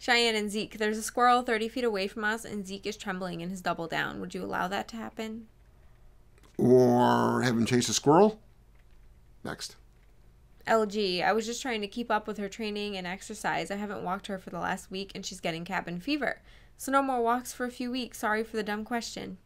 Cheyenne 0.04 0.36
and 0.36 0.51
Zeke, 0.51 0.80
there's 0.80 0.97
a 0.97 1.01
squirrel 1.01 1.43
30 1.43 1.70
feet 1.70 1.86
away 1.86 2.10
from 2.10 2.26
us, 2.26 2.43
and 2.43 2.68
Zeke 2.68 2.88
is 2.88 2.97
trembling 2.97 3.39
in 3.39 3.49
his 3.49 3.62
double 3.62 3.88
down. 3.88 4.20
Would 4.20 4.34
you 4.34 4.43
allow 4.43 4.68
that 4.68 4.89
to 4.89 4.97
happen? 4.97 5.47
Or 6.58 7.41
have 7.41 7.56
him 7.56 7.66
chase 7.66 7.88
a 7.88 7.93
squirrel. 7.93 8.41
Next. 9.45 9.78
LG, 10.68 11.24
I 11.24 11.32
was 11.32 11.45
just 11.45 11.62
trying 11.62 11.80
to 11.80 11.88
keep 11.88 12.12
up 12.12 12.28
with 12.28 12.38
her 12.38 12.49
training 12.49 12.97
and 12.97 13.08
exercise. 13.08 13.72
I 13.72 13.78
haven't 13.78 14.04
walked 14.04 14.28
her 14.28 14.38
for 14.38 14.49
the 14.49 14.60
last 14.60 14.91
week, 14.91 15.14
and 15.16 15.26
she's 15.26 15.39
getting 15.39 15.64
cabin 15.64 16.01
fever. 16.01 16.41
So 16.76 16.91
no 16.91 17.01
more 17.01 17.22
walks 17.22 17.54
for 17.54 17.66
a 17.66 17.72
few 17.72 17.89
weeks. 17.89 18.18
Sorry 18.18 18.43
for 18.43 18.58
the 18.58 18.64
dumb 18.64 18.84
question. 18.84 19.38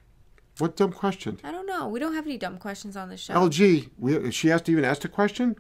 What 0.58 0.76
dumb 0.76 0.92
question? 0.92 1.40
I 1.44 1.52
don't 1.52 1.68
know. 1.68 1.88
We 1.88 2.00
don't 2.00 2.16
have 2.16 2.26
any 2.26 2.40
dumb 2.40 2.58
questions 2.58 2.98
on 2.98 3.10
the 3.10 3.18
show. 3.18 3.36
LG, 3.36 3.92
we, 4.00 4.32
she 4.32 4.52
asked 4.52 4.68
even 4.70 4.86
asked 4.86 5.06
a 5.06 5.08
question? 5.08 5.56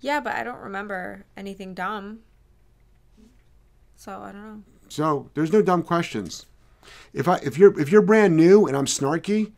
Yeah, 0.00 0.18
but 0.18 0.34
I 0.34 0.42
don't 0.42 0.58
remember 0.58 1.26
anything 1.36 1.74
dumb. 1.74 2.22
So 3.96 4.20
I 4.20 4.32
don't 4.32 4.42
know. 4.42 4.62
So 4.88 5.30
there's 5.34 5.52
no 5.52 5.62
dumb 5.62 5.82
questions. 5.82 6.46
If 7.12 7.26
I 7.28 7.36
if 7.36 7.58
you're 7.58 7.78
if 7.80 7.90
you're 7.90 8.02
brand 8.02 8.36
new 8.36 8.66
and 8.66 8.76
I'm 8.76 8.86
snarky, 8.86 9.52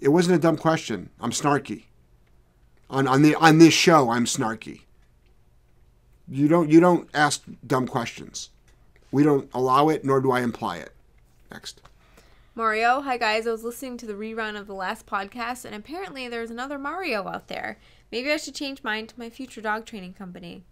it 0.00 0.08
wasn't 0.08 0.36
a 0.36 0.40
dumb 0.40 0.56
question. 0.56 1.10
I'm 1.20 1.30
snarky. 1.30 1.84
On 2.90 3.06
on 3.06 3.22
the 3.22 3.34
on 3.36 3.58
this 3.58 3.74
show, 3.74 4.10
I'm 4.10 4.24
snarky. 4.24 4.82
You 6.28 6.48
don't 6.48 6.70
you 6.70 6.80
don't 6.80 7.08
ask 7.14 7.42
dumb 7.66 7.86
questions. 7.86 8.50
We 9.10 9.22
don't 9.22 9.48
allow 9.54 9.88
it, 9.88 10.04
nor 10.04 10.20
do 10.20 10.30
I 10.30 10.40
imply 10.40 10.78
it. 10.78 10.92
Next. 11.50 11.80
Mario, 12.54 13.00
hi 13.02 13.16
guys. 13.16 13.46
I 13.46 13.52
was 13.52 13.62
listening 13.62 13.96
to 13.98 14.06
the 14.06 14.14
rerun 14.14 14.58
of 14.58 14.66
the 14.66 14.74
last 14.74 15.06
podcast, 15.06 15.64
and 15.64 15.74
apparently 15.74 16.28
there's 16.28 16.50
another 16.50 16.78
Mario 16.78 17.26
out 17.28 17.48
there. 17.48 17.78
Maybe 18.10 18.32
I 18.32 18.36
should 18.36 18.54
change 18.54 18.82
mine 18.82 19.06
to 19.06 19.18
my 19.18 19.30
future 19.30 19.60
dog 19.60 19.86
training 19.86 20.14
company. 20.14 20.64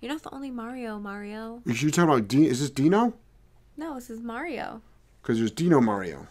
You're 0.00 0.12
not 0.12 0.22
the 0.22 0.34
only 0.34 0.50
Mario, 0.50 0.98
Mario. 0.98 1.62
Is 1.66 1.82
you 1.82 1.90
talking 1.90 2.10
about 2.10 2.28
Dino? 2.28 2.48
Is 2.50 2.60
this 2.60 2.70
Dino? 2.70 3.14
No, 3.76 3.94
this 3.94 4.10
is 4.10 4.20
Mario. 4.20 4.82
Because 5.22 5.38
there's 5.38 5.50
Dino 5.50 5.80
Mario. 5.80 6.26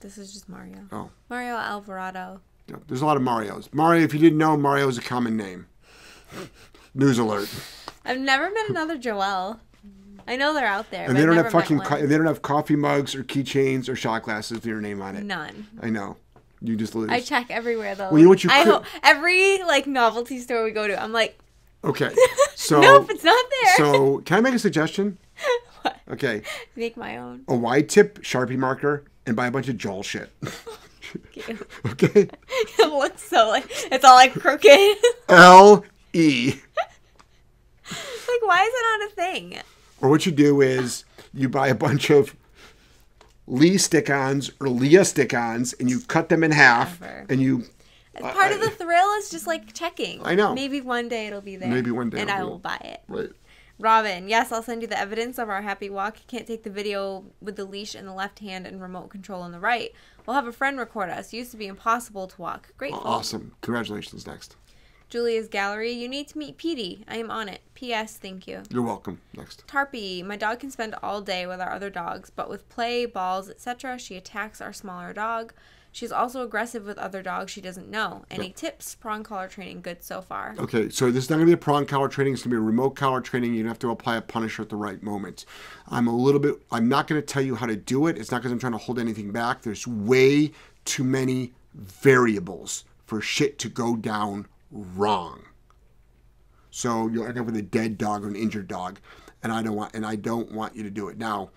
This 0.00 0.18
is 0.18 0.32
just 0.32 0.48
Mario. 0.48 0.78
Oh. 0.92 1.10
Mario 1.30 1.54
Alvarado. 1.54 2.40
Yeah, 2.68 2.76
There's 2.88 3.02
a 3.02 3.06
lot 3.06 3.16
of 3.16 3.22
Marios. 3.22 3.72
Mario, 3.72 4.02
if 4.02 4.14
you 4.14 4.20
didn't 4.20 4.38
know, 4.38 4.56
Mario 4.56 4.88
is 4.88 4.96
a 4.98 5.02
common 5.02 5.36
name. 5.36 5.66
News 6.94 7.18
alert. 7.18 7.48
I've 8.04 8.18
never 8.18 8.50
met 8.50 8.68
another 8.70 8.96
Joelle. 8.98 9.58
I 10.26 10.36
know 10.36 10.54
they're 10.54 10.66
out 10.66 10.90
there. 10.90 11.06
And 11.06 11.16
they 11.16 11.26
don't 11.26 11.36
have 11.36 11.52
fucking 11.52 11.80
co- 11.80 12.06
they 12.06 12.16
don't 12.16 12.26
have 12.26 12.40
coffee 12.40 12.76
mugs 12.76 13.14
or 13.14 13.22
keychains 13.22 13.88
or 13.88 13.96
shot 13.96 14.22
glasses 14.22 14.52
with 14.56 14.66
your 14.66 14.80
name 14.80 15.02
on 15.02 15.16
it. 15.16 15.24
None. 15.24 15.66
I 15.82 15.90
know. 15.90 16.16
You 16.62 16.76
just 16.76 16.94
lose. 16.94 17.10
I 17.10 17.20
check 17.20 17.50
everywhere 17.50 17.94
though. 17.94 18.08
Well, 18.08 18.18
you 18.18 18.24
know 18.24 18.30
what 18.30 18.42
you 18.42 18.48
I 18.50 18.64
could- 18.64 18.72
hope 18.72 18.84
every 19.02 19.62
like 19.64 19.86
novelty 19.86 20.38
store 20.38 20.64
we 20.64 20.70
go 20.70 20.88
to, 20.88 21.00
I'm 21.00 21.12
like, 21.12 21.38
okay. 21.84 22.14
So 22.56 22.80
nope, 22.80 23.10
it's 23.10 23.24
not 23.24 23.44
there. 23.50 23.76
so 23.76 24.18
can 24.24 24.38
I 24.38 24.40
make 24.40 24.54
a 24.54 24.58
suggestion? 24.58 25.18
What? 25.82 26.00
Okay. 26.12 26.40
Make 26.76 26.96
my 26.96 27.18
own. 27.18 27.42
A 27.46 27.54
wide 27.54 27.90
tip 27.90 28.20
Sharpie 28.22 28.56
marker 28.56 29.04
and 29.26 29.36
buy 29.36 29.48
a 29.48 29.50
bunch 29.50 29.68
of 29.68 29.76
Joel 29.76 30.02
shit. 30.02 30.30
Okay. 31.86 32.28
it 32.78 32.90
looks 32.92 33.22
so 33.22 33.48
like 33.48 33.66
it's 33.92 34.04
all 34.04 34.14
like 34.16 34.32
crooked. 34.32 34.96
L 35.28 35.84
E. 36.14 36.54
like, 37.90 38.42
why 38.42 38.62
is 38.62 38.72
it 38.74 38.98
not 39.00 39.10
a 39.10 39.14
thing? 39.14 39.60
Or 40.00 40.08
what 40.08 40.26
you 40.26 40.32
do 40.32 40.60
is 40.60 41.04
you 41.32 41.48
buy 41.48 41.68
a 41.68 41.74
bunch 41.74 42.10
of 42.10 42.34
Lee 43.46 43.76
stick-ons 43.78 44.50
or 44.60 44.68
Leah 44.68 45.04
stick-ons 45.04 45.74
and 45.74 45.88
you 45.90 46.00
cut 46.00 46.30
them 46.30 46.42
in 46.42 46.50
half 46.50 47.00
Never. 47.00 47.26
and 47.28 47.40
you 47.42 47.64
Part 48.20 48.52
of 48.52 48.60
the 48.60 48.70
thrill 48.70 49.12
is 49.18 49.30
just 49.30 49.46
like 49.46 49.72
checking. 49.74 50.20
I 50.24 50.34
know. 50.34 50.54
Maybe 50.54 50.80
one 50.80 51.08
day 51.08 51.26
it'll 51.26 51.40
be 51.40 51.56
there. 51.56 51.68
Maybe 51.70 51.90
one 51.90 52.10
day 52.10 52.20
and 52.20 52.30
I 52.30 52.44
will 52.44 52.58
buy 52.58 52.76
it. 52.82 53.02
right. 53.08 53.30
Robin, 53.78 54.28
yes, 54.28 54.52
I'll 54.52 54.62
send 54.62 54.82
you 54.82 54.88
the 54.88 54.98
evidence 54.98 55.36
of 55.36 55.48
our 55.48 55.62
happy 55.62 55.90
walk. 55.90 56.18
Can't 56.28 56.46
take 56.46 56.62
the 56.62 56.70
video 56.70 57.24
with 57.40 57.56
the 57.56 57.64
leash 57.64 57.96
in 57.96 58.06
the 58.06 58.12
left 58.14 58.38
hand 58.38 58.68
and 58.68 58.80
remote 58.80 59.10
control 59.10 59.44
in 59.44 59.50
the 59.50 59.58
right. 59.58 59.90
We'll 60.24 60.36
have 60.36 60.46
a 60.46 60.52
friend 60.52 60.78
record 60.78 61.10
us. 61.10 61.32
Used 61.32 61.50
to 61.50 61.56
be 61.56 61.66
impossible 61.66 62.28
to 62.28 62.40
walk. 62.40 62.72
Great. 62.76 62.92
Awesome. 62.92 63.52
Congratulations. 63.62 64.28
Next. 64.28 64.54
Julia's 65.10 65.48
gallery. 65.48 65.90
You 65.92 66.08
need 66.08 66.28
to 66.28 66.38
meet 66.38 66.56
Petey. 66.56 67.04
I 67.08 67.16
am 67.16 67.30
on 67.30 67.48
it. 67.48 67.60
P.S. 67.74 68.16
Thank 68.16 68.46
you. 68.46 68.62
You're 68.70 68.82
welcome. 68.82 69.20
Next. 69.36 69.66
Tarpy, 69.66 70.24
my 70.24 70.36
dog 70.36 70.60
can 70.60 70.70
spend 70.70 70.94
all 71.02 71.20
day 71.20 71.46
with 71.46 71.60
our 71.60 71.70
other 71.72 71.90
dogs, 71.90 72.30
but 72.34 72.48
with 72.48 72.68
play, 72.68 73.06
balls, 73.06 73.50
etc., 73.50 73.98
she 73.98 74.16
attacks 74.16 74.60
our 74.60 74.72
smaller 74.72 75.12
dog. 75.12 75.52
She's 75.94 76.10
also 76.10 76.42
aggressive 76.42 76.86
with 76.86 76.98
other 76.98 77.22
dogs 77.22 77.52
she 77.52 77.60
doesn't 77.60 77.88
know. 77.88 78.24
Any 78.28 78.50
tips? 78.50 78.96
Prong 78.96 79.22
collar 79.22 79.46
training 79.46 79.80
good 79.80 80.02
so 80.02 80.20
far. 80.20 80.56
Okay, 80.58 80.88
so 80.88 81.08
this 81.12 81.22
is 81.22 81.30
not 81.30 81.36
going 81.36 81.46
to 81.46 81.50
be 81.50 81.54
a 81.54 81.56
prong 81.56 81.86
collar 81.86 82.08
training. 82.08 82.32
It's 82.32 82.42
going 82.42 82.50
to 82.50 82.56
be 82.56 82.58
a 82.58 82.66
remote 82.66 82.96
collar 82.96 83.20
training. 83.20 83.54
You 83.54 83.64
have 83.68 83.78
to 83.78 83.90
apply 83.90 84.16
a 84.16 84.20
punisher 84.20 84.62
at 84.62 84.70
the 84.70 84.76
right 84.76 85.00
moment. 85.04 85.44
I'm 85.86 86.08
a 86.08 86.16
little 86.16 86.40
bit. 86.40 86.56
I'm 86.72 86.88
not 86.88 87.06
going 87.06 87.20
to 87.20 87.24
tell 87.24 87.44
you 87.44 87.54
how 87.54 87.66
to 87.66 87.76
do 87.76 88.08
it. 88.08 88.18
It's 88.18 88.32
not 88.32 88.38
because 88.38 88.50
I'm 88.50 88.58
trying 88.58 88.72
to 88.72 88.78
hold 88.78 88.98
anything 88.98 89.30
back. 89.30 89.62
There's 89.62 89.86
way 89.86 90.50
too 90.84 91.04
many 91.04 91.52
variables 91.74 92.82
for 93.06 93.20
shit 93.20 93.60
to 93.60 93.68
go 93.68 93.94
down 93.94 94.48
wrong. 94.72 95.44
So 96.72 97.06
you'll 97.06 97.28
end 97.28 97.38
up 97.38 97.46
with 97.46 97.56
a 97.56 97.62
dead 97.62 97.98
dog 97.98 98.24
or 98.24 98.28
an 98.28 98.34
injured 98.34 98.66
dog, 98.66 98.98
and 99.44 99.52
I 99.52 99.62
don't 99.62 99.76
want. 99.76 99.94
And 99.94 100.04
I 100.04 100.16
don't 100.16 100.50
want 100.50 100.74
you 100.74 100.82
to 100.82 100.90
do 100.90 101.08
it 101.08 101.18
now. 101.18 101.50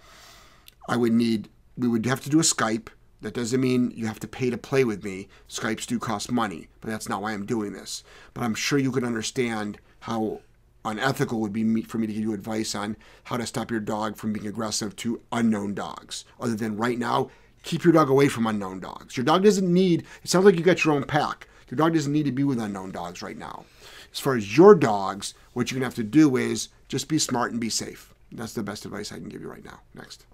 I 0.88 0.96
would 0.96 1.14
need. 1.14 1.50
We 1.76 1.88
would 1.88 2.06
have 2.06 2.22
to 2.22 2.30
do 2.30 2.38
a 2.40 2.44
Skype. 2.44 2.90
That 3.22 3.34
doesn't 3.34 3.60
mean 3.60 3.92
you 3.96 4.06
have 4.06 4.20
to 4.20 4.28
pay 4.28 4.50
to 4.50 4.58
play 4.58 4.84
with 4.84 5.04
me. 5.04 5.28
Skypes 5.50 5.88
do 5.88 5.98
cost 5.98 6.32
money, 6.32 6.68
but 6.82 6.90
that's 6.90 7.10
not 7.10 7.22
why 7.22 7.34
I'm 7.34 7.46
doing 7.46 7.74
this. 7.74 8.04
But 8.34 8.44
I'm 8.44 8.54
sure 8.54 8.78
you 8.78 8.92
can 8.92 9.04
understand 9.04 9.80
how 10.02 10.42
unethical 10.86 11.40
it 11.40 11.42
would 11.42 11.54
be 11.54 11.82
for 11.82 11.98
me 11.98 12.08
to 12.08 12.14
give 12.14 12.22
you 12.22 12.34
advice 12.34 12.76
on 12.76 12.96
how 13.26 13.38
to 13.38 13.46
stop 13.46 13.72
your 13.72 13.80
dog 13.80 14.18
from 14.18 14.34
being 14.34 14.48
aggressive 14.48 14.96
to 14.98 15.22
unknown 15.32 15.74
dogs. 15.74 16.26
Other 16.40 16.56
than 16.56 16.78
right 16.78 16.98
now, 16.98 17.30
keep 17.64 17.84
your 17.84 17.94
dog 17.94 18.10
away 18.10 18.28
from 18.28 18.48
unknown 18.48 18.80
dogs. 18.80 19.18
Your 19.18 19.26
dog 19.26 19.44
doesn't 19.44 19.72
need. 19.72 20.06
It 20.24 20.30
sounds 20.30 20.46
like 20.46 20.56
you 20.56 20.62
got 20.62 20.86
your 20.86 20.94
own 20.94 21.04
pack. 21.04 21.48
Your 21.70 21.76
dog 21.76 21.94
doesn't 21.94 22.14
need 22.14 22.26
to 22.26 22.32
be 22.32 22.44
with 22.44 22.60
unknown 22.60 22.92
dogs 22.92 23.22
right 23.22 23.38
now. 23.38 23.66
As 24.14 24.20
far 24.20 24.36
as 24.36 24.56
your 24.56 24.76
dogs, 24.76 25.34
what 25.54 25.70
you're 25.70 25.80
gonna 25.80 25.88
have 25.88 25.96
to 25.96 26.04
do 26.04 26.38
is 26.38 26.70
just 26.88 27.10
be 27.10 27.20
smart 27.20 27.52
and 27.52 27.60
be 27.60 27.70
safe. 27.70 28.14
That's 28.32 28.54
the 28.54 28.64
best 28.64 28.86
advice 28.86 29.12
I 29.12 29.18
can 29.18 29.30
give 29.30 29.42
you 29.42 29.50
right 29.50 29.66
now. 29.66 29.82
Next. 29.94 30.26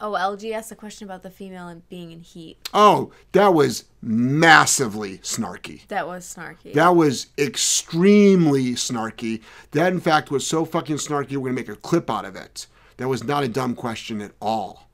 Oh, 0.00 0.12
LG 0.12 0.52
asked 0.52 0.70
a 0.72 0.76
question 0.76 1.06
about 1.06 1.22
the 1.22 1.30
female 1.30 1.68
and 1.68 1.88
being 1.88 2.12
in 2.12 2.20
heat. 2.20 2.56
Oh, 2.72 3.12
that 3.32 3.54
was 3.54 3.84
massively 4.02 5.18
snarky. 5.18 5.86
That 5.88 6.06
was 6.06 6.34
snarky. 6.34 6.72
That 6.74 6.94
was 6.96 7.28
extremely 7.38 8.72
snarky. 8.72 9.42
That, 9.72 9.92
in 9.92 10.00
fact, 10.00 10.30
was 10.30 10.46
so 10.46 10.64
fucking 10.64 10.96
snarky, 10.96 11.32
we're 11.32 11.50
going 11.50 11.56
to 11.56 11.62
make 11.62 11.68
a 11.68 11.76
clip 11.76 12.10
out 12.10 12.24
of 12.24 12.36
it. 12.36 12.66
That 12.96 13.08
was 13.08 13.24
not 13.24 13.42
a 13.44 13.48
dumb 13.48 13.74
question 13.74 14.20
at 14.20 14.32
all. 14.40 14.88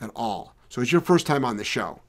At 0.00 0.10
all. 0.14 0.54
So 0.68 0.82
it's 0.82 0.92
your 0.92 1.00
first 1.00 1.26
time 1.26 1.44
on 1.44 1.56
the 1.56 1.64
show. 1.64 2.00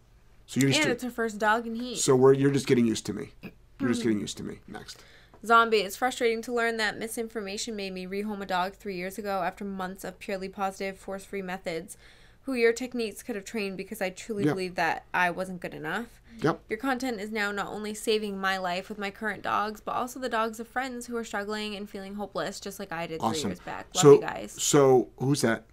So 0.46 0.60
you're 0.60 0.70
used 0.70 0.80
and 0.80 0.88
to 0.88 0.92
it's 0.92 1.04
her 1.04 1.10
first 1.10 1.40
dog 1.40 1.68
in 1.68 1.76
heat. 1.76 1.98
So 1.98 2.16
we're, 2.16 2.34
you're 2.34 2.52
just 2.52 2.68
getting 2.68 2.86
used 2.86 3.06
to 3.08 3.14
me. 3.14 3.32
You're 3.80 3.90
just 3.90 4.04
getting 4.04 4.20
used 4.20 4.38
to 4.38 4.44
me. 4.44 4.60
Next. 4.68 5.04
Zombie, 5.48 5.78
it's 5.78 5.96
frustrating 5.96 6.42
to 6.44 6.54
learn 6.54 6.76
that 6.78 7.00
misinformation 7.00 7.76
made 7.76 7.94
me 7.94 8.06
rehome 8.06 8.42
a 8.42 8.46
dog 8.46 8.74
three 8.74 8.96
years 8.96 9.18
ago 9.18 9.44
after 9.44 9.64
months 9.64 10.04
of 10.04 10.20
purely 10.20 10.50
positive, 10.50 10.98
force 10.98 11.24
free 11.24 11.42
methods. 11.42 11.98
Who 12.42 12.54
your 12.54 12.74
techniques 12.74 13.24
could 13.24 13.36
have 13.36 13.46
trained 13.46 13.78
because 13.78 14.02
I 14.02 14.10
truly 14.10 14.44
Yeah. 14.44 14.52
believe 14.52 14.76
that 14.76 15.06
I 15.14 15.32
wasn't 15.32 15.62
good 15.62 15.74
enough. 15.74 16.22
Yep. 16.42 16.62
Your 16.70 16.78
content 16.80 17.20
is 17.22 17.32
now 17.32 17.52
not 17.54 17.68
only 17.68 17.94
saving 17.94 18.40
my 18.40 18.58
life 18.58 18.90
with 18.90 18.98
my 18.98 19.10
current 19.10 19.42
dogs, 19.42 19.80
but 19.82 19.94
also 19.94 20.20
the 20.20 20.30
dogs 20.30 20.60
of 20.60 20.68
friends 20.68 21.08
who 21.08 21.16
are 21.18 21.24
struggling 21.24 21.76
and 21.76 21.90
feeling 21.90 22.16
hopeless, 22.16 22.60
just 22.60 22.78
like 22.80 22.92
I 22.92 23.08
did 23.08 23.22
three 23.22 23.40
years 23.42 23.60
back. 23.60 23.88
Love 23.96 24.02
so, 24.02 24.14
you 24.16 24.22
guys. 24.22 24.52
so 24.52 25.08
who's 25.18 25.42
that? 25.42 25.64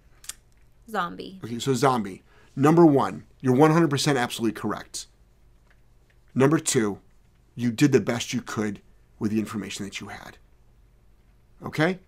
Zombie. 0.89 1.39
Okay, 1.43 1.59
so 1.59 1.73
zombie. 1.73 2.23
Number 2.55 2.85
one, 2.85 3.25
you're 3.41 3.55
100% 3.55 4.17
absolutely 4.17 4.53
correct. 4.59 5.07
Number 6.33 6.59
two, 6.59 6.99
you 7.55 7.71
did 7.71 7.91
the 7.91 7.99
best 8.01 8.33
you 8.33 8.41
could 8.41 8.81
with 9.19 9.31
the 9.31 9.39
information 9.39 9.85
that 9.85 9.99
you 9.99 10.07
had. 10.07 10.37
Okay? 11.63 11.99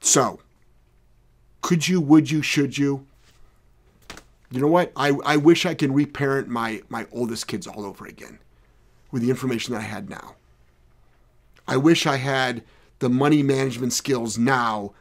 So, 0.00 0.40
could 1.62 1.88
you, 1.88 2.00
would 2.00 2.30
you, 2.30 2.42
should 2.42 2.78
you? 2.78 3.06
You 4.50 4.60
know 4.60 4.68
what? 4.68 4.92
I, 4.94 5.10
I 5.24 5.36
wish 5.36 5.66
I 5.66 5.74
could 5.74 5.92
reparent 5.92 6.48
my, 6.48 6.82
my 6.88 7.06
oldest 7.12 7.48
kids 7.48 7.66
all 7.66 7.84
over 7.84 8.06
again 8.06 8.38
with 9.10 9.22
the 9.22 9.30
information 9.30 9.74
that 9.74 9.80
I 9.80 9.84
had 9.84 10.08
now. 10.08 10.36
I 11.66 11.76
wish 11.76 12.06
I 12.06 12.16
had 12.16 12.62
the 13.00 13.08
money 13.08 13.42
management 13.42 13.92
skills 13.92 14.38
now 14.38 14.92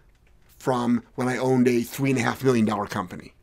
from 0.57 1.03
when 1.13 1.28
I 1.28 1.38
owned 1.38 1.67
a 1.67 1.84
three 1.84 2.09
and 2.09 2.19
a 2.19 2.23
half 2.23 2.43
million 2.43 2.65
dollar 2.65 2.88
company. 2.88 3.34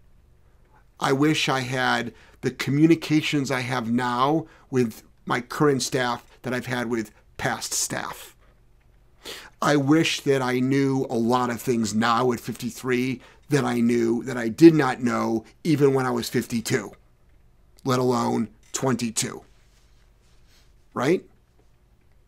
I 0.98 1.12
wish 1.12 1.48
I 1.48 1.60
had 1.60 2.12
the 2.40 2.50
communications 2.50 3.50
I 3.50 3.60
have 3.60 3.90
now 3.90 4.46
with 4.70 5.02
my 5.24 5.40
current 5.40 5.82
staff 5.82 6.31
that 6.42 6.52
I've 6.52 6.66
had 6.66 6.90
with 6.90 7.12
past 7.36 7.72
staff. 7.72 8.36
I 9.60 9.76
wish 9.76 10.20
that 10.22 10.42
I 10.42 10.58
knew 10.58 11.06
a 11.08 11.14
lot 11.14 11.50
of 11.50 11.60
things 11.60 11.94
now 11.94 12.32
at 12.32 12.40
53 12.40 13.20
that 13.48 13.64
I 13.64 13.80
knew 13.80 14.24
that 14.24 14.36
I 14.36 14.48
did 14.48 14.74
not 14.74 15.00
know 15.00 15.44
even 15.62 15.94
when 15.94 16.06
I 16.06 16.10
was 16.10 16.28
52, 16.28 16.90
let 17.84 18.00
alone 18.00 18.48
22. 18.72 19.42
Right? 20.94 21.24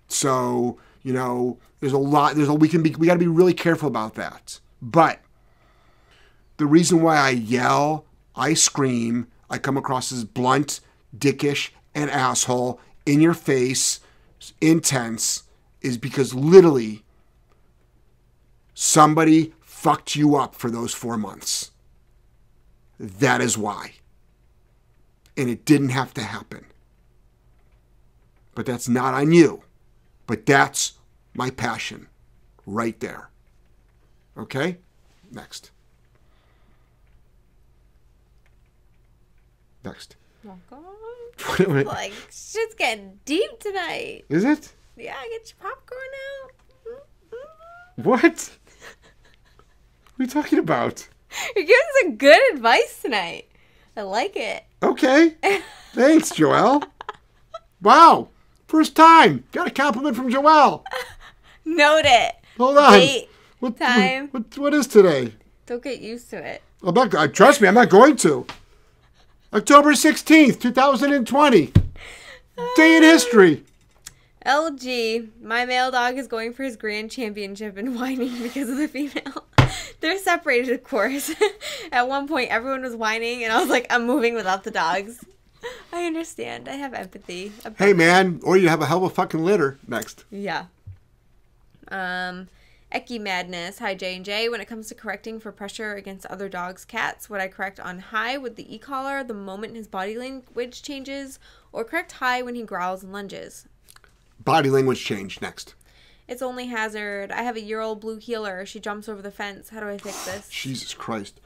So, 0.07 0.78
you 1.03 1.12
know, 1.12 1.59
there's 1.81 1.93
a 1.93 1.99
lot 1.99 2.36
there's 2.36 2.49
a 2.49 2.55
we 2.55 2.69
can 2.69 2.82
be 2.82 2.95
we 2.95 3.07
got 3.07 3.15
to 3.15 3.19
be 3.19 3.27
really 3.27 3.53
careful 3.53 3.89
about 3.89 4.15
that. 4.15 4.61
But 4.81 5.20
the 6.57 6.66
reason 6.66 7.03
why 7.03 7.16
I 7.16 7.31
yell, 7.31 8.05
I 8.36 8.55
scream, 8.55 9.27
I 9.51 9.59
come 9.59 9.77
across 9.77 10.12
as 10.12 10.24
blunt, 10.24 10.81
dickish, 11.16 11.70
and 11.95 12.11
asshole 12.11 12.81
in 13.07 13.20
your 13.20 13.35
face, 13.35 14.01
intense, 14.61 15.45
is 15.81 15.97
because 15.99 16.35
literally 16.35 17.05
somebody 18.75 19.53
fucked 19.61 20.16
you 20.16 20.37
up 20.37 20.55
for 20.55 20.71
those 20.71 20.93
four 20.93 21.16
months. 21.16 21.71
That 22.99 23.41
is 23.41 23.59
why. 23.59 23.93
And 25.37 25.51
it 25.51 25.65
didn't 25.65 25.91
have 25.91 26.15
to 26.15 26.23
happen. 26.23 26.66
But 28.55 28.66
that's 28.66 28.89
not 28.89 29.15
on 29.15 29.33
you. 29.33 29.62
But 30.27 30.47
that's 30.47 30.95
my 31.35 31.51
passion 31.51 32.09
right 32.66 32.99
there. 33.01 33.31
Okay? 34.39 34.79
Next. 35.31 35.71
Next. 39.85 40.16
God. 40.71 41.03
Like, 41.59 42.12
shit's 42.31 42.74
getting 42.77 43.19
deep 43.24 43.59
tonight. 43.61 44.24
Is 44.28 44.44
it? 44.44 44.73
Yeah, 44.97 45.15
get 45.31 45.52
your 45.52 45.70
popcorn 45.70 46.01
out. 46.43 46.52
Mm-hmm. 46.86 48.02
What? 48.02 48.51
What 50.16 50.20
are 50.20 50.24
you 50.24 50.27
talking 50.27 50.59
about? 50.59 51.09
You're 51.56 51.65
giving 51.65 51.82
some 52.01 52.16
good 52.16 52.55
advice 52.55 53.02
tonight. 53.02 53.48
I 53.97 54.02
like 54.02 54.36
it. 54.36 54.65
Okay. 54.82 55.35
Thanks, 55.93 56.32
Joelle. 56.32 56.85
Wow. 57.82 58.28
First 58.69 58.97
time. 58.97 59.44
Got 59.52 59.66
a 59.66 59.70
compliment 59.70 60.16
from 60.16 60.31
Joelle. 60.31 60.85
Note 61.65 62.05
it. 62.05 62.35
Hold 62.59 62.78
on. 62.78 62.93
Date, 62.93 63.28
what, 63.59 63.77
time. 63.77 64.28
What, 64.28 64.59
what 64.59 64.74
is 64.74 64.86
today? 64.86 65.35
Don't 65.66 65.82
get 65.82 66.01
used 66.01 66.31
to 66.31 66.36
it. 66.36 66.62
I'm 66.82 66.94
not, 66.94 67.35
trust 67.35 67.61
me, 67.61 67.69
I'm 67.69 67.74
not 67.74 67.89
going 67.89 68.16
to. 68.16 68.47
October 69.55 69.93
16th, 69.93 70.60
2020. 70.60 71.72
Day 72.74 72.97
in 72.97 73.05
history. 73.05 73.62
LG, 74.44 75.28
my 75.40 75.64
male 75.64 75.93
dog 75.93 76.18
is 76.18 76.26
going 76.26 76.52
for 76.52 76.64
his 76.64 76.76
grand 76.76 77.12
championship 77.12 77.76
and 77.76 77.94
whining 78.01 78.43
because 78.43 78.68
of 78.68 78.78
the 78.78 78.89
female. 78.89 79.47
They're 80.01 80.18
separated, 80.18 80.74
of 80.74 80.82
course. 80.82 81.32
At 81.93 82.09
one 82.09 82.26
point, 82.26 82.51
everyone 82.51 82.82
was 82.82 82.97
whining, 82.97 83.44
and 83.44 83.52
I 83.52 83.60
was 83.60 83.70
like, 83.70 83.86
I'm 83.90 84.06
moving 84.06 84.35
without 84.35 84.64
the 84.64 84.72
dogs. 84.72 85.24
I 85.93 86.05
understand. 86.05 86.68
I 86.68 86.72
have 86.72 86.93
empathy. 86.93 87.52
Hey, 87.78 87.93
man, 87.93 88.40
or 88.43 88.56
you 88.56 88.68
have 88.68 88.82
a 88.82 88.86
hell 88.86 89.05
of 89.05 89.12
a 89.12 89.14
fucking 89.14 89.44
litter 89.44 89.78
next. 89.86 90.24
Yeah. 90.32 90.64
Um, 91.89 92.48
Eki 92.95 93.21
Madness. 93.21 93.81
Hi, 93.81 93.95
J&J. 93.95 94.49
When 94.49 94.61
it 94.61 94.69
comes 94.69 94.87
to 94.87 94.95
correcting 94.95 95.41
for 95.41 95.51
pressure 95.51 95.95
against 95.95 96.27
other 96.27 96.49
dogs' 96.49 96.85
cats, 96.85 97.29
would 97.29 97.41
I 97.41 97.49
correct 97.49 97.81
on 97.81 97.99
high 97.99 98.39
with 98.39 98.55
the 98.55 98.73
e-collar 98.73 99.25
the 99.25 99.35
moment 99.35 99.75
his 99.75 99.89
body 99.89 100.16
language 100.16 100.81
changes, 100.81 101.41
or 101.73 101.83
correct 101.83 102.12
high 102.12 102.41
when 102.41 102.55
he 102.55 102.62
growls 102.62 103.03
and 103.03 103.12
lunges? 103.12 103.66
Body 104.39 104.71
language 104.71 105.05
change 105.05 105.41
next. 105.41 105.75
It's 106.29 106.41
only 106.41 106.66
hazard. 106.66 107.33
I 107.33 107.43
have 107.43 107.57
a 107.57 107.61
year 107.61 107.81
old 107.81 108.01
blue 108.01 108.19
heeler. 108.19 108.65
She 108.65 108.79
jumps 108.79 109.09
over 109.09 109.21
the 109.21 109.33
fence. 109.33 109.71
How 109.71 109.81
do 109.81 109.89
I 109.89 109.99
fix 109.99 110.25
this? 110.25 110.49
Jesus 110.51 110.95
Christ. 110.95 111.41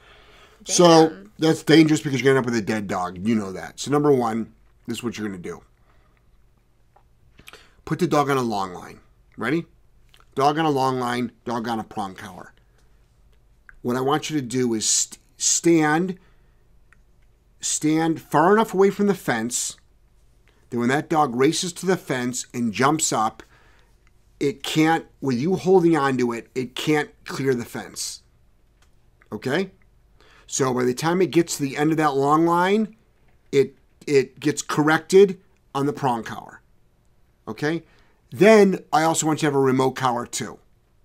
So 0.65 1.25
that's 1.39 1.63
dangerous 1.63 2.01
because 2.01 2.21
you're 2.21 2.33
going 2.33 2.43
to 2.43 2.47
end 2.49 2.57
up 2.57 2.61
with 2.61 2.63
a 2.63 2.73
dead 2.73 2.87
dog. 2.87 3.25
You 3.27 3.33
know 3.33 3.51
that. 3.53 3.79
So, 3.79 3.91
number 3.91 4.11
one, 4.11 4.53
this 4.87 4.97
is 4.97 5.03
what 5.03 5.17
you're 5.17 5.27
going 5.27 5.41
to 5.41 5.49
do 5.49 5.63
put 7.89 7.97
the 7.97 8.05
dog 8.05 8.29
on 8.29 8.37
a 8.37 8.41
long 8.43 8.71
line. 8.71 8.99
Ready? 9.35 9.65
Dog 10.39 10.57
on 10.57 10.63
a 10.63 10.69
long 10.69 11.01
line, 11.01 11.33
dog 11.43 11.67
on 11.67 11.81
a 11.81 11.83
prong 11.83 12.15
collar. 12.15 12.53
What 13.81 13.97
I 13.97 13.99
want 13.99 14.29
you 14.29 14.39
to 14.39 14.41
do 14.41 14.73
is 14.73 14.89
st- 14.89 15.19
stand 15.35 16.17
stand 17.59 18.21
far 18.21 18.53
enough 18.53 18.73
away 18.73 18.89
from 18.89 19.07
the 19.07 19.13
fence 19.13 19.75
that 20.69 20.79
when 20.79 20.87
that 20.87 21.09
dog 21.09 21.35
races 21.35 21.73
to 21.73 21.85
the 21.85 21.97
fence 21.97 22.45
and 22.53 22.71
jumps 22.71 23.11
up, 23.11 23.43
it 24.39 24.63
can't, 24.63 25.07
with 25.19 25.37
you 25.37 25.57
holding 25.57 25.97
onto 25.97 26.31
it, 26.31 26.47
it 26.55 26.73
can't 26.73 27.09
clear 27.25 27.53
the 27.53 27.65
fence. 27.65 28.21
Okay? 29.33 29.71
So 30.47 30.73
by 30.73 30.85
the 30.85 30.93
time 30.93 31.21
it 31.21 31.31
gets 31.31 31.57
to 31.57 31.63
the 31.63 31.75
end 31.75 31.91
of 31.91 31.97
that 31.97 32.15
long 32.15 32.45
line, 32.45 32.95
it 33.51 33.75
it 34.07 34.39
gets 34.39 34.61
corrected 34.61 35.41
on 35.75 35.85
the 35.85 35.91
prong 35.91 36.23
collar. 36.23 36.61
Okay? 37.45 37.83
Then 38.31 38.83
I 38.93 39.03
also 39.03 39.25
want 39.25 39.41
you 39.41 39.47
to 39.47 39.53
have 39.53 39.55
a 39.55 39.59
remote 39.59 39.91
collar 39.91 40.25
too. 40.25 40.59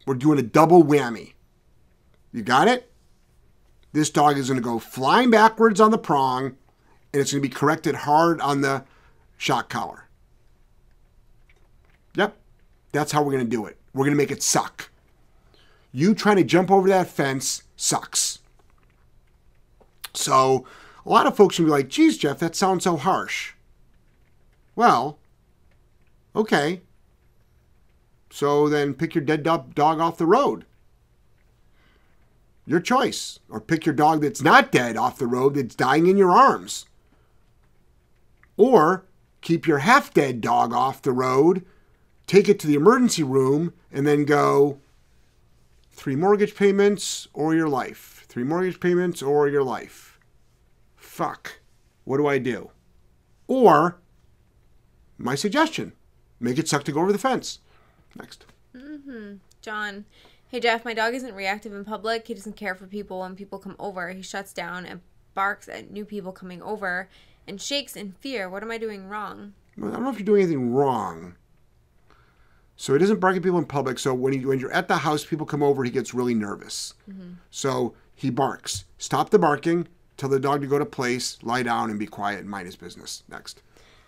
We're 0.07 0.15
doing 0.15 0.39
a 0.39 0.43
double 0.43 0.85
whammy. 0.85 1.33
You 2.33 2.43
got 2.43 2.69
it? 2.69 2.91
This 3.93 4.11
dog 4.11 4.37
is 4.37 4.49
going 4.49 4.61
to 4.61 4.65
go 4.65 4.79
flying 4.79 5.31
backwards 5.31 5.81
on 5.81 5.91
the 5.91 5.99
prong 5.99 6.57
and 7.13 7.21
it's 7.21 7.33
going 7.33 7.43
to 7.43 7.49
be 7.49 7.55
corrected 7.55 7.95
hard 7.95 8.41
on 8.41 8.61
the 8.61 8.85
shock 9.39 9.69
collar. 9.69 10.09
Yep. 12.17 12.37
That's 12.93 13.13
how 13.13 13.23
we're 13.23 13.33
going 13.33 13.45
to 13.45 13.51
do 13.51 13.67
it. 13.67 13.79
We're 13.93 14.05
going 14.05 14.17
to 14.17 14.23
make 14.23 14.33
it 14.33 14.43
suck. 14.43 14.91
You 15.93 16.15
trying 16.15 16.37
to 16.37 16.45
jump 16.45 16.71
over 16.71 16.89
that 16.89 17.07
fence 17.07 17.63
sucks. 17.77 18.41
So, 20.13 20.67
a 21.07 21.09
lot 21.09 21.27
of 21.27 21.37
folks 21.37 21.59
will 21.59 21.67
be 21.67 21.71
like, 21.71 21.89
geez, 21.89 22.19
Jeff, 22.19 22.39
that 22.41 22.57
sounds 22.57 22.85
so 22.85 22.97
harsh. 22.97 23.53
Well, 24.75 25.19
okay. 26.35 26.83
So 28.35 28.69
then 28.69 28.95
pick 28.95 29.15
your 29.15 29.23
dead 29.23 29.45
dog 29.45 29.79
off 29.79 30.19
the 30.19 30.27
road. 30.27 30.65
Your 32.67 32.81
choice. 32.81 33.39
Or 33.49 33.61
pick 33.61 33.87
your 33.87 33.95
dog 33.95 34.23
that's 34.23 34.43
not 34.43 34.73
dead 34.73 34.97
off 34.97 35.21
the 35.21 35.29
road 35.29 35.55
that's 35.55 35.77
dying 35.77 36.09
in 36.09 36.17
your 36.17 36.33
arms. 36.33 36.87
Or 38.57 39.05
keep 39.41 39.69
your 39.69 39.79
half 39.79 40.13
dead 40.13 40.41
dog 40.41 40.73
off 40.73 41.01
the 41.01 41.13
road, 41.13 41.65
take 42.27 42.49
it 42.49 42.59
to 42.59 42.67
the 42.67 42.75
emergency 42.75 43.23
room, 43.23 43.73
and 43.93 44.05
then 44.05 44.25
go 44.25 44.81
three 45.93 46.17
mortgage 46.17 46.57
payments 46.57 47.29
or 47.35 47.55
your 47.55 47.69
life. 47.69 48.25
Three 48.27 48.43
mortgage 48.43 48.81
payments 48.81 49.23
or 49.23 49.47
your 49.47 49.63
life. 49.63 50.19
Fuck. 50.97 51.61
What 52.03 52.17
do 52.17 52.27
I 52.27 52.39
do? 52.39 52.73
Or, 53.47 54.01
my 55.19 55.37
suggestion 55.37 55.93
make 56.41 56.59
it 56.59 56.67
suck 56.69 56.83
to 56.83 56.93
go 56.93 57.01
over 57.01 57.13
the 57.13 57.19
fence. 57.19 57.61
Next. 58.17 58.47
Mm-hmm. 58.75 59.35
John. 59.61 60.05
Hey 60.49 60.61
Jeff, 60.61 60.85
my 60.85 60.95
dog 60.95 61.15
isn't 61.15 61.35
reactive 61.35 61.73
in 61.73 61.85
public. 61.85 62.27
He 62.27 62.35
doesn't 62.35 62.57
care 62.57 62.75
for 62.75 62.87
people 62.87 63.21
when 63.21 63.35
people 63.35 63.59
come 63.59 63.77
over. 63.79 64.11
He 64.11 64.23
shuts 64.23 64.53
down 64.53 64.87
and 64.87 65.01
barks 65.35 65.69
at 65.69 65.91
new 65.91 66.05
people 66.05 66.33
coming 66.33 66.63
over 66.63 67.09
and 67.47 67.61
shakes 67.61 67.97
in 67.97 68.13
fear. 68.21 68.49
What 68.49 68.63
am 68.63 68.71
I 68.71 68.79
doing 68.79 69.09
wrong? 69.09 69.55
Well, 69.77 69.91
I 69.91 69.95
don't 69.95 70.05
know 70.05 70.11
if 70.11 70.19
you're 70.19 70.27
doing 70.27 70.43
anything 70.43 70.73
wrong. 70.73 71.35
So 72.77 72.93
he 72.93 72.99
doesn't 72.99 73.21
bark 73.21 73.37
at 73.37 73.43
people 73.43 73.59
in 73.59 73.67
public. 73.67 73.99
So 73.99 74.15
when, 74.15 74.33
he, 74.33 74.45
when 74.45 74.59
you're 74.59 74.73
at 74.73 74.89
the 74.89 74.99
house, 74.99 75.25
people 75.25 75.47
come 75.47 75.63
over, 75.63 75.85
he 75.85 75.91
gets 75.91 76.15
really 76.15 76.35
nervous. 76.35 76.95
Mm-hmm. 77.09 77.35
So 77.51 77.95
he 78.15 78.31
barks. 78.31 78.85
Stop 78.99 79.31
the 79.31 79.39
barking. 79.39 79.89
Tell 80.17 80.29
the 80.29 80.41
dog 80.41 80.61
to 80.61 80.67
go 80.67 80.79
to 80.79 80.87
place, 80.87 81.39
lie 81.43 81.65
down, 81.65 81.91
and 81.91 81.99
be 81.99 82.07
quiet 82.07 82.41
and 82.41 82.49
mind 82.49 82.67
his 82.67 82.77
business. 82.77 83.25
Next. 83.29 83.63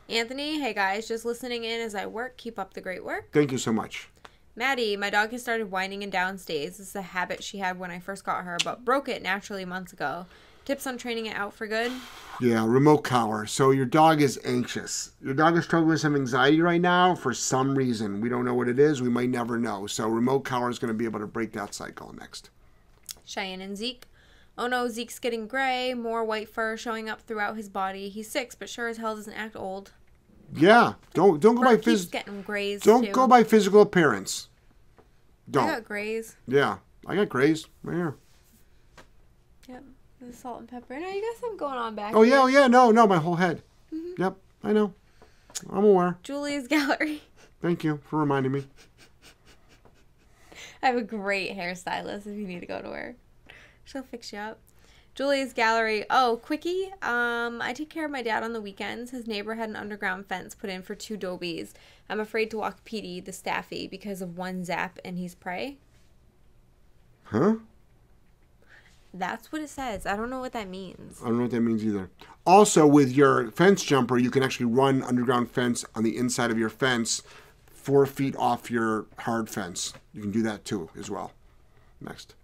Anthony, 0.09 0.61
hey 0.61 0.73
guys, 0.73 1.09
just 1.09 1.25
listening 1.25 1.65
in 1.65 1.81
as 1.81 1.95
I 1.95 2.07
work. 2.07 2.37
Keep 2.37 2.59
up 2.61 2.75
the 2.75 2.81
great 2.81 3.05
work. 3.05 3.33
Thank 3.33 3.51
you 3.51 3.59
so 3.59 3.73
much. 3.73 4.09
Maddie, 4.55 4.97
my 4.97 5.11
dog 5.11 5.33
has 5.33 5.43
started 5.43 5.71
whining 5.71 6.03
and 6.05 6.13
downstays. 6.13 6.77
This 6.77 6.81
is 6.81 6.97
a 6.97 7.03
habit 7.03 7.43
she 7.43 7.59
had 7.59 7.79
when 7.79 7.91
I 7.91 7.99
first 7.99 8.25
got 8.25 8.45
her, 8.45 8.57
but 8.65 8.85
broke 8.85 9.09
it 9.09 9.21
naturally 9.21 9.65
months 9.65 9.93
ago. 9.93 10.27
Tips 10.65 10.87
on 10.87 10.97
training 10.97 11.27
it 11.27 11.37
out 11.37 11.55
for 11.55 11.67
good? 11.67 11.93
Yeah, 12.41 12.65
remote 12.67 12.99
collar. 12.99 13.47
So 13.47 13.71
your 13.71 13.85
dog 13.85 14.23
is 14.23 14.39
anxious. 14.45 15.13
Your 15.23 15.35
dog 15.35 15.57
is 15.57 15.65
struggling 15.65 15.91
with 15.91 16.01
some 16.01 16.17
anxiety 16.17 16.61
right 16.61 16.81
now 16.81 17.15
for 17.15 17.35
some 17.35 17.77
reason. 17.77 18.21
We 18.21 18.29
don't 18.29 18.45
know 18.45 18.55
what 18.55 18.69
it 18.69 18.79
is. 18.79 19.03
We 19.03 19.09
might 19.09 19.29
never 19.29 19.59
know. 19.59 19.87
So 19.87 20.09
remote 20.09 20.41
collar 20.41 20.71
is 20.71 20.79
going 20.79 20.89
to 20.89 20.99
be 20.99 21.05
able 21.05 21.21
to 21.21 21.27
break 21.27 21.53
that 21.53 21.75
cycle 21.75 22.15
next. 22.19 22.51
Cheyenne 23.25 23.61
and 23.61 23.77
Zeke. 23.77 24.07
Oh 24.59 24.67
no, 24.67 24.89
Zeke's 24.89 25.19
getting 25.19 25.47
gray, 25.47 25.93
more 25.95 26.25
white 26.25 26.49
fur 26.49 26.77
showing 26.77 27.09
up 27.09 27.21
throughout 27.23 27.57
his 27.57 27.69
body. 27.69 28.09
He's 28.09 28.31
six, 28.31 28.55
but 28.55 28.69
sure 28.71 28.89
as 28.89 28.97
hell 28.97 29.15
doesn't 29.17 29.35
act 29.35 29.55
old. 29.55 29.93
Yeah, 30.55 30.95
don't 31.13 31.41
don't 31.41 31.57
go 31.57 31.63
by 31.63 31.75
Bert 31.75 31.85
keeps 31.85 32.07
phys- 32.07 32.11
getting 32.11 32.43
grays 32.43 32.81
don't 32.83 33.05
too. 33.05 33.13
go 33.13 33.27
by 33.27 33.43
physical 33.45 33.83
appearance. 33.83 34.49
Don't. 35.51 35.69
I 35.69 35.75
got 35.75 35.85
grays. 35.85 36.37
Yeah, 36.47 36.79
I 37.07 37.17
got 37.17 37.29
grays 37.29 37.67
right 37.83 37.97
here. 37.97 38.17
Yep, 39.69 39.85
the 40.21 40.33
salt 40.33 40.61
and 40.61 40.69
pepper. 40.69 40.99
No, 40.99 41.09
you 41.09 41.21
got 41.21 41.41
something 41.41 41.59
going 41.59 41.79
on 41.79 41.95
back. 41.95 42.15
Oh 42.15 42.23
yeah, 42.23 42.43
oh 42.43 42.47
yeah, 42.47 42.67
no, 42.69 42.91
no, 42.91 43.07
my 43.07 43.19
whole 43.19 43.37
head. 43.37 43.63
Mm-hmm. 43.93 44.23
Yep, 44.23 44.37
I 44.65 44.73
know. 44.73 44.95
I'm 45.71 45.85
aware. 45.85 46.19
Julie's 46.23 46.67
gallery. 46.69 47.23
Thank 47.61 47.85
you 47.85 48.01
for 48.09 48.19
reminding 48.21 48.53
me. 48.53 48.65
I 50.83 50.87
have 50.87 50.97
a 50.97 51.03
great 51.03 51.57
hairstylist 51.57 52.27
if 52.27 52.37
you 52.37 52.47
need 52.47 52.61
to 52.61 52.67
go 52.67 52.81
to 52.81 52.89
her. 52.91 53.17
She'll 53.87 54.03
fix 54.03 54.33
you 54.33 54.39
up. 54.41 54.59
Julie's 55.15 55.55
gallery. 55.55 56.05
Oh, 56.11 56.39
quickie. 56.43 56.93
Um, 57.01 57.63
I 57.63 57.73
take 57.75 57.89
care 57.89 58.05
of 58.05 58.11
my 58.11 58.21
dad 58.21 58.43
on 58.43 58.53
the 58.53 58.61
weekends. 58.61 59.13
His 59.13 59.27
neighbor 59.27 59.55
had 59.55 59.71
an 59.71 59.77
underground 59.77 60.27
fence 60.27 60.55
put 60.55 60.69
in 60.69 60.83
for 60.83 60.95
two 60.95 61.17
dobies. 61.17 61.73
I'm 62.11 62.21
afraid 62.21 62.51
to 62.51 62.59
walk 62.59 62.85
Petey, 62.85 63.21
the 63.21 63.33
staffy, 63.33 63.87
because 63.87 64.21
of 64.21 64.37
one 64.37 64.63
zap 64.63 64.99
and 65.03 65.17
he's 65.17 65.35
prey. 65.35 65.79
Huh? 67.25 67.55
That's 69.15 69.51
what 69.51 69.63
it 69.63 69.71
says. 69.71 70.05
I 70.05 70.17
don't 70.17 70.29
know 70.29 70.41
what 70.41 70.53
that 70.53 70.69
means. 70.69 71.23
I 71.23 71.29
don't 71.29 71.39
know 71.39 71.45
what 71.45 71.53
that 71.53 71.61
means 71.61 71.83
either. 71.83 72.11
Also, 72.45 72.87
with 72.87 73.11
your 73.11 73.51
fence 73.53 73.83
jumper, 73.83 74.19
you 74.19 74.31
can 74.31 74.43
actually 74.43 74.67
run 74.67 75.03
underground 75.03 75.51
fence 75.51 75.83
on 75.95 76.03
the 76.03 76.19
inside 76.19 76.51
of 76.51 76.59
your 76.59 76.69
fence, 76.69 77.23
four 77.71 78.05
feet 78.05 78.37
off 78.37 78.71
your 78.71 79.07
hard 79.21 79.49
fence. 79.49 79.95
You 80.13 80.21
can 80.21 80.31
do 80.31 80.43
that 80.43 80.67
too, 80.67 80.91
as 80.99 81.09
well. 81.09 81.33
Next. 82.03 82.35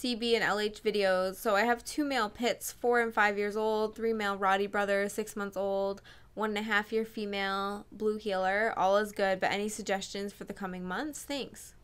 CB 0.00 0.34
and 0.34 0.42
LH 0.42 0.80
videos. 0.80 1.36
So 1.36 1.54
I 1.56 1.62
have 1.62 1.84
two 1.84 2.04
male 2.04 2.30
pits, 2.30 2.72
four 2.72 3.00
and 3.00 3.12
five 3.12 3.36
years 3.36 3.56
old, 3.56 3.94
three 3.94 4.14
male 4.14 4.38
Rottie 4.38 4.70
brothers, 4.70 5.12
six 5.12 5.36
months 5.36 5.58
old, 5.58 6.00
one 6.34 6.50
and 6.50 6.58
a 6.58 6.62
half 6.62 6.90
year 6.90 7.04
female 7.04 7.84
blue 7.92 8.16
heeler. 8.16 8.72
All 8.76 8.96
is 8.96 9.12
good, 9.12 9.40
but 9.40 9.52
any 9.52 9.68
suggestions 9.68 10.32
for 10.32 10.44
the 10.44 10.54
coming 10.54 10.88
months? 10.88 11.22
Thanks. 11.22 11.74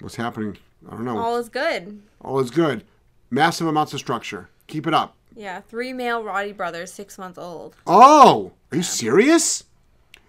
What's 0.00 0.16
happening? 0.16 0.58
I 0.88 0.92
don't 0.92 1.04
know. 1.04 1.18
All 1.18 1.36
is 1.36 1.48
good. 1.48 2.02
All 2.20 2.40
is 2.40 2.50
good. 2.50 2.84
Massive 3.30 3.66
amounts 3.66 3.92
of 3.92 4.00
structure. 4.00 4.48
Keep 4.66 4.86
it 4.86 4.94
up. 4.94 5.14
Yeah, 5.36 5.60
three 5.60 5.92
male 5.92 6.22
Rottie 6.24 6.56
brothers, 6.56 6.92
six 6.92 7.18
months 7.18 7.38
old. 7.38 7.76
Oh, 7.86 8.52
are 8.72 8.76
you 8.76 8.82
serious? 8.82 9.62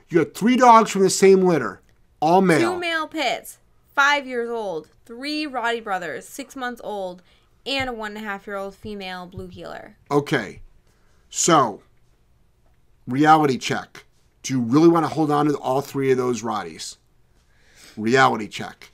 You 0.10 0.20
had 0.20 0.36
three 0.36 0.58
dogs 0.58 0.92
from 0.92 1.02
the 1.02 1.10
same 1.10 1.42
litter, 1.42 1.82
all 2.20 2.42
male. 2.42 2.74
Two 2.74 2.80
male 2.80 3.08
pits, 3.08 3.58
five 3.96 4.28
years 4.28 4.50
old, 4.50 4.90
three 5.10 5.48
Rottie 5.48 5.84
brothers, 5.84 6.28
six 6.28 6.56
months 6.56 6.80
old, 6.84 7.24
and 7.66 7.90
a 7.90 7.94
one 7.94 8.12
and 8.12 8.24
a 8.24 8.30
half 8.30 8.46
year 8.46 8.56
old 8.56 8.76
female 8.76 9.26
blue 9.26 9.48
heeler. 9.48 9.98
Okay, 10.12 10.62
so 11.32 11.82
reality 13.08 13.58
check. 13.58 14.06
Do 14.44 14.54
you 14.54 14.62
really 14.62 14.88
want 14.88 15.06
to 15.08 15.12
hold 15.12 15.32
on 15.32 15.48
to 15.48 15.58
all 15.58 15.82
three 15.82 16.12
of 16.12 16.20
those 16.20 16.44
Rotties? 16.44 16.98
Reality 17.98 18.48
check. 18.48 18.92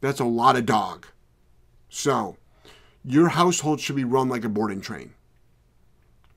That's 0.00 0.18
a 0.18 0.24
lot 0.24 0.56
of 0.56 0.66
dog. 0.66 1.06
So, 1.88 2.38
your 3.04 3.28
household 3.28 3.78
should 3.78 3.94
be 3.94 4.02
run 4.02 4.28
like 4.28 4.44
a 4.44 4.48
board 4.48 4.72
and 4.72 4.82
train. 4.82 5.14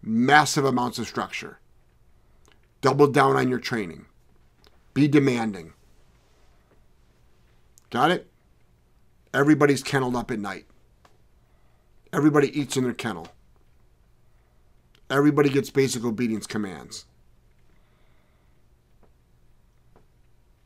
Massive 0.04 0.66
amounts 0.66 1.00
of 1.00 1.08
structure. 1.08 1.58
Double 2.82 3.08
down 3.08 3.36
on 3.36 3.50
your 3.50 3.60
training. 3.60 4.06
Be 4.96 5.10
demanding. 5.10 5.74
Got 7.92 8.12
it? 8.12 8.32
Everybody's 9.34 9.84
kenneled 9.84 10.16
up 10.16 10.32
at 10.32 10.40
night. 10.40 10.66
Everybody 12.14 12.58
eats 12.58 12.78
in 12.78 12.86
their 12.86 12.94
kennel. 12.94 13.28
Everybody 15.10 15.50
gets 15.50 15.70
basic 15.70 16.06
obedience 16.06 16.48
commands. 16.48 17.06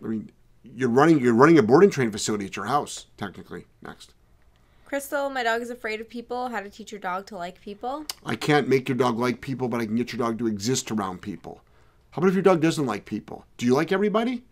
I 0.01 0.07
mean, 0.07 0.31
you're 0.63 0.89
running 0.89 1.19
you're 1.19 1.33
running 1.33 1.57
a 1.57 1.63
board 1.63 1.83
and 1.83 1.91
train 1.91 2.11
facility 2.11 2.45
at 2.45 2.55
your 2.55 2.67
house, 2.67 3.07
technically. 3.17 3.65
Next. 3.81 4.13
Crystal, 4.85 5.29
my 5.29 5.43
dog 5.43 5.61
is 5.61 5.71
afraid 5.71 6.01
of 6.01 6.09
people. 6.09 6.49
How 6.49 6.61
to 6.61 6.69
teach 6.69 6.91
your 6.91 7.01
dog 7.01 7.25
to 7.27 7.35
like 7.35 7.59
people? 7.61 8.05
I 8.23 8.35
can't 8.35 8.67
make 8.67 8.87
your 8.87 8.97
dog 8.97 9.17
like 9.17 9.41
people, 9.41 9.67
but 9.67 9.81
I 9.81 9.87
can 9.87 9.95
get 9.95 10.13
your 10.13 10.19
dog 10.19 10.37
to 10.37 10.47
exist 10.47 10.91
around 10.91 11.21
people. 11.21 11.61
How 12.11 12.19
about 12.19 12.29
if 12.29 12.33
your 12.33 12.43
dog 12.43 12.61
doesn't 12.61 12.85
like 12.85 13.05
people? 13.05 13.45
Do 13.57 13.65
you 13.65 13.75
like 13.75 13.91
everybody? 13.91 14.43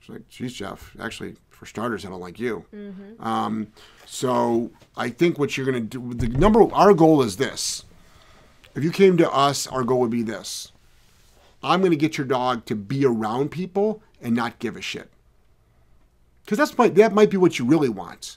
She's 0.00 0.10
like, 0.10 0.28
geez, 0.28 0.54
Jeff. 0.54 0.94
Actually, 1.00 1.36
for 1.50 1.66
starters, 1.66 2.04
I 2.04 2.10
don't 2.10 2.20
like 2.20 2.38
you. 2.38 2.64
Um, 3.20 3.68
so 4.04 4.70
I 4.96 5.08
think 5.08 5.38
what 5.38 5.56
you're 5.56 5.66
going 5.66 5.88
to 5.88 5.98
do, 5.98 6.14
the 6.14 6.28
number, 6.28 6.72
our 6.72 6.94
goal 6.94 7.22
is 7.22 7.36
this. 7.36 7.84
If 8.74 8.84
you 8.84 8.90
came 8.90 9.16
to 9.18 9.30
us, 9.30 9.66
our 9.66 9.84
goal 9.84 10.00
would 10.00 10.10
be 10.10 10.22
this. 10.22 10.72
I'm 11.62 11.80
going 11.80 11.92
to 11.92 11.96
get 11.96 12.18
your 12.18 12.26
dog 12.26 12.66
to 12.66 12.76
be 12.76 13.04
around 13.04 13.50
people 13.50 14.02
and 14.20 14.34
not 14.34 14.58
give 14.58 14.76
a 14.76 14.82
shit. 14.82 15.10
Because 16.44 16.58
that's 16.58 16.76
might, 16.76 16.94
that 16.96 17.12
might 17.12 17.30
be 17.30 17.36
what 17.36 17.58
you 17.58 17.64
really 17.64 17.88
want. 17.88 18.36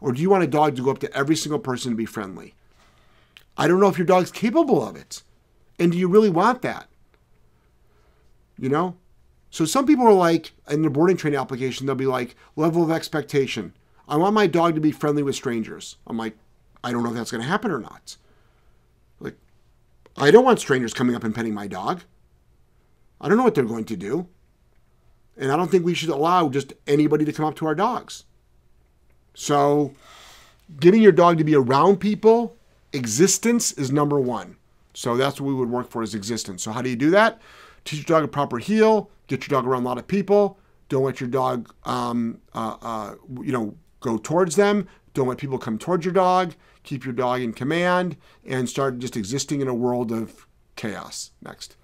Or 0.00 0.12
do 0.12 0.20
you 0.22 0.30
want 0.30 0.42
a 0.42 0.48
dog 0.48 0.74
to 0.76 0.82
go 0.82 0.90
up 0.90 0.98
to 1.00 1.16
every 1.16 1.36
single 1.36 1.58
person 1.58 1.90
and 1.90 1.98
be 1.98 2.06
friendly? 2.06 2.54
I 3.56 3.68
don't 3.68 3.78
know 3.80 3.88
if 3.88 3.98
your 3.98 4.06
dog's 4.06 4.32
capable 4.32 4.86
of 4.86 4.96
it. 4.96 5.22
And 5.78 5.92
do 5.92 5.98
you 5.98 6.08
really 6.08 6.30
want 6.30 6.62
that? 6.62 6.88
You 8.58 8.68
know? 8.68 8.96
So 9.50 9.64
some 9.64 9.86
people 9.86 10.06
are 10.06 10.12
like, 10.12 10.52
in 10.68 10.82
the 10.82 10.90
board 10.90 11.10
and 11.10 11.18
train 11.18 11.34
application, 11.34 11.86
they'll 11.86 11.94
be 11.94 12.06
like, 12.06 12.34
level 12.56 12.82
of 12.82 12.90
expectation. 12.90 13.72
I 14.08 14.16
want 14.16 14.34
my 14.34 14.46
dog 14.46 14.74
to 14.74 14.80
be 14.80 14.90
friendly 14.90 15.22
with 15.22 15.36
strangers. 15.36 15.96
I'm 16.06 16.16
like, 16.16 16.36
I 16.82 16.92
don't 16.92 17.02
know 17.02 17.10
if 17.10 17.14
that's 17.14 17.30
going 17.30 17.42
to 17.42 17.48
happen 17.48 17.70
or 17.70 17.78
not. 17.78 18.16
Like, 19.20 19.36
I 20.16 20.30
don't 20.30 20.44
want 20.44 20.60
strangers 20.60 20.92
coming 20.92 21.14
up 21.14 21.24
and 21.24 21.34
petting 21.34 21.54
my 21.54 21.66
dog. 21.66 22.02
I 23.20 23.28
don't 23.28 23.38
know 23.38 23.44
what 23.44 23.54
they're 23.54 23.64
going 23.64 23.86
to 23.86 23.96
do. 23.96 24.28
And 25.36 25.50
I 25.50 25.56
don't 25.56 25.70
think 25.70 25.84
we 25.84 25.94
should 25.94 26.10
allow 26.10 26.48
just 26.48 26.74
anybody 26.86 27.24
to 27.24 27.32
come 27.32 27.44
up 27.44 27.56
to 27.56 27.66
our 27.66 27.74
dogs. 27.74 28.24
So, 29.34 29.94
getting 30.80 31.02
your 31.02 31.12
dog 31.12 31.38
to 31.38 31.44
be 31.44 31.54
around 31.54 31.98
people, 31.98 32.56
existence 32.92 33.72
is 33.72 33.90
number 33.90 34.20
one. 34.20 34.56
So 34.94 35.16
that's 35.16 35.40
what 35.40 35.48
we 35.48 35.54
would 35.54 35.70
work 35.70 35.90
for 35.90 36.02
is 36.02 36.14
existence. 36.14 36.62
So 36.62 36.72
how 36.72 36.80
do 36.80 36.88
you 36.88 36.96
do 36.96 37.10
that? 37.10 37.40
Teach 37.84 38.08
your 38.08 38.18
dog 38.18 38.24
a 38.24 38.28
proper 38.28 38.58
heel. 38.58 39.10
Get 39.26 39.46
your 39.46 39.58
dog 39.58 39.66
around 39.66 39.82
a 39.82 39.86
lot 39.86 39.98
of 39.98 40.06
people. 40.06 40.58
Don't 40.88 41.04
let 41.04 41.20
your 41.20 41.28
dog, 41.28 41.72
um, 41.84 42.40
uh, 42.54 42.76
uh, 42.82 43.14
you 43.42 43.52
know, 43.52 43.74
go 44.00 44.18
towards 44.18 44.56
them. 44.56 44.86
Don't 45.14 45.28
let 45.28 45.38
people 45.38 45.58
come 45.58 45.78
towards 45.78 46.04
your 46.04 46.14
dog. 46.14 46.54
Keep 46.82 47.04
your 47.04 47.14
dog 47.14 47.40
in 47.40 47.52
command 47.52 48.16
and 48.44 48.68
start 48.68 48.98
just 48.98 49.16
existing 49.16 49.60
in 49.60 49.68
a 49.68 49.74
world 49.74 50.12
of 50.12 50.46
chaos. 50.76 51.30
Next. 51.40 51.76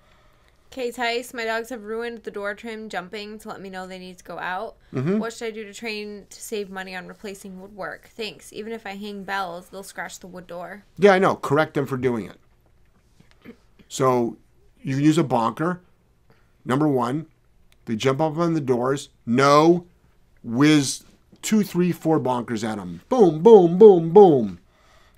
Kay 0.70 0.92
Tice, 0.92 1.34
my 1.34 1.44
dogs 1.44 1.70
have 1.70 1.82
ruined 1.82 2.22
the 2.22 2.30
door 2.30 2.54
trim 2.54 2.88
jumping 2.88 3.40
to 3.40 3.48
let 3.48 3.60
me 3.60 3.70
know 3.70 3.88
they 3.88 3.98
need 3.98 4.18
to 4.18 4.24
go 4.24 4.38
out. 4.38 4.76
Mm-hmm. 4.94 5.18
What 5.18 5.32
should 5.32 5.48
I 5.48 5.50
do 5.50 5.64
to 5.64 5.74
train 5.74 6.26
to 6.30 6.40
save 6.40 6.70
money 6.70 6.94
on 6.94 7.08
replacing 7.08 7.60
woodwork? 7.60 8.10
Thanks. 8.14 8.52
Even 8.52 8.72
if 8.72 8.86
I 8.86 8.94
hang 8.94 9.24
bells, 9.24 9.68
they'll 9.68 9.82
scratch 9.82 10.20
the 10.20 10.28
wood 10.28 10.46
door. 10.46 10.84
Yeah, 10.96 11.12
I 11.12 11.18
know. 11.18 11.34
Correct 11.34 11.74
them 11.74 11.86
for 11.86 11.96
doing 11.96 12.26
it. 12.26 13.56
So 13.88 14.36
you 14.80 14.94
can 14.94 15.04
use 15.04 15.18
a 15.18 15.24
bonker. 15.24 15.80
Number 16.64 16.88
one, 16.88 17.26
they 17.86 17.96
jump 17.96 18.20
up 18.20 18.36
on 18.36 18.54
the 18.54 18.60
doors. 18.60 19.08
No, 19.26 19.86
whiz 20.42 21.04
two, 21.42 21.62
three, 21.62 21.92
four 21.92 22.20
bonkers 22.20 22.68
at 22.68 22.76
them. 22.76 23.02
Boom, 23.08 23.42
boom, 23.42 23.78
boom, 23.78 24.12
boom. 24.12 24.58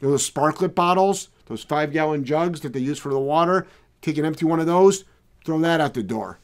You 0.00 0.08
know 0.08 0.12
those 0.12 0.28
Sparkletts 0.28 0.74
bottles, 0.74 1.28
those 1.46 1.64
five 1.64 1.92
gallon 1.92 2.24
jugs 2.24 2.60
that 2.60 2.72
they 2.72 2.80
use 2.80 2.98
for 2.98 3.12
the 3.12 3.18
water. 3.18 3.66
Take 4.00 4.18
an 4.18 4.24
empty 4.24 4.44
one 4.44 4.60
of 4.60 4.66
those, 4.66 5.04
throw 5.44 5.58
that 5.60 5.80
out 5.80 5.94
the 5.94 6.02
door 6.02 6.38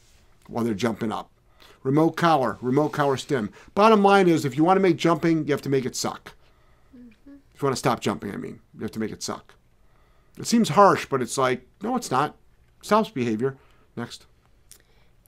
while 0.47 0.63
they're 0.63 0.73
jumping 0.73 1.11
up. 1.11 1.29
Remote 1.83 2.11
collar, 2.11 2.57
remote 2.61 2.89
collar 2.89 3.17
stim. 3.17 3.51
Bottom 3.73 4.03
line 4.03 4.27
is, 4.27 4.43
if 4.43 4.57
you 4.57 4.63
want 4.63 4.77
to 4.77 4.81
make 4.81 4.97
jumping, 4.97 5.45
you 5.45 5.51
have 5.51 5.61
to 5.61 5.69
make 5.69 5.85
it 5.85 5.95
suck. 5.95 6.33
Mm-hmm. 6.95 7.35
If 7.53 7.61
you 7.61 7.65
want 7.65 7.75
to 7.75 7.79
stop 7.79 8.01
jumping, 8.01 8.33
I 8.33 8.37
mean, 8.37 8.59
you 8.75 8.81
have 8.81 8.91
to 8.91 8.99
make 8.99 9.11
it 9.11 9.23
suck. 9.23 9.55
It 10.37 10.47
seems 10.47 10.69
harsh, 10.69 11.05
but 11.05 11.21
it's 11.21 11.37
like, 11.37 11.65
no, 11.81 11.95
it's 11.95 12.11
not. 12.11 12.35
Stops 12.81 13.09
behavior. 13.09 13.57
Next. 13.95 14.25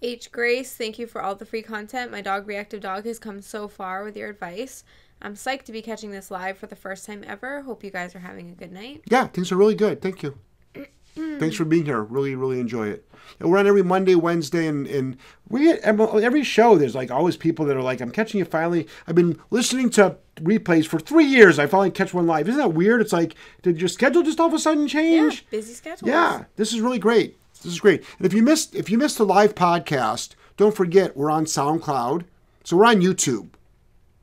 H. 0.02 0.32
Grace, 0.32 0.74
thank 0.76 0.98
you 0.98 1.06
for 1.06 1.22
all 1.22 1.36
the 1.36 1.46
free 1.46 1.62
content. 1.62 2.12
My 2.12 2.22
dog 2.22 2.48
Reactive 2.48 2.82
Dog 2.82 3.06
has 3.06 3.20
come 3.20 3.40
so 3.42 3.68
far 3.68 4.04
with 4.04 4.18
your 4.18 4.30
advice. 4.30 4.84
I'm 5.22 5.36
psyched 5.36 5.66
to 5.66 5.72
be 5.72 5.84
catching 5.84 6.10
this 6.10 6.32
live 6.32 6.58
for 6.58 6.66
the 6.66 6.76
first 6.76 7.06
time 7.06 7.24
ever. 7.28 7.62
Hope 7.62 7.84
you 7.84 7.92
guys 7.92 8.16
are 8.16 8.20
having 8.20 8.50
a 8.50 8.56
good 8.56 8.72
night. 8.72 9.04
Yeah, 9.06 9.28
things 9.28 9.52
are 9.52 9.58
really 9.58 9.76
good. 9.76 10.02
Thank 10.02 10.24
you. 10.24 10.40
Thanks 11.16 11.56
for 11.56 11.66
being 11.66 11.86
here. 11.86 12.02
Really, 12.02 12.34
really 12.36 12.60
enjoy 12.60 12.88
it. 12.88 13.08
And 13.40 13.52
we're 13.52 13.60
on 13.60 13.68
every 13.68 13.84
Monday, 13.84 14.16
Wednesday, 14.16 14.66
and, 14.66 14.88
and 14.88 15.18
we 15.50 15.72
every 15.72 16.44
show. 16.44 16.78
There's 16.78 16.96
like 16.96 17.12
always 17.12 17.38
people 17.38 17.66
that 17.66 17.78
are 17.78 17.82
like, 17.82 18.02
"I'm 18.02 18.12
catching 18.12 18.40
you 18.40 18.46
finally." 18.46 18.88
I've 19.06 19.16
been 19.16 19.40
listening 19.52 19.90
to 19.92 20.18
replays 20.38 20.88
for 20.88 21.00
three 21.00 21.26
years. 21.26 21.60
I 21.60 21.68
finally 21.68 21.92
catch 21.92 22.14
one 22.14 22.28
live. 22.28 22.48
Isn't 22.48 22.60
that 22.60 22.74
weird? 22.74 23.02
It's 23.02 23.14
like, 23.14 23.36
did 23.62 23.80
your 23.80 23.90
schedule 23.90 24.24
just 24.24 24.40
all 24.40 24.48
of 24.48 24.54
a 24.54 24.60
sudden 24.60 24.88
change? 24.88 25.44
Yeah, 25.44 25.58
busy 25.58 25.74
schedule. 25.74 26.08
Yeah, 26.08 26.46
this 26.56 26.74
is 26.74 26.80
really 26.80 27.00
great. 27.00 27.38
This 27.64 27.74
is 27.74 27.80
great. 27.80 28.04
And 28.18 28.26
if 28.26 28.34
you 28.34 28.42
missed 28.42 28.76
if 28.76 28.90
you 28.90 28.98
missed 28.98 29.18
the 29.18 29.26
live 29.26 29.56
podcast, 29.56 30.36
don't 30.58 30.76
forget 30.76 31.16
we're 31.16 31.32
on 31.32 31.46
SoundCloud. 31.46 32.24
So 32.64 32.78
we're 32.78 32.86
on 32.86 33.02
YouTube. 33.02 33.50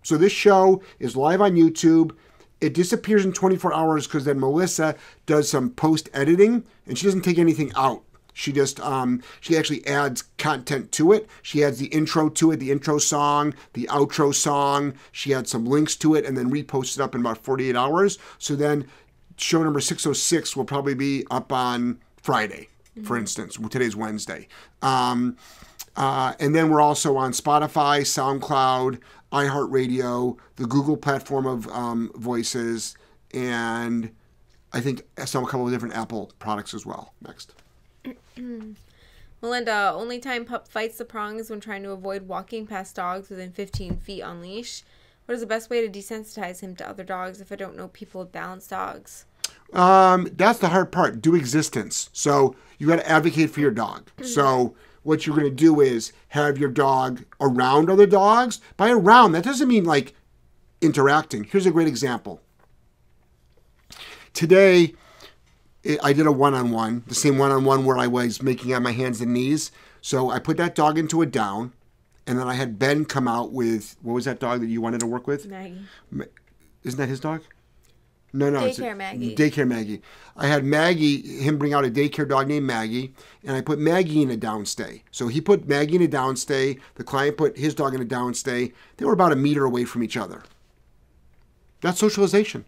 So 0.02 0.16
this 0.16 0.32
show 0.32 0.82
is 0.98 1.16
live 1.16 1.40
on 1.40 1.54
YouTube. 1.54 2.12
It 2.60 2.74
disappears 2.74 3.24
in 3.24 3.32
24 3.32 3.72
hours 3.72 4.06
because 4.06 4.24
then 4.24 4.40
Melissa 4.40 4.96
does 5.26 5.48
some 5.48 5.70
post 5.70 6.08
editing 6.12 6.64
and 6.86 6.98
she 6.98 7.06
doesn't 7.06 7.22
take 7.22 7.38
anything 7.38 7.72
out. 7.76 8.02
She 8.34 8.52
just 8.52 8.78
um, 8.80 9.22
she 9.40 9.56
actually 9.56 9.84
adds 9.86 10.22
content 10.38 10.92
to 10.92 11.12
it. 11.12 11.28
She 11.42 11.64
adds 11.64 11.78
the 11.78 11.86
intro 11.86 12.28
to 12.28 12.52
it, 12.52 12.58
the 12.58 12.70
intro 12.70 12.98
song, 12.98 13.54
the 13.72 13.88
outro 13.90 14.32
song. 14.32 14.94
She 15.10 15.34
adds 15.34 15.50
some 15.50 15.66
links 15.66 15.96
to 15.96 16.14
it 16.14 16.24
and 16.24 16.36
then 16.36 16.50
reposts 16.50 16.96
it 16.96 17.02
up 17.02 17.14
in 17.14 17.20
about 17.20 17.38
48 17.38 17.74
hours. 17.74 18.18
So 18.38 18.54
then 18.54 18.86
show 19.36 19.62
number 19.62 19.80
606 19.80 20.56
will 20.56 20.64
probably 20.64 20.94
be 20.94 21.26
up 21.30 21.52
on 21.52 22.00
Friday, 22.22 22.67
for 23.04 23.16
instance. 23.16 23.58
Today's 23.70 23.96
Wednesday. 23.96 24.48
Um, 24.82 25.36
uh, 25.96 26.34
and 26.38 26.54
then 26.54 26.70
we're 26.70 26.80
also 26.80 27.16
on 27.16 27.32
Spotify, 27.32 28.02
SoundCloud, 28.02 29.00
iHeartRadio, 29.32 30.36
the 30.56 30.66
Google 30.66 30.96
platform 30.96 31.46
of 31.46 31.68
um, 31.68 32.10
voices, 32.14 32.96
and 33.34 34.10
I 34.72 34.80
think 34.80 35.02
some 35.24 35.44
a 35.44 35.46
couple 35.46 35.66
of 35.66 35.72
different 35.72 35.94
Apple 35.94 36.32
products 36.38 36.72
as 36.72 36.86
well. 36.86 37.12
Next. 37.20 37.54
Melinda, 39.40 39.92
only 39.94 40.18
time 40.18 40.44
pup 40.44 40.66
fights 40.66 40.98
the 40.98 41.04
prong 41.04 41.38
is 41.38 41.50
when 41.50 41.60
trying 41.60 41.82
to 41.84 41.90
avoid 41.90 42.26
walking 42.26 42.66
past 42.66 42.96
dogs 42.96 43.28
within 43.28 43.52
15 43.52 43.98
feet 43.98 44.22
on 44.22 44.40
leash. 44.40 44.82
What 45.26 45.34
is 45.34 45.40
the 45.40 45.46
best 45.46 45.68
way 45.68 45.86
to 45.86 45.98
desensitize 45.98 46.60
him 46.60 46.74
to 46.76 46.88
other 46.88 47.04
dogs 47.04 47.40
if 47.40 47.52
I 47.52 47.56
don't 47.56 47.76
know 47.76 47.88
people 47.88 48.20
with 48.20 48.32
balanced 48.32 48.70
dogs? 48.70 49.26
Um, 49.72 50.28
that's 50.36 50.58
the 50.58 50.68
hard 50.68 50.90
part. 50.92 51.20
Do 51.20 51.34
existence. 51.34 52.08
So 52.12 52.54
you 52.78 52.86
got 52.86 52.96
to 52.96 53.08
advocate 53.08 53.50
for 53.50 53.60
your 53.60 53.70
dog. 53.70 54.10
So 54.22 54.74
what 55.02 55.26
you're 55.26 55.36
going 55.36 55.48
to 55.50 55.54
do 55.54 55.80
is 55.80 56.12
have 56.28 56.58
your 56.58 56.70
dog 56.70 57.24
around 57.40 57.90
other 57.90 58.06
dogs. 58.06 58.60
By 58.76 58.90
around, 58.90 59.32
that 59.32 59.44
doesn't 59.44 59.68
mean 59.68 59.84
like 59.84 60.14
interacting. 60.80 61.44
Here's 61.44 61.66
a 61.66 61.70
great 61.70 61.88
example. 61.88 62.40
Today, 64.32 64.94
I- 65.84 65.98
I 66.02 66.12
did 66.12 66.26
a 66.26 66.32
one-on-one, 66.32 67.04
the 67.06 67.14
same 67.14 67.38
one-on-one 67.38 67.84
where 67.84 67.98
I 67.98 68.06
was 68.06 68.42
making 68.42 68.72
on 68.74 68.82
my 68.82 68.92
hands 68.92 69.20
and 69.20 69.32
knees. 69.32 69.70
So 70.00 70.30
I 70.30 70.38
put 70.38 70.56
that 70.58 70.74
dog 70.74 70.98
into 70.98 71.22
a 71.22 71.26
down, 71.26 71.72
and 72.26 72.38
then 72.38 72.46
I 72.46 72.54
had 72.54 72.78
Ben 72.78 73.04
come 73.04 73.26
out 73.26 73.52
with 73.52 73.96
what 74.02 74.12
was 74.12 74.24
that 74.26 74.38
dog 74.40 74.60
that 74.60 74.66
you 74.68 74.80
wanted 74.80 75.00
to 75.00 75.06
work 75.06 75.26
with? 75.26 75.46
Maggie. 75.46 76.30
Isn't 76.84 76.98
that 76.98 77.08
his 77.08 77.20
dog? 77.20 77.42
No, 78.32 78.50
no, 78.50 78.64
it's 78.66 78.78
a- 78.78 78.82
Daycare 78.82 78.96
Maggie. 78.96 79.34
Daycare 79.34 79.68
Maggie. 79.68 80.02
I 80.36 80.46
had 80.46 80.64
Maggie, 80.64 81.40
him 81.40 81.58
bring 81.58 81.72
out 81.72 81.84
a 81.84 81.90
daycare 81.90 82.28
dog 82.28 82.46
named 82.46 82.66
Maggie, 82.66 83.14
and 83.42 83.56
I 83.56 83.60
put 83.60 83.78
Maggie 83.78 84.22
in 84.22 84.30
a 84.30 84.36
downstay. 84.36 85.02
So 85.10 85.28
he 85.28 85.40
put 85.40 85.66
Maggie 85.66 85.96
in 85.96 86.02
a 86.02 86.08
downstay. 86.08 86.78
The 86.96 87.04
client 87.04 87.36
put 87.36 87.56
his 87.56 87.74
dog 87.74 87.94
in 87.94 88.02
a 88.02 88.04
downstay. 88.04 88.72
They 88.98 89.04
were 89.04 89.14
about 89.14 89.32
a 89.32 89.36
meter 89.36 89.64
away 89.64 89.84
from 89.84 90.02
each 90.02 90.16
other. 90.16 90.42
That's 91.80 91.98
socialization. 91.98 92.64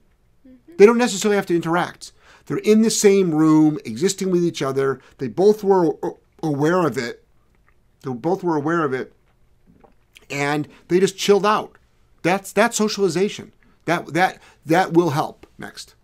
Mm-hmm. 0.46 0.76
They 0.78 0.86
don't 0.86 0.98
necessarily 0.98 1.36
have 1.36 1.46
to 1.46 1.56
interact. 1.56 2.12
They're 2.46 2.58
in 2.58 2.82
the 2.82 2.90
same 2.90 3.32
room, 3.32 3.78
existing 3.84 4.30
with 4.30 4.44
each 4.44 4.62
other. 4.62 5.00
They 5.18 5.28
both 5.28 5.62
were 5.62 5.96
aware 6.42 6.86
of 6.86 6.98
it. 6.98 7.22
They 8.02 8.10
both 8.12 8.42
were 8.42 8.56
aware 8.56 8.82
of 8.82 8.92
it, 8.94 9.12
and 10.30 10.66
they 10.88 10.98
just 10.98 11.18
chilled 11.18 11.44
out. 11.44 11.76
That's 12.22 12.52
that 12.52 12.74
socialization. 12.74 13.52
That 13.84 14.14
that 14.14 14.40
that 14.66 14.92
will 14.94 15.10
help. 15.10 15.39
Next. 15.60 15.94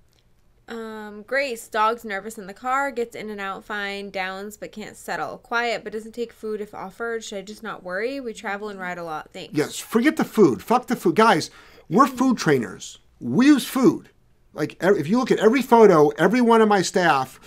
Um, 0.68 1.22
Grace, 1.22 1.66
dog's 1.68 2.04
nervous 2.04 2.38
in 2.38 2.46
the 2.46 2.54
car, 2.54 2.90
gets 2.90 3.16
in 3.16 3.30
and 3.30 3.40
out 3.40 3.64
fine, 3.64 4.10
downs 4.10 4.56
but 4.56 4.72
can't 4.72 4.96
settle. 4.96 5.38
Quiet 5.38 5.82
but 5.82 5.92
doesn't 5.92 6.12
take 6.12 6.32
food 6.32 6.60
if 6.60 6.74
offered. 6.74 7.24
Should 7.24 7.38
I 7.38 7.42
just 7.42 7.62
not 7.62 7.82
worry? 7.82 8.20
We 8.20 8.34
travel 8.34 8.68
and 8.68 8.78
ride 8.78 8.98
a 8.98 9.04
lot. 9.04 9.30
Thanks. 9.32 9.54
Yes, 9.54 9.78
forget 9.78 10.16
the 10.16 10.24
food. 10.24 10.62
Fuck 10.62 10.88
the 10.88 10.96
food. 10.96 11.14
Guys, 11.16 11.50
we're 11.88 12.06
food 12.06 12.36
trainers. 12.36 12.98
We 13.20 13.46
use 13.46 13.64
food. 13.64 14.10
Like 14.52 14.76
if 14.82 15.08
you 15.08 15.18
look 15.18 15.30
at 15.30 15.38
every 15.38 15.62
photo, 15.62 16.08
every 16.10 16.40
one 16.40 16.60
of 16.60 16.68
my 16.68 16.82
staff, 16.82 17.38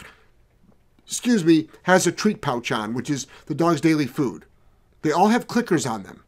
excuse 1.05 1.43
me, 1.43 1.67
has 1.83 2.07
a 2.07 2.11
treat 2.11 2.41
pouch 2.41 2.71
on, 2.71 2.93
which 2.93 3.09
is 3.09 3.27
the 3.45 3.55
dog's 3.55 3.81
daily 3.81 4.07
food. 4.07 4.45
They 5.01 5.11
all 5.11 5.27
have 5.27 5.47
clickers 5.47 5.89
on 5.89 6.03
them. 6.03 6.23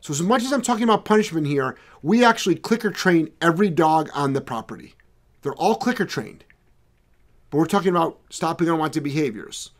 So 0.00 0.12
as 0.12 0.22
much 0.22 0.42
as 0.42 0.52
I'm 0.52 0.62
talking 0.62 0.84
about 0.84 1.04
punishment 1.04 1.46
here, 1.46 1.76
we 2.02 2.24
actually 2.24 2.54
clicker 2.54 2.90
train 2.90 3.30
every 3.40 3.68
dog 3.68 4.08
on 4.14 4.32
the 4.32 4.40
property. 4.40 4.94
They're 5.42 5.54
all 5.54 5.74
clicker 5.74 6.06
trained. 6.06 6.44
But 7.50 7.58
we're 7.58 7.66
talking 7.66 7.90
about 7.90 8.18
stopping 8.30 8.68
unwanted 8.68 9.02
behaviors. 9.02 9.70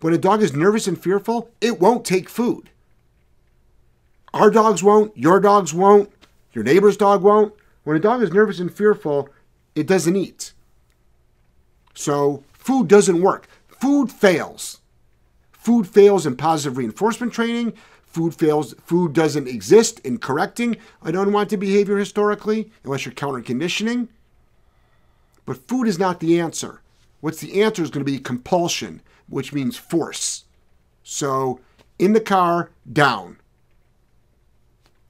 When 0.00 0.14
a 0.14 0.18
dog 0.18 0.42
is 0.42 0.54
nervous 0.54 0.88
and 0.88 1.00
fearful, 1.00 1.50
it 1.60 1.78
won't 1.78 2.04
take 2.04 2.28
food. 2.28 2.70
Our 4.34 4.50
dogs 4.50 4.82
won't, 4.82 5.16
your 5.16 5.38
dogs 5.38 5.74
won't, 5.74 6.10
your 6.52 6.64
neighbor's 6.64 6.96
dog 6.96 7.22
won't. 7.22 7.54
When 7.84 7.96
a 7.96 8.00
dog 8.00 8.22
is 8.22 8.32
nervous 8.32 8.58
and 8.58 8.72
fearful, 8.72 9.28
it 9.74 9.86
doesn't 9.86 10.16
eat. 10.16 10.52
So 11.94 12.42
food 12.52 12.88
doesn't 12.88 13.20
work. 13.20 13.46
Food 13.68 14.10
fails. 14.10 14.80
Food 15.52 15.86
fails 15.86 16.26
in 16.26 16.36
positive 16.36 16.78
reinforcement 16.78 17.32
training. 17.32 17.74
Food 18.12 18.34
fails. 18.34 18.74
Food 18.84 19.14
doesn't 19.14 19.48
exist 19.48 19.98
in 20.00 20.18
correcting 20.18 20.76
an 21.02 21.16
unwanted 21.16 21.58
behavior 21.58 21.96
historically, 21.96 22.70
unless 22.84 23.06
you're 23.06 23.14
counter 23.14 23.40
conditioning. 23.40 24.08
But 25.46 25.66
food 25.66 25.88
is 25.88 25.98
not 25.98 26.20
the 26.20 26.38
answer. 26.38 26.82
What's 27.20 27.40
the 27.40 27.62
answer 27.62 27.82
is 27.82 27.90
going 27.90 28.04
to 28.04 28.12
be 28.12 28.18
compulsion, 28.18 29.00
which 29.28 29.54
means 29.54 29.78
force. 29.78 30.44
So 31.02 31.60
in 31.98 32.12
the 32.12 32.20
car, 32.20 32.70
down. 32.92 33.38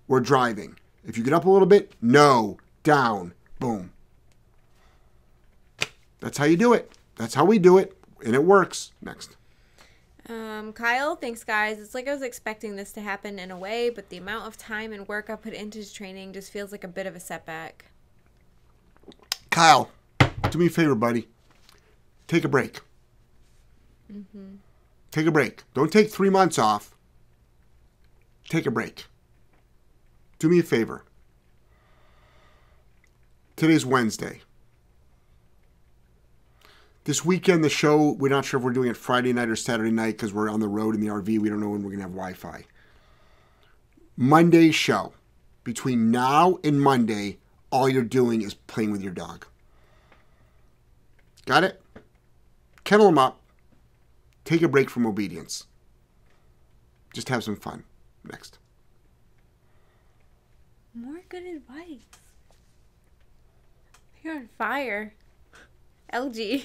We're 0.06 0.20
driving. 0.20 0.78
If 1.04 1.18
you 1.18 1.24
get 1.24 1.32
up 1.32 1.44
a 1.44 1.50
little 1.50 1.66
bit, 1.66 1.94
no, 2.00 2.58
down, 2.84 3.34
boom. 3.58 3.92
That's 6.20 6.38
how 6.38 6.44
you 6.44 6.56
do 6.56 6.72
it. 6.72 6.92
That's 7.16 7.34
how 7.34 7.44
we 7.44 7.58
do 7.58 7.78
it, 7.78 7.96
and 8.24 8.36
it 8.36 8.44
works. 8.44 8.92
Next. 9.02 9.36
Um, 10.28 10.72
Kyle, 10.72 11.16
thanks 11.16 11.42
guys. 11.42 11.80
It's 11.80 11.94
like 11.94 12.06
I 12.06 12.12
was 12.12 12.22
expecting 12.22 12.76
this 12.76 12.92
to 12.92 13.00
happen 13.00 13.38
in 13.38 13.50
a 13.50 13.58
way, 13.58 13.90
but 13.90 14.08
the 14.08 14.16
amount 14.16 14.46
of 14.46 14.56
time 14.56 14.92
and 14.92 15.06
work 15.08 15.28
I 15.28 15.36
put 15.36 15.52
into 15.52 15.78
his 15.78 15.92
training 15.92 16.32
just 16.32 16.52
feels 16.52 16.70
like 16.70 16.84
a 16.84 16.88
bit 16.88 17.06
of 17.06 17.16
a 17.16 17.20
setback. 17.20 17.86
Kyle, 19.50 19.90
do 20.50 20.58
me 20.58 20.66
a 20.66 20.70
favor, 20.70 20.94
buddy. 20.94 21.28
Take 22.28 22.44
a 22.44 22.48
break. 22.48 22.80
Mm-hmm. 24.10 24.56
Take 25.10 25.26
a 25.26 25.30
break. 25.32 25.64
Don't 25.74 25.92
take 25.92 26.10
three 26.10 26.30
months 26.30 26.58
off. 26.58 26.94
Take 28.48 28.66
a 28.66 28.70
break. 28.70 29.06
Do 30.38 30.48
me 30.48 30.58
a 30.58 30.62
favor. 30.62 31.04
Today's 33.56 33.84
Wednesday. 33.84 34.40
This 37.04 37.24
weekend, 37.24 37.64
the 37.64 37.68
show, 37.68 38.12
we're 38.12 38.28
not 38.28 38.44
sure 38.44 38.58
if 38.58 38.64
we're 38.64 38.72
doing 38.72 38.88
it 38.88 38.96
Friday 38.96 39.32
night 39.32 39.48
or 39.48 39.56
Saturday 39.56 39.90
night 39.90 40.12
because 40.12 40.32
we're 40.32 40.48
on 40.48 40.60
the 40.60 40.68
road 40.68 40.94
in 40.94 41.00
the 41.00 41.08
RV. 41.08 41.40
We 41.40 41.48
don't 41.48 41.58
know 41.60 41.70
when 41.70 41.82
we're 41.82 41.90
going 41.90 41.96
to 41.96 42.02
have 42.02 42.12
Wi 42.12 42.32
Fi. 42.34 42.64
Monday's 44.16 44.74
show. 44.74 45.12
Between 45.64 46.10
now 46.10 46.58
and 46.64 46.80
Monday, 46.80 47.38
all 47.70 47.88
you're 47.88 48.02
doing 48.02 48.42
is 48.42 48.54
playing 48.54 48.92
with 48.92 49.02
your 49.02 49.12
dog. 49.12 49.46
Got 51.46 51.64
it? 51.64 51.80
Kennel 52.84 53.06
them 53.06 53.18
up. 53.18 53.40
Take 54.44 54.62
a 54.62 54.68
break 54.68 54.90
from 54.90 55.06
obedience. 55.06 55.66
Just 57.14 57.28
have 57.28 57.44
some 57.44 57.56
fun. 57.56 57.84
Next. 58.24 58.58
More 60.94 61.22
good 61.28 61.44
advice. 61.44 62.00
You're 64.22 64.36
on 64.36 64.48
fire. 64.58 65.14
LG. 66.12 66.64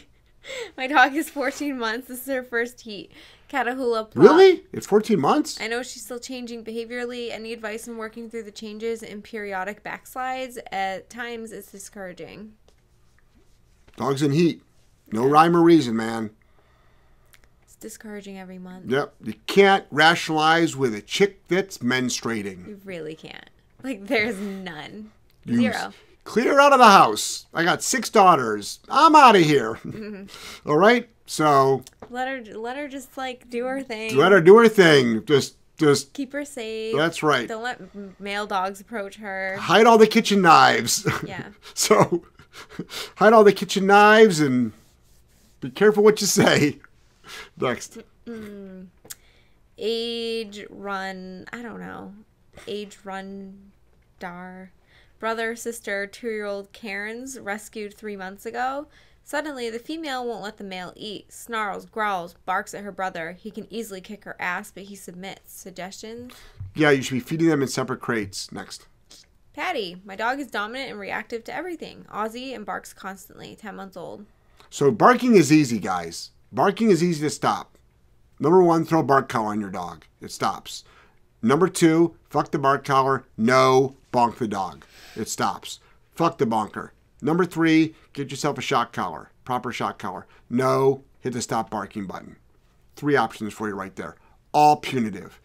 My 0.77 0.87
dog 0.87 1.15
is 1.15 1.29
14 1.29 1.77
months. 1.77 2.07
This 2.07 2.21
is 2.21 2.27
her 2.27 2.43
first 2.43 2.81
heat. 2.81 3.11
Catahoula 3.49 4.11
Plott. 4.11 4.15
Really? 4.15 4.63
It's 4.73 4.85
14 4.85 5.19
months? 5.19 5.59
I 5.61 5.67
know 5.67 5.81
she's 5.81 6.03
still 6.03 6.19
changing 6.19 6.63
behaviorally. 6.63 7.31
Any 7.31 7.53
advice 7.53 7.87
in 7.87 7.97
working 7.97 8.29
through 8.29 8.43
the 8.43 8.51
changes 8.51 9.01
and 9.03 9.23
periodic 9.23 9.83
backslides? 9.83 10.57
At 10.71 11.09
times, 11.09 11.51
it's 11.51 11.71
discouraging. 11.71 12.53
Dogs 13.95 14.21
in 14.21 14.31
heat. 14.31 14.61
No 15.11 15.25
rhyme 15.25 15.55
or 15.55 15.61
reason, 15.61 15.95
man. 15.95 16.31
It's 17.63 17.75
discouraging 17.75 18.37
every 18.37 18.59
month. 18.59 18.89
Yep. 18.89 19.15
You 19.23 19.33
can't 19.47 19.85
rationalize 19.91 20.75
with 20.75 20.93
a 20.93 21.01
chick 21.01 21.47
that's 21.47 21.77
menstruating. 21.77 22.67
You 22.67 22.81
really 22.83 23.15
can't. 23.15 23.49
Like, 23.83 24.07
there's 24.07 24.37
none. 24.37 25.11
You 25.45 25.57
Zero. 25.61 25.93
Clear 26.27 26.59
out 26.59 26.73
of 26.73 26.79
the 26.79 26.85
house. 26.89 27.45
I 27.53 27.63
got 27.63 27.81
six 27.81 28.09
daughters. 28.09 28.79
I'm 28.89 29.15
out 29.15 29.37
of 29.37 29.43
here. 29.43 29.75
Mm-hmm. 29.75 30.25
All 30.69 30.75
right? 30.75 31.07
So 31.25 31.83
Let 32.09 32.27
her, 32.27 32.57
let 32.57 32.75
her 32.75 32.89
just 32.89 33.17
like 33.17 33.49
do 33.49 33.65
her 33.65 33.81
thing. 33.81 34.13
let 34.17 34.33
her 34.33 34.41
do 34.41 34.57
her 34.57 34.67
thing. 34.67 35.23
Just, 35.25 35.55
just, 35.77 36.11
Keep 36.11 36.33
her 36.33 36.43
safe. 36.43 36.97
that's 36.97 37.23
right. 37.23 37.47
Don't 37.47 37.63
let 37.63 37.79
male 38.19 38.45
dogs 38.45 38.81
approach 38.81 39.15
her. 39.15 39.55
Hide 39.57 39.85
all 39.85 39.97
the 39.97 40.05
kitchen 40.07 40.41
knives. 40.41 41.07
Yeah. 41.25 41.47
so 41.73 42.23
hide 43.15 43.31
all 43.31 43.45
the 43.45 43.53
kitchen 43.53 43.85
knives 43.87 44.41
and 44.41 44.73
be 45.61 45.69
careful 45.69 46.03
what 46.03 46.19
you 46.19 46.27
say. 46.27 46.79
Next. 47.57 47.99
Age 49.77 50.65
run. 50.69 51.45
I 51.53 51.61
don't 51.61 51.79
know. 51.79 52.13
Age 52.67 52.97
run. 53.05 53.71
Dar. 54.19 54.71
Brother, 55.19 55.55
sister, 55.55 56.05
two 56.05 56.29
year 56.29 56.45
old 56.45 56.71
Karen's 56.73 57.39
rescued 57.39 57.93
three 57.93 58.15
months 58.15 58.45
ago. 58.45 58.87
Suddenly, 59.23 59.69
the 59.69 59.79
female 59.79 60.25
won't 60.25 60.43
let 60.43 60.57
the 60.57 60.63
male 60.63 60.93
eat. 60.95 61.33
Snarls, 61.33 61.85
growls, 61.85 62.35
barks 62.45 62.73
at 62.73 62.83
her 62.83 62.93
brother. 62.93 63.33
He 63.33 63.51
can 63.51 63.67
easily 63.69 63.99
kick 63.99 64.23
her 64.23 64.37
ass, 64.39 64.71
but 64.71 64.83
he 64.83 64.95
submits. 64.95 65.51
Suggestions? 65.51 66.33
Yeah, 66.75 66.91
you 66.91 67.01
should 67.01 67.15
be 67.15 67.19
feeding 67.19 67.49
them 67.49 67.61
in 67.61 67.67
separate 67.67 67.99
crates. 67.99 68.51
Next. 68.51 68.87
Patty. 69.53 70.01
My 70.05 70.15
dog 70.15 70.39
is 70.39 70.47
dominant 70.47 70.91
and 70.91 70.99
reactive 70.99 71.43
to 71.45 71.53
everything. 71.53 72.05
Aussie 72.09 72.55
and 72.55 72.65
barks 72.65 72.93
constantly. 72.93 73.55
10 73.55 73.75
months 73.75 73.97
old. 73.97 74.25
So 74.69 74.91
barking 74.91 75.35
is 75.35 75.51
easy, 75.51 75.79
guys. 75.79 76.29
Barking 76.51 76.91
is 76.91 77.03
easy 77.03 77.21
to 77.23 77.29
stop. 77.29 77.77
Number 78.39 78.61
one, 78.63 78.85
throw 78.85 78.99
a 78.99 79.03
bark 79.03 79.27
collar 79.27 79.47
on 79.49 79.59
your 79.59 79.71
dog. 79.71 80.05
It 80.21 80.31
stops. 80.31 80.83
Number 81.41 81.67
two, 81.67 82.15
fuck 82.29 82.51
the 82.51 82.59
bark 82.59 82.85
collar. 82.85 83.25
No, 83.35 83.95
bonk 84.13 84.37
the 84.37 84.47
dog. 84.47 84.85
It 85.17 85.27
stops. 85.27 85.79
Fuck 86.13 86.37
the 86.37 86.45
bonker. 86.45 86.93
Number 87.21 87.45
three, 87.45 87.95
get 88.13 88.29
yourself 88.29 88.57
a 88.57 88.61
shock 88.61 88.93
collar. 88.93 89.31
Proper 89.45 89.71
shock 89.71 89.97
collar. 89.97 90.27
No, 90.49 91.03
hit 91.19 91.33
the 91.33 91.41
stop 91.41 91.69
barking 91.71 92.05
button. 92.05 92.37
Three 92.95 93.15
options 93.15 93.53
for 93.53 93.67
you 93.67 93.73
right 93.73 93.95
there. 93.95 94.15
All 94.51 94.77
punitive. 94.77 95.39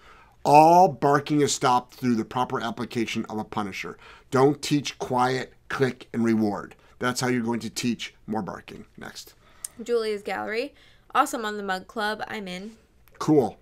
All 0.45 0.89
barking 0.89 1.41
is 1.41 1.55
stopped 1.55 1.95
through 1.95 2.17
the 2.17 2.25
proper 2.25 2.61
application 2.61 3.25
of 3.27 3.39
a 3.39 3.45
punisher. 3.45 3.97
Don't 4.31 4.61
teach 4.61 4.99
quiet, 4.99 5.55
click, 5.69 6.09
and 6.13 6.25
reward. 6.25 6.75
That's 6.99 7.21
how 7.21 7.29
you're 7.29 7.43
going 7.43 7.61
to 7.61 7.71
teach 7.71 8.15
more 8.27 8.43
barking. 8.43 8.85
Next. 8.97 9.35
Julia's 9.83 10.23
Gallery. 10.23 10.75
Awesome 11.15 11.45
on 11.45 11.57
the 11.57 11.63
Mug 11.63 11.87
Club. 11.87 12.23
I'm 12.27 12.49
in. 12.49 12.77
Cool. 13.19 13.59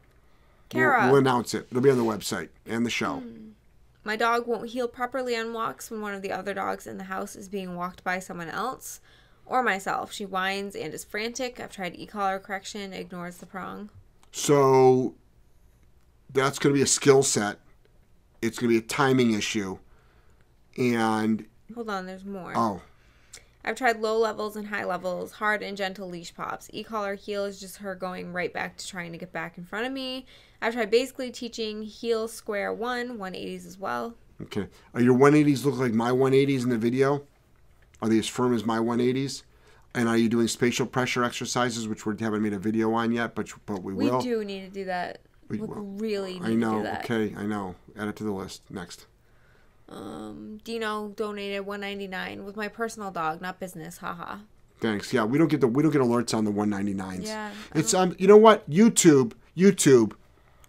Kara. 0.69 1.03
We'll, 1.03 1.13
we'll 1.13 1.21
announce 1.21 1.55
it. 1.55 1.67
It'll 1.71 1.83
be 1.83 1.91
on 1.91 1.99
the 1.99 2.05
website 2.05 2.49
and 2.67 2.85
the 2.85 2.91
show. 2.91 3.17
Hmm. 3.17 3.51
My 4.03 4.17
dog 4.17 4.47
won't 4.47 4.71
heel 4.71 4.89
properly 4.89 5.37
on 5.37 5.53
walks 5.53 5.91
when 5.91 6.01
one 6.01 6.15
of 6.15 6.23
the 6.23 6.33
other 6.33 6.55
dogs 6.55 6.87
in 6.87 6.97
the 6.99 7.05
house 7.05 7.37
is 7.37 7.49
being 7.49 7.77
walked 7.77 8.03
by 8.03 8.19
someone 8.19 8.49
else 8.49 9.01
or 9.45 9.63
myself. 9.63 10.13
She 10.13 10.25
whines 10.25 10.75
and 10.75 10.95
is 10.95 11.05
frantic. 11.05 11.61
I've 11.61 11.73
tried 11.73 11.95
e-collar 11.97 12.39
correction, 12.39 12.93
ignores 12.93 13.37
the 13.37 13.47
prong. 13.47 13.91
So 14.33 15.15
that's 16.33 16.59
going 16.59 16.73
to 16.75 16.79
be 16.79 16.83
a 16.83 16.87
skill 16.87 17.23
set. 17.23 17.59
It's 18.41 18.59
going 18.59 18.73
to 18.73 18.81
be 18.81 18.85
a 18.85 18.89
timing 18.89 19.35
issue. 19.35 19.79
And, 20.79 21.45
Hold 21.75 21.91
on, 21.91 22.07
there's 22.07 22.25
more. 22.25 22.53
oh, 22.57 22.81
I've 23.63 23.77
tried 23.77 24.01
low 24.01 24.17
levels 24.17 24.57
and 24.57 24.69
high 24.69 24.85
levels, 24.85 25.33
hard 25.33 25.63
and 25.63 25.77
gentle 25.77 26.09
leash 26.09 26.35
pops. 26.35 26.71
E-collar 26.73 27.15
heel 27.17 27.45
is 27.45 27.61
just 27.61 27.79
her 27.79 27.95
going 27.95 28.33
right 28.33 28.55
back 28.55 28.79
to 28.79 28.87
trying 28.89 29.13
to 29.13 29.19
get 29.19 29.33
back 29.33 29.59
in 29.59 29.65
front 29.67 29.87
of 29.87 29.93
me. 29.93 30.25
I've 30.63 30.75
tried 30.75 30.91
basically 30.91 31.31
teaching 31.31 31.83
heel 31.83 32.29
square 32.29 32.73
one, 32.73 33.19
180s 33.19 33.67
as 33.67 33.79
well. 33.79 34.15
okay. 34.43 34.67
Are 34.95 35.01
your 35.01 35.17
180s 35.17 35.65
look 35.65 35.77
like 35.79 35.93
my 35.93 36.11
180s 36.11 36.63
in 36.65 36.69
the 36.71 36.79
video? 36.79 37.23
Are 38.03 38.09
they 38.09 38.19
as 38.19 38.29
firm 38.29 38.55
as 38.55 38.65
my 38.65 38.79
180s? 38.79 39.43
And 39.95 40.09
are 40.09 40.17
you 40.17 40.29
doing 40.29 40.47
spatial 40.49 40.87
pressure 40.87 41.25
exercises, 41.25 41.89
which 41.89 42.07
we 42.07 42.15
haven't 42.21 42.43
made 42.43 42.53
a 42.53 42.59
video 42.59 42.93
on 42.95 43.11
yet, 43.13 43.35
but 43.35 43.49
but 43.67 43.83
we, 43.83 43.93
We 43.95 44.05
will? 44.07 44.19
We 44.19 44.25
do 44.25 44.45
need 44.45 44.61
to 44.67 44.71
do 44.71 44.85
that. 44.85 45.21
We 45.49 45.59
We 45.59 45.67
will. 45.67 45.77
really 45.99 46.35
need 46.39 46.43
I 46.49 46.55
know. 46.55 46.73
to 46.73 46.77
do 46.79 46.83
that. 46.85 47.05
Okay, 47.05 47.35
I 47.37 47.45
know. 47.45 47.75
Add 47.99 48.09
it 48.09 48.17
to 48.17 48.25
the 48.25 48.31
list. 48.33 48.63
Next. 48.71 49.07
Um, 49.89 50.61
Dino 50.63 51.09
donated 51.17 51.67
199 51.67 52.45
with 52.45 52.57
my 52.57 52.69
personal 52.69 53.11
dog, 53.11 53.41
not 53.41 53.59
business. 53.59 53.99
Haha. 53.99 54.37
Thanks. 54.79 55.13
Yeah, 55.13 55.25
we 55.25 55.37
don't 55.39 55.49
get 55.49 55.61
the 55.61 55.67
we 55.67 55.83
don't 55.83 55.91
get 55.93 56.01
alerts 56.01 56.33
on 56.33 56.45
the 56.45 56.53
199s. 56.53 57.27
Yeah, 57.27 57.51
It's 57.75 57.93
um 57.93 58.15
you 58.19 58.29
know 58.29 58.37
what? 58.37 58.69
YouTube, 58.71 59.33
YouTube. 59.57 60.13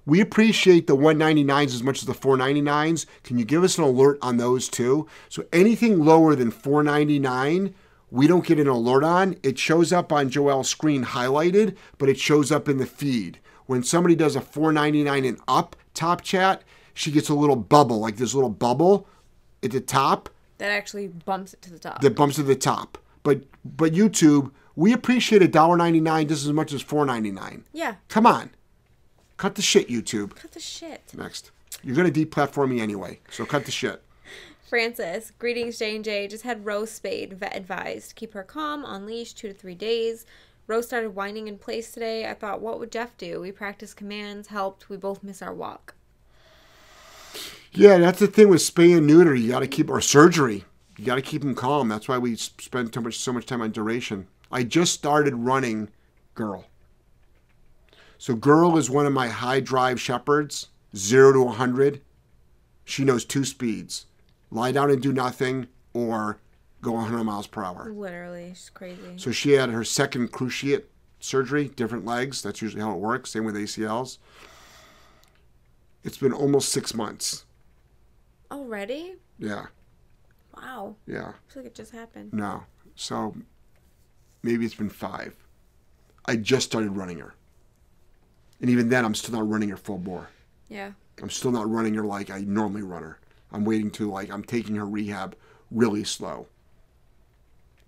We 0.05 0.19
appreciate 0.19 0.87
the 0.87 0.95
199s 0.97 1.67
as 1.75 1.83
much 1.83 1.99
as 1.99 2.05
the 2.05 2.13
499s. 2.13 3.05
Can 3.23 3.37
you 3.37 3.45
give 3.45 3.63
us 3.63 3.77
an 3.77 3.83
alert 3.83 4.17
on 4.21 4.37
those 4.37 4.67
too? 4.67 5.07
So 5.29 5.45
anything 5.53 6.03
lower 6.03 6.35
than 6.35 6.49
499, 6.51 7.73
we 8.09 8.27
don't 8.27 8.45
get 8.45 8.59
an 8.59 8.67
alert 8.67 9.03
on. 9.03 9.37
It 9.43 9.57
shows 9.59 9.93
up 9.93 10.11
on 10.11 10.29
Joel's 10.29 10.69
screen 10.69 11.05
highlighted, 11.05 11.75
but 11.97 12.09
it 12.09 12.19
shows 12.19 12.51
up 12.51 12.67
in 12.67 12.77
the 12.77 12.85
feed. 12.85 13.39
When 13.67 13.83
somebody 13.83 14.15
does 14.15 14.35
a 14.35 14.41
499 14.41 15.23
and 15.23 15.39
up 15.47 15.75
top 15.93 16.21
chat, 16.21 16.63
she 16.93 17.11
gets 17.11 17.29
a 17.29 17.33
little 17.35 17.55
bubble, 17.55 17.99
like 17.99 18.17
this 18.17 18.33
little 18.33 18.49
bubble 18.49 19.07
at 19.63 19.71
the 19.71 19.79
top 19.79 20.29
That 20.57 20.71
actually 20.71 21.07
bumps 21.07 21.53
it 21.53 21.61
to 21.61 21.71
the 21.71 21.79
top. 21.79 22.01
that 22.01 22.15
bumps 22.15 22.35
to 22.35 22.43
the 22.43 22.55
top. 22.55 22.97
But 23.23 23.43
but 23.63 23.93
YouTube, 23.93 24.51
we 24.75 24.91
appreciate 24.93 25.41
a 25.43 25.47
dollar 25.47 25.77
ninety 25.77 25.99
nine 26.01 26.27
just 26.27 26.43
as 26.45 26.51
much 26.51 26.73
as 26.73 26.81
four 26.81 27.05
ninety 27.05 27.31
nine. 27.31 27.63
yeah. 27.71 27.95
Come 28.09 28.25
on, 28.25 28.49
cut 29.41 29.55
the 29.55 29.61
shit, 29.63 29.89
YouTube. 29.89 30.35
Cut 30.35 30.51
the 30.51 30.59
shit. 30.59 31.01
Next, 31.17 31.49
you're 31.81 31.95
gonna 31.95 32.11
deplatform 32.11 32.69
me 32.69 32.79
anyway, 32.79 33.19
so 33.31 33.43
cut 33.43 33.65
the 33.65 33.71
shit. 33.71 34.03
Francis, 34.69 35.31
greetings 35.39 35.79
J 35.79 35.95
and 35.95 36.05
J. 36.05 36.27
Just 36.27 36.43
had 36.43 36.63
Rose 36.63 36.91
spayed. 36.91 37.33
Vet 37.33 37.55
advised 37.55 38.15
keep 38.15 38.35
her 38.35 38.43
calm 38.43 38.85
on 38.85 39.07
leash 39.07 39.33
two 39.33 39.47
to 39.47 39.53
three 39.53 39.73
days. 39.73 40.27
Rose 40.67 40.85
started 40.85 41.15
whining 41.15 41.47
in 41.47 41.57
place 41.57 41.91
today. 41.91 42.29
I 42.29 42.35
thought, 42.35 42.61
what 42.61 42.79
would 42.79 42.91
Jeff 42.91 43.17
do? 43.17 43.41
We 43.41 43.51
practiced 43.51 43.97
commands, 43.97 44.49
helped. 44.49 44.89
We 44.89 44.95
both 44.95 45.23
miss 45.23 45.41
our 45.41 45.53
walk. 45.53 45.95
Yeah, 47.71 47.97
that's 47.97 48.19
the 48.19 48.27
thing 48.27 48.47
with 48.47 48.61
spay 48.61 48.95
and 48.95 49.07
neuter. 49.07 49.33
You 49.33 49.49
got 49.49 49.61
to 49.61 49.67
keep 49.67 49.89
or 49.89 50.01
surgery. 50.01 50.65
You 50.97 51.05
got 51.05 51.15
to 51.15 51.21
keep 51.21 51.41
them 51.41 51.55
calm. 51.55 51.89
That's 51.89 52.07
why 52.07 52.19
we 52.19 52.35
spend 52.35 52.93
so 52.93 53.01
much 53.01 53.17
so 53.17 53.33
much 53.33 53.47
time 53.47 53.61
on 53.61 53.71
duration. 53.71 54.27
I 54.51 54.63
just 54.63 54.93
started 54.93 55.33
running 55.33 55.89
girl. 56.35 56.67
So 58.21 58.35
girl 58.35 58.77
is 58.77 58.87
one 58.87 59.07
of 59.07 59.13
my 59.13 59.29
high 59.29 59.61
drive 59.61 59.99
shepherds, 59.99 60.67
zero 60.95 61.33
to 61.33 61.47
hundred. 61.47 62.01
She 62.85 63.03
knows 63.03 63.25
two 63.25 63.43
speeds: 63.43 64.05
lie 64.51 64.71
down 64.71 64.91
and 64.91 65.01
do 65.01 65.11
nothing, 65.11 65.65
or 65.95 66.37
go 66.83 66.91
100 66.91 67.23
miles 67.23 67.47
per 67.47 67.63
hour. 67.63 67.91
Literally, 67.91 68.49
she's 68.49 68.69
crazy. 68.69 69.17
So 69.17 69.31
she 69.31 69.53
had 69.53 69.71
her 69.71 69.83
second 69.83 70.31
cruciate 70.31 70.83
surgery, 71.19 71.69
different 71.69 72.05
legs. 72.05 72.43
That's 72.43 72.61
usually 72.61 72.83
how 72.83 72.91
it 72.93 72.99
works. 72.99 73.31
Same 73.31 73.43
with 73.43 73.55
ACLs. 73.55 74.19
It's 76.03 76.19
been 76.19 76.31
almost 76.31 76.69
six 76.69 76.93
months. 76.93 77.45
Already? 78.51 79.15
Yeah, 79.39 79.65
Wow. 80.55 80.95
yeah. 81.07 81.29
I 81.29 81.51
feel 81.51 81.63
like 81.63 81.65
it 81.71 81.73
just 81.75 81.91
happened. 81.91 82.33
No. 82.33 82.65
So 82.95 83.33
maybe 84.43 84.63
it's 84.63 84.75
been 84.75 84.89
five. 84.91 85.35
I 86.25 86.35
just 86.35 86.67
started 86.67 86.91
running 86.95 87.17
her. 87.17 87.33
And 88.61 88.69
even 88.69 88.89
then, 88.89 89.03
I'm 89.05 89.15
still 89.15 89.33
not 89.35 89.49
running 89.49 89.69
her 89.69 89.77
full 89.77 89.97
bore. 89.97 90.29
Yeah. 90.69 90.91
I'm 91.21 91.29
still 91.29 91.51
not 91.51 91.69
running 91.69 91.93
her 91.95 92.03
like 92.05 92.29
I 92.29 92.41
normally 92.41 92.83
run 92.83 93.03
her. 93.03 93.19
I'm 93.51 93.65
waiting 93.65 93.91
to 93.91 94.09
like 94.09 94.31
I'm 94.31 94.43
taking 94.43 94.75
her 94.75 94.85
rehab 94.85 95.35
really 95.71 96.03
slow. 96.03 96.47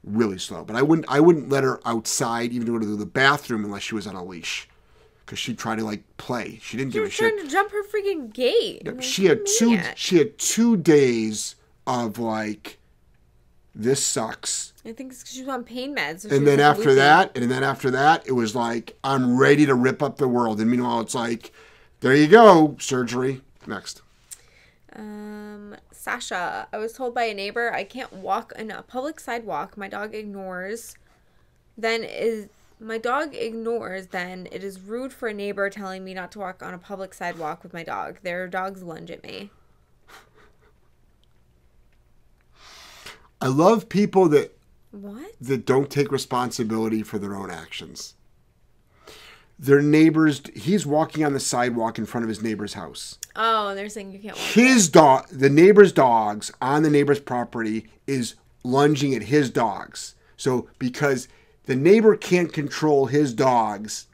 Really 0.04 0.38
slow. 0.38 0.64
But 0.66 0.76
I 0.76 0.82
wouldn't 0.82 1.08
I 1.10 1.20
wouldn't 1.22 1.50
let 1.50 1.64
her 1.64 1.80
outside 1.86 2.52
even 2.52 2.66
to 2.68 2.74
go 2.74 2.80
to 2.80 2.96
the 2.98 3.06
bathroom 3.06 3.64
unless 3.64 3.84
she 3.84 3.96
was 3.96 4.06
on 4.08 4.16
a 4.16 4.24
leash. 4.24 4.68
Cause 5.26 5.40
she'd 5.40 5.58
try 5.58 5.76
to 5.78 5.84
like 5.86 6.04
play. 6.18 6.60
She 6.62 6.76
didn't 6.76 6.94
You 6.94 7.02
give 7.02 7.08
a 7.08 7.12
shit. 7.12 7.34
trying 7.34 7.46
to 7.46 7.52
jump 7.52 7.72
her 7.72 7.84
freaking 7.88 8.34
gate. 8.34 8.86
She 9.02 9.26
had 9.26 9.46
two 9.58 9.80
she 9.96 10.18
had 10.18 10.38
two 10.38 10.76
days 10.76 11.56
of 11.88 12.20
like 12.20 12.78
this 13.76 14.04
sucks. 14.06 14.74
I 14.86 14.92
think 14.92 15.12
it's 15.12 15.24
'cause 15.24 15.34
she 15.34 15.42
was 15.42 15.50
on 15.50 15.64
pain 15.64 15.96
meds. 15.96 16.30
And 16.30 16.46
then 16.46 16.60
after 16.60 16.94
that, 16.96 17.36
and 17.36 17.50
then 17.50 17.64
after 17.64 17.90
that, 17.92 18.28
it 18.28 18.34
was 18.34 18.56
like 18.56 18.98
I'm 19.04 19.38
ready 19.38 19.66
to 19.66 19.74
rip 19.74 20.04
up 20.04 20.18
the 20.18 20.28
world. 20.28 20.60
And 20.60 20.70
meanwhile, 20.70 21.00
it's 21.02 21.16
like, 21.16 21.52
there 22.02 22.16
you 22.16 22.28
go, 22.28 22.76
surgery. 22.80 23.42
Next. 23.66 24.02
Um, 24.96 25.76
Sasha, 25.92 26.68
I 26.72 26.78
was 26.78 26.94
told 26.94 27.16
by 27.16 27.24
a 27.24 27.34
neighbor 27.34 27.74
I 27.74 27.84
can't 27.84 28.14
walk 28.14 28.54
on 28.60 28.70
a 28.70 28.84
public 28.84 29.20
sidewalk. 29.20 29.78
My 29.78 29.88
dog 29.88 30.14
ignores. 30.14 30.96
Then 31.78 32.04
is 32.04 32.50
my 32.80 32.98
dog 32.98 33.34
ignores. 33.34 34.08
Then 34.08 34.48
it 34.52 34.64
is 34.64 34.82
rude 34.82 35.14
for 35.14 35.30
a 35.30 35.34
neighbor 35.34 35.70
telling 35.70 36.04
me 36.04 36.14
not 36.14 36.32
to 36.34 36.40
walk 36.40 36.62
on 36.62 36.74
a 36.74 36.78
public 36.78 37.14
sidewalk 37.14 37.64
with 37.64 37.74
my 37.74 37.84
dog. 37.84 38.18
Their 38.22 38.48
dogs 38.48 38.84
lunge 38.84 39.10
at 39.10 39.24
me. 39.24 39.50
I 43.44 43.48
love 43.48 43.90
people 43.90 44.30
that 44.30 44.58
What? 44.92 45.32
that 45.42 45.66
don't 45.66 45.90
take 45.90 46.12
responsibility 46.12 47.04
for 47.04 47.20
their 47.20 47.36
own 47.36 47.50
actions. 47.52 48.14
Their 49.60 49.82
neighbors. 49.82 50.42
He's 50.56 50.86
walking 50.86 51.24
on 51.24 51.34
the 51.34 51.40
sidewalk 51.40 51.98
in 51.98 52.06
front 52.06 52.24
of 52.24 52.30
his 52.30 52.42
neighbor's 52.42 52.74
house. 52.74 53.18
Oh, 53.36 53.70
and 53.70 53.78
they're 53.78 53.88
saying 53.90 54.12
you 54.12 54.20
can't 54.20 54.36
walk. 54.36 54.46
His 54.46 54.90
dog, 54.90 55.28
the 55.30 55.50
neighbor's 55.50 55.92
dogs 55.94 56.52
on 56.62 56.84
the 56.84 56.90
neighbor's 56.90 57.20
property, 57.20 57.88
is 58.08 58.36
lunging 58.64 59.14
at 59.14 59.24
his 59.24 59.50
dogs. 59.50 60.16
So 60.38 60.68
because 60.80 61.28
the 61.66 61.76
neighbor 61.76 62.16
can't 62.18 62.52
control 62.52 63.06
his 63.06 63.34
dogs, 63.34 64.08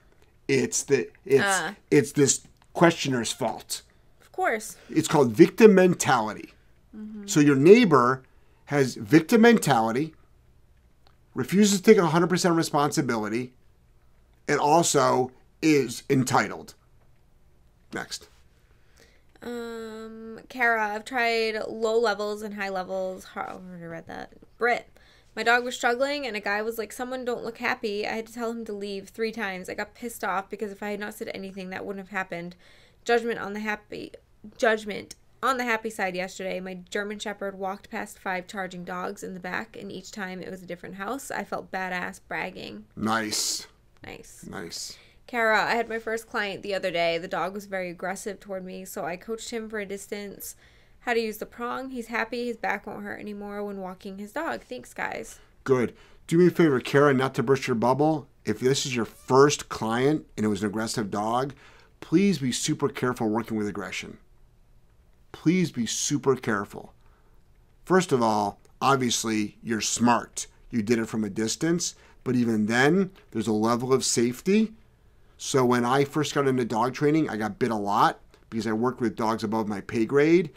it's 0.47 0.83
the 0.83 1.09
it's 1.25 1.43
Ah. 1.45 1.75
it's 1.89 2.11
this 2.11 2.41
questioner's 2.73 3.31
fault. 3.31 3.81
Of 4.21 4.31
course. 4.31 4.75
It's 4.89 5.07
called 5.07 5.31
victim 5.31 5.73
mentality. 5.73 6.53
So 7.25 7.39
your 7.39 7.55
neighbor 7.55 8.23
has 8.69 8.93
victim 8.93 9.41
mentality, 9.41 10.13
refuses 11.33 11.81
to 11.81 11.83
take 11.83 11.97
100% 11.97 12.55
responsibility, 12.55 13.51
and 14.47 14.59
also 14.59 15.31
is 15.59 16.03
entitled. 16.07 16.75
Next. 17.91 18.29
Um, 19.41 20.41
Kara, 20.49 20.89
I've 20.93 21.03
tried 21.03 21.55
low 21.67 21.97
levels 21.97 22.43
and 22.43 22.53
high 22.53 22.69
levels. 22.69 23.23
Har- 23.23 23.49
I 23.49 23.53
already 23.53 23.85
read 23.85 24.05
that. 24.05 24.33
Brit, 24.59 24.87
my 25.35 25.41
dog 25.41 25.63
was 25.63 25.75
struggling, 25.75 26.27
and 26.27 26.35
a 26.35 26.39
guy 26.39 26.61
was 26.61 26.77
like, 26.77 26.93
"Someone 26.93 27.25
don't 27.25 27.43
look 27.43 27.57
happy." 27.57 28.05
I 28.05 28.11
had 28.11 28.27
to 28.27 28.33
tell 28.33 28.51
him 28.51 28.65
to 28.65 28.73
leave 28.73 29.09
three 29.09 29.31
times. 29.31 29.67
I 29.67 29.73
got 29.73 29.95
pissed 29.95 30.23
off 30.23 30.47
because 30.47 30.71
if 30.71 30.83
I 30.83 30.91
had 30.91 30.99
not 30.99 31.15
said 31.15 31.31
anything, 31.33 31.71
that 31.71 31.87
wouldn't 31.87 32.05
have 32.05 32.15
happened. 32.15 32.55
Judgment 33.03 33.39
on 33.39 33.53
the 33.53 33.61
happy, 33.61 34.11
judgment 34.59 35.15
on 35.41 35.57
the 35.57 35.63
happy 35.63 35.89
side. 35.89 36.15
Yesterday, 36.15 36.59
my 36.59 36.79
German 36.89 37.19
Shepherd 37.19 37.57
walked 37.57 37.89
past 37.89 38.19
five 38.19 38.47
charging 38.47 38.83
dogs 38.83 39.23
in 39.23 39.33
the 39.33 39.39
back, 39.39 39.77
and 39.79 39.91
each 39.91 40.11
time 40.11 40.41
it 40.41 40.51
was 40.51 40.63
a 40.63 40.67
different 40.67 40.95
house. 40.95 41.31
I 41.31 41.43
felt 41.43 41.71
badass 41.71 42.21
bragging. 42.27 42.85
Nice. 42.95 43.67
Nice. 44.03 44.45
Nice. 44.49 44.97
Kara, 45.27 45.63
I 45.63 45.75
had 45.75 45.89
my 45.89 45.99
first 45.99 46.27
client 46.27 46.63
the 46.63 46.73
other 46.73 46.89
day. 46.89 47.17
The 47.17 47.27
dog 47.27 47.53
was 47.53 47.65
very 47.65 47.89
aggressive 47.89 48.39
toward 48.39 48.65
me, 48.65 48.85
so 48.85 49.05
I 49.05 49.15
coached 49.15 49.51
him 49.51 49.69
for 49.69 49.79
a 49.79 49.85
distance 49.85 50.55
how 51.01 51.13
to 51.13 51.19
use 51.19 51.37
the 51.37 51.45
prong. 51.45 51.91
He's 51.91 52.07
happy 52.07 52.47
his 52.47 52.57
back 52.57 52.85
won't 52.85 53.03
hurt 53.03 53.19
anymore 53.19 53.63
when 53.63 53.77
walking 53.77 54.17
his 54.17 54.31
dog. 54.31 54.63
Thanks, 54.63 54.93
guys. 54.93 55.39
Good. 55.63 55.95
Do 56.27 56.37
me 56.37 56.47
a 56.47 56.51
favor, 56.51 56.79
Kara, 56.79 57.13
not 57.13 57.33
to 57.35 57.43
burst 57.43 57.67
your 57.67 57.75
bubble. 57.75 58.27
If 58.45 58.59
this 58.59 58.85
is 58.85 58.95
your 58.95 59.05
first 59.05 59.69
client 59.69 60.25
and 60.35 60.45
it 60.45 60.49
was 60.49 60.61
an 60.61 60.69
aggressive 60.69 61.09
dog, 61.09 61.53
please 62.01 62.39
be 62.39 62.51
super 62.51 62.89
careful 62.89 63.29
working 63.29 63.57
with 63.57 63.67
aggression. 63.67 64.17
Please 65.31 65.71
be 65.71 65.85
super 65.85 66.35
careful. 66.35 66.93
First 67.85 68.11
of 68.11 68.21
all, 68.21 68.59
obviously, 68.81 69.57
you're 69.63 69.81
smart. 69.81 70.47
You 70.69 70.81
did 70.81 70.99
it 70.99 71.07
from 71.07 71.23
a 71.23 71.29
distance, 71.29 71.95
but 72.23 72.35
even 72.35 72.67
then, 72.67 73.11
there's 73.31 73.47
a 73.47 73.53
level 73.53 73.93
of 73.93 74.05
safety. 74.05 74.73
So 75.37 75.65
when 75.65 75.85
I 75.85 76.03
first 76.03 76.35
got 76.35 76.47
into 76.47 76.65
dog 76.65 76.93
training, 76.93 77.29
I 77.29 77.37
got 77.37 77.59
bit 77.59 77.71
a 77.71 77.75
lot 77.75 78.19
because 78.49 78.67
I 78.67 78.73
worked 78.73 79.01
with 79.01 79.15
dogs 79.15 79.43
above 79.43 79.67
my 79.67 79.81
pay 79.81 80.05
grade. 80.05 80.51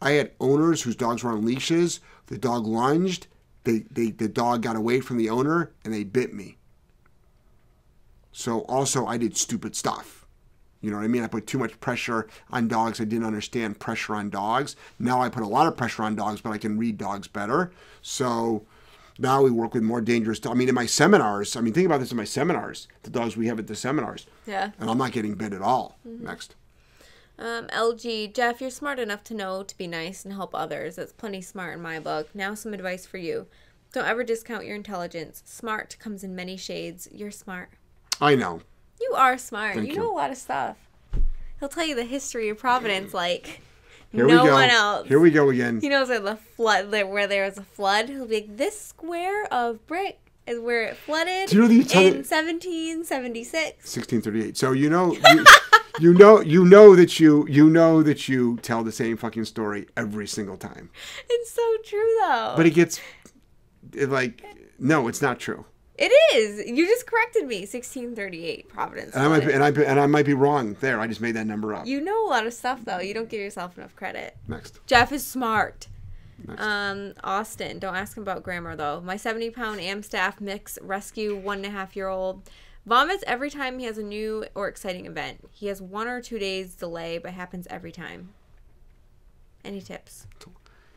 I 0.00 0.12
had 0.12 0.32
owners 0.40 0.82
whose 0.82 0.96
dogs 0.96 1.22
were 1.22 1.32
on 1.32 1.44
leashes. 1.44 2.00
The 2.26 2.38
dog 2.38 2.66
lunged. 2.66 3.26
They, 3.64 3.80
they, 3.90 4.10
the 4.10 4.28
dog 4.28 4.62
got 4.62 4.74
away 4.74 5.00
from 5.00 5.18
the 5.18 5.30
owner 5.30 5.72
and 5.84 5.94
they 5.94 6.02
bit 6.02 6.34
me. 6.34 6.56
So 8.32 8.60
also, 8.62 9.06
I 9.06 9.18
did 9.18 9.36
stupid 9.36 9.76
stuff. 9.76 10.21
You 10.82 10.90
know 10.90 10.98
what 10.98 11.04
I 11.04 11.08
mean? 11.08 11.22
I 11.22 11.28
put 11.28 11.46
too 11.46 11.58
much 11.58 11.78
pressure 11.80 12.26
on 12.50 12.68
dogs. 12.68 13.00
I 13.00 13.04
didn't 13.04 13.24
understand 13.26 13.78
pressure 13.80 14.14
on 14.14 14.28
dogs. 14.30 14.76
Now 14.98 15.22
I 15.22 15.28
put 15.30 15.42
a 15.42 15.46
lot 15.48 15.66
of 15.68 15.76
pressure 15.76 16.02
on 16.02 16.16
dogs, 16.16 16.40
but 16.40 16.50
I 16.50 16.58
can 16.58 16.76
read 16.76 16.98
dogs 16.98 17.28
better. 17.28 17.72
So 18.02 18.66
now 19.18 19.42
we 19.42 19.50
work 19.50 19.74
with 19.74 19.84
more 19.84 20.00
dangerous 20.00 20.40
dogs. 20.40 20.54
I 20.54 20.58
mean, 20.58 20.68
in 20.68 20.74
my 20.74 20.86
seminars, 20.86 21.54
I 21.56 21.60
mean, 21.60 21.72
think 21.72 21.86
about 21.86 22.00
this 22.00 22.10
in 22.10 22.16
my 22.16 22.24
seminars, 22.24 22.88
the 23.04 23.10
dogs 23.10 23.36
we 23.36 23.46
have 23.46 23.58
at 23.60 23.68
the 23.68 23.76
seminars, 23.76 24.26
Yeah. 24.46 24.72
and 24.80 24.90
I'm 24.90 24.98
not 24.98 25.12
getting 25.12 25.34
bit 25.34 25.52
at 25.52 25.62
all. 25.62 25.98
Next. 26.04 26.56
Um, 27.38 27.66
LG, 27.68 28.34
Jeff, 28.34 28.60
you're 28.60 28.70
smart 28.70 28.98
enough 28.98 29.24
to 29.24 29.34
know 29.34 29.62
to 29.62 29.78
be 29.78 29.86
nice 29.86 30.24
and 30.24 30.34
help 30.34 30.54
others. 30.54 30.96
That's 30.96 31.12
plenty 31.12 31.40
smart 31.40 31.74
in 31.76 31.82
my 31.82 31.98
book. 31.98 32.28
Now, 32.34 32.54
some 32.54 32.74
advice 32.74 33.06
for 33.06 33.18
you. 33.18 33.46
Don't 33.92 34.06
ever 34.06 34.24
discount 34.24 34.64
your 34.66 34.76
intelligence. 34.76 35.42
Smart 35.44 35.96
comes 35.98 36.24
in 36.24 36.34
many 36.34 36.56
shades. 36.56 37.08
You're 37.12 37.30
smart. 37.30 37.70
I 38.20 38.34
know. 38.34 38.62
You 39.02 39.14
are 39.16 39.36
smart. 39.38 39.74
Thank 39.74 39.88
you 39.88 39.94
you. 39.94 40.00
know 40.00 40.12
a 40.12 40.16
lot 40.16 40.30
of 40.30 40.36
stuff. 40.36 40.76
He'll 41.60 41.68
tell 41.68 41.84
you 41.86 41.94
the 41.94 42.04
history 42.04 42.48
of 42.48 42.58
Providence 42.58 43.12
like 43.14 43.60
Here 44.12 44.26
no 44.26 44.42
we 44.42 44.48
go. 44.48 44.54
one 44.54 44.70
else. 44.70 45.08
Here 45.08 45.20
we 45.20 45.30
go 45.30 45.48
again. 45.50 45.80
He 45.80 45.88
knows 45.88 46.08
where 46.08 46.20
the 46.20 46.36
flood, 46.36 46.90
where 46.90 47.26
there 47.26 47.44
was 47.44 47.58
a 47.58 47.62
flood. 47.62 48.08
He'll 48.08 48.26
be 48.26 48.36
like, 48.40 48.56
this 48.56 48.80
square 48.80 49.44
of 49.52 49.86
brick 49.86 50.18
is 50.46 50.58
where 50.58 50.84
it 50.88 50.96
flooded 50.96 51.48
Do 51.50 51.56
you 51.56 51.62
know 51.62 51.68
the 51.68 51.74
in 51.76 51.80
Italian- 51.82 52.24
1776. 52.24 53.96
1638. 53.96 54.56
So 54.56 54.72
you 54.72 54.90
know 54.90 55.12
you, 55.14 55.44
you 56.00 56.14
know 56.14 56.40
you 56.40 56.64
know 56.64 56.96
that 56.96 57.20
you 57.20 57.46
you 57.48 57.68
know 57.70 58.02
that 58.02 58.28
you 58.28 58.56
tell 58.58 58.82
the 58.82 58.92
same 58.92 59.16
fucking 59.16 59.44
story 59.44 59.86
every 59.96 60.26
single 60.26 60.56
time. 60.56 60.90
It's 61.30 61.50
so 61.52 61.76
true, 61.84 62.16
though. 62.20 62.54
But 62.56 62.66
it 62.66 62.70
gets 62.70 63.00
it 63.94 64.08
like 64.08 64.42
no, 64.78 65.06
it's 65.08 65.22
not 65.22 65.38
true. 65.38 65.64
It 65.98 66.12
is. 66.34 66.66
You 66.68 66.86
just 66.86 67.06
corrected 67.06 67.46
me. 67.46 67.60
1638, 67.60 68.68
Providence. 68.68 69.14
And 69.14 69.24
I 69.24 69.28
might 69.28 69.46
be, 69.46 69.52
and 69.52 69.62
I 69.62 69.68
and 69.68 70.00
I 70.00 70.06
might 70.06 70.26
be 70.26 70.34
wrong 70.34 70.76
there. 70.80 71.00
I 71.00 71.06
just 71.06 71.20
made 71.20 71.32
that 71.32 71.46
number 71.46 71.74
up. 71.74 71.86
You 71.86 72.00
know 72.00 72.26
a 72.26 72.28
lot 72.28 72.46
of 72.46 72.54
stuff, 72.54 72.84
though. 72.84 72.98
You 72.98 73.14
don't 73.14 73.28
give 73.28 73.40
yourself 73.40 73.76
enough 73.76 73.94
credit. 73.94 74.36
Next. 74.48 74.80
Jeff 74.86 75.12
is 75.12 75.24
smart. 75.24 75.88
Next. 76.46 76.62
Um, 76.62 77.14
Austin. 77.22 77.78
Don't 77.78 77.94
ask 77.94 78.16
him 78.16 78.22
about 78.22 78.42
grammar 78.42 78.74
though. 78.74 79.00
My 79.00 79.16
70 79.16 79.50
pound 79.50 79.80
Amstaff 79.80 80.40
mix 80.40 80.78
rescue 80.82 81.36
one 81.36 81.58
and 81.58 81.66
a 81.66 81.70
half 81.70 81.94
year 81.94 82.08
old 82.08 82.48
vomits 82.84 83.22
every 83.26 83.50
time 83.50 83.78
he 83.78 83.84
has 83.84 83.98
a 83.98 84.02
new 84.02 84.44
or 84.54 84.68
exciting 84.68 85.06
event. 85.06 85.48
He 85.52 85.66
has 85.68 85.80
one 85.80 86.08
or 86.08 86.20
two 86.20 86.38
days 86.38 86.74
delay, 86.74 87.18
but 87.18 87.32
happens 87.32 87.66
every 87.70 87.92
time. 87.92 88.30
Any 89.64 89.80
tips? 89.80 90.26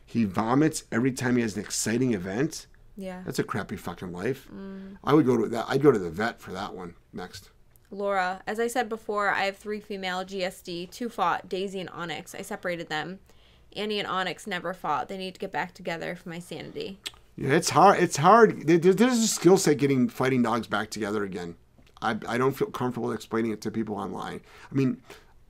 He 0.05 0.25
vomits 0.25 0.85
every 0.91 1.11
time 1.11 1.35
he 1.35 1.41
has 1.41 1.55
an 1.55 1.63
exciting 1.63 2.13
event. 2.13 2.67
Yeah. 2.97 3.21
That's 3.25 3.39
a 3.39 3.43
crappy 3.43 3.75
fucking 3.77 4.11
life. 4.11 4.47
Mm. 4.53 4.97
I 5.03 5.13
would 5.13 5.25
go 5.25 5.37
to 5.37 5.47
that. 5.49 5.65
I'd 5.67 5.81
go 5.83 5.91
to 5.91 5.99
the 5.99 6.09
vet 6.09 6.39
for 6.39 6.51
that 6.53 6.73
one 6.73 6.95
next. 7.13 7.49
Laura, 7.91 8.41
as 8.47 8.59
I 8.59 8.67
said 8.67 8.89
before, 8.89 9.29
I 9.29 9.43
have 9.45 9.57
three 9.57 9.79
female 9.79 10.23
GSD. 10.25 10.91
Two 10.91 11.09
fought, 11.09 11.47
Daisy 11.49 11.79
and 11.79 11.89
Onyx. 11.89 12.33
I 12.35 12.41
separated 12.41 12.89
them. 12.89 13.19
Annie 13.75 13.99
and 13.99 14.07
Onyx 14.07 14.47
never 14.47 14.73
fought. 14.73 15.07
They 15.09 15.17
need 15.17 15.33
to 15.35 15.39
get 15.39 15.51
back 15.51 15.73
together 15.73 16.15
for 16.15 16.29
my 16.29 16.39
sanity. 16.39 16.99
Yeah, 17.35 17.49
it's 17.51 17.69
hard. 17.71 17.99
It's 18.01 18.17
hard. 18.17 18.65
There- 18.65 18.77
there- 18.77 18.93
There's 18.93 19.19
a 19.19 19.27
skill 19.27 19.57
set 19.57 19.77
getting 19.77 20.07
fighting 20.07 20.41
dogs 20.41 20.67
back 20.67 20.89
together 20.89 21.23
again. 21.25 21.55
I, 22.01 22.17
I 22.27 22.37
don't 22.37 22.53
feel 22.55 22.69
comfortable 22.69 23.11
explaining 23.11 23.51
it 23.51 23.61
to 23.61 23.71
people 23.71 23.95
online. 23.95 24.41
I 24.71 24.75
mean, 24.75 25.01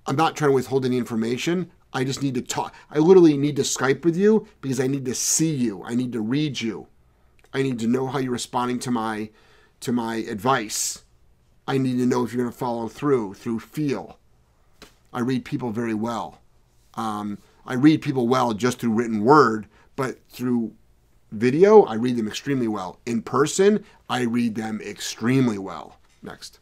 I'm 0.08 0.16
not 0.16 0.36
trying 0.36 0.50
to 0.50 0.56
withhold 0.56 0.86
any 0.86 0.98
information. 0.98 1.72
I 1.94 2.04
just 2.04 2.22
need 2.22 2.34
to 2.36 2.42
talk. 2.42 2.74
I 2.92 2.98
literally 3.00 3.38
need 3.38 3.56
to 3.58 3.62
Skype 3.62 4.04
with 4.04 4.18
you 4.18 4.48
because 4.62 4.80
I 4.80 4.88
need 4.88 5.06
to 5.06 5.16
see 5.16 5.54
you. 5.54 5.84
I 5.84 5.96
need 5.96 6.12
to 6.14 6.22
read 6.22 6.60
you. 6.60 6.88
I 7.56 7.62
need 7.62 7.80
to 7.80 7.88
know 7.88 8.08
how 8.08 8.20
you're 8.20 8.34
responding 8.34 8.80
to 8.80 8.92
my 8.92 9.30
to 9.80 9.94
my 9.94 10.18
advice. 10.18 11.06
I 11.66 11.78
need 11.78 11.98
to 12.00 12.06
know 12.06 12.26
if 12.26 12.34
you're 12.34 12.44
going 12.44 12.52
to 12.52 12.58
follow 12.58 12.90
through 12.90 13.36
through 13.36 13.62
feel. 13.62 14.20
I 15.14 15.22
read 15.22 15.46
people 15.46 15.72
very 15.72 15.94
well. 15.94 16.42
Um, 16.96 17.38
I 17.66 17.76
read 17.76 18.02
people 18.02 18.28
well 18.28 18.54
just 18.54 18.80
through 18.80 18.92
written 18.92 19.24
word, 19.24 19.68
but 19.96 20.18
through 20.30 20.74
video, 21.32 21.84
I 21.84 21.96
read 21.96 22.18
them 22.18 22.28
extremely 22.28 22.68
well. 22.68 23.00
In 23.06 23.22
person, 23.22 23.86
I 24.10 24.24
read 24.24 24.56
them 24.56 24.82
extremely 24.82 25.58
well. 25.58 25.98
Next. 26.22 26.60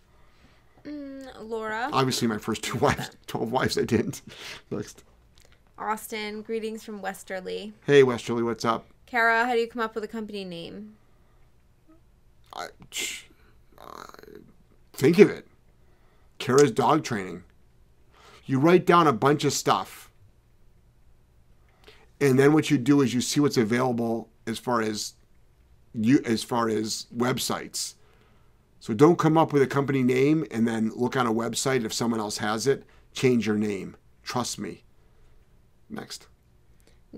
Laura, 1.41 1.89
Obviously, 1.91 2.27
my 2.27 2.37
first 2.37 2.61
two 2.61 2.77
wives, 2.85 3.09
12 3.25 3.51
wives, 3.51 3.77
I 3.79 3.83
didn't. 3.83 4.21
Next. 4.69 5.03
Austin, 5.77 6.43
greetings 6.43 6.83
from 6.83 7.01
Westerly. 7.01 7.73
Hey, 7.85 8.03
Westerly, 8.03 8.43
what's 8.43 8.63
up? 8.63 8.85
Kara, 9.13 9.45
how 9.45 9.53
do 9.53 9.59
you 9.59 9.67
come 9.67 9.83
up 9.83 9.93
with 9.93 10.03
a 10.03 10.07
company 10.07 10.43
name? 10.43 10.95
I, 12.55 12.65
think 14.93 15.19
of 15.19 15.29
it. 15.29 15.45
Kara's 16.39 16.71
dog 16.71 17.03
training. 17.03 17.43
You 18.47 18.57
write 18.57 18.87
down 18.87 19.05
a 19.05 19.13
bunch 19.13 19.43
of 19.43 19.53
stuff. 19.53 20.09
And 22.19 22.39
then 22.39 22.53
what 22.53 22.71
you 22.71 22.79
do 22.79 23.01
is 23.01 23.13
you 23.13 23.21
see 23.21 23.39
what's 23.39 23.55
available 23.55 24.29
as 24.47 24.57
far 24.57 24.81
as 24.81 25.13
you 25.93 26.19
as 26.25 26.41
far 26.41 26.67
as 26.67 27.05
websites. 27.15 27.93
So 28.79 28.95
don't 28.95 29.19
come 29.19 29.37
up 29.37 29.53
with 29.53 29.61
a 29.61 29.67
company 29.67 30.01
name 30.01 30.43
and 30.49 30.67
then 30.67 30.91
look 30.95 31.15
on 31.15 31.27
a 31.27 31.31
website 31.31 31.85
if 31.85 31.93
someone 31.93 32.19
else 32.19 32.39
has 32.39 32.65
it. 32.65 32.83
Change 33.13 33.45
your 33.45 33.57
name. 33.57 33.95
Trust 34.23 34.57
me. 34.57 34.85
Next. 35.87 36.25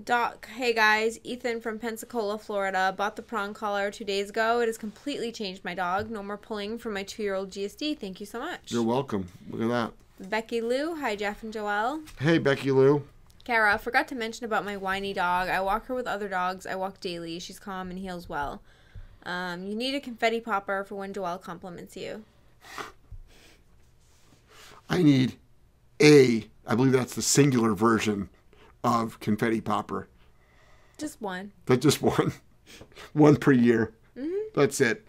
Doc, 0.04 0.46
hey 0.56 0.74
guys, 0.74 1.18
Ethan 1.24 1.62
from 1.62 1.78
Pensacola, 1.78 2.36
Florida, 2.36 2.92
bought 2.94 3.16
the 3.16 3.22
prong 3.22 3.54
collar 3.54 3.90
two 3.90 4.04
days 4.04 4.28
ago. 4.28 4.60
It 4.60 4.66
has 4.66 4.76
completely 4.76 5.32
changed 5.32 5.64
my 5.64 5.74
dog. 5.74 6.10
No 6.10 6.22
more 6.22 6.36
pulling 6.36 6.76
from 6.76 6.92
my 6.92 7.02
two 7.02 7.22
year 7.22 7.34
old 7.34 7.48
GSD. 7.48 7.98
Thank 7.98 8.20
you 8.20 8.26
so 8.26 8.38
much. 8.38 8.70
You're 8.70 8.82
welcome. 8.82 9.28
Look 9.48 9.62
at 9.62 9.68
that. 9.68 10.28
Becky 10.28 10.60
Lou, 10.60 10.96
hi 10.96 11.16
Jeff 11.16 11.42
and 11.42 11.52
Joelle. 11.52 12.06
Hey, 12.20 12.36
Becky 12.36 12.72
Lou. 12.72 13.04
Kara, 13.44 13.78
forgot 13.78 14.06
to 14.08 14.14
mention 14.14 14.44
about 14.44 14.66
my 14.66 14.76
whiny 14.76 15.14
dog. 15.14 15.48
I 15.48 15.62
walk 15.62 15.86
her 15.86 15.94
with 15.94 16.06
other 16.06 16.28
dogs. 16.28 16.66
I 16.66 16.74
walk 16.74 17.00
daily. 17.00 17.38
She's 17.38 17.58
calm 17.58 17.88
and 17.88 17.98
heels 17.98 18.28
well. 18.28 18.60
Um, 19.24 19.64
you 19.64 19.74
need 19.74 19.94
a 19.94 20.00
confetti 20.00 20.40
popper 20.40 20.84
for 20.84 20.96
when 20.96 21.14
Joelle 21.14 21.40
compliments 21.40 21.96
you. 21.96 22.22
I 24.90 25.02
need 25.02 25.36
a, 26.02 26.46
I 26.66 26.74
believe 26.74 26.92
that's 26.92 27.14
the 27.14 27.22
singular 27.22 27.72
version 27.72 28.28
of 28.86 29.20
confetti 29.20 29.60
popper. 29.60 30.08
Just 30.98 31.20
one. 31.20 31.52
That's 31.66 31.82
just 31.82 32.02
one, 32.02 32.32
one 33.12 33.36
per 33.36 33.52
year. 33.52 33.92
Mm-hmm. 34.16 34.34
That's 34.54 34.80
it. 34.80 35.08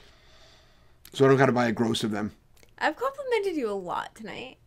So 1.13 1.25
I 1.25 1.29
don't 1.29 1.37
got 1.37 1.45
to 1.47 1.51
buy 1.51 1.67
a 1.67 1.71
gross 1.71 2.03
of 2.03 2.11
them. 2.11 2.31
I've 2.77 2.95
complimented 2.95 3.55
you 3.55 3.69
a 3.69 3.73
lot 3.73 4.13
tonight. 4.15 4.57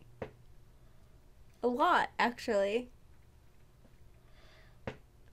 A 1.63 1.67
lot, 1.67 2.09
actually. 2.17 2.89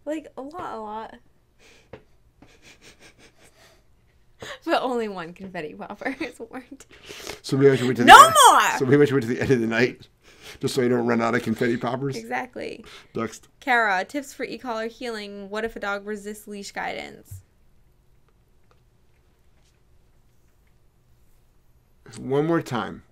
Like, 0.05 0.29
a 0.37 0.43
lot, 0.43 0.75
a 0.75 0.81
lot. 0.81 1.15
but 4.65 4.83
only 4.83 5.09
one 5.09 5.33
confetti 5.33 5.75
popper 5.75 6.15
is 6.21 6.39
warranted. 6.51 6.87
So 7.43 7.57
maybe 7.57 7.71
I 7.71 7.77
should 7.77 7.89
wait 7.89 7.97
to 7.97 8.05
No 8.05 8.17
the 8.17 8.35
more! 8.53 8.79
So 8.79 8.87
maybe 8.87 9.03
I 9.03 9.05
should 9.07 9.15
wait 9.15 9.23
to 9.23 9.27
the 9.29 9.41
end 9.41 9.51
of 9.51 9.61
the 9.61 9.67
night, 9.67 10.09
just 10.61 10.75
so 10.75 10.83
you 10.83 10.89
don't 10.89 11.07
run 11.07 11.21
out 11.23 11.35
of 11.35 11.43
confetti 11.43 11.77
poppers. 11.77 12.17
Exactly. 12.17 12.85
Next. 13.15 13.49
Kara, 13.61 14.05
tips 14.05 14.33
for 14.33 14.45
e-collar 14.45 14.87
heeling. 14.89 15.51
What 15.51 15.65
if 15.65 15.77
a 15.77 15.81
dog 15.81 16.07
resists 16.07 16.47
leash 16.49 16.73
guidance? 16.73 17.43
One 22.19 22.47
more 22.47 22.63
time. 22.63 23.03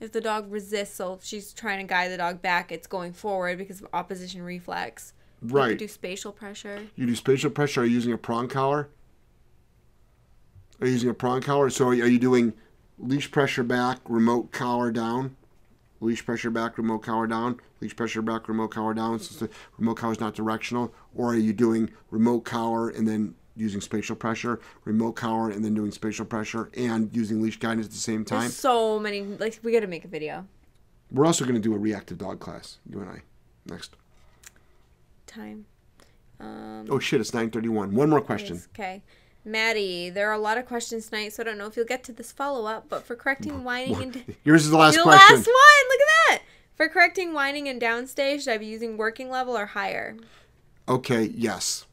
If 0.00 0.12
the 0.12 0.20
dog 0.20 0.50
resists, 0.50 0.96
so 0.96 1.14
if 1.14 1.24
she's 1.24 1.52
trying 1.52 1.78
to 1.78 1.84
guide 1.84 2.10
the 2.10 2.16
dog 2.16 2.42
back, 2.42 2.72
it's 2.72 2.86
going 2.86 3.12
forward 3.12 3.58
because 3.58 3.80
of 3.80 3.86
opposition 3.92 4.42
reflex. 4.42 5.12
You 5.42 5.48
Right. 5.54 5.78
do 5.78 5.86
spatial 5.88 6.32
pressure. 6.32 6.88
You 6.96 7.06
do 7.06 7.14
spatial 7.14 7.50
pressure. 7.50 7.82
Are 7.82 7.84
you 7.84 7.94
using 7.94 8.12
a 8.12 8.18
prong 8.18 8.48
collar? 8.48 8.88
Are 10.80 10.86
you 10.86 10.92
using 10.94 11.10
a 11.10 11.14
prong 11.14 11.42
collar? 11.42 11.70
So 11.70 11.88
are 11.88 11.94
you 11.94 12.18
doing 12.18 12.54
leash 12.98 13.30
pressure 13.30 13.62
back, 13.62 13.98
remote 14.08 14.52
collar 14.52 14.90
down? 14.90 15.36
Leash 16.00 16.24
pressure 16.24 16.50
back, 16.50 16.76
remote 16.76 16.98
collar 16.98 17.26
down. 17.26 17.60
Leash 17.80 17.96
pressure 17.96 18.20
back, 18.22 18.48
remote 18.48 18.68
collar 18.68 18.94
down. 18.94 19.18
Since 19.18 19.40
the 19.40 19.48
remote 19.78 19.94
collar 19.94 20.12
is 20.12 20.20
not 20.20 20.34
directional, 20.34 20.92
or 21.14 21.32
are 21.32 21.36
you 21.36 21.52
doing 21.52 21.90
remote 22.10 22.40
collar 22.40 22.90
and 22.90 23.08
then 23.08 23.34
using 23.56 23.80
spatial 23.80 24.16
pressure, 24.16 24.60
remote 24.84 25.12
collar 25.12 25.50
and 25.50 25.64
then 25.64 25.74
doing 25.74 25.90
spatial 25.92 26.26
pressure, 26.26 26.70
and 26.76 27.14
using 27.14 27.40
leash 27.40 27.58
guidance 27.58 27.86
at 27.86 27.92
the 27.92 27.98
same 27.98 28.24
time? 28.24 28.40
There's 28.40 28.56
so 28.56 28.98
many. 28.98 29.22
Like, 29.22 29.60
we 29.62 29.72
got 29.72 29.80
to 29.80 29.86
make 29.86 30.04
a 30.04 30.08
video. 30.08 30.46
We're 31.10 31.26
also 31.26 31.44
going 31.44 31.54
to 31.54 31.60
do 31.60 31.74
a 31.74 31.78
reactive 31.78 32.18
dog 32.18 32.40
class. 32.40 32.78
You 32.90 33.00
and 33.00 33.08
I. 33.08 33.22
Next. 33.66 33.96
Time. 35.26 35.66
Um, 36.40 36.86
Oh 36.90 36.98
shit! 36.98 37.20
It's 37.20 37.32
nine 37.32 37.50
thirty-one. 37.50 37.94
One 37.94 38.10
more 38.10 38.20
question. 38.20 38.60
Okay. 38.74 39.02
Maddie, 39.44 40.08
there 40.10 40.30
are 40.30 40.34
a 40.34 40.38
lot 40.38 40.56
of 40.56 40.66
questions 40.66 41.08
tonight, 41.08 41.34
so 41.34 41.42
I 41.42 41.44
don't 41.44 41.58
know 41.58 41.66
if 41.66 41.76
you'll 41.76 41.84
get 41.84 42.02
to 42.04 42.12
this 42.12 42.32
follow 42.32 42.66
up, 42.66 42.88
but 42.88 43.04
for 43.04 43.14
correcting 43.14 43.62
whining 43.62 44.02
and. 44.02 44.36
Yours 44.44 44.64
is 44.64 44.70
the 44.70 44.78
last 44.78 44.96
the 44.96 45.02
question. 45.02 45.36
last 45.36 45.46
one! 45.46 45.88
Look 45.88 46.00
at 46.00 46.08
that! 46.28 46.42
For 46.74 46.88
correcting 46.88 47.34
whining 47.34 47.68
and 47.68 47.80
downstay, 47.80 48.40
should 48.40 48.52
I 48.54 48.58
be 48.58 48.66
using 48.66 48.96
working 48.96 49.30
level 49.30 49.56
or 49.56 49.66
higher? 49.66 50.16
Okay, 50.88 51.24
yes. 51.34 51.86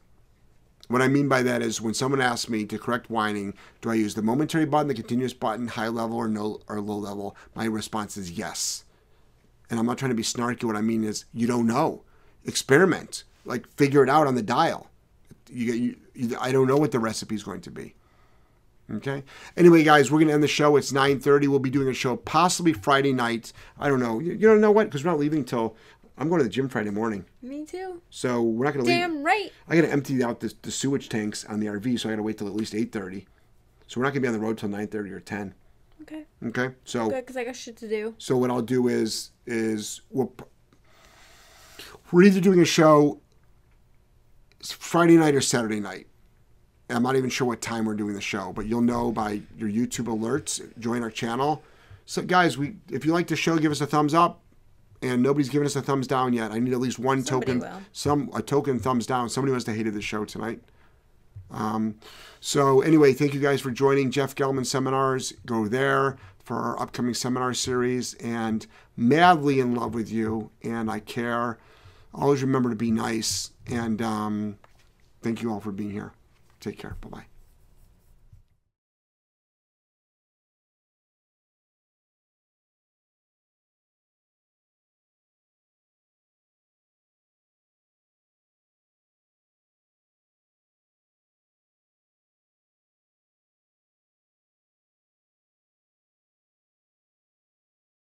What 0.88 1.02
I 1.02 1.08
mean 1.08 1.28
by 1.28 1.42
that 1.42 1.62
is 1.62 1.80
when 1.80 1.94
someone 1.94 2.20
asks 2.20 2.50
me 2.50 2.64
to 2.66 2.78
correct 2.78 3.08
whining, 3.08 3.54
do 3.80 3.90
I 3.90 3.94
use 3.94 4.14
the 4.14 4.22
momentary 4.22 4.66
button, 4.66 4.88
the 4.88 4.94
continuous 4.94 5.32
button, 5.32 5.68
high 5.68 5.88
level 5.88 6.16
or 6.16 6.28
no 6.28 6.60
or 6.68 6.80
low 6.80 6.96
level? 6.96 7.36
My 7.54 7.64
response 7.64 8.16
is 8.16 8.32
yes. 8.32 8.84
And 9.70 9.78
I'm 9.78 9.86
not 9.86 9.96
trying 9.96 10.10
to 10.10 10.14
be 10.14 10.22
snarky. 10.22 10.64
What 10.64 10.76
I 10.76 10.82
mean 10.82 11.04
is 11.04 11.24
you 11.32 11.46
don't 11.46 11.66
know. 11.66 12.02
Experiment. 12.44 13.24
Like 13.44 13.66
figure 13.76 14.02
it 14.02 14.10
out 14.10 14.26
on 14.26 14.34
the 14.34 14.42
dial. 14.42 14.90
You, 15.48 15.72
you, 15.72 15.74
you 15.74 15.96
I 16.40 16.52
don't 16.52 16.66
know 16.66 16.76
what 16.76 16.92
the 16.92 16.98
recipe 16.98 17.34
is 17.34 17.42
going 17.42 17.60
to 17.62 17.70
be. 17.70 17.94
Okay. 18.92 19.22
Anyway, 19.56 19.82
guys, 19.84 20.10
we're 20.10 20.18
gonna 20.20 20.32
end 20.32 20.42
the 20.42 20.48
show. 20.48 20.76
It's 20.76 20.92
9:30. 20.92 21.48
We'll 21.48 21.58
be 21.58 21.70
doing 21.70 21.88
a 21.88 21.94
show 21.94 22.16
possibly 22.16 22.72
Friday 22.72 23.12
night. 23.12 23.52
I 23.78 23.88
don't 23.88 24.00
know. 24.00 24.18
You, 24.18 24.32
you 24.32 24.48
don't 24.48 24.60
know 24.60 24.72
what? 24.72 24.86
Because 24.88 25.04
we're 25.04 25.12
not 25.12 25.20
leaving 25.20 25.44
till 25.44 25.76
I'm 26.18 26.28
going 26.28 26.40
to 26.40 26.44
the 26.44 26.50
gym 26.50 26.68
Friday 26.68 26.90
morning. 26.90 27.24
Me 27.40 27.64
too. 27.64 28.02
So 28.10 28.42
we're 28.42 28.66
not 28.66 28.74
gonna 28.74 28.84
leave. 28.84 28.96
Damn 28.96 29.22
right. 29.22 29.50
I 29.68 29.76
got 29.76 29.82
to 29.82 29.90
empty 29.90 30.22
out 30.22 30.40
the, 30.40 30.52
the 30.62 30.70
sewage 30.70 31.08
tanks 31.08 31.44
on 31.46 31.60
the 31.60 31.66
RV, 31.66 32.00
so 32.00 32.08
I 32.08 32.12
got 32.12 32.16
to 32.16 32.22
wait 32.22 32.36
till 32.38 32.48
at 32.48 32.54
least 32.54 32.74
eight 32.74 32.92
thirty. 32.92 33.26
So 33.86 33.98
we're 33.98 34.04
not 34.04 34.10
gonna 34.10 34.20
be 34.22 34.28
on 34.28 34.34
the 34.34 34.40
road 34.40 34.58
till 34.58 34.68
nine 34.68 34.88
thirty 34.88 35.10
or 35.10 35.20
ten. 35.20 35.54
Okay. 36.02 36.24
Okay. 36.44 36.70
So 36.84 37.08
Good, 37.08 37.20
because 37.20 37.36
I 37.36 37.44
got 37.44 37.56
shit 37.56 37.76
to 37.78 37.88
do. 37.88 38.14
so 38.18 38.36
what 38.36 38.50
I'll 38.50 38.60
do 38.62 38.88
is 38.88 39.30
is 39.46 40.02
we'll. 40.10 40.34
We're 42.10 42.24
either 42.24 42.40
doing 42.40 42.60
a 42.60 42.64
show 42.66 43.21
Friday 44.70 45.16
night 45.16 45.34
or 45.34 45.40
Saturday 45.40 45.80
night. 45.80 46.06
And 46.88 46.96
I'm 46.96 47.02
not 47.02 47.16
even 47.16 47.30
sure 47.30 47.46
what 47.46 47.60
time 47.60 47.86
we're 47.86 47.94
doing 47.94 48.14
the 48.14 48.20
show, 48.20 48.52
but 48.52 48.66
you'll 48.66 48.82
know 48.82 49.10
by 49.10 49.42
your 49.56 49.68
YouTube 49.68 50.06
alerts. 50.06 50.60
Join 50.78 51.02
our 51.02 51.10
channel. 51.10 51.62
So, 52.04 52.22
guys, 52.22 52.58
we 52.58 52.76
if 52.90 53.04
you 53.06 53.12
like 53.12 53.28
the 53.28 53.36
show, 53.36 53.56
give 53.58 53.72
us 53.72 53.80
a 53.80 53.86
thumbs 53.86 54.14
up. 54.14 54.40
And 55.00 55.20
nobody's 55.20 55.48
given 55.48 55.66
us 55.66 55.74
a 55.74 55.82
thumbs 55.82 56.06
down 56.06 56.32
yet. 56.32 56.52
I 56.52 56.60
need 56.60 56.72
at 56.72 56.78
least 56.78 56.98
one 56.98 57.24
Somebody 57.24 57.54
token, 57.54 57.60
will. 57.60 57.82
some 57.90 58.30
a 58.34 58.42
token 58.42 58.78
thumbs 58.78 59.04
down. 59.06 59.28
Somebody 59.28 59.52
must 59.52 59.66
have 59.66 59.74
hated 59.74 59.94
the 59.94 60.02
show 60.02 60.24
tonight. 60.24 60.60
Um, 61.50 61.96
so 62.40 62.80
anyway, 62.82 63.12
thank 63.12 63.34
you 63.34 63.40
guys 63.40 63.60
for 63.60 63.70
joining 63.70 64.10
Jeff 64.10 64.34
Gellman 64.34 64.66
seminars. 64.66 65.32
Go 65.44 65.66
there 65.66 66.18
for 66.44 66.56
our 66.56 66.80
upcoming 66.80 67.14
seminar 67.14 67.54
series. 67.54 68.14
And 68.14 68.66
madly 68.96 69.60
in 69.60 69.74
love 69.74 69.94
with 69.94 70.10
you, 70.10 70.50
and 70.62 70.90
I 70.90 71.00
care. 71.00 71.58
Always 72.14 72.42
remember 72.42 72.68
to 72.70 72.76
be 72.76 72.90
nice. 72.90 73.51
And 73.66 74.02
um, 74.02 74.58
thank 75.22 75.42
you 75.42 75.52
all 75.52 75.60
for 75.60 75.72
being 75.72 75.90
here. 75.90 76.12
Take 76.60 76.78
care. 76.78 76.96
Bye 77.00 77.08
bye. 77.08 77.31